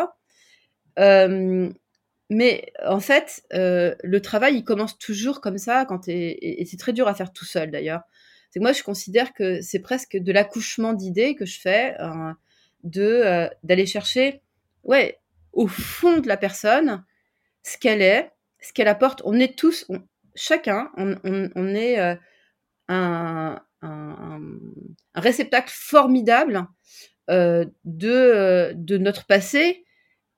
mais 2.31 2.73
en 2.87 3.01
fait, 3.01 3.43
le 3.51 4.19
travail, 4.19 4.57
il 4.57 4.65
commence 4.65 4.97
toujours 4.99 5.41
comme 5.41 5.59
ça, 5.59 5.85
quand 5.85 6.09
et, 6.09 6.61
et 6.61 6.65
c'est 6.67 6.77
très 6.77 6.93
dur 6.93 7.09
à 7.09 7.15
faire 7.15 7.33
tout 7.33 7.45
seul 7.45 7.71
d'ailleurs. 7.71 8.03
C'est 8.51 8.61
moi, 8.61 8.73
je 8.73 8.83
considère 8.83 9.35
que 9.35 9.61
c'est 9.61 9.81
presque 9.81 10.17
de 10.17 10.33
l'accouchement 10.33 10.93
d'idées 10.93 11.35
que 11.35 11.47
je 11.47 11.59
fais, 11.59 11.97
de 12.85 13.49
d'aller 13.65 13.87
chercher, 13.87 14.41
ouais, 14.85 15.19
au 15.53 15.67
fond 15.67 16.19
de 16.19 16.29
la 16.29 16.37
personne, 16.37 17.05
ce 17.65 17.77
qu'elle 17.77 18.03
est, 18.03 18.31
ce 18.61 18.73
qu'elle 18.73 18.89
apporte. 18.89 19.21
On 19.25 19.35
est 19.35 19.59
tous, 19.59 19.85
chacun, 20.39 20.91
on, 20.97 21.75
est 21.75 21.99
euh, 21.99 22.15
un, 22.89 23.61
réceptacle 25.15 25.73
formidable 25.73 26.67
euh, 27.29 27.67
de, 27.85 28.11
euh, 28.11 28.73
de 28.75 28.97
notre 28.97 29.27
passé 29.27 29.85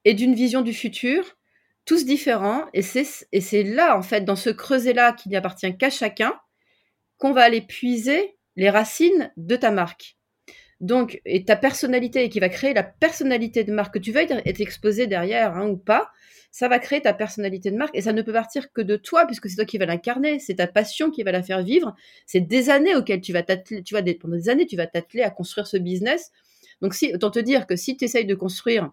et 0.04 0.14
d'une 0.14 0.34
vision 0.34 0.62
du 0.62 0.72
futur, 0.72 1.36
tous 1.84 2.04
différents. 2.04 2.66
Et 2.72 2.82
c'est 2.82 3.62
là, 3.62 3.96
en 3.96 4.02
fait, 4.02 4.22
dans 4.22 4.36
ce 4.36 4.50
creuset-là 4.50 5.12
qui 5.12 5.28
n'appartient 5.28 5.76
qu'à 5.76 5.90
chacun, 5.90 6.34
qu'on 7.18 7.32
va 7.32 7.42
aller 7.42 7.60
puiser 7.60 8.36
les 8.56 8.70
racines 8.70 9.30
de 9.36 9.56
ta 9.56 9.70
marque. 9.70 10.16
Donc, 10.80 11.20
et 11.26 11.44
ta 11.44 11.56
personnalité, 11.56 12.28
qui 12.30 12.40
va 12.40 12.48
créer 12.48 12.72
la 12.72 12.82
personnalité 12.82 13.64
de 13.64 13.72
marque 13.72 13.94
que 13.94 13.98
tu 13.98 14.12
veuilles 14.12 14.28
être 14.46 14.60
exposé 14.60 15.06
derrière 15.06 15.56
hein, 15.56 15.68
ou 15.68 15.76
pas, 15.76 16.10
ça 16.50 16.68
va 16.68 16.78
créer 16.78 17.02
ta 17.02 17.12
personnalité 17.12 17.70
de 17.70 17.76
marque 17.76 17.94
et 17.94 18.00
ça 18.00 18.12
ne 18.12 18.22
peut 18.22 18.32
partir 18.32 18.72
que 18.72 18.80
de 18.80 18.96
toi 18.96 19.26
puisque 19.26 19.48
c'est 19.48 19.56
toi 19.56 19.64
qui 19.64 19.78
vas 19.78 19.86
l'incarner, 19.86 20.38
c'est 20.38 20.56
ta 20.56 20.66
passion 20.66 21.10
qui 21.10 21.22
va 21.22 21.32
la 21.32 21.42
faire 21.42 21.62
vivre, 21.62 21.94
c'est 22.26 22.40
des 22.40 22.70
années 22.70 22.96
auxquelles 22.96 23.20
tu 23.20 23.32
vas 23.32 23.42
t'atteler, 23.42 23.82
tu 23.82 23.94
vois, 23.94 24.02
pendant 24.20 24.36
des 24.36 24.48
années, 24.48 24.66
tu 24.66 24.76
vas 24.76 24.86
t'atteler 24.86 25.22
à 25.22 25.30
construire 25.30 25.66
ce 25.66 25.76
business. 25.76 26.32
Donc, 26.80 26.94
si, 26.94 27.12
autant 27.14 27.30
te 27.30 27.38
dire 27.38 27.66
que 27.66 27.76
si 27.76 27.96
tu 27.96 28.06
essayes 28.06 28.24
de 28.24 28.34
construire 28.34 28.90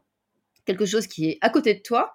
quelque 0.66 0.86
chose 0.86 1.08
qui 1.08 1.30
est 1.30 1.38
à 1.42 1.50
côté 1.50 1.74
de 1.74 1.80
toi, 1.80 2.14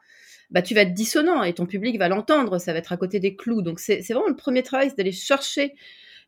bah, 0.51 0.61
tu 0.61 0.75
vas 0.75 0.83
être 0.83 0.93
dissonant 0.93 1.43
et 1.43 1.55
ton 1.55 1.64
public 1.64 1.99
va 1.99 2.09
l'entendre, 2.09 2.59
ça 2.59 2.75
va 2.75 2.79
être 2.79 2.93
à 2.93 2.99
côté 2.99 3.20
des 3.20 3.35
clous. 3.35 3.62
Donc, 3.62 3.81
c'est 3.81 4.01
vraiment 4.03 4.29
le 4.29 4.37
premier 4.37 4.62
travail, 4.62 4.91
c'est 4.91 4.99
d'aller 4.99 5.12
chercher. 5.12 5.75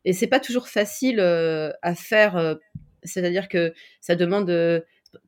Et 0.03 0.13
c'est 0.13 0.27
pas 0.27 0.39
toujours 0.39 0.67
facile 0.67 1.19
euh, 1.19 1.71
à 1.81 1.95
faire 1.95 2.37
euh, 2.37 2.55
c'est-à-dire 3.05 3.47
que 3.47 3.73
ça 4.01 4.15
demande. 4.15 4.49
Euh, 4.49 4.81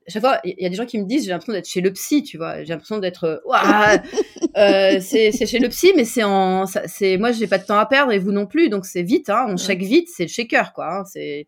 à 0.05 0.11
chaque 0.11 0.21
fois, 0.21 0.39
il 0.43 0.55
y 0.59 0.65
a 0.65 0.69
des 0.69 0.75
gens 0.75 0.85
qui 0.85 0.99
me 0.99 1.05
disent 1.05 1.23
j'ai 1.23 1.31
l'impression 1.31 1.53
d'être 1.53 1.67
chez 1.67 1.79
le 1.79 1.91
psy, 1.93 2.23
tu 2.23 2.37
vois. 2.37 2.63
J'ai 2.63 2.73
l'impression 2.73 2.97
d'être. 2.97 3.23
Euh, 3.23 3.37
euh 4.57 4.99
c'est 4.99 5.31
chez 5.31 5.59
le 5.59 5.69
psy, 5.69 5.93
mais 5.95 6.05
c'est 6.05 6.23
en. 6.23 6.65
C'est 6.65 7.17
moi, 7.17 7.31
j'ai 7.31 7.47
pas 7.47 7.57
de 7.57 7.65
temps 7.65 7.79
à 7.79 7.85
perdre 7.85 8.11
et 8.11 8.19
vous 8.19 8.31
non 8.31 8.47
plus, 8.47 8.69
donc 8.69 8.85
c'est 8.85 9.03
vite. 9.03 9.29
Hein, 9.29 9.45
on 9.49 9.57
shake 9.57 9.81
vite, 9.81 10.09
c'est 10.13 10.23
le 10.23 10.29
shaker, 10.29 10.73
quoi. 10.73 10.99
Hein, 10.99 11.03
c'est 11.05 11.47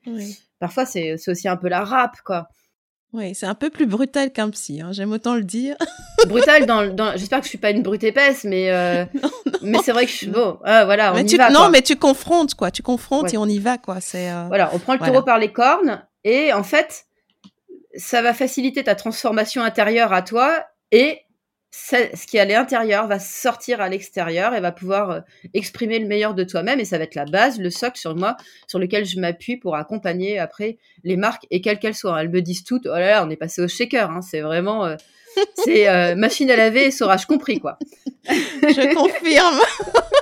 parfois 0.60 0.86
c'est 0.86 1.16
aussi 1.28 1.48
un 1.48 1.58
peu 1.58 1.68
la 1.68 1.84
rap, 1.84 2.16
quoi. 2.26 2.50
Oui, 3.12 3.34
c'est 3.34 3.48
un 3.48 3.56
peu 3.56 3.72
plus 3.72 3.88
brutal 3.88 4.32
qu'un 4.32 4.52
psy, 4.52 4.82
hein, 4.82 4.90
j'aime 4.92 5.12
autant 5.12 5.34
le 5.34 5.44
dire. 5.44 5.76
brutal 6.28 6.68
dans, 6.68 6.94
dans... 6.94 7.18
j'espère 7.18 7.40
que 7.40 7.46
je 7.46 7.50
suis 7.50 7.58
pas 7.58 7.72
une 7.72 7.82
brute 7.82 8.04
épaisse, 8.04 8.44
mais 8.44 8.70
euh... 8.70 9.04
mais 9.64 9.80
c'est 9.84 9.92
vrai 9.92 10.06
que 10.06 10.12
je 10.12 10.16
suis 10.18 10.28
bon. 10.28 10.60
Ah, 10.64 10.86
voilà, 10.86 11.14
on 11.16 11.18
y 11.18 11.26
tu... 11.26 11.38
va. 11.38 11.50
Non, 11.50 11.70
mais 11.70 11.82
tu 11.82 11.96
confrontes 11.96 12.54
quoi, 12.54 12.70
tu 12.70 12.84
confrontes 12.84 13.34
et 13.34 13.38
on 13.38 13.48
y 13.48 13.58
va 13.58 13.80
quoi. 13.80 14.00
C'est 14.00 14.30
euh... 14.30 14.46
voilà, 14.48 14.70
on 14.74 14.80
prend 14.80 14.94
le 14.94 15.00
taureau 15.00 15.24
par 15.24 15.40
les 15.40 15.52
cornes 15.52 16.04
et 16.24 16.54
en 16.54 16.64
fait, 16.64 17.06
ça 17.96 18.22
va 18.22 18.34
faciliter 18.34 18.84
ta 18.84 18.96
transformation 18.96 19.62
intérieure 19.64 20.14
à 20.14 20.22
toi 20.22 20.66
et 20.92 21.22
ce 21.72 22.26
qui 22.26 22.38
est 22.38 22.40
à 22.40 22.46
l'intérieur 22.46 23.08
va 23.08 23.20
sortir 23.20 23.80
à 23.80 23.90
l'extérieur 23.90 24.56
et 24.56 24.60
va 24.60 24.72
pouvoir 24.72 25.12
euh, 25.12 25.20
exprimer 25.54 26.00
le 26.00 26.08
meilleur 26.08 26.34
de 26.34 26.44
toi-même 26.44 26.80
et 26.80 26.86
ça 26.86 26.98
va 26.98 27.04
être 27.04 27.16
la 27.16 27.26
base, 27.26 27.60
le 27.60 27.70
socle 27.70 28.00
sur 28.00 28.16
moi, 28.16 28.38
sur 28.68 28.80
lequel 28.80 29.06
je 29.06 29.20
m'appuie 29.20 29.58
pour 29.58 29.76
accompagner 29.76 30.40
après 30.40 30.78
les 31.04 31.16
marques 31.16 31.46
et 31.52 31.62
quelles 31.62 31.80
qu'elles 31.80 31.96
soient. 31.96 32.20
Elles 32.20 32.30
me 32.30 32.42
disent 32.42 32.64
toutes, 32.64 32.88
oh 32.88 32.94
là 32.94 33.08
là, 33.08 33.26
on 33.26 33.30
est 33.30 33.36
passé 33.36 33.62
au 33.62 33.68
shaker, 33.68 34.10
hein, 34.10 34.22
c'est 34.22 34.42
vraiment, 34.42 34.86
euh, 34.86 34.96
c'est 35.64 35.88
euh, 35.88 36.16
machine 36.16 36.50
à 36.50 36.56
laver 36.56 36.86
et 36.86 36.92
saurage 36.92 37.28
compris 37.28 37.60
quoi. 37.60 37.78
je 38.26 38.94
confirme. 38.96 39.60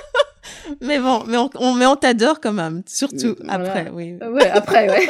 mais 0.82 1.00
bon, 1.00 1.24
mais 1.28 1.38
on, 1.38 1.74
mais 1.76 1.86
on 1.86 1.96
t'adore 1.96 2.42
quand 2.42 2.54
même, 2.54 2.84
surtout 2.86 3.36
après, 3.48 3.90
oui. 3.94 4.18
Ouais, 4.22 4.50
après, 4.50 4.90
ouais. 4.90 5.10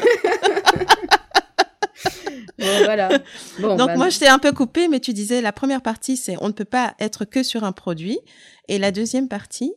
Voilà. 2.60 3.10
Donc 3.60 3.78
bah, 3.78 3.95
moi, 3.95 4.10
je 4.10 4.20
t'ai 4.20 4.28
un 4.28 4.39
peu 4.39 4.51
coupé, 4.51 4.88
mais 4.88 4.99
tu 4.99 5.14
disais 5.14 5.41
la 5.41 5.51
première 5.51 5.82
partie, 5.82 6.18
c'est 6.18 6.36
on 6.41 6.47
ne 6.47 6.53
peut 6.53 6.66
pas 6.66 6.95
être 6.99 7.26
que 7.26 7.43
sur 7.43 7.64
un 7.64 7.72
produit. 7.72 8.20
Et 8.68 8.80
la 8.80 8.91
deuxième 8.91 9.28
partie? 9.28 9.74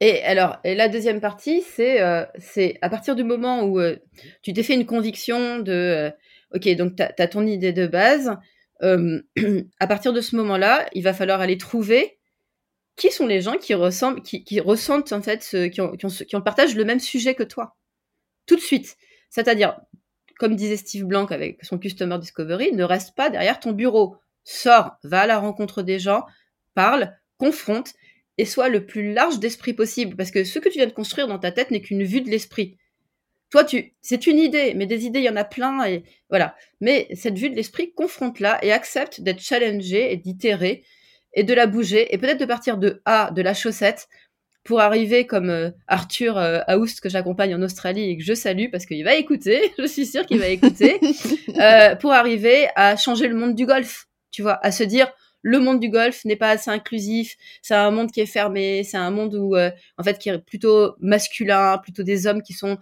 Et 0.00 0.22
alors, 0.22 0.58
et 0.62 0.74
la 0.74 0.88
deuxième 0.88 1.20
partie, 1.20 1.62
c'est 1.62 2.00
euh, 2.00 2.24
c'est 2.38 2.78
à 2.82 2.88
partir 2.88 3.16
du 3.16 3.24
moment 3.24 3.64
où 3.64 3.80
euh, 3.80 3.96
tu 4.42 4.52
t'es 4.52 4.62
fait 4.62 4.74
une 4.74 4.86
conviction 4.86 5.58
de, 5.58 5.72
euh, 5.72 6.10
ok, 6.54 6.68
donc 6.76 6.96
tu 6.96 7.02
as, 7.02 7.28
ton 7.28 7.46
idée 7.46 7.72
de 7.72 7.86
base. 7.86 8.36
à 8.80 9.86
partir 9.88 10.12
de 10.12 10.20
ce 10.20 10.36
moment-là, 10.36 10.88
il 10.92 11.02
va 11.02 11.12
falloir 11.12 11.40
aller 11.40 11.58
trouver 11.58 12.18
qui 12.94 13.10
sont 13.10 13.26
les 13.26 13.40
gens 13.40 13.56
qui 13.56 13.74
ressemblent, 13.74 14.22
qui, 14.22 14.44
qui 14.44 14.60
ressentent 14.60 15.12
en 15.12 15.22
fait, 15.22 15.42
ce, 15.42 15.66
qui, 15.66 15.80
ont, 15.80 15.92
qui, 15.92 16.06
ont, 16.06 16.08
qui 16.08 16.36
ont 16.36 16.42
partagent 16.42 16.76
le 16.76 16.84
même 16.84 17.00
sujet 17.00 17.34
que 17.34 17.42
toi, 17.42 17.76
tout 18.46 18.56
de 18.56 18.60
suite. 18.60 18.96
C'est-à-dire, 19.30 19.80
comme 20.38 20.56
disait 20.56 20.76
Steve 20.76 21.04
Blank 21.04 21.32
avec 21.32 21.64
son 21.64 21.78
Customer 21.78 22.18
Discovery, 22.18 22.72
ne 22.72 22.84
reste 22.84 23.14
pas 23.14 23.28
derrière 23.28 23.60
ton 23.60 23.72
bureau. 23.72 24.16
Sors, 24.44 24.96
va 25.02 25.22
à 25.22 25.26
la 25.26 25.38
rencontre 25.38 25.82
des 25.82 25.98
gens, 25.98 26.24
parle, 26.74 27.14
confronte 27.36 27.92
et 28.38 28.44
sois 28.44 28.68
le 28.68 28.86
plus 28.86 29.12
large 29.12 29.40
d'esprit 29.40 29.74
possible. 29.74 30.16
Parce 30.16 30.30
que 30.30 30.44
ce 30.44 30.58
que 30.58 30.68
tu 30.68 30.78
viens 30.78 30.86
de 30.86 30.92
construire 30.92 31.28
dans 31.28 31.38
ta 31.38 31.52
tête 31.52 31.70
n'est 31.70 31.82
qu'une 31.82 32.04
vue 32.04 32.20
de 32.20 32.30
l'esprit. 32.30 32.78
Toi, 33.50 33.64
tu, 33.64 33.94
c'est 34.00 34.26
une 34.26 34.38
idée, 34.38 34.74
mais 34.74 34.86
des 34.86 35.06
idées, 35.06 35.20
il 35.20 35.24
y 35.24 35.30
en 35.30 35.36
a 35.36 35.44
plein 35.44 35.84
et 35.86 36.04
voilà. 36.28 36.54
Mais 36.80 37.08
cette 37.14 37.38
vue 37.38 37.50
de 37.50 37.56
l'esprit, 37.56 37.92
confronte-la 37.92 38.64
et 38.64 38.72
accepte 38.72 39.20
d'être 39.20 39.40
challengé 39.40 40.12
et 40.12 40.16
d'itérer 40.16 40.84
et 41.34 41.44
de 41.44 41.54
la 41.54 41.66
bouger 41.66 42.14
et 42.14 42.18
peut-être 42.18 42.40
de 42.40 42.44
partir 42.44 42.78
de 42.78 43.02
A, 43.04 43.30
de 43.30 43.42
la 43.42 43.54
chaussette, 43.54 44.08
pour 44.68 44.80
arriver 44.80 45.26
comme 45.26 45.48
euh, 45.48 45.70
Arthur 45.86 46.36
euh, 46.36 46.60
Aoust 46.68 47.00
que 47.00 47.08
j'accompagne 47.08 47.54
en 47.54 47.62
Australie 47.62 48.10
et 48.10 48.18
que 48.18 48.22
je 48.22 48.34
salue 48.34 48.66
parce 48.70 48.84
qu'il 48.84 49.02
va 49.02 49.14
écouter, 49.14 49.72
je 49.78 49.86
suis 49.86 50.04
sûre 50.04 50.26
qu'il 50.26 50.38
va 50.38 50.48
écouter, 50.48 51.00
euh, 51.58 51.96
pour 51.96 52.12
arriver 52.12 52.68
à 52.76 52.94
changer 52.94 53.28
le 53.28 53.34
monde 53.34 53.54
du 53.54 53.64
golf, 53.64 54.08
tu 54.30 54.42
vois, 54.42 54.62
à 54.62 54.70
se 54.70 54.84
dire 54.84 55.10
le 55.40 55.58
monde 55.58 55.80
du 55.80 55.88
golf 55.88 56.22
n'est 56.26 56.36
pas 56.36 56.50
assez 56.50 56.70
inclusif, 56.70 57.38
c'est 57.62 57.74
un 57.74 57.90
monde 57.90 58.12
qui 58.12 58.20
est 58.20 58.26
fermé, 58.26 58.84
c'est 58.84 58.98
un 58.98 59.10
monde 59.10 59.34
où 59.36 59.56
en 59.56 60.02
fait 60.02 60.18
qui 60.18 60.28
est 60.28 60.38
plutôt 60.38 60.96
masculin, 61.00 61.78
plutôt 61.78 62.02
des 62.02 62.26
hommes 62.26 62.42
qui 62.42 62.52
sont 62.52 62.76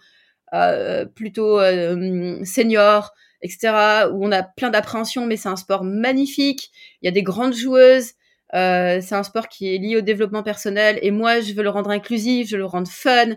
plutôt 1.14 1.60
seniors, 1.60 3.12
etc. 3.42 4.08
Où 4.10 4.26
on 4.26 4.32
a 4.32 4.42
plein 4.42 4.70
d'appréhension, 4.70 5.26
mais 5.26 5.36
c'est 5.36 5.50
un 5.50 5.56
sport 5.56 5.84
magnifique. 5.84 6.70
Il 7.02 7.06
y 7.06 7.08
a 7.08 7.12
des 7.12 7.22
grandes 7.22 7.54
joueuses, 7.54 8.14
euh, 8.56 9.00
c'est 9.00 9.14
un 9.14 9.22
sport 9.22 9.48
qui 9.48 9.74
est 9.74 9.78
lié 9.78 9.96
au 9.96 10.00
développement 10.00 10.42
personnel 10.42 10.98
et 11.02 11.10
moi, 11.10 11.40
je 11.40 11.52
veux 11.52 11.62
le 11.62 11.70
rendre 11.70 11.90
inclusif, 11.90 12.48
je 12.48 12.56
veux 12.56 12.60
le 12.60 12.66
rendre 12.66 12.88
fun, 12.88 13.34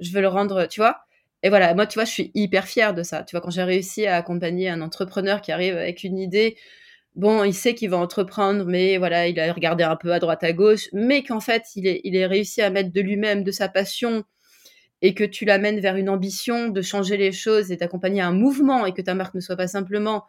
je 0.00 0.12
veux 0.12 0.20
le 0.20 0.28
rendre, 0.28 0.66
tu 0.66 0.80
vois. 0.80 1.00
Et 1.42 1.48
voilà, 1.48 1.74
moi, 1.74 1.86
tu 1.86 1.94
vois, 1.94 2.04
je 2.04 2.10
suis 2.10 2.30
hyper 2.34 2.66
fière 2.66 2.94
de 2.94 3.02
ça. 3.02 3.24
Tu 3.24 3.34
vois, 3.36 3.40
quand 3.40 3.50
j'ai 3.50 3.64
réussi 3.64 4.06
à 4.06 4.16
accompagner 4.16 4.68
un 4.68 4.80
entrepreneur 4.80 5.40
qui 5.40 5.52
arrive 5.52 5.76
avec 5.76 6.04
une 6.04 6.18
idée, 6.18 6.56
bon, 7.16 7.44
il 7.44 7.54
sait 7.54 7.74
qu'il 7.74 7.90
va 7.90 7.98
entreprendre, 7.98 8.64
mais 8.64 8.96
voilà, 8.98 9.28
il 9.28 9.38
a 9.40 9.52
regardé 9.52 9.84
un 9.84 9.96
peu 9.96 10.12
à 10.12 10.20
droite, 10.20 10.44
à 10.44 10.52
gauche, 10.52 10.88
mais 10.92 11.22
qu'en 11.22 11.40
fait, 11.40 11.64
il 11.76 11.86
est, 11.86 12.00
il 12.04 12.16
est 12.16 12.26
réussi 12.26 12.62
à 12.62 12.70
mettre 12.70 12.92
de 12.92 13.00
lui-même, 13.00 13.44
de 13.44 13.50
sa 13.50 13.68
passion, 13.68 14.24
et 15.02 15.14
que 15.14 15.24
tu 15.24 15.44
l'amènes 15.44 15.80
vers 15.80 15.96
une 15.96 16.08
ambition 16.08 16.68
de 16.68 16.80
changer 16.80 17.16
les 17.16 17.32
choses 17.32 17.72
et 17.72 17.76
d'accompagner 17.76 18.22
un 18.22 18.32
mouvement 18.32 18.86
et 18.86 18.94
que 18.94 19.02
ta 19.02 19.14
marque 19.14 19.34
ne 19.34 19.40
soit 19.40 19.56
pas 19.56 19.66
simplement 19.66 20.24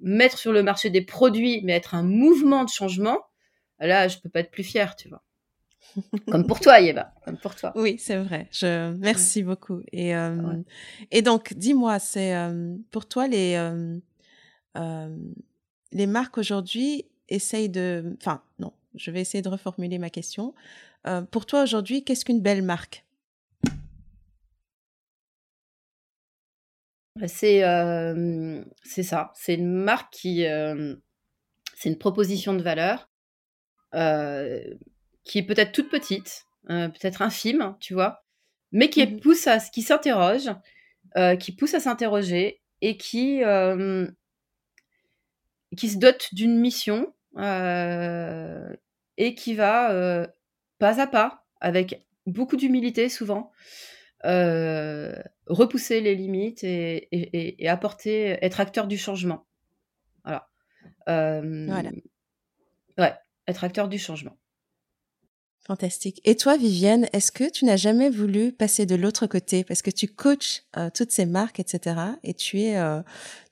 mettre 0.00 0.38
sur 0.38 0.52
le 0.52 0.62
marché 0.62 0.88
des 0.88 1.02
produits, 1.02 1.60
mais 1.64 1.74
être 1.74 1.94
un 1.94 2.02
mouvement 2.02 2.64
de 2.64 2.70
changement, 2.70 3.18
là, 3.86 4.08
je 4.08 4.18
peux 4.18 4.28
pas 4.28 4.40
être 4.40 4.50
plus 4.50 4.64
fière, 4.64 4.96
tu 4.96 5.08
vois. 5.08 5.22
Comme 6.30 6.46
pour 6.46 6.60
toi, 6.60 6.80
Yéba, 6.80 7.12
comme 7.24 7.36
pour 7.36 7.54
toi. 7.54 7.72
Oui, 7.74 7.96
c'est 7.98 8.16
vrai. 8.16 8.48
Je 8.52 8.94
merci 8.98 9.42
beaucoup. 9.42 9.82
Et 9.92 10.14
euh, 10.14 10.56
et 11.10 11.22
donc, 11.22 11.54
dis-moi, 11.54 11.98
c'est 11.98 12.34
euh, 12.34 12.76
pour 12.90 13.06
toi 13.06 13.26
les 13.26 13.56
euh, 14.76 15.16
les 15.92 16.06
marques 16.06 16.38
aujourd'hui 16.38 17.06
essayent 17.28 17.68
de, 17.68 18.16
enfin 18.20 18.42
non, 18.58 18.72
je 18.94 19.10
vais 19.10 19.20
essayer 19.20 19.42
de 19.42 19.48
reformuler 19.48 19.98
ma 19.98 20.10
question. 20.10 20.54
pour 21.30 21.46
toi 21.46 21.62
aujourd'hui, 21.62 22.04
qu'est-ce 22.04 22.24
qu'une 22.24 22.40
belle 22.40 22.62
marque? 22.62 23.04
C'est 27.26 27.62
c'est 28.84 29.02
ça. 29.02 29.32
C'est 29.34 29.54
une 29.54 29.72
marque 29.72 30.12
qui 30.12 30.44
c'est 31.76 31.88
une 31.88 31.98
proposition 31.98 32.54
de 32.54 32.62
valeur 32.62 33.09
qui 33.92 35.38
est 35.38 35.42
peut-être 35.42 35.72
toute 35.72 35.90
petite, 35.90 36.46
euh, 36.70 36.88
peut-être 36.88 37.22
infime, 37.22 37.76
tu 37.80 37.94
vois, 37.94 38.24
mais 38.72 38.90
qui 38.90 39.04
mmh 39.04 39.20
pousse 39.20 39.46
à, 39.46 39.58
qui 39.58 39.82
s'interroge, 39.82 40.50
euh, 41.16 41.36
qui 41.36 41.52
pousse 41.52 41.74
à 41.74 41.80
s'interroger 41.80 42.60
et 42.80 42.96
qui 42.96 43.42
qui 45.76 45.88
se 45.88 45.98
dote 45.98 46.28
d'une 46.32 46.58
mission 46.58 47.14
et 49.16 49.34
qui 49.34 49.54
va 49.54 50.26
pas 50.78 51.00
à 51.00 51.06
pas, 51.06 51.46
avec 51.60 52.06
beaucoup 52.26 52.56
d'humilité 52.56 53.08
souvent, 53.08 53.52
repousser 54.24 56.00
les 56.00 56.14
limites 56.14 56.64
et, 56.64 57.08
et, 57.12 57.68
apporter, 57.68 58.38
être 58.42 58.60
acteur 58.60 58.86
du 58.86 58.98
changement. 58.98 59.46
Voilà. 60.24 60.48
voilà. 61.06 61.90
Ouais 62.98 63.14
être 63.50 63.64
acteur 63.64 63.88
du 63.88 63.98
changement. 63.98 64.36
Fantastique. 65.66 66.22
Et 66.24 66.36
toi, 66.36 66.56
Vivienne, 66.56 67.06
est-ce 67.12 67.30
que 67.30 67.48
tu 67.48 67.66
n'as 67.66 67.76
jamais 67.76 68.08
voulu 68.08 68.50
passer 68.50 68.86
de 68.86 68.94
l'autre 68.94 69.26
côté? 69.26 69.62
Parce 69.62 69.82
que 69.82 69.90
tu 69.90 70.08
coaches 70.08 70.62
euh, 70.76 70.88
toutes 70.92 71.12
ces 71.12 71.26
marques, 71.26 71.60
etc. 71.60 71.96
Et 72.24 72.32
tu 72.32 72.60
es, 72.62 72.78
euh, 72.78 73.02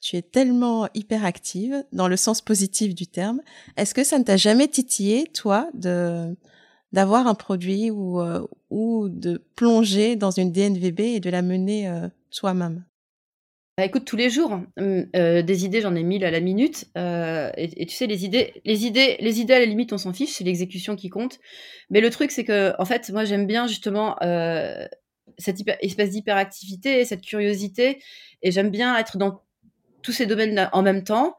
tu 0.00 0.16
es 0.16 0.22
tellement 0.22 0.88
hyper 0.94 1.24
active 1.26 1.84
dans 1.92 2.08
le 2.08 2.16
sens 2.16 2.40
positif 2.40 2.94
du 2.94 3.06
terme. 3.06 3.42
Est-ce 3.76 3.94
que 3.94 4.04
ça 4.04 4.18
ne 4.18 4.24
t'a 4.24 4.38
jamais 4.38 4.68
titillé, 4.68 5.26
toi, 5.32 5.68
de 5.74 6.34
d'avoir 6.92 7.26
un 7.26 7.34
produit 7.34 7.90
ou 7.90 8.20
euh, 8.20 8.46
ou 8.70 9.10
de 9.10 9.44
plonger 9.54 10.16
dans 10.16 10.30
une 10.30 10.50
DNVB 10.50 11.00
et 11.00 11.20
de 11.20 11.28
la 11.28 11.42
mener 11.42 11.92
toi-même? 12.30 12.87
Bah, 13.78 13.84
écoute, 13.84 14.04
tous 14.04 14.16
les 14.16 14.28
jours, 14.28 14.60
hum, 14.76 15.06
euh, 15.14 15.40
des 15.40 15.64
idées, 15.64 15.80
j'en 15.80 15.94
ai 15.94 16.02
mille 16.02 16.24
à 16.24 16.32
la 16.32 16.40
minute. 16.40 16.86
Euh, 16.98 17.48
et, 17.56 17.86
tu 17.86 17.94
sais, 17.94 18.08
les 18.08 18.24
idées, 18.24 18.60
les 18.64 18.86
idées, 18.86 19.16
les 19.20 19.40
idées 19.40 19.54
à 19.54 19.60
la 19.60 19.66
limite, 19.66 19.92
on 19.92 19.98
s'en 19.98 20.12
fiche, 20.12 20.30
c'est 20.32 20.42
l'exécution 20.42 20.96
qui 20.96 21.08
compte. 21.10 21.38
Mais 21.88 22.00
le 22.00 22.10
truc, 22.10 22.32
c'est 22.32 22.42
que, 22.42 22.74
en 22.80 22.84
fait, 22.84 23.08
moi, 23.10 23.24
j'aime 23.24 23.46
bien 23.46 23.68
justement 23.68 24.16
euh, 24.20 24.84
cette 25.38 25.58
espèce 25.80 26.10
d'hyperactivité, 26.10 27.04
cette 27.04 27.22
curiosité, 27.22 28.02
et 28.42 28.50
j'aime 28.50 28.70
bien 28.70 28.96
être 28.98 29.16
dans 29.16 29.42
tous 30.02 30.10
ces 30.10 30.26
domaines 30.26 30.68
en 30.72 30.82
même 30.82 31.04
temps. 31.04 31.36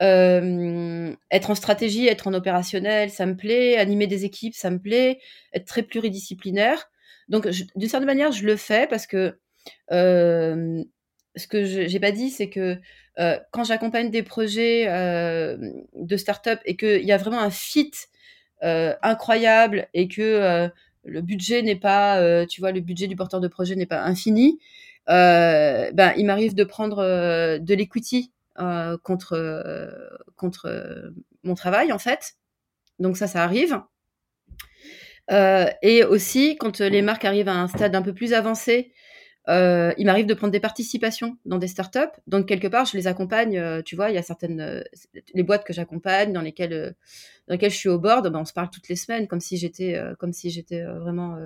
être 0.00 1.50
en 1.50 1.54
stratégie, 1.56 2.06
être 2.06 2.28
en 2.28 2.34
opérationnel, 2.34 3.10
ça 3.10 3.26
me 3.26 3.36
plaît. 3.36 3.76
Animer 3.76 4.06
des 4.06 4.24
équipes, 4.24 4.54
ça 4.54 4.70
me 4.70 4.78
plaît. 4.78 5.18
Être 5.52 5.66
très 5.66 5.82
pluridisciplinaire. 5.82 6.88
Donc, 7.28 7.48
d'une 7.74 7.88
certaine 7.88 8.06
manière, 8.06 8.30
je 8.30 8.44
le 8.46 8.54
fais 8.54 8.86
parce 8.86 9.08
que 9.08 9.36
ce 11.36 11.46
que 11.46 11.64
je 11.64 11.80
n'ai 11.80 12.00
pas 12.00 12.12
dit, 12.12 12.30
c'est 12.30 12.48
que 12.48 12.78
euh, 13.18 13.38
quand 13.50 13.64
j'accompagne 13.64 14.10
des 14.10 14.22
projets 14.22 14.86
euh, 14.88 15.56
de 15.94 16.16
start-up 16.16 16.60
et 16.64 16.76
qu'il 16.76 17.04
y 17.04 17.12
a 17.12 17.16
vraiment 17.16 17.40
un 17.40 17.50
fit 17.50 17.92
euh, 18.62 18.94
incroyable 19.02 19.88
et 19.92 20.08
que 20.08 20.70
le 21.04 21.20
budget 21.20 21.62
n'est 21.62 21.76
pas, 21.76 22.46
tu 22.46 22.60
vois, 22.60 22.72
le 22.72 22.80
budget 22.80 23.06
du 23.06 23.16
porteur 23.16 23.40
de 23.40 23.48
projet 23.48 23.76
n'est 23.76 23.86
pas 23.86 24.02
infini, 24.02 24.58
ben, 25.08 26.12
il 26.16 26.24
m'arrive 26.24 26.54
de 26.54 26.64
prendre 26.64 27.02
de 27.58 27.74
l'equity 27.74 28.32
contre, 28.56 29.90
contre 30.36 31.12
mon 31.42 31.54
travail, 31.54 31.92
en 31.92 31.98
fait. 31.98 32.34
Donc 32.98 33.16
ça, 33.16 33.26
ça 33.26 33.42
arrive. 33.42 33.80
et 35.30 36.04
aussi, 36.04 36.56
quand 36.56 36.80
les 36.80 37.02
marques 37.02 37.24
arrivent 37.24 37.48
à 37.48 37.56
un 37.56 37.68
stade 37.68 37.96
un 37.96 38.02
peu 38.02 38.14
plus 38.14 38.32
avancé, 38.32 38.92
euh, 39.48 39.92
il 39.98 40.06
m'arrive 40.06 40.26
de 40.26 40.34
prendre 40.34 40.52
des 40.52 40.60
participations 40.60 41.36
dans 41.44 41.58
des 41.58 41.66
startups. 41.66 41.98
Donc, 42.26 42.46
quelque 42.46 42.68
part, 42.68 42.84
je 42.84 42.96
les 42.96 43.06
accompagne. 43.06 43.58
Euh, 43.58 43.82
tu 43.82 43.96
vois, 43.96 44.10
il 44.10 44.14
y 44.14 44.18
a 44.18 44.22
certaines. 44.22 44.60
Euh, 44.60 44.82
les 45.34 45.42
boîtes 45.42 45.64
que 45.64 45.72
j'accompagne, 45.72 46.32
dans 46.32 46.40
lesquelles, 46.40 46.94
dans 47.48 47.54
lesquelles 47.54 47.70
je 47.70 47.76
suis 47.76 47.88
au 47.88 47.98
board, 47.98 48.28
ben, 48.28 48.40
on 48.40 48.44
se 48.44 48.52
parle 48.52 48.70
toutes 48.70 48.88
les 48.88 48.96
semaines, 48.96 49.26
comme 49.26 49.40
si 49.40 49.56
j'étais 49.56 50.00
comme 50.18 50.32
si 50.32 50.50
j'étais 50.50 50.82
vraiment 50.82 51.38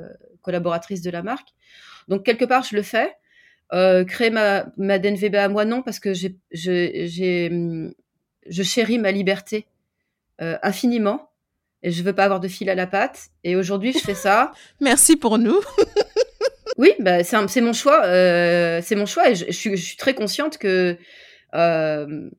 collaboratrice 0.42 1.00
de 1.02 1.10
la 1.10 1.22
marque. 1.22 1.48
Donc, 2.08 2.24
quelque 2.24 2.44
part, 2.44 2.64
je 2.64 2.76
le 2.76 2.82
fais. 2.82 3.14
créer 3.70 4.30
ma, 4.30 4.66
ma 4.76 4.98
DNVB 4.98 5.34
à 5.36 5.48
moi, 5.48 5.64
non, 5.64 5.82
parce 5.82 5.98
que 5.98 6.12
j'ai, 6.12 6.36
j'ai, 6.52 7.48
hum, 7.50 7.94
je 8.46 8.62
chéris 8.62 8.98
ma 8.98 9.10
liberté 9.10 9.66
infiniment 10.38 11.30
et 11.82 11.90
je 11.90 12.02
veux 12.02 12.12
pas 12.12 12.24
avoir 12.24 12.40
de 12.40 12.48
fil 12.48 12.68
à 12.68 12.74
la 12.74 12.86
patte. 12.86 13.28
Et 13.42 13.56
aujourd'hui, 13.56 13.92
je 13.92 14.00
fais 14.00 14.14
ça. 14.14 14.52
Merci 14.80 15.16
pour 15.16 15.38
nous. 15.38 15.60
Oui, 16.76 16.92
bah, 16.98 17.24
c'est 17.24 17.60
mon 17.60 17.72
choix. 17.72 18.04
Euh, 18.04 18.80
c'est 18.82 18.96
mon 18.96 19.06
choix 19.06 19.30
et 19.30 19.34
je, 19.34 19.50
suis, 19.50 19.96
très 19.96 20.14
consciente 20.14 20.58
que 20.58 20.98
euh, 21.54 22.30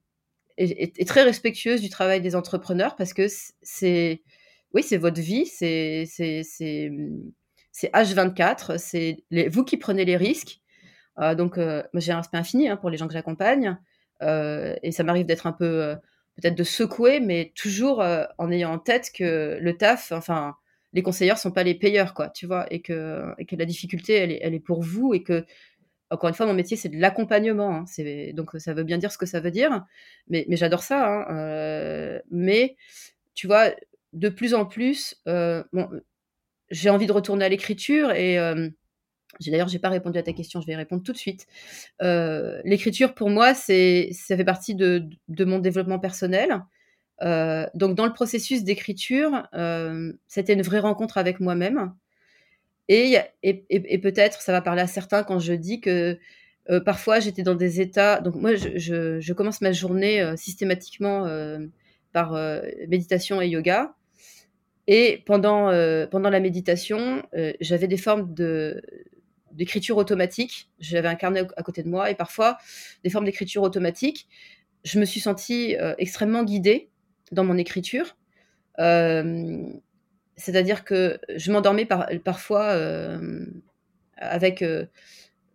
et, 0.57 1.05
très 1.05 1.23
respectueuse 1.23 1.81
du 1.81 1.89
travail 1.89 2.21
des 2.21 2.35
entrepreneurs 2.35 2.95
parce 2.95 3.13
que 3.13 3.27
c'est 3.61 4.21
oui, 4.73 4.83
c'est 4.83 4.97
votre 4.97 5.21
vie, 5.21 5.45
c'est 5.47 6.05
c'est 6.05 7.91
H24, 7.93 8.77
c'est 8.77 9.17
vous 9.49 9.63
qui 9.63 9.77
prenez 9.77 10.05
les 10.05 10.17
risques. 10.17 10.59
Euh, 11.19 11.33
donc, 11.33 11.59
j'ai 11.95 12.11
un 12.11 12.17
respect 12.17 12.38
infini 12.38 12.69
hein, 12.69 12.77
pour 12.77 12.89
les 12.89 12.97
gens 12.97 13.07
que 13.07 13.13
j'accompagne 13.13 13.77
et 14.21 14.91
ça 14.91 15.03
m'arrive 15.03 15.25
d'être 15.25 15.47
un 15.47 15.51
peu 15.51 15.95
peut-être 16.35 16.55
de 16.55 16.63
secouer, 16.63 17.19
mais 17.19 17.53
toujours 17.55 18.03
en 18.38 18.51
ayant 18.51 18.73
en 18.73 18.79
tête 18.79 19.11
que 19.15 19.57
le 19.59 19.77
taf, 19.77 20.11
enfin 20.11 20.55
les 20.93 21.01
conseilleurs 21.03 21.38
sont 21.38 21.51
pas 21.51 21.63
les 21.63 21.75
payeurs, 21.75 22.13
quoi, 22.13 22.29
tu 22.29 22.45
vois, 22.45 22.65
et 22.71 22.81
que, 22.81 23.33
la 23.51 23.65
difficulté, 23.65 24.13
elle 24.15 24.53
est, 24.53 24.59
pour 24.59 24.81
vous, 24.81 25.13
et 25.13 25.23
que, 25.23 25.45
encore 26.09 26.29
une 26.29 26.35
fois, 26.35 26.45
mon 26.45 26.53
métier, 26.53 26.77
c'est 26.77 26.89
de 26.89 26.97
l'accompagnement. 26.97 27.85
Hein, 27.85 28.31
donc, 28.33 28.51
ça 28.57 28.73
veut 28.73 28.83
bien 28.83 28.97
dire 28.97 29.11
ce 29.11 29.17
que 29.17 29.25
ça 29.25 29.39
veut 29.39 29.51
dire, 29.51 29.85
mais, 30.27 30.45
j'adore 30.51 30.83
ça. 30.83 31.07
Hein, 31.07 31.35
euh, 31.35 32.19
mais, 32.31 32.77
tu 33.33 33.47
vois, 33.47 33.71
de 34.13 34.29
plus 34.29 34.53
en 34.53 34.65
plus, 34.65 35.21
euh, 35.27 35.63
j'ai 36.69 36.89
envie 36.89 37.07
de 37.07 37.11
retourner 37.11 37.45
à 37.45 37.49
l'écriture, 37.49 38.11
et 38.11 38.39
euh, 38.39 38.69
d'ailleurs, 39.45 39.67
j'ai 39.67 39.79
pas 39.79 39.89
répondu 39.89 40.17
à 40.17 40.23
ta 40.23 40.33
question, 40.33 40.61
je 40.61 40.67
vais 40.67 40.73
y 40.73 40.77
répondre 40.77 41.03
tout 41.03 41.13
de 41.13 41.17
suite. 41.17 41.47
l'écriture, 41.99 43.13
pour 43.13 43.29
moi, 43.29 43.53
c'est, 43.53 44.09
ça 44.13 44.38
fait 44.38 44.45
partie 44.45 44.75
de 44.75 45.09
mon 45.45 45.59
développement 45.59 45.99
personnel. 45.99 46.61
Euh, 47.24 47.65
donc 47.74 47.95
dans 47.95 48.05
le 48.05 48.13
processus 48.13 48.63
d'écriture, 48.63 49.47
euh, 49.53 50.13
c'était 50.28 50.53
une 50.53 50.61
vraie 50.61 50.80
rencontre 50.80 51.18
avec 51.18 51.39
moi-même. 51.39 51.93
Et, 52.89 53.18
peut-être, 54.01 54.41
ça 54.41 54.51
va 54.53 54.61
parler 54.61 54.82
à 54.82 54.88
certains 54.88 55.24
quand 55.24 55.39
je 55.39 55.53
dis 55.53 55.82
que 55.82 56.18
euh, 56.70 56.80
parfois 56.80 57.20
j'étais 57.20 57.43
dans 57.43 57.55
des 57.55 57.82
états. 57.82 58.22
Donc 58.22 58.36
moi, 58.36 58.55
je, 58.55 59.34
commence 59.34 59.61
ma 59.61 59.74
journée 59.74 60.34
systématiquement 60.38 61.28
par 62.13 62.34
méditation 62.88 63.41
et 63.41 63.49
yoga. 63.49 63.93
Et 64.89 65.22
pendant, 65.26 65.65
pendant 66.09 66.30
la 66.30 66.39
méditation, 66.39 67.24
j'avais 67.59 67.88
des 67.89 67.97
formes 67.97 68.34
d'écriture 69.51 69.97
automatique. 69.97 70.70
J'avais 70.80 71.09
un 71.09 71.15
carnet 71.15 71.43
à 71.57 71.63
côté 71.63 71.84
de 71.84 71.89
moi 71.89 72.09
et 72.09 72.15
parfois 72.15 72.57
des 73.03 73.09
formes 73.09 73.26
d'écriture 73.26 73.63
automatique. 73.63 74.30
Je 74.86 74.97
me 74.97 75.03
suis 75.03 75.20
sentie 75.20 75.76
extrêmement 75.97 76.45
guidée 76.45 76.89
dans 77.32 77.43
mon 77.43 77.57
écriture. 77.57 78.17
Euh, 78.80 79.63
c'est-à-dire 80.36 80.84
que 80.84 81.19
je 81.36 81.51
m'endormais 81.51 81.86
par, 81.86 82.07
parfois 82.23 82.69
euh, 82.71 83.45
avec 84.17 84.61
euh, 84.61 84.86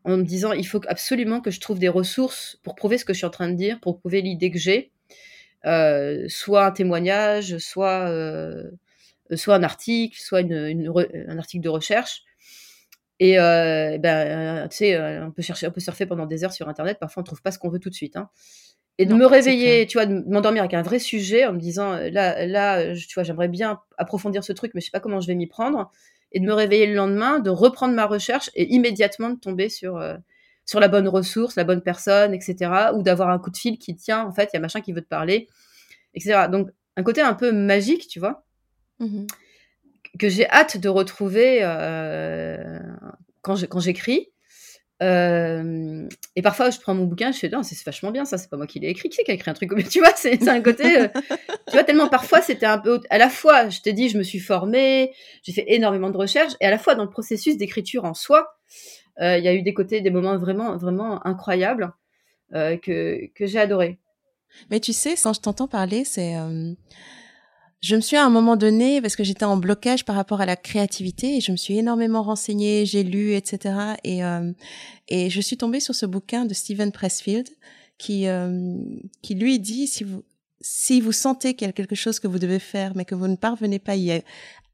en 0.05 0.17
me 0.17 0.25
disant 0.25 0.53
il 0.53 0.67
faut 0.67 0.81
absolument 0.89 1.41
que 1.41 1.51
je 1.51 1.61
trouve 1.61 1.79
des 1.79 1.89
ressources 1.89 2.59
pour 2.65 2.75
prouver 2.75 2.99
ce 2.99 3.05
que 3.05 3.13
je 3.13 3.19
suis 3.19 3.27
en 3.27 3.31
train 3.31 3.49
de 3.49 3.55
dire, 3.55 3.79
pour 3.81 3.99
prouver 4.01 4.23
l'idée 4.23 4.51
que 4.51 4.59
j'ai, 4.59 4.91
soit 6.29 6.67
un 6.67 6.73
témoignage, 6.73 7.59
soit 7.59 8.13
soit 9.37 9.55
un 9.55 9.63
article, 9.63 10.19
soit 10.19 10.41
un 10.41 11.39
article 11.39 11.63
de 11.63 11.69
recherche. 11.69 12.25
Et 13.21 13.37
ben, 13.37 14.69
tu 14.69 14.79
sais, 14.79 15.21
on 15.21 15.31
peut 15.31 15.43
chercher, 15.43 15.69
on 15.69 15.71
peut 15.71 15.81
surfer 15.81 16.07
pendant 16.07 16.27
des 16.27 16.43
heures 16.43 16.53
sur 16.53 16.69
Internet. 16.69 16.99
Parfois, 16.99 17.21
on 17.21 17.25
trouve 17.25 17.43
pas 17.43 17.53
ce 17.53 17.61
qu'on 17.61 17.69
veut 17.69 17.79
tout 17.79 17.91
de 17.91 17.95
suite. 17.95 18.17
Hein. 18.17 18.29
Et 18.99 19.07
de 19.07 19.15
me 19.15 19.27
réveiller, 19.27 19.87
tu 19.87 19.97
vois, 19.97 20.07
de 20.07 20.23
m'endormir 20.29 20.63
avec 20.63 20.75
un 20.75 20.83
vrai 20.83 20.99
sujet 20.99 21.47
en 21.47 21.53
me 21.55 21.59
disant, 21.59 21.93
euh, 21.93 22.11
là, 22.11 22.47
là, 22.47 22.95
tu 22.95 23.15
vois, 23.15 23.23
j'aimerais 23.23 23.49
bien 23.49 23.81
approfondir 23.97 24.45
ce 24.45 24.53
truc, 24.53 24.73
mais 24.75 24.81
je 24.81 24.87
sais 24.87 24.91
pas 24.91 25.01
comment 25.01 25.21
je 25.21 25.27
vais 25.27 25.35
m'y 25.35 25.47
prendre. 25.47 25.91
Et 26.33 26.41
de 26.41 26.45
me 26.45 26.53
réveiller 26.53 26.87
le 26.87 26.95
lendemain, 26.95 27.41
de 27.41 27.51
reprendre 27.51 27.95
ma 27.95 28.07
recherche 28.07 28.51
et 28.55 28.73
immédiatement 28.73 29.31
de 29.31 29.39
tomber 29.39 29.69
sur, 29.69 29.97
euh, 29.97 30.17
sur 30.67 30.79
la 30.79 30.89
bonne 30.89 31.09
ressource, 31.09 31.57
la 31.57 31.65
bonne 31.65 31.83
personne, 31.83 32.35
etc. 32.35 32.71
Ou 32.95 33.03
d'avoir 33.03 33.31
un 33.31 33.39
coup 33.39 33.51
de 33.51 33.57
fil 33.57 33.79
qui 33.79 33.97
tient, 33.97 34.25
en 34.25 34.33
fait, 34.33 34.51
il 34.53 34.57
y 34.57 34.59
a 34.59 34.61
machin 34.61 34.81
qui 34.81 34.93
veut 34.93 35.03
te 35.03 35.09
parler, 35.09 35.49
etc. 36.15 36.49
Donc, 36.51 36.69
un 36.97 37.03
côté 37.03 37.23
un 37.23 37.35
peu 37.35 37.53
magique, 37.53 38.07
tu 38.09 38.21
vois, 38.21 38.45
mmh 39.01 39.27
que 40.19 40.29
j'ai 40.29 40.49
hâte 40.49 40.77
de 40.77 40.89
retrouver 40.89 41.61
euh, 41.63 42.79
quand 43.41 43.81
j'écris. 43.81 44.29
Euh, 45.03 46.09
et 46.37 46.43
parfois, 46.43 46.71
je 46.71 46.79
prends 46.79 46.95
mon 46.95 47.05
bouquin, 47.05 47.33
je 47.33 47.39
fais, 47.39 47.49
non, 47.49 47.63
c'est 47.63 47.77
vachement 47.85 48.13
bien, 48.13 48.25
ça, 48.25 48.39
c'est 48.39 48.49
pas 48.49 48.57
moi 48.57 48.67
qui 48.67 48.79
l'ai 48.79 48.89
écrit, 48.89 49.09
qui 49.09 49.17
c'est 49.17 49.25
qui 49.25 49.33
a 49.33 49.35
écrit 49.35 49.51
un 49.51 49.55
truc 49.55 49.69
comme 49.69 49.83
Tu 49.83 49.99
vois, 49.99 50.13
c'est 50.15 50.49
un 50.49 50.61
côté, 50.61 51.01
euh, 51.01 51.09
tu 51.67 51.73
vois, 51.73 51.85
tellement 51.85 52.09
parfois, 52.09 52.41
c'était 52.41 52.67
un 52.67 52.79
peu, 52.79 53.01
à 53.11 53.19
la 53.19 53.29
fois, 53.29 53.69
je 53.69 53.81
t'ai 53.81 53.93
dit, 53.93 54.09
je 54.09 54.17
me 54.17 54.23
suis 54.23 54.39
formée, 54.39 55.13
j'ai 55.43 55.53
fait 55.53 55.65
énormément 55.67 56.11
de 56.11 56.17
recherches, 56.17 56.55
et 56.61 56.67
à 56.67 56.71
la 56.71 56.79
fois, 56.79 56.95
dans 56.95 57.05
le 57.05 57.11
processus 57.11 57.57
d'écriture 57.57 58.05
en 58.05 58.15
soi, 58.15 58.55
euh, 59.21 59.39
il 59.39 59.45
y 59.45 59.49
a 59.49 59.55
eu 59.55 59.63
des 59.63 59.75
côtés, 59.75 60.01
des 60.01 60.11
moments 60.11 60.39
vraiment, 60.39 60.77
vraiment 60.77 61.27
incroyables 61.27 61.93
que, 62.53 63.33
que 63.35 63.47
j'ai 63.47 63.59
adoré. 63.59 63.99
Mais 64.71 64.79
tu 64.79 64.93
sais, 64.93 65.15
quand 65.23 65.33
je 65.33 65.41
t'entends 65.41 65.69
parler, 65.69 66.05
c'est 66.05 66.35
je 67.83 67.97
me 67.97 68.01
suis 68.01 68.17
à 68.17 68.25
un 68.25 68.31
moment 68.31 68.57
donné, 68.57 69.03
parce 69.03 69.17
que 69.17 69.25
j'étais 69.25 69.45
en 69.45 69.57
blocage 69.57 70.05
par 70.05 70.15
rapport 70.15 70.41
à 70.41 70.47
la 70.47 70.55
créativité, 70.55 71.37
et 71.37 71.41
je 71.41 71.51
me 71.51 71.57
suis 71.57 71.77
énormément 71.77 72.23
renseignée, 72.23 72.87
j'ai 72.87 73.03
lu, 73.03 73.35
etc. 73.35 73.75
Et, 74.05 74.25
euh, 74.25 74.53
et 75.09 75.31
je 75.31 75.41
suis 75.41 75.57
tombée 75.57 75.81
sur 75.81 75.95
ce 75.95 76.07
bouquin 76.07 76.45
de 76.45 76.55
Stephen 76.55 76.93
Pressfield 76.93 77.49
qui, 77.99 78.29
euh, 78.29 78.77
qui 79.21 79.35
lui 79.35 79.59
dit, 79.59 79.89
si 79.89 80.05
vous, 80.05 80.23
si 80.61 81.01
vous 81.01 81.11
sentez 81.11 81.55
qu'il 81.55 81.67
y 81.67 81.69
a 81.69 81.73
quelque 81.73 81.97
chose 81.97 82.21
que 82.21 82.29
vous 82.29 82.39
devez 82.39 82.61
faire, 82.61 82.93
mais 82.95 83.05
que 83.05 83.17
vous 83.17 83.27
ne 83.27 83.37
parvenez 83.37 83.81
pas 83.81 83.95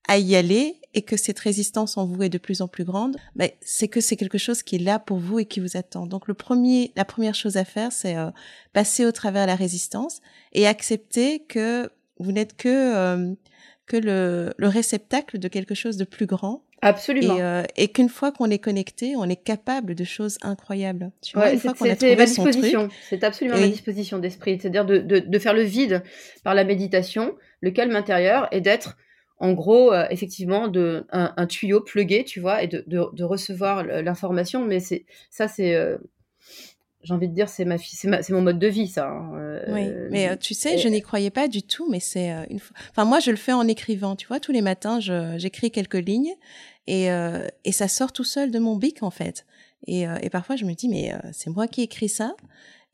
à 0.06 0.18
y 0.18 0.36
aller, 0.36 0.78
et 0.94 1.02
que 1.02 1.16
cette 1.16 1.38
résistance 1.38 1.96
en 1.96 2.06
vous 2.06 2.22
est 2.22 2.28
de 2.28 2.38
plus 2.38 2.60
en 2.60 2.68
plus 2.68 2.84
grande, 2.84 3.16
ben, 3.36 3.50
c'est 3.60 3.88
que 3.88 4.00
c'est 4.00 4.16
quelque 4.16 4.38
chose 4.38 4.62
qui 4.62 4.76
est 4.76 4.80
là 4.80 4.98
pour 4.98 5.18
vous 5.18 5.38
et 5.38 5.46
qui 5.46 5.60
vous 5.60 5.76
attend. 5.76 6.06
Donc 6.06 6.28
le 6.28 6.34
premier, 6.34 6.92
la 6.96 7.04
première 7.04 7.34
chose 7.34 7.56
à 7.56 7.64
faire, 7.64 7.92
c'est 7.92 8.16
euh, 8.16 8.30
passer 8.72 9.06
au 9.06 9.12
travers 9.12 9.46
la 9.46 9.54
résistance 9.54 10.20
et 10.52 10.66
accepter 10.66 11.40
que 11.40 11.90
vous 12.18 12.32
n'êtes 12.32 12.56
que 12.56 12.96
euh, 12.96 13.34
que 13.88 13.96
le, 13.96 14.52
le 14.56 14.68
réceptacle 14.68 15.38
de 15.38 15.48
quelque 15.48 15.74
chose 15.74 15.96
de 15.96 16.04
plus 16.04 16.26
grand. 16.26 16.62
Absolument. 16.82 17.36
Et, 17.36 17.42
euh, 17.42 17.62
et 17.76 17.88
qu'une 17.88 18.08
fois 18.08 18.30
qu'on 18.30 18.50
est 18.50 18.60
connecté, 18.60 19.16
on 19.16 19.24
est 19.24 19.42
capable 19.42 19.96
de 19.96 20.04
choses 20.04 20.38
incroyables. 20.42 21.10
Tu 21.22 21.36
vois, 21.36 21.50
une 21.50 21.58
fois 21.58 21.74
qu'on 21.74 21.90
a 21.90 21.96
trouvé 21.96 22.14
ma 22.14 22.26
disposition. 22.26 22.88
C'est 23.08 23.24
absolument 23.24 23.58
ma 23.58 23.66
disposition 23.66 24.18
d'esprit. 24.18 24.58
C'est-à-dire 24.60 24.84
de, 24.84 24.98
de, 24.98 25.18
de, 25.18 25.38
faire 25.40 25.54
le 25.54 25.62
vide 25.62 26.04
par 26.44 26.54
la 26.54 26.62
méditation, 26.62 27.34
le 27.62 27.72
calme 27.72 27.96
intérieur, 27.96 28.46
et 28.52 28.60
d'être, 28.60 28.96
en 29.38 29.54
gros, 29.54 29.92
euh, 29.92 30.06
effectivement, 30.10 30.68
de, 30.68 31.04
un, 31.10 31.32
un, 31.36 31.46
tuyau 31.46 31.80
plugué, 31.80 32.22
tu 32.22 32.38
vois, 32.38 32.62
et 32.62 32.68
de, 32.68 32.84
de 32.86 33.24
recevoir 33.24 33.82
l'information. 33.82 34.64
Mais 34.64 34.78
c'est 34.78 35.04
ça, 35.30 35.48
c'est 35.48 35.74
euh, 35.74 35.98
j'ai 37.02 37.14
envie 37.14 37.28
de 37.28 37.34
dire, 37.34 37.48
c'est 37.48 37.64
ma 37.64 37.78
fille, 37.78 37.96
c'est 37.96 38.30
mon 38.30 38.40
mode 38.40 38.58
de 38.58 38.66
vie, 38.66 38.88
ça. 38.88 39.08
Hein, 39.08 39.32
euh, 39.36 39.64
oui, 39.68 39.88
mais 40.10 40.30
euh, 40.30 40.36
tu 40.36 40.54
sais, 40.54 40.78
je 40.78 40.88
n'y 40.88 41.00
croyais 41.00 41.30
pas 41.30 41.46
du 41.46 41.62
tout, 41.62 41.88
mais 41.88 42.00
c'est 42.00 42.32
euh, 42.32 42.44
une 42.50 42.58
fois. 42.58 42.76
Enfin, 42.90 43.04
moi, 43.04 43.20
je 43.20 43.30
le 43.30 43.36
fais 43.36 43.52
en 43.52 43.66
écrivant. 43.68 44.16
Tu 44.16 44.26
vois, 44.26 44.40
tous 44.40 44.52
les 44.52 44.62
matins, 44.62 44.98
j'écris 45.00 45.70
quelques 45.70 45.94
lignes 45.94 46.34
et 46.86 47.08
et 47.64 47.72
ça 47.72 47.86
sort 47.88 48.12
tout 48.12 48.24
seul 48.24 48.50
de 48.50 48.58
mon 48.58 48.76
bic 48.76 49.02
en 49.02 49.10
fait. 49.10 49.46
Et, 49.86 50.06
et 50.22 50.30
parfois, 50.30 50.56
je 50.56 50.64
me 50.64 50.74
dis, 50.74 50.88
mais 50.88 51.12
c'est 51.32 51.50
moi 51.50 51.68
qui 51.68 51.82
écris 51.82 52.08
ça. 52.08 52.34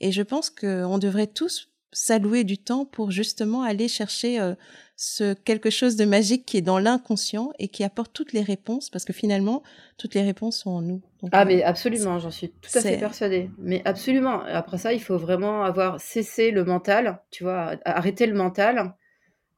Et 0.01 0.13
je 0.13 0.23
pense 0.23 0.51
qu'on 0.51 0.99
devrait 0.99 1.29
tous 1.29 1.71
s'allouer 1.95 2.45
du 2.45 2.59
temps 2.59 2.85
pour 2.85 3.11
justement 3.11 3.63
aller 3.63 3.89
chercher 3.89 4.41
euh, 4.41 4.55
ce 4.97 5.35
quelque 5.35 5.71
chose 5.71 5.97
de 5.97 6.05
magique 6.05 6.47
qui 6.47 6.57
est 6.57 6.63
dans 6.63 6.79
l'inconscient 6.79 7.53
et 7.59 7.69
qui 7.69 7.83
apporte 7.83 8.13
toutes 8.13 8.33
les 8.33 8.43
réponses 8.43 8.91
parce 8.91 9.05
que 9.05 9.13
finalement 9.13 9.63
toutes 9.99 10.15
les 10.15 10.23
réponses 10.23 10.59
sont 10.59 10.71
en 10.71 10.83
nous. 10.83 11.03
ah 11.33 11.43
euh, 11.43 11.45
mais 11.47 11.63
absolument, 11.63 12.19
j'en 12.19 12.31
suis 12.31 12.51
tout 12.51 12.71
à 12.79 12.81
fait 12.81 12.99
persuadée. 12.99 13.51
Mais 13.59 13.83
absolument. 13.85 14.41
Après 14.43 14.79
ça, 14.79 14.93
il 14.93 15.01
faut 15.01 15.19
vraiment 15.19 15.65
avoir 15.65 16.01
cessé 16.01 16.51
le 16.51 16.65
mental, 16.65 17.21
tu 17.31 17.45
vois, 17.45 17.77
arrêter 17.85 18.27
le 18.27 18.35
mental 18.35 18.95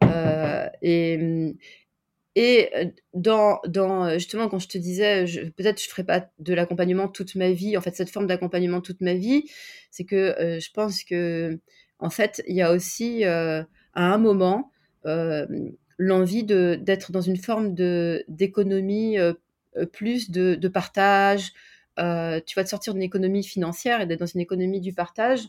euh, 0.04 0.66
et 0.82 1.54
et 2.38 2.70
dans, 3.14 3.60
dans 3.66 4.10
justement 4.18 4.48
quand 4.48 4.58
je 4.58 4.68
te 4.68 4.76
disais 4.76 5.24
peut-être 5.56 5.82
je 5.82 5.88
ferai 5.88 6.04
pas 6.04 6.28
de 6.38 6.52
l'accompagnement 6.52 7.08
toute 7.08 7.34
ma 7.34 7.50
vie 7.50 7.78
en 7.78 7.80
fait 7.80 7.96
cette 7.96 8.10
forme 8.10 8.26
d'accompagnement 8.26 8.82
toute 8.82 9.00
ma 9.00 9.14
vie 9.14 9.44
c'est 9.90 10.04
que 10.04 10.58
je 10.60 10.70
pense 10.74 11.02
que 11.02 11.58
en 11.98 12.10
fait, 12.10 12.42
il 12.46 12.56
y 12.56 12.62
a 12.62 12.72
aussi 12.72 13.24
euh, 13.24 13.62
à 13.94 14.12
un 14.12 14.18
moment 14.18 14.70
euh, 14.70 14.76
l'envie 15.99 16.45
d'être 16.45 17.12
dans 17.12 17.20
une 17.20 17.37
forme 17.37 17.74
d'économie 17.74 19.19
euh, 19.19 19.35
plus 19.93 20.31
de, 20.31 20.69
partage. 20.69 21.53
tu 21.97 22.55
vas 22.57 22.65
te 22.65 22.69
sortir 22.69 22.95
d'une 22.95 23.03
économie 23.03 23.45
financière 23.45 24.01
et 24.01 24.07
d'être 24.07 24.20
dans 24.20 24.27
une 24.27 24.41
économie 24.41 24.81
du 24.81 24.93
partage 24.93 25.49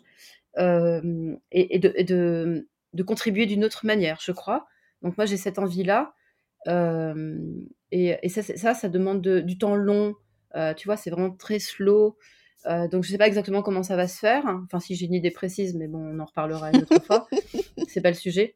et, 0.58 1.80
de, 1.80 2.66
de, 2.94 3.04
contribuer 3.04 3.46
d'une 3.46 3.66
autre 3.66 3.86
manière, 3.86 4.20
je 4.22 4.32
crois. 4.32 4.68
Donc 5.02 5.18
moi, 5.18 5.26
j'ai 5.26 5.38
cette 5.38 5.60
envie-là. 5.60 6.14
et, 7.92 8.30
ça, 8.30 8.42
ça, 8.42 8.74
ça, 8.74 8.90
demande 8.90 9.22
du 9.22 9.58
temps 9.58 9.76
long. 9.76 10.16
tu 10.76 10.88
vois, 10.88 10.98
c'est 10.98 11.10
vraiment 11.10 11.32
très 11.32 11.60
slow. 11.60 12.18
Euh, 12.66 12.88
donc 12.88 13.04
je 13.04 13.12
sais 13.12 13.18
pas 13.18 13.28
exactement 13.28 13.62
comment 13.62 13.84
ça 13.84 13.96
va 13.96 14.08
se 14.08 14.20
faire. 14.20 14.44
Enfin, 14.66 14.80
si 14.80 14.96
j'ai 14.96 15.06
une 15.06 15.14
idée 15.14 15.32
précise, 15.32 15.76
mais 15.76 15.88
bon, 15.88 16.00
on 16.00 16.20
en 16.20 16.26
reparlera 16.26 16.72
une 16.72 16.82
autre 16.82 17.02
fois. 17.04 17.28
C'est 17.88 18.02
pas 18.02 18.10
le 18.10 18.16
sujet. 18.16 18.56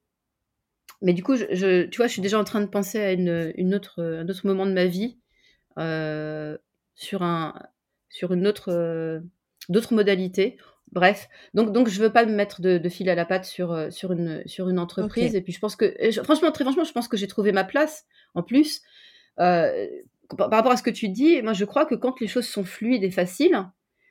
Mais 1.01 1.13
du 1.13 1.23
coup, 1.23 1.35
je, 1.35 1.85
tu 1.85 1.97
vois, 1.97 2.07
je 2.07 2.13
suis 2.13 2.21
déjà 2.21 2.39
en 2.39 2.43
train 2.43 2.61
de 2.61 2.67
penser 2.67 2.99
à 2.99 3.11
une, 3.11 3.73
autre, 3.73 4.03
un 4.03 4.27
autre 4.27 4.45
moment 4.45 4.65
de 4.65 4.73
ma 4.73 4.85
vie 4.85 5.17
euh, 5.79 6.57
sur 6.95 7.23
un, 7.23 7.55
sur 8.09 8.33
une 8.33 8.47
autre, 8.47 8.71
euh, 8.71 9.19
d'autres 9.69 9.93
modalités. 9.93 10.57
Bref, 10.91 11.29
donc 11.53 11.71
donc 11.71 11.87
je 11.87 12.01
veux 12.01 12.11
pas 12.11 12.25
me 12.25 12.33
mettre 12.33 12.61
de, 12.61 12.89
fil 12.89 13.09
à 13.09 13.15
la 13.15 13.23
patte 13.23 13.45
sur 13.45 13.91
sur 13.93 14.11
une 14.11 14.43
sur 14.45 14.67
une 14.67 14.77
entreprise. 14.77 15.35
Et 15.35 15.41
puis 15.41 15.53
je 15.53 15.59
pense 15.59 15.77
que, 15.77 15.95
franchement, 16.23 16.51
très 16.51 16.65
franchement, 16.65 16.83
je 16.83 16.91
pense 16.91 17.07
que 17.07 17.15
j'ai 17.15 17.27
trouvé 17.27 17.53
ma 17.53 17.63
place. 17.63 18.05
En 18.35 18.43
plus, 18.43 18.81
par 19.37 20.49
rapport 20.51 20.73
à 20.73 20.77
ce 20.77 20.83
que 20.83 20.89
tu 20.89 21.07
dis, 21.07 21.41
moi 21.41 21.53
je 21.53 21.63
crois 21.63 21.85
que 21.85 21.95
quand 21.95 22.19
les 22.19 22.27
choses 22.27 22.45
sont 22.45 22.65
fluides 22.65 23.05
et 23.05 23.09
faciles, 23.11 23.65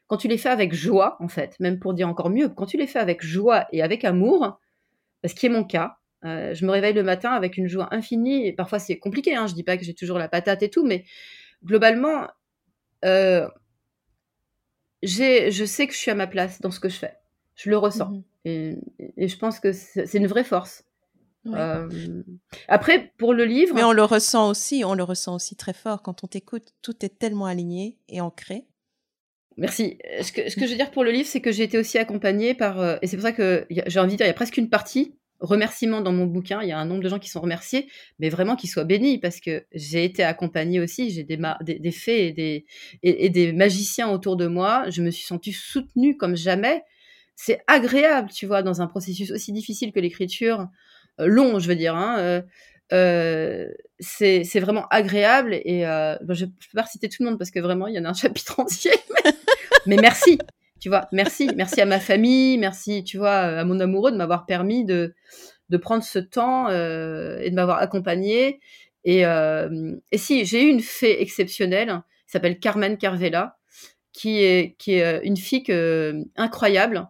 quand 0.07 0.17
tu 0.17 0.27
les 0.27 0.39
fais 0.39 0.49
avec 0.49 0.75
joie, 0.75 1.17
en 1.21 1.29
fait, 1.29 1.55
même 1.61 1.79
pour 1.79 1.95
dire 1.95 2.09
encore 2.09 2.31
mieux, 2.31 2.49
quand 2.49 2.67
tu 2.67 2.77
les 2.77 2.89
fais 2.89 2.99
avec 2.99 3.23
joie 3.23 3.67
et 3.71 3.81
avec 3.81 4.05
amour, 4.05 4.59
ce 5.25 5.35
qui 5.35 5.47
est 5.47 5.51
mon 5.51 5.63
cas, 5.63 6.00
euh, 6.25 6.55
je 6.55 6.65
me 6.67 6.71
réveille 6.71 6.95
le 6.95 7.03
matin 7.03 7.31
avec 7.33 7.57
une 7.57 7.69
joie 7.69 7.89
infinie, 7.95 8.47
et 8.47 8.53
parfois 8.53 8.79
c'est 8.79 8.99
compliqué, 8.99 9.35
hein, 9.35 9.47
je 9.47 9.55
dis 9.55 9.63
pas 9.63 9.77
que 9.77 9.85
j'ai 9.85 9.95
toujours 9.95 10.19
la 10.19 10.29
patate 10.29 10.63
et 10.63 10.71
tout, 10.71 10.85
mais 10.85 11.05
globalement, 11.65 12.27
euh, 13.05 13.49
je 15.03 15.65
sais 15.65 15.87
que 15.87 15.93
je 15.93 15.99
suis 15.99 16.11
à 16.11 16.15
ma 16.15 16.27
place 16.27 16.61
dans 16.61 16.71
ce 16.71 16.81
que 16.81 16.89
je 16.89 16.97
fais. 16.97 17.15
Je 17.55 17.71
le 17.71 17.77
ressens. 17.77 18.11
Mhm. 18.11 18.23
Et, 18.47 19.29
je 19.29 19.37
pense 19.37 19.61
que 19.61 19.73
c'est 19.73 20.15
une 20.15 20.27
vraie 20.27 20.45
force. 20.45 20.85
Euh, 21.47 21.89
après, 22.69 23.13
pour 23.17 23.33
le 23.33 23.45
livre. 23.45 23.75
Mais 23.75 23.83
on 23.83 23.93
le 23.93 24.05
ressent 24.05 24.49
aussi, 24.51 24.83
on 24.85 24.95
le 24.95 25.03
ressent 25.03 25.35
aussi 25.35 25.57
très 25.57 25.73
fort. 25.73 26.03
Quand 26.03 26.23
on 26.25 26.27
t'écoute, 26.27 26.75
tout 26.83 27.05
est 27.05 27.19
tellement 27.19 27.47
aligné 27.47 27.99
et 28.09 28.21
ancré. 28.21 28.67
Merci. 29.57 29.99
Ce 30.23 30.33
que, 30.33 30.49
ce 30.49 30.57
que 30.57 30.67
je 30.67 30.71
veux 30.71 30.77
dire 30.77 30.91
pour 30.91 31.05
le 31.05 31.11
livre, 31.11 31.29
c'est 31.29 31.41
que 31.41 31.53
j'ai 31.53 31.65
été 31.65 31.77
aussi 31.79 31.99
accompagnée 31.99 32.55
par, 32.55 32.81
euh, 32.81 32.97
et 33.03 33.07
c'est 33.07 33.17
pour 33.17 33.25
ça 33.25 33.33
que 33.33 33.67
j'ai 33.69 34.01
envie 34.01 34.13
de 34.13 34.17
dire, 34.17 34.27
il 34.27 34.29
y 34.29 34.33
a 34.33 34.35
presque 34.35 34.57
une 34.57 34.71
partie 34.71 35.19
remerciement 35.41 36.01
dans 36.01 36.13
mon 36.13 36.27
bouquin. 36.27 36.63
Il 36.63 36.69
y 36.69 36.73
a 36.73 36.79
un 36.79 36.85
nombre 36.85 37.03
de 37.03 37.09
gens 37.09 37.19
qui 37.19 37.29
sont 37.29 37.41
remerciés, 37.41 37.89
mais 38.19 38.29
vraiment 38.29 38.57
qu'ils 38.57 38.71
soient 38.71 38.85
bénis 38.85 39.19
parce 39.19 39.41
que 39.41 39.65
j'ai 39.73 40.05
été 40.05 40.23
accompagnée 40.23 40.81
aussi. 40.81 41.11
J'ai 41.11 41.25
des, 41.25 41.93
fées 41.93 42.65
et 43.03 43.31
des, 43.31 43.53
magiciens 43.53 44.11
autour 44.11 44.37
de 44.37 44.47
moi. 44.47 44.89
Je 44.91 45.03
me 45.03 45.11
suis 45.11 45.25
sentie 45.25 45.53
soutenue 45.53 46.17
comme 46.17 46.37
jamais. 46.37 46.83
C'est 47.37 47.61
agréable, 47.67 48.31
tu 48.31 48.47
vois, 48.47 48.63
dans 48.63 48.83
un 48.83 48.87
processus 48.87 49.31
aussi 49.31 49.53
difficile 49.53 49.93
que 49.93 50.01
l'écriture, 50.01 50.69
euh, 51.21 51.27
long, 51.27 51.59
je 51.59 51.69
veux 51.69 51.77
dire. 51.77 51.95
Hein, 51.95 52.19
euh, 52.19 52.43
euh, 52.93 53.69
c'est 53.99 54.61
vraiment 54.61 54.87
agréable 54.89 55.55
et 55.55 55.83
je 55.83 56.45
ne 56.45 56.51
peux 56.51 56.75
pas 56.75 56.87
citer 56.87 57.09
tout 57.09 57.23
le 57.23 57.31
monde 57.31 57.39
parce 57.39 57.53
que 57.53 57.61
vraiment 57.61 57.87
il 57.87 57.95
y 57.95 57.99
en 58.01 58.05
a 58.05 58.09
un 58.09 58.15
chapitre 58.15 58.59
entier 58.59 58.91
mais, 59.87 59.97
merci 59.97 60.39
tu 60.81 60.89
vois 60.89 61.09
merci 61.13 61.51
merci 61.57 61.81
à 61.81 61.87
ma 61.87 62.01
famille 62.01 62.59
merci 62.59 63.05
tu 63.05 63.19
vois 63.19 63.37
à 63.37 63.65
mon 63.65 63.81
amoureux 63.81 64.11
de 64.11 64.17
m'avoir 64.17 64.47
permis 64.47 64.85
de 64.85 65.15
de 65.69 65.77
prendre 65.77 66.03
ce 66.03 66.19
temps 66.19 66.69
euh, 66.69 67.39
et 67.41 67.51
de 67.51 67.55
m'avoir 67.55 67.79
accompagné 67.79 68.61
et, 69.05 69.23
et 69.23 70.19
si 70.19 70.45
j'ai 70.45 70.65
eu 70.65 70.69
une 70.69 70.83
fée 70.83 71.23
exceptionnelle 71.23 72.03
qui 72.27 72.33
s'appelle 72.33 72.59
Carmen 72.59 72.99
Carvela 72.99 73.57
qui 74.13 74.43
est 74.43 74.77
qui 74.79 74.95
est 74.95 75.21
une 75.25 75.37
fille 75.37 75.65
incroyable 76.37 77.09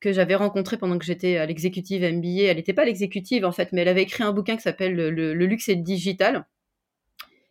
que 0.00 0.12
j'avais 0.12 0.34
rencontrée 0.34 0.76
pendant 0.76 0.98
que 0.98 1.04
j'étais 1.04 1.36
à 1.36 1.46
l'exécutive 1.46 2.02
MBA. 2.02 2.44
Elle 2.44 2.56
n'était 2.56 2.72
pas 2.72 2.84
l'exécutive 2.84 3.44
en 3.44 3.52
fait, 3.52 3.72
mais 3.72 3.82
elle 3.82 3.88
avait 3.88 4.02
écrit 4.02 4.22
un 4.22 4.32
bouquin 4.32 4.56
qui 4.56 4.62
s'appelle 4.62 4.94
le, 4.94 5.10
le, 5.10 5.46
luxe 5.46 5.68
et 5.68 5.74
le 5.74 5.82
digital. 5.82 6.46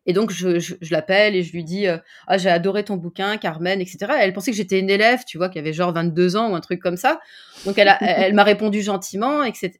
Et 0.05 0.13
donc, 0.13 0.31
je, 0.31 0.59
je, 0.59 0.75
l'appelle 0.91 1.35
et 1.35 1.43
je 1.43 1.51
lui 1.51 1.63
dis 1.63 1.87
euh, 1.87 1.97
Ah, 2.27 2.37
j'ai 2.37 2.49
adoré 2.49 2.83
ton 2.83 2.95
bouquin, 2.95 3.37
Carmen, 3.37 3.81
etc. 3.81 4.13
elle 4.19 4.33
pensait 4.33 4.51
que 4.51 4.57
j'étais 4.57 4.79
une 4.79 4.89
élève, 4.89 5.23
tu 5.25 5.37
vois, 5.37 5.49
qui 5.49 5.57
avait 5.57 5.73
genre 5.73 5.93
22 5.93 6.35
ans 6.35 6.51
ou 6.51 6.55
un 6.55 6.61
truc 6.61 6.79
comme 6.79 6.97
ça. 6.97 7.19
Donc, 7.65 7.77
elle, 7.79 7.95
elle 8.01 8.33
m'a 8.33 8.43
répondu 8.43 8.81
gentiment, 8.81 9.43
etc. 9.43 9.71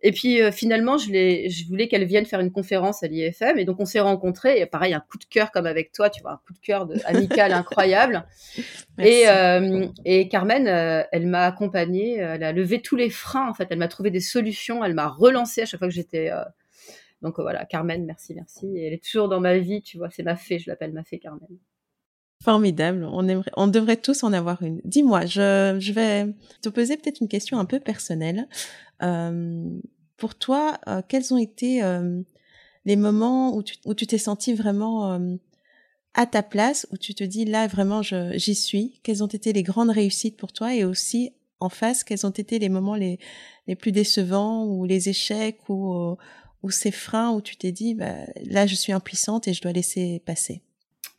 Et 0.00 0.12
puis, 0.12 0.40
euh, 0.40 0.50
finalement, 0.50 0.96
je, 0.96 1.06
je 1.06 1.68
voulais 1.68 1.88
qu'elle 1.88 2.04
vienne 2.04 2.24
faire 2.24 2.40
une 2.40 2.50
conférence 2.50 3.02
à 3.02 3.08
l'IFM. 3.08 3.58
Et 3.58 3.64
donc, 3.66 3.78
on 3.78 3.84
s'est 3.84 4.00
rencontrés. 4.00 4.60
Et 4.60 4.66
pareil, 4.66 4.94
un 4.94 5.00
coup 5.00 5.18
de 5.18 5.24
cœur 5.24 5.50
comme 5.50 5.66
avec 5.66 5.92
toi, 5.92 6.08
tu 6.08 6.22
vois, 6.22 6.32
un 6.32 6.40
coup 6.46 6.54
de 6.54 6.60
cœur 6.60 6.86
de, 6.86 6.96
amical 7.04 7.52
incroyable. 7.52 8.24
et, 8.98 9.24
euh, 9.28 9.86
et 10.06 10.28
Carmen, 10.28 10.66
elle 11.12 11.26
m'a 11.26 11.44
accompagnée. 11.44 12.16
Elle 12.16 12.44
a 12.44 12.52
levé 12.52 12.80
tous 12.80 12.96
les 12.96 13.10
freins, 13.10 13.48
en 13.48 13.54
fait. 13.54 13.66
Elle 13.70 13.78
m'a 13.78 13.88
trouvé 13.88 14.10
des 14.10 14.20
solutions. 14.20 14.82
Elle 14.82 14.94
m'a 14.94 15.08
relancé 15.08 15.62
à 15.62 15.66
chaque 15.66 15.78
fois 15.78 15.88
que 15.88 15.94
j'étais 15.94 16.30
donc 17.22 17.38
voilà, 17.38 17.64
Carmen, 17.64 18.04
merci, 18.04 18.34
merci. 18.34 18.66
elle 18.76 18.92
est 18.92 19.02
toujours 19.02 19.28
dans 19.28 19.40
ma 19.40 19.58
vie, 19.58 19.80
tu 19.80 19.96
vois, 19.96 20.10
c'est 20.10 20.24
ma 20.24 20.36
fée, 20.36 20.58
je 20.58 20.68
l'appelle 20.68 20.92
ma 20.92 21.04
fée 21.04 21.20
Carmen. 21.20 21.48
Formidable, 22.42 23.08
on, 23.12 23.28
aimerait, 23.28 23.52
on 23.56 23.68
devrait 23.68 23.96
tous 23.96 24.24
en 24.24 24.32
avoir 24.32 24.62
une. 24.62 24.80
Dis-moi, 24.84 25.26
je, 25.26 25.92
vais 25.92 26.26
te 26.60 26.68
poser 26.68 26.96
peut-être 26.96 27.20
une 27.20 27.28
question 27.28 27.60
un 27.60 27.64
peu 27.64 27.78
personnelle. 27.78 28.48
Euh, 29.04 29.78
pour 30.16 30.34
toi, 30.34 30.78
euh, 30.88 31.02
quels 31.06 31.32
ont 31.32 31.38
été 31.38 31.84
euh, 31.84 32.20
les 32.84 32.96
moments 32.96 33.54
où 33.54 33.62
tu 33.62 33.76
tu 33.96 34.06
t'es 34.08 34.18
senti 34.18 34.54
vraiment 34.54 35.20
à 36.14 36.26
ta 36.26 36.42
place, 36.42 36.88
où 36.90 36.96
tu 36.96 37.14
te 37.14 37.22
dis 37.22 37.44
là 37.44 37.68
vraiment 37.68 38.02
j'y 38.02 38.56
suis? 38.56 38.98
Quelles 39.04 39.22
ont 39.22 39.28
été 39.28 39.52
les 39.52 39.62
grandes 39.62 39.90
réussites 39.90 40.36
pour 40.36 40.52
toi? 40.52 40.74
Et 40.74 40.84
aussi 40.84 41.32
en 41.60 41.68
face, 41.68 42.02
quels 42.02 42.26
ont 42.26 42.30
été 42.30 42.58
les 42.58 42.68
moments 42.68 42.96
les, 42.96 43.20
les 43.68 43.76
plus 43.76 43.92
décevants 43.92 44.66
ou 44.66 44.84
les 44.84 45.08
échecs 45.08 45.60
ou 45.68 46.16
ou 46.62 46.70
ces 46.70 46.90
freins 46.90 47.30
où 47.32 47.40
tu 47.40 47.56
t'es 47.56 47.72
dit, 47.72 47.94
bah, 47.94 48.14
là, 48.44 48.66
je 48.66 48.74
suis 48.74 48.92
impuissante 48.92 49.48
et 49.48 49.52
je 49.52 49.60
dois 49.60 49.72
laisser 49.72 50.22
passer? 50.24 50.62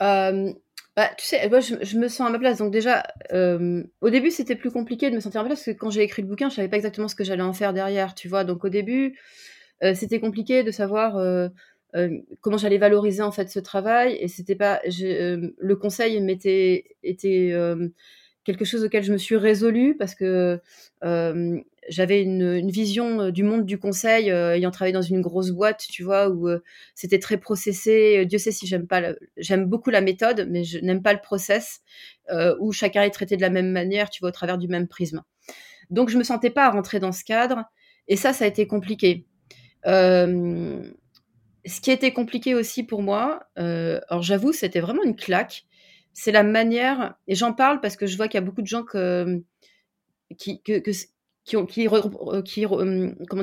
Euh, 0.02 0.52
bah, 0.95 1.10
Tu 1.18 1.26
sais, 1.26 1.49
moi, 1.49 1.60
je, 1.60 1.98
me 1.98 2.07
sens 2.07 2.28
à 2.28 2.32
ma 2.32 2.40
place. 2.40 2.57
Donc 2.60 2.72
déjà, 2.72 3.03
euh, 3.34 3.84
au 4.02 4.10
début, 4.10 4.32
c'était 4.32 4.56
plus 4.56 4.72
compliqué 4.72 5.10
de 5.10 5.15
me 5.15 5.20
sentir 5.20 5.41
à 5.41 5.44
ma 5.44 5.49
place 5.49 5.60
parce 5.60 5.76
que 5.76 5.80
quand 5.80 5.90
j'ai 5.90 6.02
écrit 6.02 6.22
le 6.22 6.28
bouquin, 6.28 6.49
je 6.49 6.56
savais 6.56 6.70
pas 6.70 6.78
exactement 6.78 7.07
ce 7.07 7.15
que 7.15 7.24
j'allais 7.24 7.44
en 7.44 7.53
faire 7.53 7.74
derrière, 7.74 8.15
tu 8.15 8.28
vois. 8.28 8.44
Donc 8.44 8.64
au 8.64 8.70
début, 8.70 9.20
euh, 9.84 9.94
c'était 9.94 10.20
compliqué 10.20 10.64
de 10.64 10.72
savoir 10.72 11.22
comment 12.41 12.57
j'allais 12.57 12.80
valoriser 12.80 13.22
en 13.22 13.32
fait 13.32 13.49
ce 13.49 13.60
travail. 13.60 14.18
Et 14.20 14.28
c'était 14.28 14.56
pas, 14.56 14.82
le 14.86 15.74
conseil 15.74 16.20
m'était 16.22 16.95
était 17.03 17.53
quelque 18.45 18.65
chose 18.65 18.84
auquel 18.84 19.03
je 19.03 19.11
me 19.11 19.18
suis 19.18 19.36
résolue 19.36 19.95
parce 19.98 20.15
que 20.15 20.60
j'avais 21.89 22.22
une, 22.23 22.69
vision 22.69 23.30
du 23.30 23.43
monde 23.43 23.65
du 23.65 23.77
conseil, 23.77 24.30
ayant 24.30 24.72
travaillé 24.72 24.93
dans 24.93 25.01
une 25.01 25.22
grosse 25.22 25.51
boîte, 25.51 25.85
tu 25.89 26.03
vois, 26.03 26.30
où 26.30 26.49
c'était 26.95 27.19
très 27.19 27.38
processé. 27.38 28.26
Dieu 28.26 28.38
sait 28.38 28.51
si 28.51 28.68
j'aime 28.68 28.88
pas, 28.88 29.14
j'aime 29.38 29.65
beaucoup 29.65 29.89
la 29.89 30.01
méthode, 30.01 30.47
mais 30.49 30.64
je 30.64 30.80
n'aime 30.80 31.01
pas 31.01 31.14
le 31.14 31.22
process, 31.22 31.81
où 32.60 32.72
chacun 32.72 33.03
est 33.03 33.11
traité 33.11 33.35
de 33.38 33.41
la 33.41 33.49
même 33.49 33.72
manière, 33.72 34.10
tu 34.10 34.19
vois, 34.22 34.30
au 34.30 34.34
travers 34.34 34.57
du 34.57 34.68
même 34.68 34.88
prisme. 34.88 35.23
Donc 35.89 36.10
je 36.10 36.18
me 36.18 36.23
sentais 36.23 36.49
pas 36.49 36.65
à 36.65 36.72
rentrer 36.72 36.99
dans 36.99 37.11
ce 37.11 37.23
cadre, 37.23 37.64
et 38.07 38.15
ça, 38.15 38.34
ça 38.34 38.45
a 38.45 38.47
été 38.47 38.68
compliqué. 38.68 39.26
ce 39.85 40.91
qui 41.81 41.91
a 41.91 41.93
été 41.93 42.14
compliqué 42.14 42.55
aussi 42.55 42.84
pour 42.84 43.01
moi, 43.01 43.47
alors 43.55 44.22
j'avoue, 44.23 44.53
c'était 44.53 44.81
vraiment 44.81 45.03
une 45.03 45.15
claque 45.15 45.65
c'est 46.14 46.31
la 46.31 46.43
manière, 46.43 47.15
et 47.27 47.35
j'en 47.35 47.53
parle 47.53 47.81
parce 47.81 47.95
que 47.95 48.05
je 48.05 48.15
vois 48.15 48.27
qu'il 48.27 48.38
y 48.39 48.43
a 48.43 48.45
beaucoup 48.45 48.61
de 48.61 48.68
gens 48.68 48.85
qui, 50.38 50.61
euh, 51.53 52.41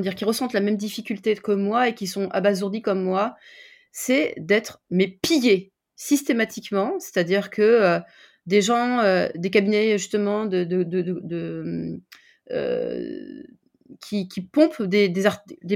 dire, 0.00 0.14
qui 0.14 0.24
ressentent 0.24 0.52
la 0.52 0.60
même 0.60 0.76
difficulté 0.76 1.34
que 1.34 1.52
moi 1.52 1.88
et 1.88 1.94
qui 1.94 2.06
sont 2.06 2.28
abasourdis 2.30 2.82
comme 2.82 3.02
moi, 3.02 3.36
c'est 3.92 4.34
d'être 4.38 4.80
mais 4.90 5.18
pillés 5.22 5.72
systématiquement, 5.96 6.98
c'est-à-dire 6.98 7.50
que 7.50 7.62
euh, 7.62 8.00
des 8.46 8.62
gens, 8.62 9.00
euh, 9.00 9.28
des 9.34 9.50
cabinets 9.50 9.98
justement 9.98 10.46
de, 10.46 10.64
qui, 14.00 14.48
pompent 14.52 14.82
des, 14.82 15.12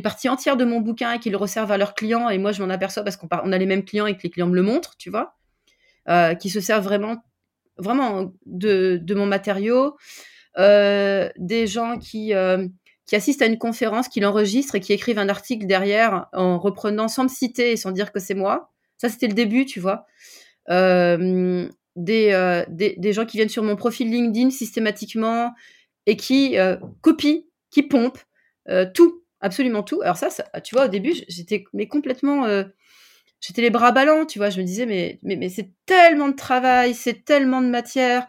parties 0.02 0.28
entières 0.28 0.56
de 0.56 0.64
mon 0.64 0.80
bouquin 0.80 1.12
et 1.12 1.18
qui 1.18 1.30
le 1.30 1.36
resservent 1.36 1.72
à 1.72 1.78
leurs 1.78 1.94
clients, 1.94 2.28
et 2.28 2.38
moi 2.38 2.52
je 2.52 2.62
m'en 2.62 2.70
aperçois 2.70 3.02
parce 3.02 3.16
qu'on 3.16 3.28
on 3.30 3.52
a 3.52 3.59
les 3.59 3.66
mêmes 3.66 3.84
clients 3.84 4.06
et 4.06 4.16
que 4.16 4.22
les 4.22 4.30
clients 4.30 4.48
me 4.48 4.55
le 4.55 4.62
montrent, 4.62 4.96
tu 4.96 5.10
vois. 5.10 5.36
Euh, 6.06 6.34
qui 6.34 6.51
se 6.51 6.60
servent 6.60 6.84
vraiment, 6.84 7.24
vraiment 7.78 8.30
de, 8.44 9.14
mon 9.14 9.24
matériau, 9.24 9.86
euh, 9.86 9.90
des 10.56 11.66
gens 11.66 11.98
qui, 11.98 12.35
euh, 12.35 12.66
qui 13.06 13.16
assistent 13.16 13.43
à 13.43 13.47
une 13.47 13.59
conférence, 13.59 14.09
qui 14.09 14.20
l'enregistrent 14.20 14.76
et 14.76 14.81
qui 14.81 14.93
écrivent 14.93 15.18
un 15.18 15.28
article 15.28 15.66
derrière 15.66 16.26
en 16.32 16.59
reprenant 16.59 17.09
sans 17.09 17.24
me 17.24 17.28
citer 17.28 17.72
et 17.72 17.76
sans 17.76 17.90
dire 17.90 18.12
que 18.12 18.20
c'est 18.20 18.35
moi. 18.35 18.70
Ça, 18.98 19.09
c'était 19.09 19.26
le 19.26 19.35
début, 19.35 19.66
tu 19.66 19.81
vois. 19.81 20.06
Euh, 20.70 21.68
des, 21.97 22.32
euh, 22.32 22.64
des, 22.68 23.12
gens 23.12 23.24
qui 23.24 23.36
viennent 23.36 23.48
sur 23.48 23.62
mon 23.62 23.76
profil 23.76 24.10
LinkedIn 24.10 24.51
systématiquement 24.51 25.52
et 26.06 26.16
qui 26.16 26.59
euh, 26.59 26.76
copient, 27.02 27.43
qui 27.70 27.82
pompent 27.82 28.22
tout, 28.94 29.22
absolument 29.40 29.82
tout. 29.82 30.01
Alors 30.02 30.16
ça, 30.16 30.28
tu 30.62 30.74
vois, 30.74 30.86
au 30.86 30.89
début, 30.89 31.12
j'étais 31.28 31.64
mais 31.74 31.86
complètement 31.86 32.47
j'étais 33.40 33.60
les 33.60 33.70
bras 33.70 33.93
ballants, 33.93 34.24
tu 34.24 34.39
vois. 34.39 34.48
Je 34.48 34.59
me 34.59 34.64
disais, 34.64 34.86
mais, 34.86 35.18
mais 35.22 35.51
c'est 35.51 35.70
tellement 35.85 36.28
de 36.28 36.35
travail, 36.35 36.94
c'est 36.94 37.24
tellement 37.24 37.60
de 37.60 37.68
matière, 37.68 38.26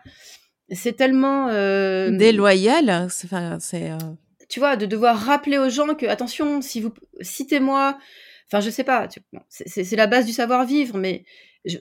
c'est 0.72 0.94
tellement. 0.94 1.50
Euh... 1.50 2.12
Déloyal, 2.12 3.08
c'est. 3.10 3.34
Euh, 3.34 3.98
tu 4.48 4.60
vois, 4.60 4.76
de 4.76 4.86
devoir 4.86 5.18
rappeler 5.18 5.58
aux 5.58 5.70
gens 5.70 5.96
que, 5.96 6.06
attention, 6.06 6.62
si 6.62 6.82
vous 6.82 6.94
citez-moi, 7.22 7.98
enfin, 8.48 8.60
je 8.60 8.70
sais 8.70 8.84
pas, 8.84 9.08
c'est 9.50 9.96
la 9.96 10.08
base 10.08 10.26
du 10.26 10.34
savoir-vivre, 10.34 10.98
mais 10.98 11.26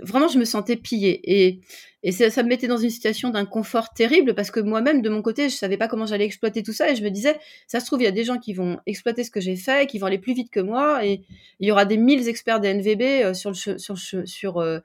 vraiment, 0.03 0.29
je 0.29 0.39
me 0.39 0.45
sentais 0.45 0.77
pillée. 0.77 1.21
Et, 1.25 1.61
et 2.03 2.13
ça, 2.13 2.43
me 2.43 2.49
mettait 2.49 2.67
dans 2.67 2.77
une 2.77 2.91
situation 2.91 3.31
d'inconfort 3.31 3.93
terrible 3.95 4.35
parce 4.35 4.51
que 4.51 4.61
moi-même, 4.61 5.03
de 5.03 5.09
mon 5.09 5.23
côté, 5.23 5.49
je 5.49 5.57
savais 5.57 5.77
pas 5.77 5.89
comment 5.89 6.07
j'allais 6.07 6.25
exploiter 6.25 6.63
tout 6.63 6.73
ça. 6.73 6.91
Et 6.91 6.97
je 6.97 7.03
me 7.03 7.11
disais, 7.11 7.37
ça 7.67 7.81
se 7.81 7.87
trouve, 7.87 8.01
il 8.01 8.05
y 8.05 8.09
a 8.09 8.13
des 8.13 8.25
gens 8.25 8.39
qui 8.39 8.53
vont 8.53 8.79
exploiter 8.87 9.25
ce 9.25 9.31
que 9.31 9.41
j'ai 9.41 9.57
fait, 9.57 9.87
qui 9.87 9.99
vont 9.99 10.07
aller 10.07 10.19
plus 10.19 10.35
vite 10.35 10.51
que 10.51 10.61
moi. 10.61 11.05
Et 11.05 11.23
il 11.61 11.69
y 11.69 11.71
aura 11.71 11.85
des 11.85 11.97
mille 11.97 12.27
experts 12.29 12.61
des 12.61 12.75
NVB 12.75 13.03
euh, 13.03 13.35
sur 13.35 13.51
le, 13.51 13.79
sur, 13.79 13.99
sur, 13.99 14.59
euh, 14.59 14.81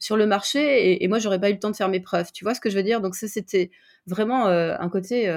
sur 0.00 0.16
le 0.16 0.26
marché. 0.26 0.90
Et, 0.90 1.04
et 1.04 1.08
moi, 1.08 1.20
j'aurais 1.20 1.40
pas 1.40 1.50
eu 1.50 1.52
le 1.52 1.60
temps 1.60 1.70
de 1.70 1.76
faire 1.76 1.88
mes 1.88 2.00
preuves. 2.00 2.32
Tu 2.32 2.42
vois 2.44 2.54
ce 2.54 2.60
que 2.60 2.68
je 2.70 2.76
veux 2.76 2.82
dire? 2.82 3.00
Donc, 3.00 3.14
ça, 3.14 3.28
c'était 3.28 3.70
vraiment 4.06 4.48
euh, 4.48 4.74
un 4.80 4.88
côté 4.88 5.32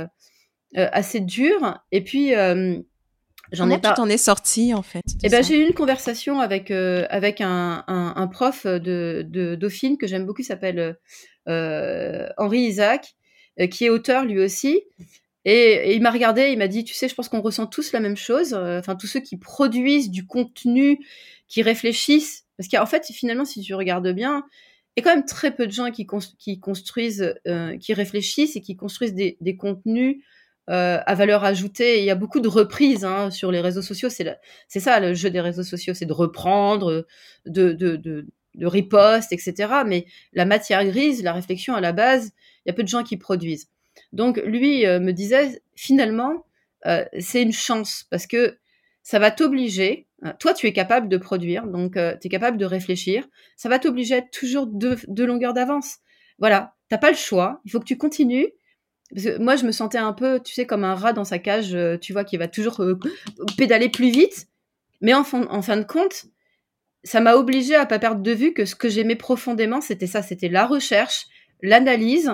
assez 0.75 1.19
dur. 1.19 1.79
Et 1.91 2.03
puis, 2.03 2.33
J'en 3.53 3.69
ai 3.69 3.77
pas. 3.77 3.89
tu 3.89 3.95
t'en 3.95 4.09
es 4.09 4.17
sorti 4.17 4.73
en 4.73 4.81
fait 4.81 5.03
Eh 5.21 5.29
ben, 5.29 5.43
j'ai 5.43 5.59
eu 5.59 5.67
une 5.67 5.73
conversation 5.73 6.39
avec 6.39 6.71
euh, 6.71 7.05
avec 7.09 7.39
un, 7.39 7.83
un, 7.87 8.13
un, 8.15 8.27
prof 8.27 8.65
de, 8.65 9.23
de 9.27 9.55
Dauphine 9.55 9.97
que 9.97 10.07
j'aime 10.07 10.25
beaucoup, 10.25 10.41
s'appelle 10.41 10.97
euh, 11.47 12.27
Henri 12.37 12.61
Isaac, 12.61 13.15
euh, 13.59 13.67
qui 13.67 13.85
est 13.85 13.89
auteur 13.89 14.25
lui 14.25 14.39
aussi. 14.39 14.81
Et, 15.45 15.93
il 15.93 16.01
m'a 16.01 16.09
regardé, 16.09 16.49
il 16.51 16.57
m'a 16.57 16.67
dit, 16.67 16.83
tu 16.83 16.93
sais, 16.93 17.07
je 17.07 17.15
pense 17.15 17.29
qu'on 17.29 17.41
ressent 17.41 17.67
tous 17.67 17.91
la 17.91 17.99
même 17.99 18.17
chose. 18.17 18.53
Euh, 18.53 18.79
enfin, 18.79 18.95
tous 18.95 19.07
ceux 19.07 19.19
qui 19.19 19.37
produisent 19.37 20.09
du 20.09 20.25
contenu, 20.25 20.99
qui 21.47 21.61
réfléchissent, 21.61 22.42
parce 22.57 22.69
qu'en 22.69 22.85
fait, 22.85 23.05
finalement, 23.07 23.45
si 23.45 23.61
tu 23.61 23.73
regardes 23.73 24.09
bien, 24.09 24.43
il 24.95 25.03
y 25.03 25.07
a 25.07 25.09
quand 25.09 25.15
même 25.15 25.25
très 25.25 25.55
peu 25.55 25.65
de 25.65 25.71
gens 25.71 25.89
qui, 25.91 26.05
construisent, 26.05 27.33
euh, 27.47 27.77
qui 27.77 27.93
réfléchissent 27.93 28.55
et 28.55 28.61
qui 28.61 28.75
construisent 28.75 29.15
des, 29.15 29.57
contenus 29.57 30.23
euh, 30.69 30.99
à 31.05 31.15
valeur 31.15 31.43
ajoutée. 31.43 31.99
il 31.99 32.05
y 32.05 32.11
a 32.11 32.15
beaucoup 32.15 32.39
de 32.39 32.47
reprises 32.47 33.03
hein, 33.03 33.31
sur 33.31 33.51
les 33.51 33.59
réseaux 33.59 33.81
sociaux. 33.81 34.09
C'est 34.09 34.79
ça 34.79 34.99
le 34.99 35.13
jeu 35.15 35.31
des 35.31 35.41
réseaux 35.41 35.63
sociaux, 35.63 35.95
c'est 35.95 36.05
de 36.05 36.13
reprendre, 36.13 37.07
de, 37.45 38.25
riposte, 38.61 39.33
etc. 39.33 39.81
Mais 39.85 40.05
la 40.33 40.45
matière 40.45 40.85
grise, 40.85 41.23
la 41.23 41.33
réflexion 41.33 41.73
à 41.73 41.81
la 41.81 41.91
base, 41.91 42.31
il 42.65 42.69
y 42.69 42.71
a 42.71 42.73
peu 42.73 42.83
de 42.83 42.87
gens 42.87 43.03
qui 43.03 43.17
produisent. 43.17 43.69
Donc 44.11 44.37
lui 44.45 44.85
euh, 44.85 44.99
me 44.99 45.11
disait 45.11 45.61
finalement, 45.75 46.45
c'est 47.17 47.41
une 47.41 47.53
chance 47.53 48.05
parce 48.09 48.27
que 48.27 48.57
ça 49.03 49.17
va 49.17 49.31
t'obliger. 49.31 50.07
Toi, 50.39 50.53
tu 50.53 50.67
es 50.67 50.73
capable 50.73 51.09
de 51.09 51.17
produire, 51.17 51.67
donc 51.67 51.97
euh, 51.97 52.15
tu 52.19 52.27
es 52.27 52.29
capable 52.29 52.57
de 52.57 52.65
réfléchir. 52.65 53.27
Ça 53.57 53.69
va 53.69 53.79
t'obliger 53.79 54.15
à 54.15 54.17
être 54.19 54.31
toujours 54.31 54.67
deux, 54.67 54.97
deux 55.07 55.25
longueurs 55.25 55.53
d'avance. 55.53 55.97
Voilà, 56.39 56.75
t'as 56.89 56.97
pas 56.97 57.11
le 57.11 57.17
choix. 57.17 57.61
Il 57.65 57.71
faut 57.71 57.79
que 57.79 57.85
tu 57.85 57.97
continues 57.97 58.49
moi, 59.39 59.55
je 59.55 59.65
me 59.65 59.71
sentais 59.71 59.97
un 59.97 60.13
peu, 60.13 60.39
tu 60.39 60.53
sais, 60.53 60.65
comme 60.65 60.83
un 60.83 60.95
rat 60.95 61.13
dans 61.13 61.23
sa 61.23 61.39
cage, 61.39 61.75
euh, 61.75 61.97
tu 61.97 62.13
vois, 62.13 62.23
qui 62.23 62.37
va 62.37 62.47
toujours 62.47 62.81
euh, 62.81 62.99
pédaler 63.57 63.89
plus 63.89 64.09
vite. 64.09 64.47
Mais 65.01 65.13
en 65.13 65.23
fin, 65.23 65.45
en 65.49 65.61
fin 65.61 65.77
de 65.77 65.83
compte, 65.83 66.25
ça 67.03 67.19
m'a 67.19 67.35
obligé 67.35 67.75
à 67.75 67.85
pas 67.85 67.99
perdre 67.99 68.21
de 68.21 68.31
vue 68.31 68.53
que 68.53 68.65
ce 68.65 68.75
que 68.75 68.89
j'aimais 68.89 69.15
profondément, 69.15 69.81
c'était 69.81 70.07
ça, 70.07 70.21
c'était 70.21 70.49
la 70.49 70.65
recherche, 70.65 71.25
l'analyse, 71.61 72.33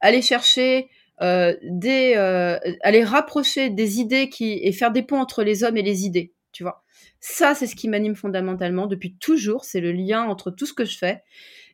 aller 0.00 0.20
chercher 0.20 0.90
euh, 1.22 1.54
des, 1.62 2.14
euh, 2.16 2.58
aller 2.82 3.04
rapprocher 3.04 3.70
des 3.70 4.00
idées 4.00 4.28
qui 4.28 4.58
et 4.62 4.72
faire 4.72 4.90
des 4.90 5.02
ponts 5.02 5.20
entre 5.20 5.42
les 5.42 5.64
hommes 5.64 5.76
et 5.76 5.82
les 5.82 6.04
idées, 6.04 6.32
tu 6.52 6.64
vois. 6.64 6.82
Ça, 7.20 7.54
c'est 7.54 7.66
ce 7.66 7.76
qui 7.76 7.88
m'anime 7.88 8.14
fondamentalement 8.14 8.86
depuis 8.86 9.16
toujours. 9.16 9.64
C'est 9.64 9.80
le 9.80 9.92
lien 9.92 10.22
entre 10.24 10.50
tout 10.50 10.66
ce 10.66 10.72
que 10.72 10.84
je 10.84 10.96
fais. 10.96 11.22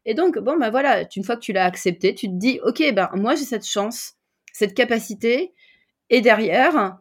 Et 0.05 0.15
donc, 0.15 0.39
bon, 0.39 0.57
bah 0.57 0.71
voilà, 0.71 1.05
une 1.17 1.25
fois 1.25 1.37
que 1.37 1.41
tu 1.41 1.53
l'as 1.53 1.65
accepté, 1.65 2.15
tu 2.15 2.29
te 2.29 2.35
dis, 2.35 2.61
ok, 2.65 2.83
ben 2.95 3.11
moi 3.15 3.35
j'ai 3.35 3.45
cette 3.45 3.67
chance 3.67 4.17
cette 4.57 4.75
capacité. 4.75 5.53
Et 6.09 6.21
derrière, 6.23 6.99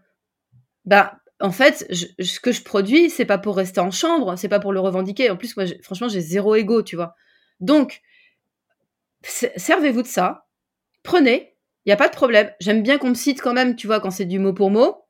bah, 0.84 1.19
en 1.39 1.52
fait, 1.52 1.88
ce 1.91 2.39
que 2.39 2.52
je 2.52 2.64
produis, 2.64 3.10
c'est 3.10 3.26
pas 3.26 3.38
pour 3.38 3.56
rester 3.56 3.80
en 3.80 3.91
chambre, 3.91 4.35
c'est 4.35 4.49
pas 4.49 4.60
pour 4.60 4.73
le 4.73 4.80
revendiquer. 4.81 5.30
En 5.30 5.38
plus, 5.38 5.56
moi, 5.56 5.65
franchement, 5.81 6.10
j'ai 6.10 6.19
zéro 6.19 6.56
ego, 6.56 6.84
tu 6.84 6.97
vois. 6.97 7.15
Donc, 7.61 8.02
servez-vous 9.23 10.02
de 10.02 10.07
ça, 10.07 10.47
prenez, 11.02 11.56
il 11.85 11.91
y 11.91 11.93
a 11.93 11.97
pas 11.97 12.10
de 12.10 12.15
problème. 12.15 12.52
J'aime 12.60 12.84
bien 12.84 12.97
qu'on 12.97 13.10
me 13.10 13.15
cite 13.15 13.41
quand 13.41 13.53
même, 13.53 13.76
tu 13.76 13.88
vois, 13.88 14.02
quand 14.02 14.11
c'est 14.11 14.26
du 14.26 14.39
mot 14.39 14.53
pour 14.53 14.69
mot. 14.69 15.06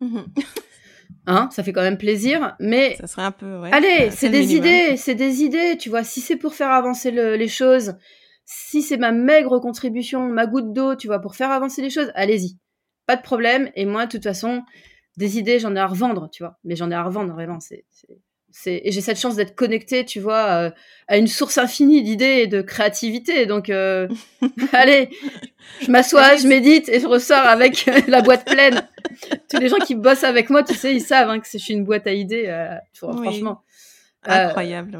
Mmh 0.00 0.20
hein, 1.26 1.48
ça 1.52 1.62
fait 1.62 1.72
quand 1.72 1.82
même 1.82 1.98
plaisir, 1.98 2.56
mais 2.60 2.96
ça 2.96 3.06
serait 3.06 3.22
un 3.22 3.32
peu. 3.32 3.62
Allez, 3.72 4.10
c'est 4.10 4.30
des 4.30 4.54
idées, 4.54 4.96
c'est 4.96 5.14
des 5.14 5.42
idées, 5.42 5.76
tu 5.78 5.88
vois. 5.88 6.04
Si 6.04 6.20
c'est 6.20 6.36
pour 6.36 6.54
faire 6.54 6.70
avancer 6.70 7.10
les 7.10 7.48
choses, 7.48 7.94
si 8.44 8.80
c'est 8.82 8.96
ma 8.96 9.12
maigre 9.12 9.58
contribution, 9.58 10.28
ma 10.28 10.46
goutte 10.46 10.72
d'eau, 10.72 10.94
tu 10.94 11.08
vois, 11.08 11.18
pour 11.20 11.34
faire 11.34 11.50
avancer 11.50 11.82
les 11.82 11.90
choses, 11.90 12.12
allez-y. 12.14 12.58
Pas 13.06 13.16
de 13.16 13.22
problème. 13.22 13.70
Et 13.74 13.84
moi, 13.84 14.06
de 14.06 14.10
toute 14.10 14.22
façon, 14.22 14.62
des 15.16 15.38
idées, 15.38 15.58
j'en 15.58 15.74
ai 15.74 15.80
à 15.80 15.86
revendre, 15.86 16.30
tu 16.30 16.42
vois. 16.42 16.58
Mais 16.64 16.76
j'en 16.76 16.90
ai 16.90 16.94
à 16.94 17.02
revendre, 17.02 17.32
vraiment. 17.32 17.60
C'est, 17.60 17.84
et 18.64 18.90
j'ai 18.90 19.00
cette 19.00 19.18
chance 19.18 19.36
d'être 19.36 19.54
connectée, 19.54 20.04
tu 20.04 20.20
vois, 20.20 20.46
euh, 20.46 20.70
à 21.08 21.18
une 21.18 21.26
source 21.26 21.58
infinie 21.58 22.02
d'idées 22.02 22.40
et 22.42 22.46
de 22.46 22.62
créativité. 22.62 23.46
Donc, 23.46 23.70
euh, 23.70 24.08
allez, 24.72 25.10
je 25.82 25.90
m'assois, 25.90 26.36
je 26.36 26.46
médite 26.46 26.88
et 26.88 27.00
je 27.00 27.06
ressors 27.06 27.46
avec 27.46 27.88
la 28.08 28.22
boîte 28.22 28.46
pleine. 28.46 28.88
Tous 29.50 29.58
les 29.58 29.68
gens 29.68 29.76
qui 29.76 29.94
bossent 29.94 30.24
avec 30.24 30.50
moi, 30.50 30.62
tu 30.62 30.74
sais, 30.74 30.94
ils 30.94 31.00
savent 31.00 31.28
hein, 31.30 31.40
que 31.40 31.46
je 31.50 31.58
suis 31.58 31.74
une 31.74 31.84
boîte 31.84 32.06
à 32.06 32.12
idées, 32.12 32.46
euh, 32.46 32.74
franchement. 32.94 33.62
Incroyable. 34.24 34.98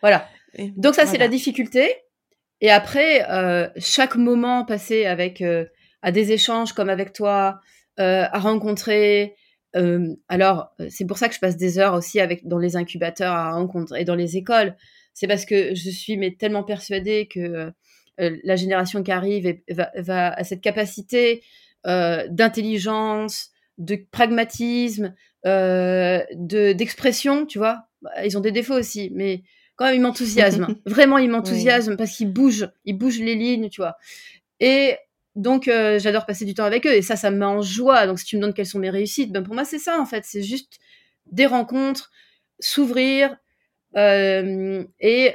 Voilà. 0.00 0.28
Donc 0.76 0.94
ça, 0.94 1.06
c'est 1.06 1.18
la 1.18 1.28
difficulté. 1.28 1.94
Et 2.60 2.70
après, 2.70 3.24
chaque 3.76 4.16
moment 4.16 4.64
passé 4.64 5.06
avec 5.06 5.42
à 6.02 6.10
des 6.10 6.32
échanges 6.32 6.72
comme 6.72 6.88
avec 6.88 7.12
toi, 7.12 7.60
à 7.98 8.38
rencontrer. 8.38 9.36
Euh, 9.76 10.14
alors, 10.28 10.74
c'est 10.88 11.06
pour 11.06 11.18
ça 11.18 11.28
que 11.28 11.34
je 11.34 11.40
passe 11.40 11.56
des 11.56 11.78
heures 11.78 11.94
aussi 11.94 12.20
avec 12.20 12.46
dans 12.46 12.58
les 12.58 12.76
incubateurs 12.76 13.34
à 13.34 13.52
rencontrer 13.52 14.02
et 14.02 14.04
dans 14.04 14.14
les 14.14 14.36
écoles. 14.36 14.76
C'est 15.12 15.26
parce 15.26 15.44
que 15.44 15.74
je 15.74 15.90
suis 15.90 16.16
mais 16.16 16.34
tellement 16.34 16.64
persuadée 16.64 17.28
que 17.28 17.72
la 18.18 18.56
génération 18.56 19.02
qui 19.02 19.10
arrive 19.10 19.58
va, 19.68 19.90
va 19.96 20.32
à 20.32 20.44
cette 20.44 20.60
capacité 20.60 21.42
d'intelligence, 21.84 23.50
de 23.78 23.96
pragmatisme, 24.10 25.14
de 25.44 26.72
d'expression, 26.72 27.46
tu 27.46 27.58
vois. 27.58 27.86
Ils 28.24 28.36
ont 28.36 28.40
des 28.40 28.52
défauts 28.52 28.78
aussi, 28.78 29.10
mais 29.14 29.42
quand 29.76 29.86
même, 29.86 29.96
il 29.96 30.00
m'enthousiasme. 30.00 30.66
Vraiment, 30.86 31.18
il 31.18 31.30
m'enthousiasme 31.30 31.96
parce 31.96 32.16
qu'il 32.16 32.32
bouge, 32.32 32.68
il 32.84 32.96
bouge 32.96 33.18
les 33.18 33.34
lignes, 33.34 33.68
tu 33.68 33.80
vois. 33.80 33.96
Et 34.60 34.96
donc 35.34 35.64
j'adore 35.66 36.26
passer 36.26 36.44
du 36.44 36.54
temps 36.54 36.64
avec 36.64 36.86
eux 36.86 36.94
et 36.94 37.02
ça, 37.02 37.16
ça 37.16 37.30
me 37.30 37.38
met 37.38 37.44
en 37.44 37.62
joie. 37.62 38.06
Donc 38.06 38.18
si 38.18 38.24
tu 38.24 38.36
me 38.36 38.42
donnes 38.42 38.54
quelles 38.54 38.66
sont 38.66 38.78
mes 38.78 38.90
réussites, 38.90 39.32
ben 39.32 39.42
pour 39.42 39.54
moi 39.54 39.64
c'est 39.64 39.78
ça 39.78 40.00
en 40.00 40.06
fait, 40.06 40.24
c'est 40.24 40.42
juste 40.42 40.78
des 41.26 41.46
rencontres, 41.46 42.10
s'ouvrir 42.60 43.36
et 43.96 45.34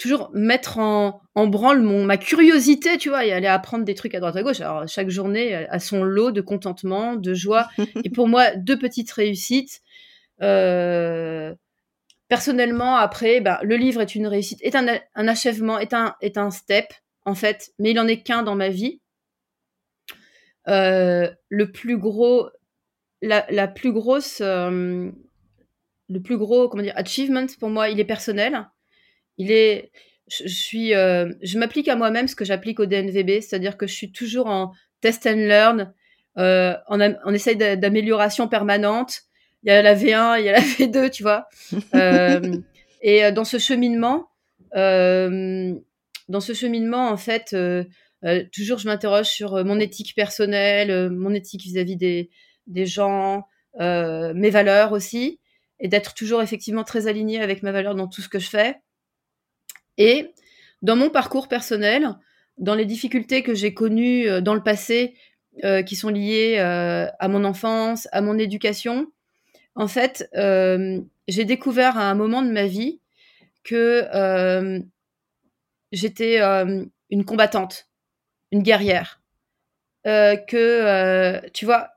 toujours 0.00 0.30
mettre 0.32 0.78
en, 0.78 1.20
en 1.34 1.46
branle 1.46 1.82
mon, 1.82 2.04
ma 2.04 2.16
curiosité, 2.16 2.96
tu 2.96 3.10
vois, 3.10 3.24
et 3.24 3.32
aller 3.32 3.46
apprendre 3.46 3.84
des 3.84 3.94
trucs 3.94 4.14
à 4.14 4.20
droite 4.20 4.34
à 4.34 4.42
gauche. 4.42 4.60
Alors, 4.60 4.88
chaque 4.88 5.10
journée 5.10 5.54
a 5.54 5.78
son 5.78 6.02
lot 6.02 6.32
de 6.32 6.40
contentement, 6.40 7.16
de 7.16 7.34
joie. 7.34 7.68
et 8.04 8.10
pour 8.10 8.26
moi, 8.26 8.56
deux 8.56 8.78
petites 8.78 9.12
réussites. 9.12 9.82
Euh, 10.40 11.54
personnellement, 12.28 12.96
après, 12.96 13.40
ben, 13.40 13.58
le 13.62 13.76
livre 13.76 14.00
est 14.00 14.14
une 14.14 14.26
réussite, 14.26 14.58
est 14.62 14.74
un, 14.74 14.86
un, 15.14 15.28
achèvement, 15.28 15.78
est 15.78 15.92
un, 15.92 16.14
est 16.22 16.38
un 16.38 16.50
step, 16.50 16.86
en 17.26 17.34
fait, 17.34 17.72
mais 17.78 17.90
il 17.90 18.00
en 18.00 18.08
est 18.08 18.22
qu'un 18.22 18.42
dans 18.42 18.56
ma 18.56 18.70
vie. 18.70 19.00
Euh, 20.68 21.30
le 21.48 21.72
plus 21.72 21.98
gros, 21.98 22.48
la, 23.22 23.68
plus 23.68 23.92
grosse, 23.92 24.40
euh, 24.40 25.10
le 26.08 26.20
plus 26.20 26.36
gros, 26.36 26.68
comment 26.68 26.82
dire, 26.82 26.96
achievement 26.96 27.46
pour 27.58 27.70
moi, 27.70 27.88
il 27.88 28.00
est 28.00 28.04
personnel 28.04 28.66
il 29.38 29.50
est, 29.52 29.90
je, 30.28 30.46
suis, 30.48 30.94
euh, 30.94 31.32
je 31.42 31.58
m'applique 31.58 31.88
à 31.88 31.96
moi-même 31.96 32.28
ce 32.28 32.36
que 32.36 32.44
j'applique 32.44 32.78
au 32.78 32.84
DNVB, 32.84 33.40
c'est-à-dire 33.40 33.78
que 33.78 33.86
je 33.86 33.94
suis 33.94 34.12
toujours 34.12 34.48
en 34.48 34.72
test 35.00 35.26
and 35.26 35.36
learn, 35.36 35.94
euh, 36.36 36.74
on, 36.88 37.32
essaye 37.32 37.56
d'amélioration 37.56 38.48
permanente. 38.48 39.22
Il 39.62 39.68
y 39.68 39.72
a 39.72 39.80
la 39.80 39.94
V1, 39.94 40.38
il 40.40 40.44
y 40.44 40.48
a 40.50 40.52
la 40.52 40.60
V2, 40.60 41.10
tu 41.10 41.22
vois. 41.22 41.48
et 43.00 43.32
dans 43.32 43.44
ce 43.44 43.58
cheminement, 43.58 44.28
dans 44.74 46.40
ce 46.40 46.52
cheminement, 46.52 47.08
en 47.08 47.16
fait, 47.16 47.56
euh, 48.24 48.44
toujours 48.52 48.78
je 48.78 48.86
m'interroge 48.86 49.26
sur 49.26 49.64
mon 49.64 49.78
éthique 49.80 50.14
personnelle, 50.14 51.10
mon 51.10 51.32
éthique 51.32 51.62
vis-à-vis 51.62 51.96
des, 51.96 52.30
des 52.66 52.86
gens, 52.86 53.46
mes 53.78 54.50
valeurs 54.50 54.92
aussi, 54.92 55.40
et 55.80 55.88
d'être 55.88 56.14
toujours 56.14 56.42
effectivement 56.42 56.84
très 56.84 57.06
aligné 57.06 57.40
avec 57.40 57.62
ma 57.62 57.72
valeur 57.72 57.94
dans 57.94 58.06
tout 58.06 58.20
ce 58.20 58.28
que 58.28 58.38
je 58.38 58.48
fais. 58.48 58.76
Et 59.96 60.32
dans 60.82 60.96
mon 60.96 61.10
parcours 61.10 61.48
personnel, 61.48 62.16
dans 62.58 62.74
les 62.74 62.84
difficultés 62.84 63.42
que 63.42 63.54
j'ai 63.54 63.74
connues 63.74 64.28
euh, 64.28 64.40
dans 64.40 64.54
le 64.54 64.62
passé, 64.62 65.14
euh, 65.64 65.82
qui 65.82 65.96
sont 65.96 66.10
liées 66.10 66.56
euh, 66.58 67.06
à 67.18 67.28
mon 67.28 67.44
enfance, 67.44 68.06
à 68.12 68.20
mon 68.20 68.38
éducation, 68.38 69.10
en 69.74 69.88
fait, 69.88 70.28
j'ai 71.28 71.44
découvert 71.44 71.96
à 71.96 72.10
un 72.10 72.14
moment 72.14 72.42
de 72.42 72.50
ma 72.50 72.66
vie 72.66 73.00
que 73.62 74.82
j'étais 75.92 76.40
une 76.40 77.24
combattante, 77.24 77.88
une 78.52 78.62
guerrière. 78.62 79.20
que, 80.04 81.40
tu 81.50 81.64
vois, 81.64 81.90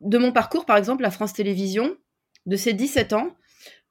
de 0.00 0.18
mon 0.18 0.32
parcours, 0.32 0.66
par 0.66 0.76
exemple, 0.76 1.04
à 1.04 1.10
France 1.10 1.32
Télévisions, 1.32 1.96
de 2.46 2.56
ces 2.56 2.72
17 2.72 3.12
ans, 3.12 3.36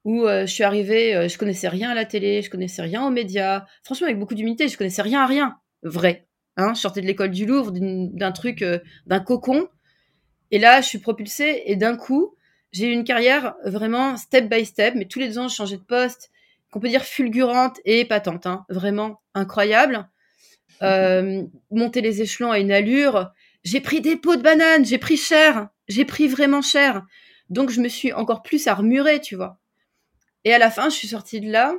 où 0.06 0.26
euh, 0.26 0.46
je 0.46 0.54
suis 0.54 0.64
arrivée, 0.64 1.16
euh, 1.16 1.28
je 1.28 1.38
connaissais 1.38 1.68
rien 1.68 1.90
à 1.90 1.96
la 1.96 2.06
télé, 2.06 2.42
je 2.42 2.50
connaissais 2.50 2.84
rien 2.84 3.06
aux 3.06 3.10
médias. 3.10 3.66
Franchement, 3.84 4.06
avec 4.06 4.20
beaucoup 4.20 4.36
d'humilité, 4.36 4.68
je 4.68 4.78
connaissais 4.78 5.02
rien 5.02 5.22
à 5.22 5.26
rien. 5.26 5.58
Vrai. 5.82 6.28
Hein, 6.58 6.74
je 6.74 6.80
sortais 6.80 7.02
de 7.02 7.08
l'école 7.08 7.32
du 7.32 7.46
Louvre, 7.46 7.72
d'un 7.74 8.32
truc, 8.32 8.62
euh, 8.62 8.80
d'un 9.08 9.20
cocon. 9.20 9.68
Et 10.52 10.60
là, 10.60 10.80
je 10.82 10.88
suis 10.88 11.00
propulsée 11.00 11.64
et 11.66 11.76
d'un 11.76 11.98
coup, 11.98 12.36
j'ai 12.72 12.88
eu 12.88 12.92
une 12.92 13.04
carrière 13.04 13.56
vraiment 13.66 14.16
step 14.16 14.48
by 14.48 14.64
step, 14.64 14.94
mais 14.96 15.06
tous 15.06 15.20
les 15.20 15.28
deux 15.28 15.40
ans, 15.40 15.48
je 15.48 15.56
changeais 15.56 15.78
de 15.78 15.82
poste, 15.82 16.30
qu'on 16.72 16.80
peut 16.80 16.88
dire 16.88 17.04
fulgurante 17.04 17.80
et 17.84 18.02
épatante. 18.02 18.46
Hein, 18.46 18.64
vraiment 18.70 19.22
incroyable. 19.34 20.08
Monter 20.82 22.02
les 22.02 22.22
échelons 22.22 22.52
à 22.52 22.60
une 22.60 22.72
allure. 22.72 23.32
J'ai 23.64 23.82
pris 23.82 24.02
des 24.02 24.16
pots 24.16 24.36
de 24.36 24.42
bananes, 24.42 24.86
j'ai 24.86 24.98
pris 24.98 25.18
cher, 25.18 25.70
j'ai 25.88 26.06
pris 26.06 26.28
vraiment 26.28 26.62
cher. 26.62 27.04
Donc, 27.50 27.70
je 27.70 27.82
me 27.82 27.88
suis 27.88 28.14
encore 28.14 28.42
plus 28.42 28.68
armurée, 28.68 29.22
tu 29.22 29.36
vois. 29.36 29.60
Et 30.44 30.54
à 30.54 30.60
la 30.60 30.70
fin, 30.70 30.90
je 30.90 30.96
suis 30.96 31.08
sortie 31.08 31.42
de 31.42 31.52
là 31.52 31.74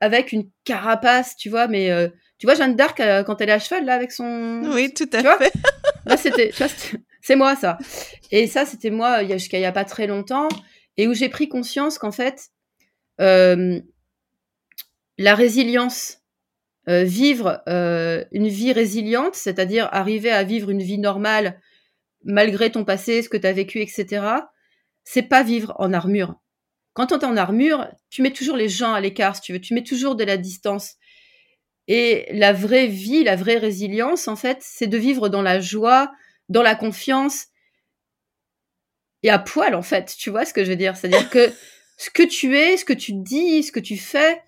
avec 0.00 0.32
une 0.32 0.50
carapace, 0.64 1.36
tu 1.36 1.48
vois, 1.48 1.68
mais 1.68 1.90
euh, 1.90 2.08
tu 2.38 2.46
vois 2.46 2.54
Jeanne 2.54 2.76
d'Arc 2.76 3.00
euh, 3.00 3.22
quand 3.22 3.40
elle 3.40 3.48
est 3.48 3.52
à 3.52 3.58
cheval 3.58 3.84
là 3.84 3.94
avec 3.94 4.12
son. 4.12 4.62
Oui, 4.64 4.92
tout 4.92 5.08
à 5.12 5.38
fait. 5.38 5.52
là, 6.06 6.16
c'était, 6.16 6.52
c'est 7.22 7.36
moi 7.36 7.56
ça. 7.56 7.78
Et 8.30 8.46
ça, 8.46 8.66
c'était 8.66 8.90
moi 8.90 9.24
jusqu'à 9.24 9.58
il 9.58 9.62
y 9.62 9.66
a 9.66 9.72
pas 9.72 9.84
très 9.84 10.06
longtemps, 10.06 10.48
et 10.96 11.06
où 11.08 11.14
j'ai 11.14 11.28
pris 11.28 11.48
conscience 11.48 11.98
qu'en 11.98 12.12
fait, 12.12 12.48
euh, 13.20 13.80
la 15.18 15.34
résilience, 15.34 16.18
vivre 16.86 17.62
une 17.66 18.48
vie 18.48 18.72
résiliente, 18.72 19.34
c'est-à-dire 19.34 19.88
arriver 19.92 20.30
à 20.30 20.44
vivre 20.44 20.70
une 20.70 20.82
vie 20.82 20.98
normale 20.98 21.60
malgré 22.24 22.70
ton 22.72 22.84
passé, 22.84 23.22
ce 23.22 23.28
que 23.28 23.36
tu 23.36 23.46
as 23.46 23.52
vécu, 23.52 23.80
etc. 23.80 24.26
C'est 25.04 25.22
pas 25.22 25.42
vivre 25.42 25.74
en 25.78 25.92
armure. 25.92 26.34
Quand 26.92 27.12
on 27.12 27.18
est 27.18 27.24
en 27.24 27.36
armure, 27.36 27.88
tu 28.10 28.22
mets 28.22 28.32
toujours 28.32 28.56
les 28.56 28.68
gens 28.68 28.94
à 28.94 29.00
l'écart, 29.00 29.36
si 29.36 29.42
tu 29.42 29.52
veux, 29.52 29.60
tu 29.60 29.74
mets 29.74 29.84
toujours 29.84 30.16
de 30.16 30.24
la 30.24 30.36
distance. 30.36 30.94
Et 31.88 32.26
la 32.32 32.52
vraie 32.52 32.88
vie, 32.88 33.22
la 33.22 33.36
vraie 33.36 33.58
résilience, 33.58 34.26
en 34.26 34.34
fait, 34.34 34.58
c'est 34.60 34.88
de 34.88 34.98
vivre 34.98 35.28
dans 35.28 35.42
la 35.42 35.60
joie, 35.60 36.10
dans 36.48 36.62
la 36.62 36.74
confiance 36.74 37.46
et 39.22 39.30
à 39.30 39.38
poil, 39.38 39.74
en 39.74 39.82
fait. 39.82 40.14
Tu 40.18 40.30
vois 40.30 40.44
ce 40.44 40.52
que 40.52 40.64
je 40.64 40.70
veux 40.70 40.76
dire? 40.76 40.96
C'est-à-dire 40.96 41.30
que 41.30 41.52
ce 41.96 42.10
que 42.10 42.24
tu 42.24 42.56
es, 42.56 42.76
ce 42.76 42.84
que 42.84 42.92
tu 42.92 43.12
dis, 43.12 43.62
ce 43.62 43.70
que 43.70 43.78
tu 43.78 43.96
fais, 43.96 44.42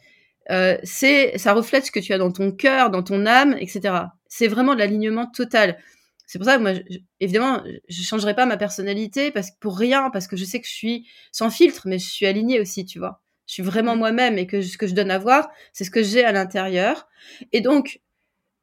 euh, 0.50 0.78
c'est, 0.82 1.36
ça 1.36 1.52
reflète 1.52 1.86
ce 1.86 1.90
que 1.90 2.00
tu 2.00 2.12
as 2.12 2.18
dans 2.18 2.32
ton 2.32 2.52
cœur, 2.52 2.90
dans 2.90 3.02
ton 3.02 3.26
âme, 3.26 3.56
etc. 3.58 3.94
C'est 4.28 4.48
vraiment 4.48 4.74
de 4.74 4.78
l'alignement 4.78 5.26
total. 5.26 5.78
C'est 6.26 6.38
pour 6.38 6.46
ça 6.46 6.56
que 6.56 6.62
moi, 6.62 6.72
évidemment, 7.20 7.62
je 7.88 8.02
changerai 8.02 8.34
pas 8.34 8.46
ma 8.46 8.56
personnalité 8.56 9.30
parce 9.30 9.50
pour 9.50 9.78
rien, 9.78 10.10
parce 10.10 10.26
que 10.26 10.36
je 10.36 10.44
sais 10.44 10.60
que 10.60 10.66
je 10.66 10.72
suis 10.72 11.08
sans 11.32 11.50
filtre, 11.50 11.82
mais 11.86 11.98
je 11.98 12.08
suis 12.08 12.26
alignée 12.26 12.60
aussi, 12.60 12.84
tu 12.84 12.98
vois. 12.98 13.22
Je 13.46 13.54
suis 13.54 13.62
vraiment 13.62 13.96
mmh. 13.96 13.98
moi-même 13.98 14.38
et 14.38 14.46
que 14.46 14.60
ce 14.60 14.76
que 14.76 14.86
je 14.86 14.94
donne 14.94 15.10
à 15.10 15.18
voir, 15.18 15.48
c'est 15.72 15.84
ce 15.84 15.90
que 15.90 16.02
j'ai 16.02 16.24
à 16.24 16.32
l'intérieur. 16.32 17.08
Et 17.52 17.62
donc, 17.62 18.00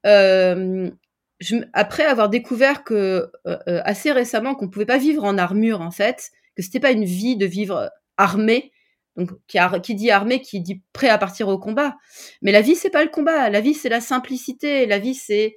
euh, 0.05 0.91
je, 1.39 1.55
après 1.73 2.05
avoir 2.05 2.29
découvert 2.29 2.83
que 2.83 3.31
euh, 3.47 3.81
assez 3.83 4.11
récemment 4.11 4.53
qu'on 4.53 4.69
pouvait 4.69 4.85
pas 4.85 4.99
vivre 4.99 5.23
en 5.23 5.37
armure 5.39 5.81
en 5.81 5.91
fait, 5.91 6.31
que 6.55 6.61
c'était 6.61 6.79
pas 6.79 6.91
une 6.91 7.03
vie 7.03 7.35
de 7.35 7.47
vivre 7.47 7.91
armé, 8.17 8.71
donc 9.15 9.29
qui, 9.47 9.95
dit 9.95 10.11
armé, 10.11 10.41
qui 10.41 10.59
dit 10.59 10.81
prêt 10.91 11.09
à 11.09 11.17
partir 11.17 11.47
au 11.47 11.57
combat. 11.57 11.95
Mais 12.41 12.51
la 12.51 12.61
vie 12.61 12.75
c'est 12.75 12.89
pas 12.89 13.03
le 13.03 13.09
combat, 13.09 13.49
la 13.49 13.61
vie 13.61 13.73
c'est 13.73 13.89
la 13.89 14.01
simplicité, 14.01 14.85
la 14.85 14.99
vie 14.99 15.15
c'est 15.15 15.55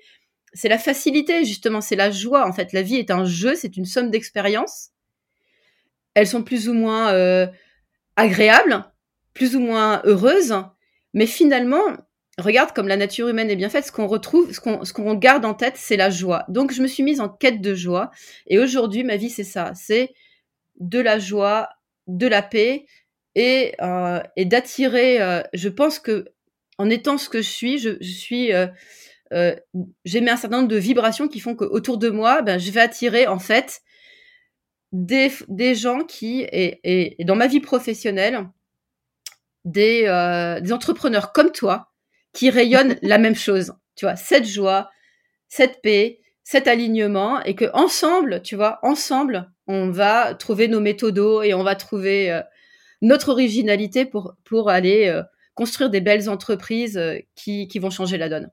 c'est 0.55 0.69
la 0.69 0.79
facilité, 0.79 1.45
justement, 1.45 1.81
c'est 1.81 1.97
la 1.97 2.11
joie. 2.11 2.47
En 2.47 2.53
fait, 2.53 2.73
la 2.73 2.83
vie 2.83 2.97
est 2.97 3.11
un 3.11 3.25
jeu, 3.25 3.55
c'est 3.55 3.77
une 3.77 3.85
somme 3.85 4.11
d'expériences. 4.11 4.91
Elles 6.15 6.27
sont 6.27 6.43
plus 6.43 6.69
ou 6.69 6.75
moins 6.75 7.13
euh, 7.13 7.47
agréables, 8.17 8.85
plus 9.35 9.57
ou 9.57 9.61
moins 9.61 10.01
heureuses, 10.05 10.55
mais 11.15 11.27
finalement, 11.27 11.83
regarde 12.39 12.73
comme 12.73 12.89
la 12.89 12.97
nature 12.97 13.29
humaine 13.29 13.51
est 13.51 13.57
bien 13.57 13.69
faite, 13.69 13.87
ce 13.87 13.93
qu'on 13.93 14.07
retrouve, 14.07 14.53
ce 14.53 14.61
qu'on, 14.61 14.85
ce 14.85 14.93
qu'on 14.93 15.15
garde 15.15 15.45
en 15.45 15.55
tête, 15.55 15.77
c'est 15.77 15.97
la 15.97 16.11
joie. 16.11 16.45
Donc, 16.49 16.73
je 16.73 16.83
me 16.83 16.89
suis 16.89 17.03
mise 17.03 17.21
en 17.21 17.29
quête 17.29 17.61
de 17.61 17.75
joie, 17.75 18.11
et 18.47 18.59
aujourd'hui, 18.59 19.05
ma 19.05 19.17
vie, 19.17 19.31
c'est 19.31 19.45
ça, 19.45 19.73
c'est 19.75 20.13
de 20.81 20.99
la 20.99 21.19
joie, 21.19 21.69
de 22.07 22.27
la 22.27 22.43
paix, 22.43 22.87
et, 23.39 23.75
euh, 23.81 24.21
et 24.37 24.45
d'attirer. 24.45 25.23
Euh, 25.23 25.43
je 25.55 25.69
pense 25.69 26.01
que 26.01 26.27
en 26.77 26.91
étant 26.91 27.19
ce 27.19 27.29
que 27.29 27.39
je 27.39 27.49
suis, 27.49 27.79
je, 27.79 27.91
je 28.01 28.11
suis 28.11 28.53
euh, 28.53 28.67
j'ai 30.05 30.29
un 30.29 30.37
certain 30.37 30.59
nombre 30.59 30.69
de 30.69 30.77
vibrations 30.77 31.29
qui 31.29 31.39
font 31.39 31.55
qu'autour 31.55 31.99
de 31.99 32.11
moi, 32.11 32.43
ben, 32.43 32.59
je 32.59 32.71
vais 32.71 32.81
attirer 32.81 33.27
en 33.27 33.39
fait 33.39 33.81
des, 34.93 35.31
des 35.49 35.75
gens 35.75 36.01
qui, 36.01 36.41
et, 36.51 36.81
et, 37.21 37.25
dans 37.25 37.37
ma 37.37 37.47
vie 37.47 37.61
professionnelle, 37.61 38.49
des, 39.65 40.03
des 40.63 40.73
entrepreneurs 40.73 41.33
comme 41.33 41.53
toi 41.53 41.93
qui 42.33 42.49
rayonnent 42.49 42.97
la 43.03 43.19
même 43.19 43.37
chose. 43.37 43.75
Tu 43.97 44.07
vois, 44.07 44.17
cette 44.17 44.47
joie, 44.47 44.91
cette 45.49 45.83
paix, 45.83 46.21
cet 46.43 46.67
alignement, 46.67 47.43
et 47.43 47.55
que 47.55 47.71
ensemble, 47.75 48.41
tu 48.43 48.57
vois, 48.57 48.79
ensemble, 48.83 49.51
on 49.67 49.91
va 49.91 50.35
trouver 50.35 50.69
nos 50.69 50.81
méthodos 50.81 51.43
et 51.43 51.53
on 51.53 51.65
va 51.65 51.75
trouver 51.75 52.41
notre 53.03 53.31
originalité 53.31 54.05
pour, 54.05 54.35
pour 54.45 54.71
aller 54.71 55.09
euh, 55.09 55.23
construire 55.55 55.91
des 55.91 56.01
belles 56.01 56.29
entreprises 56.29 56.97
euh, 56.97 57.19
qui, 57.35 57.69
qui 57.69 57.79
vont 57.79 57.91
changer 57.91 58.19
la 58.19 58.29
donne. 58.29 58.51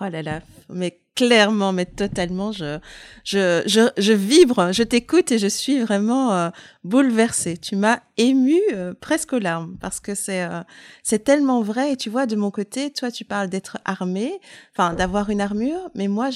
Oh 0.00 0.08
là 0.10 0.22
là, 0.22 0.42
mais 0.68 1.00
clairement, 1.14 1.72
mais 1.72 1.86
totalement, 1.86 2.50
je, 2.50 2.80
je, 3.22 3.62
je, 3.66 3.88
je 3.96 4.12
vibre, 4.12 4.72
je 4.72 4.82
t'écoute 4.82 5.30
et 5.30 5.38
je 5.38 5.46
suis 5.46 5.78
vraiment 5.80 6.32
euh, 6.32 6.50
bouleversée. 6.82 7.56
Tu 7.56 7.76
m'as 7.76 8.00
émue 8.16 8.60
presque 9.00 9.34
aux 9.34 9.38
larmes 9.38 9.76
parce 9.80 10.00
que 10.00 10.16
c'est 10.16 11.24
tellement 11.24 11.62
vrai. 11.62 11.92
Et 11.92 11.96
tu 11.96 12.10
vois, 12.10 12.26
de 12.26 12.34
mon 12.34 12.50
côté, 12.50 12.92
toi, 12.92 13.12
tu 13.12 13.24
parles 13.24 13.48
d'être 13.48 13.78
armé, 13.84 14.40
enfin 14.74 14.94
d'avoir 14.94 15.30
une 15.30 15.40
armure, 15.40 15.90
mais 15.94 16.08
moi, 16.08 16.30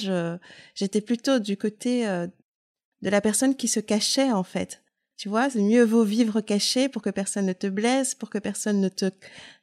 j'étais 0.74 1.00
plutôt 1.00 1.40
du 1.40 1.56
côté 1.56 2.06
de 3.02 3.10
la 3.10 3.20
personne 3.20 3.56
qui 3.56 3.66
se 3.66 3.80
cachait 3.80 4.30
en 4.30 4.44
fait. 4.44 4.82
Tu 5.16 5.28
vois, 5.28 5.50
c'est 5.50 5.60
mieux 5.60 5.84
vaut 5.84 6.04
vivre 6.04 6.40
caché 6.40 6.88
pour 6.88 7.02
que 7.02 7.10
personne 7.10 7.46
ne 7.46 7.52
te 7.52 7.66
blesse, 7.66 8.14
pour 8.14 8.30
que 8.30 8.38
personne 8.38 8.80
ne 8.80 8.88
te, 8.88 9.10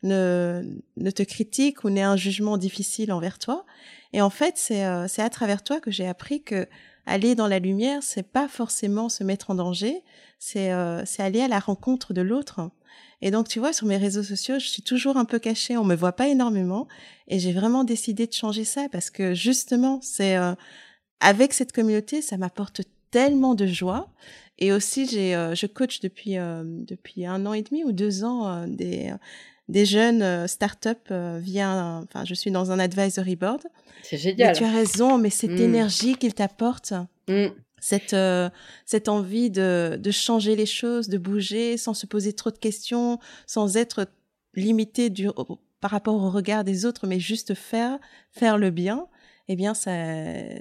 ne, 0.03 1.11
te 1.11 1.23
critique 1.23 1.83
ou 1.83 1.89
n'ait 1.89 2.03
un 2.03 2.15
jugement 2.15 2.57
difficile 2.57 3.11
envers 3.11 3.39
toi. 3.39 3.65
Et 4.13 4.21
en 4.21 4.29
fait, 4.29 4.57
c'est, 4.57 4.85
euh, 4.85 5.07
c'est 5.07 5.21
à 5.21 5.29
travers 5.29 5.63
toi 5.63 5.79
que 5.79 5.91
j'ai 5.91 6.07
appris 6.07 6.43
que 6.43 6.67
aller 7.05 7.35
dans 7.35 7.47
la 7.47 7.59
lumière, 7.59 8.03
c'est 8.03 8.23
pas 8.23 8.47
forcément 8.47 9.09
se 9.09 9.23
mettre 9.23 9.49
en 9.49 9.55
danger, 9.55 10.03
c'est, 10.37 10.71
euh, 10.71 11.03
aller 11.17 11.41
à 11.41 11.47
la 11.47 11.59
rencontre 11.59 12.13
de 12.13 12.21
l'autre. 12.21 12.69
Et 13.21 13.31
donc, 13.31 13.49
tu 13.49 13.59
vois, 13.59 13.73
sur 13.73 13.87
mes 13.87 13.97
réseaux 13.97 14.23
sociaux, 14.23 14.59
je 14.59 14.67
suis 14.67 14.83
toujours 14.83 15.17
un 15.17 15.25
peu 15.25 15.39
cachée, 15.39 15.75
on 15.75 15.83
me 15.83 15.95
voit 15.95 16.13
pas 16.13 16.29
énormément, 16.29 16.87
et 17.27 17.39
j'ai 17.39 17.51
vraiment 17.51 17.83
décidé 17.83 18.27
de 18.27 18.33
changer 18.33 18.63
ça 18.63 18.87
parce 18.89 19.09
que 19.09 19.33
justement, 19.33 19.99
c'est 20.01 20.37
euh, 20.37 20.53
avec 21.19 21.53
cette 21.53 21.73
communauté, 21.73 22.21
ça 22.21 22.37
m'apporte 22.37 22.81
tellement 23.11 23.55
de 23.55 23.65
joie. 23.65 24.09
Et 24.59 24.71
aussi, 24.73 25.07
j'ai, 25.07 25.35
euh, 25.35 25.55
je 25.55 25.65
coach 25.67 25.99
depuis 26.01 26.37
euh, 26.37 26.63
depuis 26.65 27.25
un 27.25 27.45
an 27.45 27.53
et 27.53 27.61
demi 27.63 27.83
ou 27.83 27.91
deux 27.91 28.23
ans 28.23 28.47
euh, 28.47 28.65
des 28.67 29.11
des 29.69 29.85
jeunes 29.85 30.47
start-up 30.47 31.11
via, 31.11 32.01
enfin, 32.03 32.25
je 32.25 32.33
suis 32.33 32.49
dans 32.51 32.71
un 32.71 32.79
advisory 32.79 33.35
board. 33.35 33.61
C'est 34.01 34.17
génial. 34.17 34.47
Mais 34.49 34.53
tu 34.53 34.63
as 34.63 34.71
raison, 34.71 35.17
mais 35.19 35.29
cette 35.29 35.51
Mm. 35.51 35.59
énergie 35.69 36.15
qu'il 36.15 36.33
t'apporte, 36.33 36.93
Mm. 37.27 37.47
cette 37.79 38.13
euh, 38.13 38.49
cette 38.85 39.07
envie 39.09 39.51
de 39.51 39.97
de 40.01 40.11
changer 40.11 40.55
les 40.55 40.65
choses, 40.65 41.07
de 41.07 41.17
bouger 41.19 41.77
sans 41.77 41.93
se 41.93 42.05
poser 42.07 42.33
trop 42.33 42.49
de 42.51 42.57
questions, 42.57 43.19
sans 43.45 43.77
être 43.77 44.07
limité 44.55 45.09
du 45.11 45.27
au- 45.29 45.59
par 45.81 45.91
rapport 45.91 46.15
au 46.15 46.29
regard 46.31 46.63
des 46.63 46.85
autres, 46.85 47.05
mais 47.07 47.19
juste 47.19 47.53
faire 47.53 47.99
faire 48.31 48.57
le 48.57 48.71
bien. 48.71 49.05
Eh 49.51 49.55
bien, 49.55 49.73
ça 49.73 49.91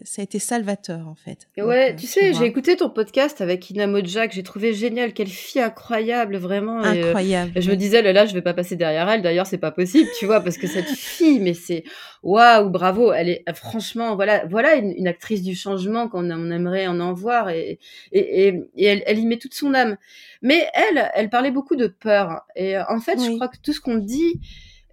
ça 0.03 0.23
a 0.23 0.25
été 0.25 0.39
salvateur 0.39 1.07
en 1.09 1.15
fait. 1.15 1.47
Donc, 1.59 1.67
ouais, 1.69 1.93
euh, 1.93 1.95
tu 1.95 2.07
sais, 2.07 2.33
j'ai 2.33 2.47
écouté 2.47 2.75
ton 2.75 2.89
podcast 2.89 3.43
avec 3.43 3.69
Ina 3.69 3.87
Moja 3.87 4.27
que 4.27 4.35
j'ai 4.35 4.43
trouvé 4.43 4.73
génial. 4.73 5.13
Quelle 5.13 5.29
fille 5.29 5.61
incroyable, 5.61 6.39
vraiment. 6.39 6.83
et, 6.83 7.03
euh, 7.03 7.07
incroyable. 7.09 7.53
Et 7.55 7.61
je 7.61 7.71
me 7.71 7.77
disais, 7.77 8.01
là, 8.01 8.15
là, 8.15 8.25
je 8.25 8.33
vais 8.33 8.41
pas 8.41 8.55
passer 8.55 8.77
derrière 8.77 9.07
elle. 9.11 9.21
D'ailleurs, 9.21 9.47
c'est 9.47 9.59
pas 9.59 9.73
possible, 9.73 10.09
tu 10.19 10.25
vois, 10.25 10.41
parce 10.41 10.57
que 10.57 10.67
cette 10.67 10.87
fille, 10.89 11.39
mais 11.39 11.53
c'est 11.53 11.85
waouh, 12.23 12.71
bravo. 12.71 13.13
Elle 13.13 13.29
est 13.29 13.45
franchement, 13.55 14.17
voilà, 14.17 14.47
voilà 14.47 14.75
une, 14.77 14.93
une 14.97 15.07
actrice 15.07 15.43
du 15.43 15.55
changement 15.55 16.09
qu'on 16.09 16.31
on 16.31 16.51
aimerait 16.51 16.87
en 16.87 16.99
en 17.01 17.13
voir 17.13 17.51
et, 17.51 17.79
et, 18.13 18.47
et, 18.49 18.63
et 18.75 18.85
elle, 18.87 19.03
elle 19.07 19.19
y 19.19 19.27
met 19.27 19.37
toute 19.37 19.53
son 19.53 19.75
âme. 19.75 19.99
Mais 20.41 20.67
elle, 20.73 21.11
elle 21.15 21.29
parlait 21.29 21.51
beaucoup 21.51 21.77
de 21.77 21.89
peur. 21.89 22.41
Et 22.57 22.75
euh, 22.79 22.85
en 22.89 23.01
fait, 23.01 23.19
je 23.23 23.35
crois 23.35 23.49
que 23.49 23.59
tout 23.63 23.75
ce 23.75 23.83
qu'on 23.83 23.99
dit, 23.99 24.41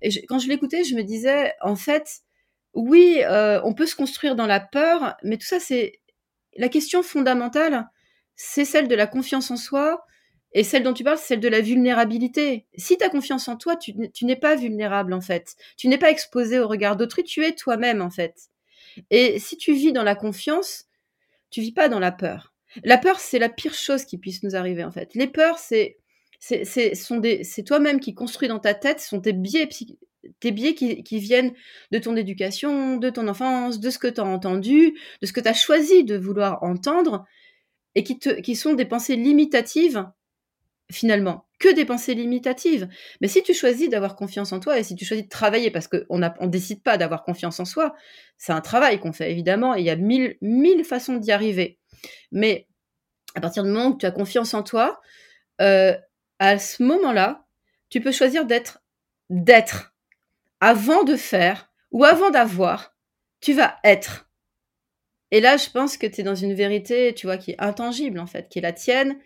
et 0.01 0.11
je- 0.11 0.19
quand 0.27 0.37
je 0.39 0.49
l'écoutais, 0.49 0.83
je 0.83 0.95
me 0.95 1.01
disais, 1.03 1.53
en 1.61 1.77
fait, 1.77 2.19
oui, 2.75 3.19
euh, 3.23 3.61
on 3.63 3.73
peut 3.73 3.85
se 3.85 3.95
construire 3.95 4.35
dans 4.35 4.47
la 4.47 4.59
peur, 4.59 5.15
mais 5.23 5.37
tout 5.37 5.47
ça, 5.47 5.59
c'est 5.59 6.01
la 6.57 6.69
question 6.69 7.03
fondamentale, 7.03 7.87
c'est 8.35 8.65
celle 8.65 8.87
de 8.87 8.95
la 8.95 9.07
confiance 9.07 9.49
en 9.51 9.57
soi, 9.57 10.05
et 10.51 10.63
celle 10.63 10.83
dont 10.83 10.93
tu 10.93 11.03
parles, 11.03 11.17
c'est 11.17 11.27
celle 11.27 11.39
de 11.41 11.47
la 11.47 11.61
vulnérabilité. 11.61 12.65
Si 12.77 12.97
tu 12.97 13.03
as 13.03 13.09
confiance 13.09 13.47
en 13.47 13.57
toi, 13.57 13.75
tu, 13.75 13.93
n'es 14.21 14.35
pas 14.35 14.55
vulnérable, 14.55 15.13
en 15.13 15.21
fait. 15.21 15.55
Tu 15.77 15.87
n'es 15.89 15.97
pas 15.97 16.11
exposé 16.11 16.59
au 16.59 16.67
regard 16.67 16.95
d'autrui, 16.95 17.23
tu 17.23 17.43
es 17.43 17.53
toi-même, 17.53 18.01
en 18.01 18.09
fait. 18.09 18.35
Et 19.09 19.39
si 19.39 19.57
tu 19.57 19.73
vis 19.73 19.91
dans 19.91 20.03
la 20.03 20.15
confiance, 20.15 20.85
tu 21.49 21.61
vis 21.61 21.73
pas 21.73 21.89
dans 21.89 21.99
la 21.99 22.11
peur. 22.11 22.53
La 22.83 22.97
peur, 22.97 23.19
c'est 23.19 23.39
la 23.39 23.49
pire 23.49 23.73
chose 23.73 24.05
qui 24.05 24.17
puisse 24.17 24.43
nous 24.43 24.55
arriver, 24.55 24.83
en 24.83 24.91
fait. 24.91 25.13
Les 25.15 25.27
peurs, 25.27 25.59
c'est 25.59 25.97
c'est 26.39 27.63
toi-même 27.65 27.99
qui 27.99 28.13
construis 28.13 28.47
dans 28.47 28.59
ta 28.59 28.73
tête, 28.73 28.99
ce 28.99 29.07
sont 29.07 29.21
tes 29.21 29.33
biais 29.33 29.65
psy- 29.67 29.97
tes 30.39 30.51
biais 30.51 30.75
qui, 30.75 31.19
viennent 31.19 31.53
de 31.91 31.99
ton 31.99 32.15
éducation, 32.15 32.97
de 32.97 33.09
ton 33.09 33.27
enfance, 33.27 33.79
de 33.79 33.89
ce 33.89 33.99
que 33.99 34.07
tu 34.07 34.21
as 34.21 34.25
entendu, 34.25 34.97
de 35.21 35.27
ce 35.27 35.33
que 35.33 35.39
tu 35.39 35.47
as 35.47 35.53
choisi 35.53 36.03
de 36.03 36.17
vouloir 36.17 36.63
entendre 36.63 37.25
et 37.95 38.03
qui 38.03 38.19
te 38.19 38.29
qui 38.41 38.55
sont 38.55 38.73
des 38.73 38.85
pensées 38.85 39.15
limitatives 39.15 40.05
finalement, 40.91 41.47
que 41.59 41.73
des 41.73 41.85
pensées 41.85 42.13
limitatives. 42.13 42.87
Mais 43.21 43.27
si 43.27 43.41
tu 43.43 43.53
choisis 43.53 43.89
d'avoir 43.89 44.15
confiance 44.15 44.53
en 44.53 44.59
toi 44.59 44.77
et 44.77 44.83
si 44.83 44.95
tu 44.95 45.05
choisis 45.05 45.25
de 45.25 45.29
travailler, 45.29 45.71
parce 45.71 45.87
qu'on 45.87 46.19
ne 46.19 46.47
décide 46.47 46.83
pas 46.83 46.97
d'avoir 46.97 47.23
confiance 47.23 47.59
en 47.59 47.65
soi, 47.65 47.95
c'est 48.37 48.53
un 48.53 48.61
travail 48.61 48.99
qu'on 48.99 49.13
fait 49.13 49.31
évidemment, 49.31 49.75
et 49.75 49.79
il 49.79 49.85
y 49.85 49.89
a 49.89 49.95
mille, 49.95 50.37
mille 50.41 50.83
façons 50.83 51.15
d'y 51.15 51.31
arriver. 51.31 51.79
Mais 52.31 52.67
à 53.35 53.41
partir 53.41 53.63
du 53.63 53.69
moment 53.69 53.87
où 53.87 53.97
tu 53.97 54.05
as 54.05 54.11
confiance 54.11 54.53
en 54.53 54.63
toi, 54.63 55.01
euh, 55.61 55.95
à 56.39 56.59
ce 56.59 56.83
moment-là, 56.83 57.45
tu 57.89 58.01
peux 58.01 58.11
choisir 58.11 58.45
d'être, 58.45 58.79
d'être, 59.29 59.94
avant 60.65 61.03
de 61.03 61.15
faire 61.15 61.71
ou 61.91 62.05
avant 62.05 62.31
d'avoir, 62.31 62.95
tu 63.39 63.53
vas 63.53 63.77
être. 63.83 64.27
Et 65.29 65.39
là, 65.39 65.57
je 65.57 65.69
pense 65.69 65.95
que 65.95 66.07
tu 66.07 66.21
es 66.21 66.23
dans 66.23 66.33
une 66.33 66.55
vérité, 66.55 67.13
tu 67.13 67.27
vois, 67.27 67.37
qui 67.37 67.51
est 67.51 67.61
intangible 67.61 68.17
en 68.17 68.25
fait, 68.25 68.49
qui 68.49 68.57
est 68.57 68.63
la 68.63 68.73
tienne, 68.73 69.19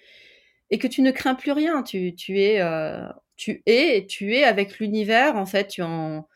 et 0.69 0.77
que 0.79 0.87
tu 0.87 1.01
ne 1.01 1.11
crains 1.11 1.35
plus 1.35 1.53
rien. 1.53 1.81
Tu, 1.81 2.13
es, 2.27 2.59
euh, 2.59 3.07
tu 3.37 3.63
es, 3.65 4.43
avec 4.43 4.79
l'univers 4.79 5.37
en 5.37 5.45
fait. 5.45 5.69
Tu 5.69 5.79
es 5.79 5.85
en, 5.85 6.27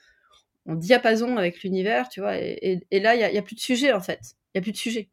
diapason 0.68 1.36
avec 1.36 1.64
l'univers, 1.64 2.08
tu 2.08 2.22
vois. 2.22 2.38
Et, 2.38 2.80
là, 2.90 3.16
il 3.16 3.20
y 3.20 3.38
a, 3.38 3.42
plus 3.42 3.56
de 3.56 3.60
sujet 3.60 3.92
en 3.92 4.00
fait. 4.00 4.22
Il 4.54 4.58
y 4.58 4.60
a 4.60 4.62
plus 4.62 4.72
de 4.72 4.78
sujet. 4.78 5.10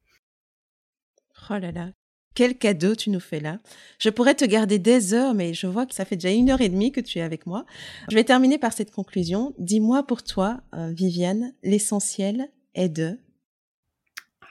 Oh 1.51 1.59
là 1.59 1.73
là, 1.73 1.91
quel 2.35 2.57
cadeau 2.57 2.95
tu 2.95 3.11
nous 3.11 3.21
fais 3.21 3.41
là. 3.41 3.59
Je 3.99 4.09
pourrais 4.09 4.35
te 4.35 4.45
garder 4.45 4.79
des 4.79 5.15
heures, 5.15 5.35
mais 5.35 5.53
je 5.55 5.67
vois 5.67 5.87
que 5.87 5.95
ça 5.95 6.05
fait 6.05 6.17
déjà 6.17 6.31
une 6.31 6.51
heure 6.51 6.61
et 6.61 6.69
demie 6.69 6.93
que 6.93 7.01
tu 7.01 7.19
es 7.19 7.23
avec 7.23 7.47
moi. 7.47 7.67
Je 8.11 8.15
vais 8.15 8.25
terminer 8.25 8.59
par 8.59 8.73
cette 8.73 8.91
conclusion. 8.93 9.53
Dis-moi 9.59 10.07
pour 10.07 10.23
toi, 10.23 10.61
euh, 10.75 10.91
Viviane, 10.93 11.53
l'essentiel 11.63 12.49
est 12.75 12.89
de... 12.89 13.19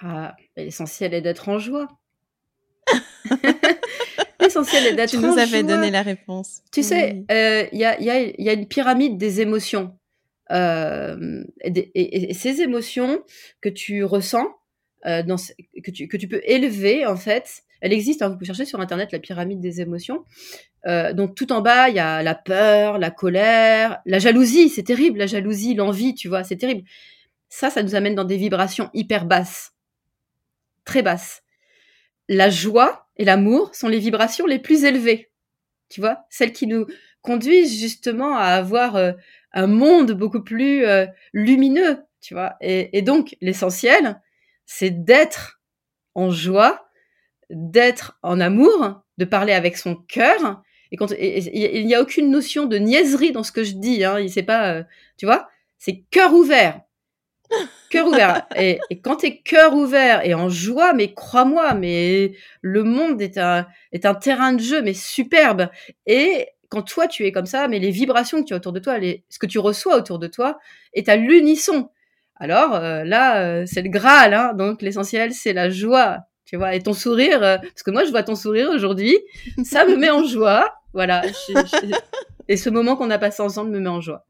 Ah, 0.01 0.35
l'essentiel 0.57 1.13
est 1.13 1.21
d'être 1.21 1.49
en 1.49 1.57
joie. 1.59 1.87
l'essentiel 4.41 4.87
est 4.87 4.93
d'être 4.93 5.09
Tu 5.11 5.17
en 5.17 5.21
nous 5.21 5.37
avais 5.37 5.59
joie. 5.59 5.63
donné 5.63 5.91
la 5.91 6.01
réponse. 6.01 6.61
Tu 6.71 6.83
sais, 6.83 7.23
euh, 7.31 7.65
il 7.71 7.79
y, 7.79 7.85
a, 7.85 7.99
il 7.99 8.05
y 8.05 8.09
a- 8.09 8.21
il 8.21 8.43
y 8.45 8.49
a 8.49 8.53
une 8.53 8.67
pyramide 8.67 9.17
des 9.17 9.41
émotions. 9.41 9.95
Euh, 10.51 11.43
et, 11.61 11.69
des- 11.69 11.91
et- 11.93 12.31
et 12.31 12.33
ces 12.33 12.61
émotions 12.61 13.21
que 13.61 13.69
tu 13.69 14.03
ressens, 14.03 14.47
euh, 15.05 15.21
dans, 15.23 15.37
ce- 15.37 15.51
que, 15.83 15.91
tu, 15.91 16.07
que 16.07 16.17
tu 16.17 16.27
peux 16.27 16.41
élever, 16.43 17.05
en 17.05 17.15
fait, 17.17 17.61
elle 17.81 17.93
existe, 17.93 18.21
hein, 18.21 18.29
vous 18.29 18.35
pouvez 18.35 18.45
chercher 18.45 18.65
sur 18.65 18.79
Internet 18.79 19.11
la 19.11 19.19
pyramide 19.19 19.59
des 19.59 19.81
émotions. 19.81 20.25
Euh, 20.85 21.13
donc 21.13 21.35
tout 21.35 21.51
en 21.51 21.61
bas, 21.61 21.89
il 21.89 21.95
y 21.95 21.99
a 21.99 22.23
la 22.23 22.35
peur, 22.35 22.97
la 22.97 23.11
colère, 23.11 23.99
la 24.05 24.19
jalousie, 24.19 24.69
c'est 24.69 24.83
terrible, 24.83 25.19
la 25.19 25.27
jalousie, 25.27 25.75
l'envie, 25.75 26.13
tu 26.13 26.27
vois, 26.27 26.43
c'est 26.43 26.57
terrible. 26.57 26.83
Ça, 27.49 27.69
ça 27.69 27.83
nous 27.83 27.95
amène 27.95 28.15
dans 28.15 28.25
des 28.25 28.37
vibrations 28.37 28.89
hyper 28.93 29.25
basses, 29.25 29.73
très 30.85 31.01
basses. 31.01 31.43
La 32.27 32.49
joie 32.49 33.07
et 33.17 33.25
l'amour 33.25 33.73
sont 33.73 33.87
les 33.87 33.99
vibrations 33.99 34.45
les 34.45 34.59
plus 34.59 34.83
élevées, 34.83 35.31
tu 35.89 35.99
vois, 36.01 36.25
celles 36.29 36.53
qui 36.53 36.67
nous 36.67 36.85
conduisent 37.21 37.79
justement 37.79 38.37
à 38.37 38.45
avoir 38.45 38.95
euh, 38.95 39.13
un 39.53 39.67
monde 39.67 40.11
beaucoup 40.11 40.43
plus 40.43 40.85
euh, 40.85 41.05
lumineux, 41.33 42.03
tu 42.21 42.33
vois. 42.33 42.55
Et, 42.61 42.97
et 42.97 43.01
donc, 43.01 43.35
l'essentiel, 43.41 44.21
c'est 44.65 44.91
d'être 44.91 45.59
en 46.13 46.29
joie, 46.29 46.88
d'être 47.49 48.17
en 48.23 48.39
amour, 48.39 49.01
de 49.17 49.25
parler 49.25 49.53
avec 49.53 49.77
son 49.77 49.95
cœur. 49.95 50.61
Et 50.91 50.97
quand 50.97 51.11
et- 51.11 51.15
et- 51.17 51.75
et 51.75 51.79
il 51.79 51.87
n'y 51.87 51.95
a 51.95 52.01
aucune 52.01 52.31
notion 52.31 52.65
de 52.65 52.77
niaiserie 52.77 53.31
dans 53.31 53.43
ce 53.43 53.51
que 53.51 53.63
je 53.63 53.73
dis, 53.73 54.03
hein. 54.03 54.17
C'est 54.29 54.43
pas, 54.43 54.73
euh, 54.73 54.83
tu 55.17 55.25
vois, 55.25 55.49
c'est 55.77 56.03
cœur 56.11 56.33
ouvert. 56.33 56.81
Cœur 57.89 58.07
ouvert. 58.07 58.45
Et, 58.55 58.79
et 58.89 58.99
quand 59.01 59.17
t'es 59.17 59.37
cœur 59.37 59.73
ouvert 59.75 60.23
et 60.25 60.33
en 60.35 60.49
joie, 60.49 60.93
mais 60.93 61.13
crois-moi, 61.13 61.73
mais 61.73 62.33
le 62.61 62.83
monde 62.83 63.21
est 63.21 63.37
un, 63.37 63.65
est 63.91 64.05
un 64.05 64.13
terrain 64.15 64.53
de 64.53 64.61
jeu, 64.61 64.81
mais 64.81 64.93
superbe. 64.93 65.69
Et 66.05 66.47
quand 66.69 66.83
toi 66.83 67.07
tu 67.07 67.25
es 67.25 67.31
comme 67.31 67.47
ça, 67.47 67.67
mais 67.67 67.79
les 67.79 67.89
vibrations 67.91 68.41
que 68.41 68.47
tu 68.47 68.53
as 68.53 68.57
autour 68.57 68.73
de 68.73 68.79
toi, 68.79 68.99
les, 68.99 69.23
ce 69.29 69.39
que 69.39 69.47
tu 69.47 69.57
reçois 69.59 69.95
autour 69.97 70.19
de 70.19 70.27
toi, 70.27 70.59
est 70.93 71.09
à 71.09 71.15
l'unisson. 71.15 71.89
Alors 72.35 72.75
euh, 72.75 73.03
là, 73.03 73.41
euh, 73.41 73.63
c'est 73.65 73.81
le 73.81 73.89
Graal, 73.89 74.33
hein, 74.35 74.53
donc 74.53 74.81
l'essentiel 74.83 75.33
c'est 75.33 75.53
la 75.53 75.69
joie, 75.71 76.19
tu 76.49 76.57
vois, 76.57 76.73
et 76.73 76.81
ton 76.81 76.93
sourire, 76.93 77.43
euh, 77.43 77.57
parce 77.59 77.83
que 77.83 77.91
moi 77.91 78.05
je 78.05 78.09
vois 78.09 78.23
ton 78.23 78.33
sourire 78.33 78.69
aujourd'hui, 78.71 79.19
ça 79.63 79.85
me 79.85 79.95
met 79.95 80.09
en 80.09 80.23
joie, 80.23 80.73
voilà. 80.93 81.21
et 82.47 82.57
ce 82.57 82.71
moment 82.71 82.95
qu'on 82.95 83.11
a 83.11 83.19
passé 83.19 83.43
ensemble 83.43 83.69
me 83.69 83.79
met 83.79 83.89
en 83.89 84.01
joie. 84.01 84.25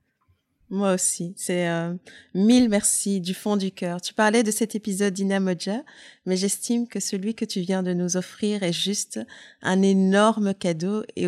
Moi 0.69 0.93
aussi. 0.93 1.33
C'est 1.37 1.67
euh, 1.69 1.93
mille 2.35 2.69
merci 2.69 3.21
du 3.21 3.33
fond 3.33 3.55
du 3.55 3.71
cœur. 3.71 4.01
Tu 4.01 4.13
parlais 4.13 4.43
de 4.43 4.51
cet 4.51 4.75
épisode 4.75 5.13
d'Ina 5.13 5.39
Moja, 5.39 5.81
mais 6.25 6.35
j'estime 6.35 6.87
que 6.87 6.99
celui 6.99 7.35
que 7.35 7.45
tu 7.45 7.61
viens 7.61 7.83
de 7.83 7.93
nous 7.93 8.17
offrir 8.17 8.63
est 8.63 8.73
juste 8.73 9.19
un 9.61 9.81
énorme 9.81 10.53
cadeau 10.53 11.03
et, 11.15 11.25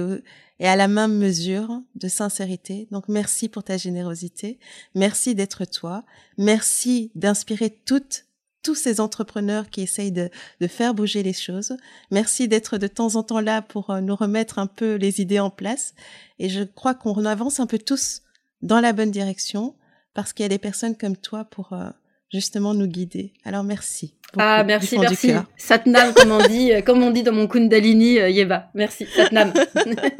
et 0.60 0.68
à 0.68 0.76
la 0.76 0.90
même 0.90 1.18
mesure 1.18 1.82
de 1.96 2.10
sincérité. 2.10 2.88
Donc 2.92 3.08
merci 3.08 3.48
pour 3.48 3.64
ta 3.64 3.78
générosité. 3.78 4.60
Merci 4.94 5.36
d'être 5.36 5.64
toi. 5.66 6.04
Merci 6.38 7.12
d'inspirer 7.16 7.72
toutes 7.86 8.26
tous 8.64 8.76
ces 8.76 9.00
entrepreneurs 9.00 9.70
qui 9.70 9.82
essayent 9.82 10.12
de, 10.12 10.30
de 10.60 10.68
faire 10.68 10.94
bouger 10.94 11.24
les 11.24 11.34
choses. 11.34 11.76
Merci 12.12 12.48
d'être 12.48 12.78
de 12.78 12.88
temps 12.88 13.16
en 13.16 13.24
temps 13.24 13.42
là 13.42 13.62
pour 13.62 13.90
euh, 13.90 14.02
nous 14.02 14.16
remettre 14.16 14.60
un 14.60 14.68
peu 14.68 14.96
les 14.96 15.22
idées 15.22 15.40
en 15.40 15.50
place. 15.50 15.94
Et 16.40 16.50
je 16.50 16.64
crois 16.64 16.94
qu'on 16.94 17.26
avance 17.26 17.60
un 17.60 17.68
peu 17.68 17.78
tous 17.80 18.22
dans 18.62 18.80
la 18.80 18.94
bonne 18.94 19.12
direction 19.12 19.76
parce 20.14 20.34
qu'il 20.34 20.44
y 20.44 20.46
a 20.46 20.50
des 20.50 20.58
personnes 20.58 20.96
comme 20.96 21.18
toi 21.18 21.46
pour 21.46 21.74
euh, 21.74 21.90
justement 22.32 22.74
nous 22.74 22.88
guider. 22.88 23.34
Alors 23.46 23.64
merci. 23.64 24.16
ah 24.38 24.64
merci, 24.64 24.98
merci. 24.98 25.32
Satnam, 25.58 26.14
comme 26.14 26.32
on 26.32 26.48
dit, 26.48 26.74
euh, 26.74 26.82
comme 26.82 27.04
on 27.04 27.12
dit 27.12 27.24
dans 27.24 27.34
mon 27.34 27.48
Kundalini 27.48 28.20
euh, 28.20 28.30
Yeva. 28.30 28.70
Merci, 28.74 29.06
Satnam. 29.16 29.54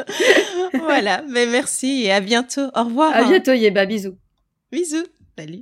voilà, 0.74 1.24
mais 1.30 1.46
merci 1.46 2.04
et 2.04 2.12
à 2.12 2.20
bientôt. 2.20 2.70
Au 2.76 2.84
revoir. 2.84 3.16
À 3.16 3.24
bientôt 3.24 3.54
Yeba, 3.54 3.86
bisous. 3.86 4.18
Bisous. 4.72 5.06
Salut. 5.38 5.62